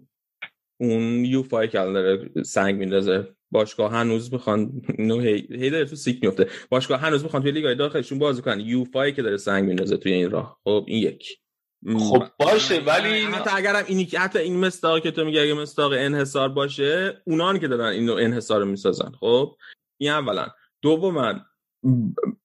اون 0.80 1.24
یوفای 1.24 1.68
که 1.68 1.80
الان 1.80 1.92
داره 1.92 2.30
سنگ 2.42 2.78
میندازه. 2.78 3.28
باشگاه 3.50 3.92
هنوز 3.92 4.32
می‌خوان 4.32 4.82
اینو 4.98 5.20
هی, 5.20 5.48
هی 5.50 5.70
داره 5.70 5.84
تو 5.84 5.96
سیک 5.96 6.22
میفته. 6.22 6.46
باشگاه 6.70 7.00
هنوز 7.00 7.22
می‌خوان 7.22 7.42
توی 7.42 7.50
لیگای 7.52 7.74
داخلشون 7.74 8.18
بازی 8.18 8.42
کنن. 8.42 8.60
یوفای 8.60 9.12
که 9.12 9.22
داره 9.22 9.36
سنگ 9.36 9.64
میندازه 9.64 9.96
توی 9.96 10.12
این 10.12 10.30
راه. 10.30 10.60
خب 10.64 10.84
این 10.88 11.02
یک. 11.02 11.38
خب 11.98 12.24
باشه 12.38 12.80
م- 12.80 12.86
ولی 12.86 13.20
حتی 13.20 13.50
اگرم 13.52 13.84
اینی 13.86 14.04
که 14.04 14.18
حتی 14.18 14.38
این 14.38 14.56
مستاق 14.56 15.02
که 15.02 15.10
تو 15.10 15.24
میگی 15.24 15.38
اگه 15.38 15.54
مستاق 15.54 15.92
انحصار 15.92 16.48
باشه 16.48 17.22
اونان 17.26 17.58
که 17.58 17.68
دارن 17.68 17.84
اینو 17.84 18.12
انحصار 18.12 18.60
رو 18.60 18.66
می‌سازن. 18.66 19.12
خب 19.20 19.56
این 20.00 20.10
اولا. 20.10 20.46
دوما 20.82 21.34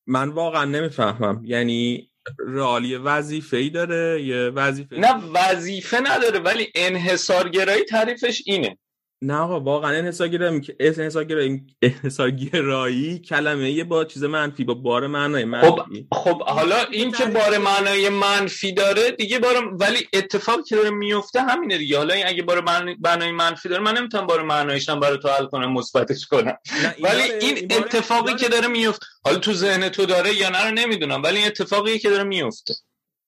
من 0.08 0.30
واقعا 0.30 0.66
نمی‌فهمم. 0.66 1.42
یعنی 1.46 2.10
رئال 2.48 2.86
یه 2.86 3.00
وظیفه 3.00 3.58
ای 3.58 3.70
داره؟ 3.70 4.22
یه 4.22 4.50
وظیفه 4.50 4.96
نه 4.96 5.16
وظیفه 5.16 6.00
نداره 6.00 6.40
ولی 6.40 6.72
انحصارگرایی 6.76 7.84
تعریفش 7.84 8.44
اینه. 8.46 8.78
نه 9.24 9.36
آقا 9.36 9.60
واقعا 9.60 9.98
انحصارگرایی 9.98 10.62
که 10.62 10.76
انحصارگرایی 10.80 11.62
انحصارگرایی 11.82 13.20
کلمه 13.20 13.72
یه 13.72 13.84
با 13.84 14.06
چیز 14.06 14.24
منفی 14.24 14.64
با 14.64 14.74
بار 14.74 15.08
معنای 15.08 15.44
خب 15.44 15.50
منفی. 15.50 16.08
خب 16.12 16.42
حالا 16.42 16.76
این 16.92 17.12
که 17.12 17.26
بار 17.26 17.58
معنای 17.58 18.10
منفی 18.10 18.74
داره 18.74 19.12
دیگه 19.12 19.40
بار 19.40 19.76
ولی 19.76 20.08
اتفاقی 20.14 20.64
که 20.64 20.76
داره 20.76 20.90
میفته 20.90 21.42
همینه 21.42 21.78
دیگه. 21.78 21.98
حالا 21.98 22.14
این 22.14 22.28
اگه 22.28 22.44
بار 22.44 22.62
معنای 23.02 23.32
منفی 23.32 23.70
داره 23.70 23.82
من 23.82 23.98
نمی‌تونم 23.98 24.28
بار 24.28 24.42
معنایش 24.42 24.90
هم 24.90 25.00
برای 25.00 25.18
تو 25.18 25.30
حل 25.30 25.46
کنم 25.46 25.74
مثبتش 25.74 26.26
کنم. 26.26 26.58
این 26.98 27.06
ولی 27.06 27.22
این 27.42 27.72
اتفاقی 27.72 28.26
داره. 28.26 28.38
که 28.40 28.50
داره 28.50 28.68
میفته 28.68 29.06
حالا 29.26 29.38
تو 29.38 29.54
ذهن 29.54 29.90
تو 29.90 30.06
داره 30.06 30.36
یا 30.36 30.50
نه 30.50 30.66
رو 30.66 30.72
نمی‌دونم 30.72 31.24
ولی 31.24 31.38
این 31.38 31.48
اتفاقی 31.48 32.00
که 32.00 32.10
داره 32.10 32.24
میفته 32.24 32.74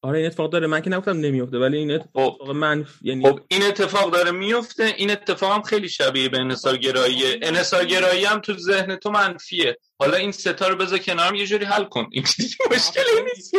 آره 0.06 0.18
این 0.18 0.28
اتفاق 0.28 0.52
داره. 0.52 0.68
من 0.68 0.82
که 0.82 0.90
نگفتم 0.90 1.20
نمیفته 1.20 1.58
ولی 1.58 1.78
این 1.78 1.92
اتفاق 1.92 2.38
خب. 2.48 2.52
منفی 2.52 3.00
یعنی 3.02 3.26
خب 3.26 3.40
این 3.48 3.64
اتفاق 3.64 4.12
داره 4.12 4.32
میفته 4.32 4.94
این 4.98 5.12
اتفاق 5.12 5.52
هم 5.52 5.62
خیلی 5.62 5.90
شبیه 5.90 6.30
به 6.30 6.40
انحصارگراییه 6.40 7.40
انحصارگرایی 7.42 8.26
هم 8.26 8.40
تو 8.40 8.54
ذهن 8.58 8.96
تو 8.96 9.12
منفیه. 9.12 9.78
حالا 10.00 10.18
این 10.18 10.32
ستا 10.32 10.68
رو 10.68 10.76
بذار 10.76 11.00
کنارم 11.00 11.36
یه 11.36 11.46
جوری 11.48 11.66
حل 11.66 11.84
کن. 11.84 12.10
این 12.12 12.24
چیزی 12.24 12.56
مشکلی 12.72 13.24
نیست. 13.36 13.56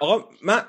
آقا 0.00 0.28
من 0.42 0.64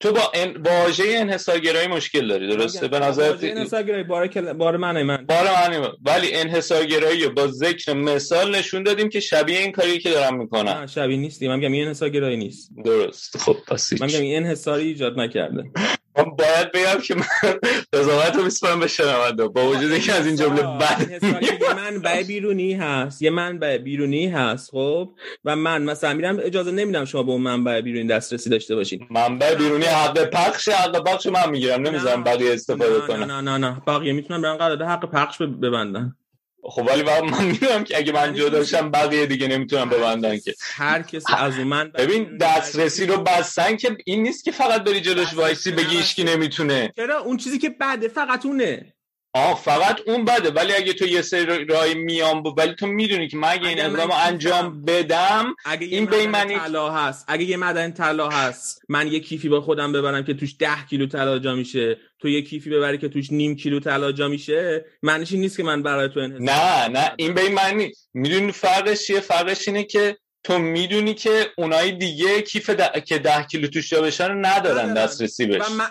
تو 0.00 0.12
با 0.12 0.32
ان... 0.34 0.56
واژه 0.56 1.04
انحصارگرایی 1.08 1.88
مشکل 1.88 2.28
داری 2.28 2.48
درسته؟ 2.48 2.88
به 2.88 2.98
نظر 2.98 3.36
انحصارگرایی 3.42 4.04
بار 4.04 4.26
کل... 4.26 4.52
بار 4.52 4.76
معنای 4.76 5.02
من. 5.02 5.26
بار 5.26 5.44
معنی 5.44 5.86
ولی 6.02 6.34
انحصارگرایی 6.34 7.24
رو 7.24 7.30
با 7.30 7.46
ذکر 7.46 7.92
مثال 7.92 8.54
نشون 8.54 8.82
دادیم 8.82 9.08
که 9.08 9.20
شبیه 9.20 9.58
این 9.58 9.72
کاری 9.72 9.98
که 9.98 10.10
دارم 10.10 10.38
می‌کنم. 10.38 10.70
نه 10.70 10.86
شبیه 10.86 11.16
نیستی. 11.16 11.48
من 11.48 11.56
میگم 11.56 11.72
این 11.72 11.84
انحصارگرایی 11.84 12.36
نیست. 12.36 12.70
درست. 12.84 13.38
خب 13.38 13.56
پس. 13.68 13.92
من 14.00 14.06
میگم 14.06 14.20
این 14.20 14.36
انحصاری 14.36 14.86
ایجاد 14.86 15.20
نکرده. 15.20 15.64
من 16.18 16.24
باید 16.24 16.72
بگم 16.72 17.00
که 17.00 17.14
من 17.14 17.58
قضاوت 17.92 18.36
رو 18.36 18.44
میسپرم 18.44 18.80
به 18.80 18.86
شنونده. 18.86 19.48
با 19.48 19.68
وجود 19.68 19.92
اینکه 19.92 20.12
از 20.12 20.26
این 20.26 20.36
جمله 20.36 20.62
بد 20.62 21.24
منبع 21.76 22.22
بیرونی 22.22 22.74
هست 22.74 23.22
یه 23.22 23.30
منبع 23.30 23.78
بیرونی 23.78 24.28
هست 24.28 24.70
خب؟ 24.70 25.10
و 25.44 25.56
من 25.56 25.82
مثلا 25.82 26.14
میرم 26.14 26.38
اجازه 26.42 26.70
نمیدم 26.70 27.04
شما 27.04 27.22
به 27.22 27.32
اون 27.32 27.40
منبع 27.40 27.80
بیرونی 27.80 28.08
دسترسی 28.08 28.50
داشته 28.50 28.74
باشین. 28.74 29.06
منبع 29.10 29.54
بیرونی 29.54 29.84
حق 29.84 30.24
پخش 30.24 30.68
حق 30.68 31.04
پخش 31.04 31.26
من 31.26 31.50
می‌گیرم. 31.50 31.82
نمی‌ذارم 31.82 32.18
نه. 32.18 32.24
بقیه 32.24 32.52
استفاده 32.52 33.00
نه 33.00 33.06
کنن 33.06 33.30
نه 33.30 33.40
نه 33.40 33.58
نه. 33.58 33.82
بقیه 33.86 34.12
می‌تونن 34.12 34.42
برن 34.42 34.56
قرارداد 34.56 34.88
حق 34.88 35.10
پخش 35.10 35.38
ببندن 35.42 36.16
خب 36.62 36.86
ولی 36.86 37.02
من 37.02 37.44
می‌دونم 37.44 37.84
که 37.84 37.96
اگه 37.96 38.12
من 38.12 38.34
جدا 38.34 38.64
شم 38.64 38.90
بقیه 38.90 39.26
دیگه 39.26 39.48
نمی‌تونن 39.48 39.88
ببندن 39.88 40.38
که. 40.38 40.54
هر 40.74 41.02
کسی 41.02 41.32
از 41.36 41.58
منبع 41.58 42.04
ببین 42.04 42.36
دسترسی 42.36 43.06
رو 43.06 43.16
بستن 43.16 43.76
که 43.76 43.96
این 44.04 44.22
نیست 44.22 44.44
که 44.44 44.52
فقط 44.52 44.84
بری 44.84 45.00
جلوش 45.00 45.34
وایسی 45.34 45.70
بگی 45.70 45.96
هیچکی 45.96 46.24
نمی‌تونه. 46.24 46.92
چرا؟ 46.96 47.18
اون 47.20 47.36
چیزی 47.36 47.58
که 47.58 47.70
بده 47.80 48.08
فقط 48.08 48.46
اونه. 48.46 48.94
آه 49.34 49.62
فقط 49.62 50.00
اون 50.06 50.24
بده. 50.24 50.50
ولی 50.50 50.72
اگه 50.72 50.92
تو 50.92 51.06
یه 51.06 51.22
سری 51.22 51.64
رای 51.64 51.94
میام 51.94 52.42
ب... 52.42 52.46
ولی 52.58 52.74
تو 52.74 52.86
می‌دونی 52.86 53.28
که 53.28 53.36
من 53.36 53.48
اگه 53.48 53.68
این 53.68 53.80
اگه 53.80 53.88
من 53.88 53.94
اقدام 54.00 54.08
کیفم- 54.10 54.26
انجام 54.26 54.82
بدم 54.84 55.54
اگه 55.64 55.86
این 55.86 56.06
به 56.06 56.26
معنی- 56.26 56.58
طلا 56.58 56.90
هست 56.90 57.24
اگه 57.28 57.44
یه 57.44 57.56
معدن 57.56 57.90
طلا 57.92 58.28
هست 58.28 58.82
من 58.88 59.06
یه 59.12 59.20
کیفی 59.20 59.48
با 59.48 59.60
خودم 59.60 59.92
ببرم 59.92 60.24
که 60.24 60.34
توش 60.34 60.54
ده 60.58 60.86
کیلو 60.90 61.06
طلا 61.06 61.38
جا 61.38 61.54
میشه. 61.54 61.96
تو 62.20 62.28
یه 62.28 62.42
کیفی 62.42 62.70
ببری 62.70 62.98
که 62.98 63.08
توش 63.08 63.32
نیم 63.32 63.56
کیلو 63.56 63.80
طلا 63.80 64.12
جا 64.12 64.28
میشه 64.28 64.84
معنیش 65.02 65.32
این 65.32 65.40
نیست 65.40 65.56
که 65.56 65.62
من 65.62 65.82
برای 65.82 66.08
تو 66.08 66.20
انحصار 66.20 66.40
نه 66.40 66.88
نه 66.88 67.12
این 67.16 67.34
به 67.34 67.40
این 67.40 67.52
معنی. 67.52 67.92
می‌دونی 68.14 68.52
فرقش 68.52 69.06
چیه؟ 69.06 69.20
فرقش 69.20 69.68
اینه 69.68 69.84
که 69.84 70.16
تو 70.44 70.58
می‌دونی 70.58 71.14
که 71.14 71.46
اونای 71.58 71.92
دیگه 71.92 72.42
کیف 72.42 72.70
ده... 72.70 73.00
که 73.00 73.18
ده 73.18 73.42
کیلو 73.42 73.68
توش 73.68 73.90
جا 73.90 74.02
بشن 74.02 74.28
رو 74.28 74.34
ندارن. 74.34 74.94
دسترسی 74.94 75.46
بهش 75.46 75.70
من, 75.70 75.86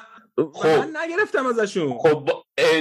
خب. 0.53 0.67
من 0.67 0.93
نگرفتم 1.03 1.45
ازشون. 1.45 1.97
خب 1.97 2.29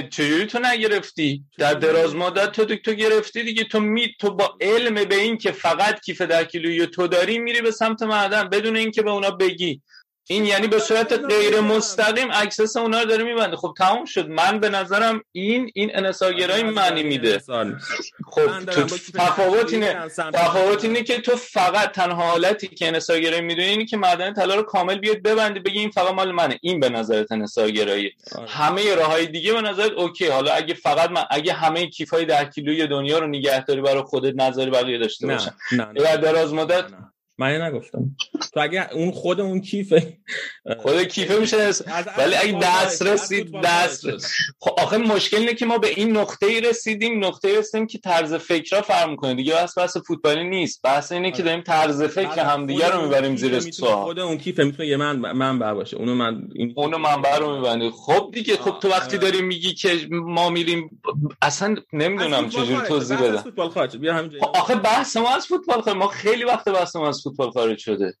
چجوری 0.09 0.45
تو 0.45 0.59
نگرفتی؟ 0.59 1.43
در 1.57 1.73
دراز 1.73 2.15
مدت 2.15 2.51
تو 2.51 2.65
تو 2.65 2.93
گرفتی 2.93 3.43
دیگه. 3.43 3.63
تو 3.63 3.79
می 3.79 4.15
تو 4.19 4.35
با 4.35 4.57
علم 4.61 4.93
به 4.93 5.15
این 5.15 5.37
که 5.37 5.51
فقط 5.51 6.01
کیف 6.01 6.21
ده 6.21 6.43
کیلویی 6.43 6.87
تو 6.87 7.07
داری 7.07 7.39
میری 7.39 7.61
به 7.61 7.71
سمت 7.71 8.01
معدن 8.01 8.49
بدون 8.49 8.77
اینکه 8.77 9.01
به 9.01 9.11
اونا 9.11 9.31
بگی. 9.31 9.81
این 10.31 10.45
یعنی 10.45 10.67
به 10.67 10.79
صورت 10.79 11.13
غیر 11.13 11.59
مستقیم 11.59 12.27
access 12.31 12.77
اونا 12.77 12.99
رو 12.99 13.05
داره 13.05 13.23
میبنده 13.23 13.57
خب 13.57 13.73
تموم 13.77 14.05
شد 14.05 14.29
من 14.29 14.59
به 14.59 14.69
نظرم 14.69 15.21
این 15.31 15.71
این 15.73 15.91
انحصارگرایی 15.93 16.63
معنی 16.63 17.03
میده. 17.03 17.39
خب 18.25 18.65
تفاوت 19.15 19.73
اینه 19.73 20.07
تفاوت. 20.33 20.83
اینه 20.83 21.03
که 21.03 21.21
تو 21.21 21.35
فقط 21.35 21.91
تنها 21.91 22.31
حالتی 22.31 22.67
که 22.67 22.87
انحصارگرایی 22.87 23.41
می‌دونی 23.41 23.67
اینه 23.67 23.85
که 23.85 23.97
معدن 23.97 24.33
طلا 24.33 24.55
رو 24.55 24.63
کامل 24.63 24.97
بیاد 24.97 25.21
ببندی 25.21 25.59
بگی 25.59 25.79
این 25.79 25.89
فقط 25.89 26.13
مال 26.13 26.31
منه 26.31 26.59
این 26.61 26.79
به 26.79 26.89
نظرت 26.89 27.31
انحصارگرایی 27.31 28.11
آره. 28.35 28.49
همه 28.49 28.95
راههای 28.95 29.25
دیگه 29.25 29.53
به 29.53 29.61
نظرت 29.61 29.91
okay 29.91 30.27
حالا 30.27 30.51
اگه 30.51 30.73
فقط 30.73 31.11
من 31.11 31.23
اگه 31.29 31.53
همه 31.53 31.87
کیف 31.87 32.09
های 32.09 32.25
ده 32.25 32.45
کیلویی 32.45 32.87
دنیا 32.87 33.19
رو 33.19 33.27
نگهداری 33.27 33.81
برای 33.81 34.01
خودت 34.01 34.33
نظری 34.35 34.69
بقیه 34.69 34.97
داشته 34.97 35.27
نه 35.27 35.33
باشن 35.33 35.51
نه 35.71 35.85
نه. 35.85 35.93
در 35.93 36.17
دراز 36.17 36.53
مدت 36.53 36.83
نه. 36.83 37.11
من 37.39 37.61
نگفتم. 37.61 38.15
تو 38.53 38.59
اگه 38.59 38.93
اون 38.93 39.11
خود 39.11 39.41
اون 39.41 39.61
کیف 39.61 39.93
خود 40.79 41.03
کیفه 41.03 41.39
میشه. 41.39 41.57
ولی 42.17 42.35
اگه 42.35 42.81
از 42.81 43.03
فوتبال 43.03 43.61
دست 43.61 44.09
خارج. 44.09 44.21
خب 44.59 44.79
آخه 44.79 44.97
مشکل 44.97 45.37
اینه 45.37 45.53
که 45.53 45.65
ما 45.65 45.77
به 45.77 45.87
این 45.87 46.17
نقطه 46.17 46.45
ای 46.45 46.61
رسیدیم. 46.61 47.25
نقطه 47.25 47.47
ای 47.47 47.57
رسیدیم 47.57 47.87
که 47.87 47.97
طرز 47.97 48.33
فکرها 48.33 48.81
فرق 48.81 49.09
می‌کنه. 49.09 49.35
دیگه 49.35 49.55
بس 49.55 49.77
بحث 49.77 49.97
فوتبالی 49.97 50.43
نیست. 50.43 50.81
بحث 50.81 51.11
اینه 51.11 51.31
که 51.31 51.35
آره. 51.35 51.43
داریم 51.43 51.63
طرز 51.63 52.03
فکر 52.03 52.27
بعد 52.27 52.39
همدیگه 52.39 52.89
رو 52.89 53.01
می‌بریم 53.01 53.35
زیر 53.35 53.59
سوال. 53.59 54.03
خود 54.03 54.19
اون 54.19 54.37
کیف 54.37 54.59
می‌تونه 54.59 54.87
یه 54.87 54.97
من 54.97 55.15
منبع 55.33 55.73
باشه. 55.73 55.97
اونو 55.97 56.15
من 56.15 56.41
این 56.55 56.73
اونو 56.75 56.97
منبع 56.97 57.37
رو 57.37 57.55
میبندی. 57.55 57.89
خب 57.89 58.29
دیگه 58.33 58.57
خب 58.57 58.79
تو 58.79 58.89
وقتی 58.89 59.17
آره. 59.17 59.31
داری 59.31 59.41
میگی 59.41 59.73
که 59.73 60.07
ما 60.11 60.49
میریم 60.49 61.01
اصلا 61.41 61.75
نمی‌دونم 61.93 62.49
چجوری. 62.49 62.87
توضیح 62.87 63.17
بدم. 63.17 63.37
خب 64.39 64.55
آخه 64.55 64.75
بحث 64.75 65.17
ما 65.17 65.35
از 65.35 65.47
فوتبال 65.47 65.93
ما 65.93 66.07
خیلی 66.07 66.43
وقت 66.43 66.69
بحث 66.69 66.95
ما 66.95 67.09
از 67.09 67.21
فوتبال 67.29 67.51
خارج 67.51 67.77
شده. 67.77 68.13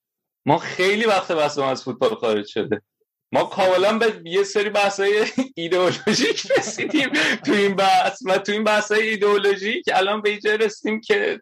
ما 0.45 0.57
خیلی 0.57 1.05
وقت 1.05 1.31
بحث 1.31 1.57
از 1.57 1.83
فوتبال 1.83 2.15
خارج 2.15 2.47
شده. 2.47 2.81
ما 3.31 3.43
کاملا 3.43 3.97
به 3.97 4.21
یه 4.25 4.43
سری 4.43 4.69
بحث‌های 4.69 5.25
ایدئولوژیک 5.55 6.51
رسیدیم 6.57 7.09
تو 7.45 7.53
این 7.53 7.75
بحث 7.75 8.21
و 8.25 8.37
تو 8.37 8.51
این 8.51 8.63
بحث‌های 8.63 9.09
ایدئولوژیک 9.09 9.85
الان 9.93 10.21
به 10.21 10.29
اینجا 10.29 10.55
رسیدیم 10.55 11.01
که 11.01 11.41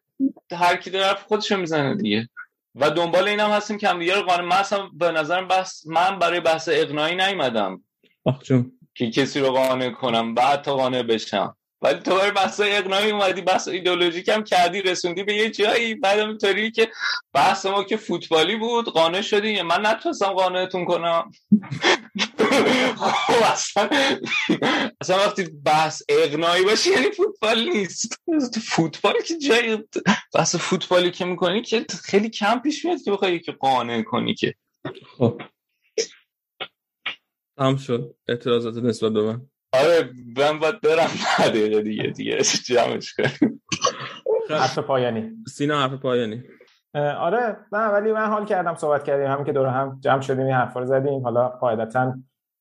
هر 0.52 0.76
کی 0.76 0.89
داره 0.89 1.18
خودشو 1.27 1.57
می‌زنه 1.57 1.95
دیگه. 1.95 2.30
و 2.76 2.91
دنبال 2.91 3.27
این 3.27 3.39
هم 3.39 3.49
هستیم 3.49 3.77
که 3.77 3.88
همدیگه 3.88 4.15
رو 4.15 4.22
قانع 4.22 4.44
من 4.44 4.56
اصلا 4.56 4.89
به 4.94 5.11
نظرم 5.11 5.48
بحث 5.48 5.88
من 5.88 6.19
برای 6.19 6.39
بحث 6.39 6.69
اقناعی 6.72 7.15
نیومدم 7.15 7.84
که 8.95 9.11
کسی 9.11 9.39
رو 9.39 9.52
قانع 9.52 9.89
کنم 9.89 10.34
بعد 10.34 10.61
تا 10.61 10.76
قانع 10.76 11.03
بشم. 11.03 11.57
ولی 11.81 11.99
تو 11.99 12.15
برای 12.15 12.31
بحث 12.31 12.61
اقناعی 12.63 13.11
اومدی 13.11 13.41
بحث 13.41 13.67
ایدئولوژیک 13.67 14.29
هم 14.29 14.43
کردی 14.43 14.81
رسوندی 14.81 15.23
به 15.23 15.33
یه 15.33 15.49
جایی 15.49 15.95
بعدم 15.95 16.27
اینطوری 16.27 16.71
که 16.71 16.91
بحث 17.33 17.65
ما 17.65 17.83
که 17.83 17.97
فوتبالی 17.97 18.55
بود 18.55 18.85
قانع 18.85 19.21
شدی. 19.21 19.61
من 19.61 19.85
نتونستم 19.85 20.25
قانعتون 20.25 20.85
کنم. 20.85 21.31
خب 22.97 23.43
اصلا 23.43 23.89
اصلا 25.01 25.17
وقتی 25.17 25.43
بحث 25.43 26.01
اقناعی 26.09 26.63
باشه 26.63 26.89
یعنی 26.89 27.11
فوتبال 27.11 27.69
نیست. 27.69 28.21
فوتبال 28.63 29.13
که 29.27 29.37
جای 29.37 29.83
بحث 30.33 30.55
فوتبالی 30.55 31.11
که 31.11 31.25
می‌کنی 31.25 31.61
که 31.61 31.85
خیلی 32.03 32.29
کم 32.29 32.59
پیش 32.59 32.85
میاد 32.85 33.01
که 33.01 33.11
بخوای 33.11 33.39
که 33.39 33.51
قانع 33.51 34.01
کنی 34.01 34.33
که. 34.35 34.55
خب. 35.17 35.41
تمام 37.57 37.77
شد. 37.77 38.15
اعتراضات 38.27 38.75
نسبت 38.75 39.11
به 39.11 39.21
من. 39.21 39.49
آره 39.73 40.10
من 40.38 40.60
باید 40.60 40.81
برم 40.81 41.10
دقیقه 41.48 41.81
دیگه 41.81 42.03
دیگه 42.03 42.38
جمعش 42.41 43.14
کنیم. 43.14 43.61
حرف 44.49 44.80
پایانی. 44.80 45.31
سینا 45.48 45.81
حرف 45.81 45.94
پایانی. 45.94 46.44
آره 46.95 47.57
نه 47.72 47.88
ولی 47.88 48.11
من 48.11 48.26
حال 48.26 48.45
کردم 48.45 48.76
صحبت 48.76 49.03
کردیم. 49.03 49.31
همین 49.31 49.45
که 49.45 49.53
دور 49.53 49.68
هم 49.68 49.98
جمع 50.02 50.22
شدیم 50.22 50.45
این 50.45 50.56
حرفا 50.56 50.80
رو 50.80 50.85
زدیم. 50.85 51.23
حالا 51.23 51.49
قاعدتا 51.49 52.14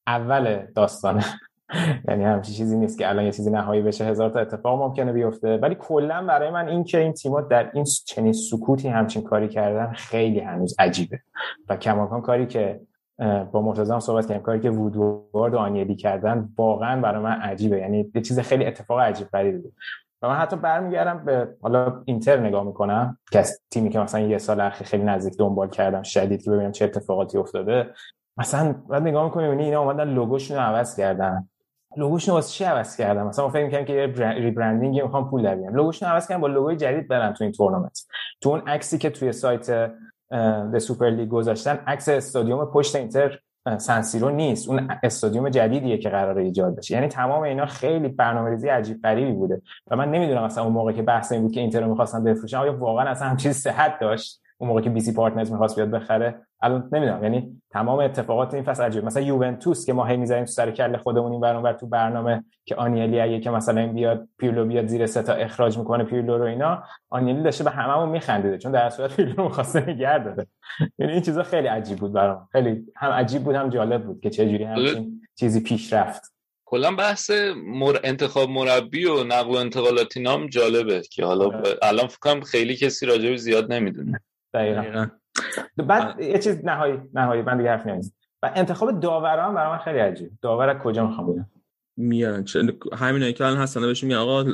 اول 0.07 0.67
داستانه. 0.75 1.25
یعنی 2.09 2.25
همچین 2.25 2.55
چیزی 2.55 2.77
نیست 2.77 2.99
که 2.99 3.09
الان 3.09 3.25
یه 3.25 3.33
چیزی 3.33 3.51
نهایی 3.51 3.83
بشه 3.83 4.05
هزار 4.05 4.31
تا 4.31 4.41
اتفاق 4.41 4.83
ممکنه 4.83 5.13
بیفته. 5.13 5.57
ولی 5.57 5.75
کلا 5.75 6.27
برای 6.27 6.51
من 6.51 6.69
این 6.69 6.85
که 6.85 6.99
این 6.99 7.13
تیم‌ها 7.13 7.41
در 7.41 7.71
این 7.75 7.85
چنین 8.07 8.33
سکوتی 8.33 8.89
همچین 8.89 9.23
کاری 9.23 9.49
کردن 9.49 9.93
خیلی 9.93 10.41
هنوز 10.41 10.75
عجیبه. 10.79 11.21
و 11.69 11.77
کماکان 11.77 12.23
کاری 12.23 12.47
که 12.47 12.81
با 13.53 13.63
مرتضی 13.63 13.93
هم 13.93 14.01
صحبت 14.01 14.27
کردیم. 14.27 14.43
کاری 14.43 14.61
که 14.61 14.71
وودوارد 14.71 15.55
و 15.55 15.59
آنیلی 15.59 15.97
کردن 15.97 16.49
واقعا 16.59 17.01
برای 17.01 17.23
من 17.23 17.41
عجیبه. 17.41 17.79
یعنی 17.79 18.13
یه 18.15 18.23
چیز 18.23 18.41
خیلی 18.41 18.67
اتفاق 18.67 19.01
عجیب 19.01 19.29
غریبی 19.29 19.59
بود. 19.59 19.75
و 20.23 20.29
من 20.29 20.35
حتی 20.35 20.57
برمیگردم 20.57 21.25
به 21.25 21.49
حالا 21.63 22.03
اینتر 22.05 22.41
نگاه 22.41 22.65
می‌کنم 22.65 23.19
که 23.33 23.45
تیمی 23.71 23.91
که 23.91 23.99
مثلا 23.99 24.21
یه 24.21 24.39
سال 24.39 24.61
اخیر 24.61 24.87
خیلی 24.87 25.05
نزدیک 25.05 25.39
دنبال 25.39 25.69
کردم 25.69 26.03
شدید 26.03 26.43
که 26.43 26.51
ببینم 26.51 26.73
چه 26.73 26.85
اتفاقاتی 26.85 27.39
افتاده. 27.39 27.91
مثلا 28.37 28.75
بعد 28.89 29.03
نگاه 29.03 29.25
می‌کنی 29.25 29.45
می‌بینی 29.45 29.65
اینا 29.65 29.83
اومدن 29.83 30.09
لوگوشون 30.09 30.57
رو 30.57 30.63
عوض 30.63 30.97
کردن. 30.97 31.49
لوگوشون 31.97 32.35
واسه 32.35 32.53
چی 32.53 32.65
عوض 32.65 32.97
کردن؟ 32.97 33.23
مثلا 33.23 33.49
فکر 33.49 33.65
می‌کردیم 33.65 33.87
که 33.87 34.23
rebranding 34.23 35.03
می‌خوان 35.03 35.31
پول 35.31 35.43
در 35.43 35.55
بیارن 35.55 35.77
لوگوشون 35.77 36.09
عوض 36.09 36.29
کردن 36.29 36.41
با 36.41 36.47
لوگوی 36.47 36.77
جدید 36.77 37.09
برن 37.09 37.33
تو 37.33 37.45
این 37.45 37.53
تورنمنت. 37.53 38.07
تو 38.41 38.51
اون 38.51 38.61
عکسی 38.67 38.99
که 38.99 39.11
توی 39.11 39.33
سایت 39.33 39.91
The 40.73 40.79
Super 40.79 41.11
League 41.11 41.29
گذاشتن. 41.29 41.79
عکس 41.87 42.09
استادیوم 42.09 42.65
پشت 42.65 42.97
اینتر 42.97 43.39
سن 43.79 43.96
سیرو 43.96 44.31
نیست. 44.31 44.69
اون 44.69 44.89
استادیوم 45.03 45.49
جدیدیه 45.49 45.99
که 45.99 46.09
قراره 46.09 46.43
ایجاد 46.43 46.77
بشه. 46.77 46.95
یعنی 46.95 47.09
تمام 47.09 47.43
اینا 47.43 47.67
خیلی 47.67 48.09
برنامه‌ریزی 48.09 48.69
عجیب 48.69 49.03
غریبی 49.03 49.33
بوده. 49.33 49.63
و 49.91 49.97
من 49.97 50.11
نمی‌دونم 50.11 50.45
مثلا 50.45 50.65
اون 50.65 50.73
موقع 50.73 50.93
که 50.93 51.03
بحث 51.03 51.33
این 51.33 51.43
بود 51.43 51.53
که 51.53 51.61
اینتر 51.61 51.81
رو 51.81 51.89
می‌خواستن 51.89 52.25
بفروشن 52.25 52.57
آیا 52.57 52.79
واقعا 52.79 53.11
اصلا 53.11 53.29
هم 53.29 53.37
چیز 53.37 53.57
صحت 53.57 53.99
داشت؟ 54.01 54.41
اون 54.59 54.69
موقع 54.69 54.81
که 54.81 54.91
BC 54.91 55.13
Partners 55.13 55.53
می‌خواست 55.53 55.77
بیاد 55.77 55.91
بخره 55.91 56.35
الان 56.61 56.89
نمی‌دونم 56.93 57.23
یعنی 57.23 57.63
تمام 57.71 57.99
اتفاقات 57.99 58.55
این 58.55 58.63
فصل 58.63 58.83
عجیب 58.83 59.05
مثلا 59.05 59.23
یوونتوس 59.23 59.87
که 59.87 59.93
ما 59.93 60.05
هی 60.05 60.17
می‌ذاریم 60.17 60.45
تو 60.45 60.51
سر 60.51 60.71
کله 60.71 60.99
خودمون 60.99 61.33
این 61.33 61.41
برون 61.41 61.63
بر 61.63 61.73
تو 61.73 61.87
برنامه 61.87 62.45
که 62.65 62.75
آنیلی 62.75 63.21
اگه 63.21 63.41
که 63.41 63.51
مثلا 63.51 63.81
این 63.81 63.93
بیاد 63.93 64.29
پیرلو 64.39 64.65
بیاد 64.65 64.87
زیر 64.87 65.07
سه 65.07 65.23
تا 65.23 65.33
اخراج 65.33 65.79
می‌کنه 65.79 66.05
پیرلو 66.05 66.39
رو 66.39 66.45
اینا 66.45 66.83
آنیلی 67.11 67.43
داشته 67.43 67.65
به 67.65 67.71
هممون 67.71 68.09
میخندیده 68.09 68.59
چون 68.59 68.73
در 68.73 68.91
صورت 68.91 69.17
پیرلو 69.17 69.43
می‌خواسته 69.43 69.91
نگه 69.91 70.19
داره 70.19 70.47
یعنی 70.99 71.13
این 71.13 71.23
چیزا 71.23 71.43
خیلی 71.43 71.69
عجیب 71.69 71.99
بود 71.99 72.13
برام. 72.13 72.49
خیلی 72.53 72.87
هم 72.97 73.11
عجیب 73.11 73.43
بود 73.43 73.55
هم 73.55 73.71
جالب 73.71 74.05
بود 74.05 74.21
که 74.21 74.31
چه 74.31 74.49
جوری 74.49 74.65
همچین 74.65 75.21
چیزی 75.39 75.61
پیش 75.61 75.93
رفت. 75.93 76.33
کلا 76.69 76.97
بحث 76.97 77.31
مر... 77.67 77.97
انتخاب 78.05 78.51
مربی 78.51 79.05
و 79.05 79.25
نقل 79.25 79.51
و 79.51 79.57
انتقالات 79.57 80.17
نام 80.17 80.47
جالبه 80.47 81.03
که 81.11 81.25
حالا 81.25 81.45
آره. 81.45 81.61
ب... 81.61 81.67
الان 81.83 82.07
فکر 82.07 82.19
کنم 82.21 82.41
خیلی 82.41 82.77
کسی 82.77 83.07
راجع 83.07 83.37
زیاد 83.37 83.73
نمی‌دونه. 83.73 84.21
دقیقاً. 84.57 85.07
بعد 85.77 86.21
یه 86.21 86.39
چیز 86.39 86.65
نهایی 86.65 87.01
نهایی 87.15 87.43
من 87.43 87.59
دیگه 87.59 87.71
حرف 87.71 87.87
نمی‌زنم. 87.87 88.15
و 88.43 88.53
انتخاب 88.55 89.01
داوران 89.01 89.55
برای 89.55 89.73
من 89.73 89.79
خیلی 89.79 89.99
عجیب 89.99 90.31
داور 90.43 90.69
از 90.69 90.83
کجا 90.83 91.07
می‌خوام 91.07 91.33
بگم 91.33 91.47
میارن. 91.97 92.45
همینایی 92.99 93.33
که 93.33 93.45
الان 93.45 93.59
هستن 93.59 93.81
بهشون 93.81 94.09
میگن 94.09 94.21
آقا 94.21 94.45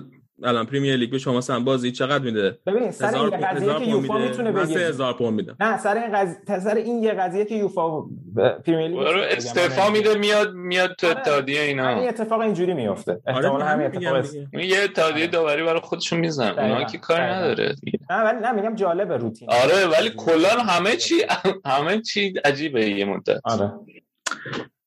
الان 0.44 0.66
پریمیر 0.66 0.96
لیگ 0.96 1.10
به 1.10 1.18
شما 1.18 1.38
مثلا 1.38 1.60
بازی 1.60 1.92
چقدر 1.92 2.24
میده 2.24 2.58
ببین 2.66 2.90
سر 2.90 3.06
هزار 3.06 3.34
این 3.34 3.46
قضیه 3.46 3.78
که 3.78 3.84
یوفا 3.84 4.14
میده. 4.18 4.28
می‌تونه 4.28 4.52
بگه 4.52 4.88
هزار 4.88 5.12
پوند 5.12 5.34
میدم 5.34 5.56
نه 5.60 5.78
سر 5.78 5.94
این 5.96 6.12
قضیه 6.16 6.58
سر 6.58 6.74
این 6.74 7.02
یه 7.02 7.12
قضیه 7.12 7.44
که 7.44 7.54
یوفا 7.54 8.00
پریمیر 8.66 8.88
لیگ 8.88 8.98
بگم. 9.00 9.20
استعفا 9.36 9.90
میده 9.90 10.14
میاد 10.14 10.54
میاد 10.54 10.94
تو 10.98 11.06
آره. 11.06 11.18
اتحادیه 11.18 11.60
همین 11.60 11.78
اینا 11.80 12.08
اتفاق 12.08 12.40
اینجوری 12.40 12.74
میفته 12.74 13.20
احتمال 13.26 13.46
آره 13.46 13.64
همین 13.64 13.86
میگم 13.86 14.14
اتفاق. 14.14 14.36
این 14.52 14.70
یه 14.70 14.78
اتحادیه 14.84 15.16
آره. 15.22 15.26
داوری 15.26 15.62
برای 15.62 15.80
خودشون 15.80 16.18
می‌زنن 16.20 16.58
اونا. 16.58 16.84
که 16.84 16.98
کار. 16.98 17.20
نداره. 17.20 17.74
نه 18.10 18.16
ولی 18.22 18.40
نه 18.40 18.52
میگم 18.52 18.74
جالب 18.74 19.12
روتین 19.12 19.48
آره 19.50 19.86
ولی 19.86 20.10
کلا 20.16 20.48
همه 20.48 20.96
چی 20.96 21.14
همه 21.66 22.00
چی 22.00 22.34
عجیبه 22.44 22.86
یه 22.88 23.04
مدت 23.04 23.40
آره 23.44 23.72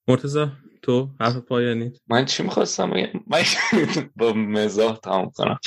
مرتضی 0.07 0.45
تو 0.86 1.10
حرف 1.20 1.36
پایانی. 1.36 1.91
من 2.07 2.26
چی 2.26 2.44
می‌خواستم 2.44 2.90
بگم؟ 2.90 3.10
من 3.28 3.44
با 4.20 4.34
مزاح 4.34 4.98
تمام 4.98 5.30
کنم. 5.30 5.60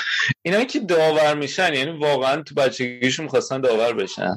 اینا 0.43 0.65
که 0.65 0.81
داور 0.81 1.35
میشن 1.35 1.75
یعنی 1.75 1.99
واقعا 1.99 2.43
تو 2.43 2.55
بچگیشون 2.55 3.25
می‌خواستن 3.25 3.61
داور 3.61 3.93
بشن. 3.93 4.37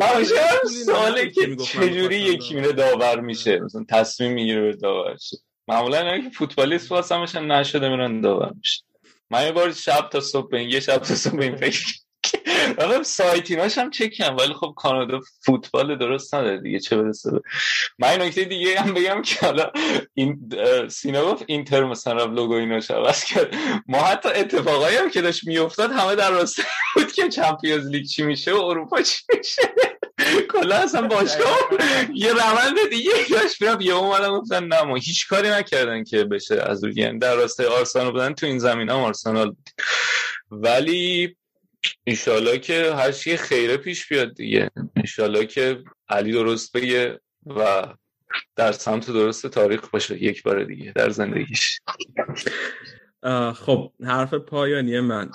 من 0.00 0.24
سواله 0.86 1.30
که 1.30 1.56
چجوری 1.56 2.16
یکی 2.16 2.54
میره 2.54 2.72
داور 2.72 3.20
میشه؟ 3.20 3.60
مثلا 3.60 3.84
تصمیم 3.88 4.32
می‌گیره 4.32 4.60
به 4.60 4.76
داور 4.76 5.16
شه. 5.16 5.36
معمولا 5.68 5.98
اینا 5.98 6.18
که 6.18 6.30
فوتبالیست 6.30 6.92
واسمشن 6.92 7.46
نشده 7.46 7.88
میرن 7.88 8.20
داور 8.20 8.52
میشه 8.56 8.82
من 9.30 9.44
یه 9.44 9.52
بار 9.52 9.72
شب 9.72 10.08
تا 10.12 10.20
صبح 10.20 10.54
این 10.54 10.70
یه 10.70 10.80
شب 10.80 10.98
تا 10.98 11.14
صبح 11.14 11.40
این 11.40 11.56
فکر 11.56 11.84
حالا 12.78 13.02
سایتیناش 13.02 13.78
هم 13.78 13.90
چک 13.90 14.12
کردم 14.12 14.36
ولی 14.36 14.54
خب 14.54 14.74
کانادا 14.76 15.20
فوتبال 15.46 15.98
درست 15.98 16.34
نداره 16.34 16.60
دیگه 16.60 16.80
چه 16.80 16.96
برسه 16.96 17.30
من 17.98 18.22
نکته 18.22 18.44
دیگه 18.44 18.80
هم 18.80 18.94
بگم 18.94 19.22
که 19.22 19.46
حالا 19.46 19.70
این 20.14 20.50
سینا 20.88 21.24
گفت 21.24 21.44
اینتر 21.46 21.84
مثلا 21.84 22.24
لوگو 22.24 22.54
ایناش 22.54 22.90
عوض 22.90 23.24
کرد. 23.24 23.54
ما 23.88 23.98
حتی 23.98 24.28
اتفاقایی 24.28 24.96
هم 24.96 25.10
که 25.10 25.20
داشت 25.20 25.46
میافتاد 25.46 25.90
همه 25.92 26.14
در 26.14 26.30
راسته 26.30 26.62
بود 26.94 27.12
که 27.12 27.28
چمپیونز 27.28 27.86
لیگ 27.86 28.06
چی 28.06 28.22
میشه 28.22 28.52
و 28.52 28.60
اروپا 28.60 29.02
چی 29.02 29.22
میشه. 29.36 29.62
کلا 30.52 30.76
اصلا 30.76 31.08
باشگاه 31.08 31.58
یه 32.14 32.32
روند 32.32 32.90
دیگه 32.90 33.12
داشت 33.30 33.62
می‌رفت. 33.62 33.82
یه 33.82 33.94
اومدن 33.94 34.38
گفتن 34.38 34.64
نه 34.64 34.82
ما 34.82 34.96
هیچ 34.96 35.28
کاری 35.28 35.48
نکردن 35.50 36.04
که 36.04 36.24
بشه 36.24 36.62
از 36.62 36.84
روی 36.84 36.94
یعنی 36.96 37.18
در 37.18 37.34
راستای 37.34 37.66
آرسنال 37.66 38.10
بودن 38.10 38.34
تو 38.34 38.46
این 38.46 38.58
زمین 38.58 38.90
هم 38.90 38.96
آرسنال 38.96 39.56
ولی 40.50 41.36
ایشالله 42.04 42.58
که 42.58 42.94
هر 42.94 43.12
چی 43.12 43.36
خیره 43.36 43.76
پیش 43.76 44.08
بیاد 44.08 44.34
دیگه. 44.34 44.70
ایشالله 44.96 45.46
که 45.46 45.84
علی 46.08 46.32
درست 46.32 46.76
بگه 46.76 47.20
و 47.46 47.86
در 48.56 48.72
سمت 48.72 49.10
درست 49.10 49.46
تاریخ 49.46 49.88
باشه 49.88 50.22
یک 50.22 50.42
بار 50.42 50.64
دیگه 50.64 50.92
در 50.92 51.10
زندگیش. 51.10 51.80
خب 53.54 53.92
حرف 54.04 54.34
پایانی 54.34 55.00
من. 55.00 55.30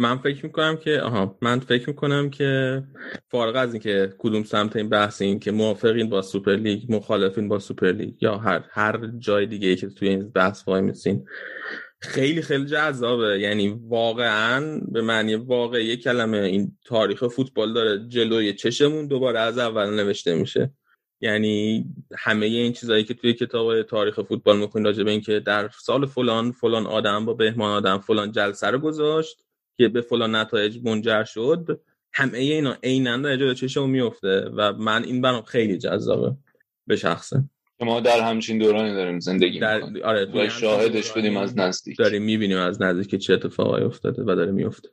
من 0.00 0.18
فکر 0.18 0.46
می‌کنم 0.46 0.76
که 0.76 1.00
آها 1.00 1.38
من 1.42 1.60
فکر 1.60 1.88
می‌کنم 1.88 2.30
که 2.30 2.82
فارغ 3.30 3.56
از 3.56 3.74
اینکه 3.74 4.14
کدوم 4.18 4.44
سمت 4.44 4.76
این 4.76 4.88
بحث 4.88 5.22
این 5.22 5.38
که 5.38 5.52
موافقین 5.52 6.08
با 6.08 6.22
سوپر 6.22 6.56
لیگ 6.56 6.94
مخالفین 6.94 7.48
با 7.48 7.58
سوپر 7.58 7.92
لیگ 7.92 8.22
یا 8.22 8.36
هر 8.36 8.64
هر 8.70 9.06
جای 9.18 9.46
دیگه 9.46 9.68
ای 9.68 9.76
که 9.76 9.88
توی 9.88 10.08
این 10.08 10.28
بحث 10.28 10.68
وای 10.68 10.80
میسین. 10.80 11.28
خیلی 12.00 12.42
خیلی 12.42 12.64
جذابه. 12.66 13.40
یعنی 13.40 13.80
واقعا 13.88 14.80
به 14.92 15.02
معنی 15.02 15.34
واقعی 15.34 15.96
کلمه 15.96 16.38
این 16.38 16.78
تاریخ 16.84 17.26
فوتبال 17.26 17.72
داره 17.72 18.08
جلوی 18.08 18.52
چشمون 18.52 19.06
دوباره 19.06 19.38
از 19.40 19.58
اول 19.58 19.94
نوشته 19.94 20.34
میشه. 20.34 20.72
یعنی 21.20 21.84
همه 22.18 22.46
این 22.46 22.72
چیزایی 22.72 23.04
که 23.04 23.14
توی 23.14 23.32
کتاب 23.32 23.82
تاریخ 23.82 24.20
فوتبال 24.20 24.58
می‌خونید 24.58 24.86
راجع 24.86 25.02
به 25.02 25.10
اینکه 25.10 25.40
در 25.40 25.68
سال 25.68 26.06
فلان 26.06 26.52
فلان 26.52 26.86
آدم 26.86 27.24
با 27.24 27.34
بهمان 27.34 27.70
آدم 27.70 27.98
فلان 27.98 28.32
جلسه 28.32 28.66
رو 28.66 28.78
گذاشت 28.78 29.44
که 29.76 29.88
به 29.88 30.00
فلان 30.00 30.34
نتایج 30.34 30.78
منجر 30.84 31.24
شد 31.24 31.80
همه 32.12 32.38
اینا 32.38 32.76
عینا 32.82 33.16
داره 33.16 33.36
جلوی 33.36 33.54
چشمون 33.54 33.90
میفته 33.90 34.50
و 34.56 34.72
من 34.72 35.04
این 35.04 35.20
برام 35.20 35.42
خیلی 35.42 35.78
جذابه 35.78 36.36
به 36.86 36.96
شخصه. 36.96 37.44
ما 37.80 38.00
در 38.00 38.20
همچین 38.20 38.58
دورانی 38.58 38.94
داریم 38.94 39.20
زندگی 39.20 39.58
در 39.60 39.76
می‌کنیم. 39.76 40.02
آره 40.04 40.26
توی 40.26 40.46
و 40.46 40.48
شاهدش 40.48 41.12
بودیم 41.12 41.36
از 41.36 41.58
نزدیک. 41.58 41.98
داریم 41.98 42.22
می‌بینیم 42.22 42.58
از 42.58 42.82
نزدیک 42.82 43.10
که 43.10 43.18
چه 43.18 43.34
اتفاقایی 43.34 43.84
افتاده 43.84 44.22
و 44.22 44.34
داره 44.34 44.52
میفته 44.52 44.88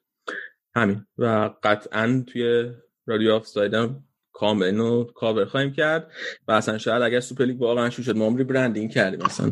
همین. 0.75 1.05
و 1.17 1.49
قطعا 1.63 2.23
توی 2.27 2.71
رادیو 3.05 3.33
آف 3.33 3.47
سایدم 3.47 4.03
کامل 4.33 4.63
اینو 4.65 5.03
کاور 5.03 5.45
خواهیم 5.45 5.71
کرد. 5.73 6.11
و 6.47 6.51
اصلا 6.51 6.77
شاید 6.77 7.01
اگر 7.01 7.19
سوپر 7.19 7.45
لیگ 7.45 7.61
واقعا 7.61 7.89
شروع 7.89 8.05
شد 8.05 8.17
ما 8.17 8.27
هم 8.27 8.37
rebranding 8.37 8.91
کردیم 8.91 9.19
مثلا 9.25 9.51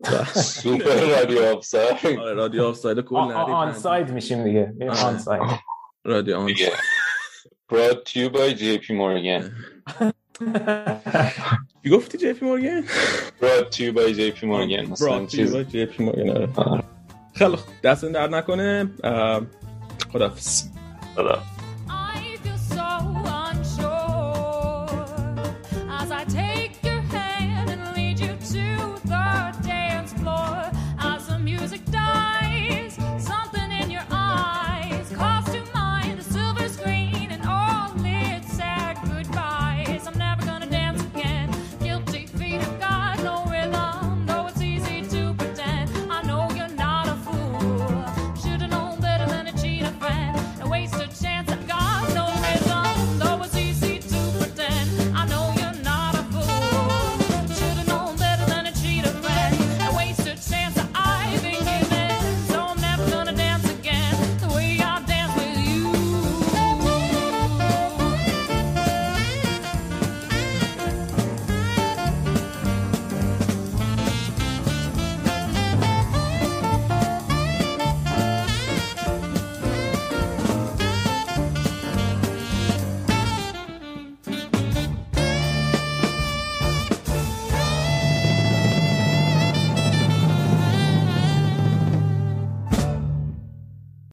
و- 0.00 0.24
سوپر 0.40 1.00
رادیو 1.00 1.42
آفساید. 1.42 2.18
آره، 2.18 2.34
رادیو 2.34 2.62
آف 2.64 2.76
ساید 2.76 3.00
کل 3.00 3.16
on, 3.16 3.32
onside 3.32 4.10
میشیم 4.10 4.44
دیگه. 4.44 4.74
آره. 4.80 5.04
onside. 5.04 5.42
رادیو 6.04 6.36
on 6.36 6.46
دیگه. 6.46 6.72
brought 7.72 8.04
to 8.04 8.18
you 8.20 8.28
by 8.30 8.48
JP 8.62 8.86
Morgan. 9.00 9.42
چی 11.82 11.90
گفتی 11.90 12.18
JP 12.18 12.46
Morgan؟ 12.46 12.82
Brought 13.40 13.70
to 13.72 13.80
you 13.80 13.92
by 13.92 14.12
JP 14.18 14.42
Morgan. 14.42 14.90
مثلا 14.90 15.26
چیز 15.26 15.56
JP 15.56 16.04
Morgan. 16.04 16.82
خیلی. 17.34 17.56
دستت 17.82 18.04
درد 18.04 18.28
نکنه. 18.28 18.90
خداحافظ. 20.12 20.62
حالا 21.16 21.38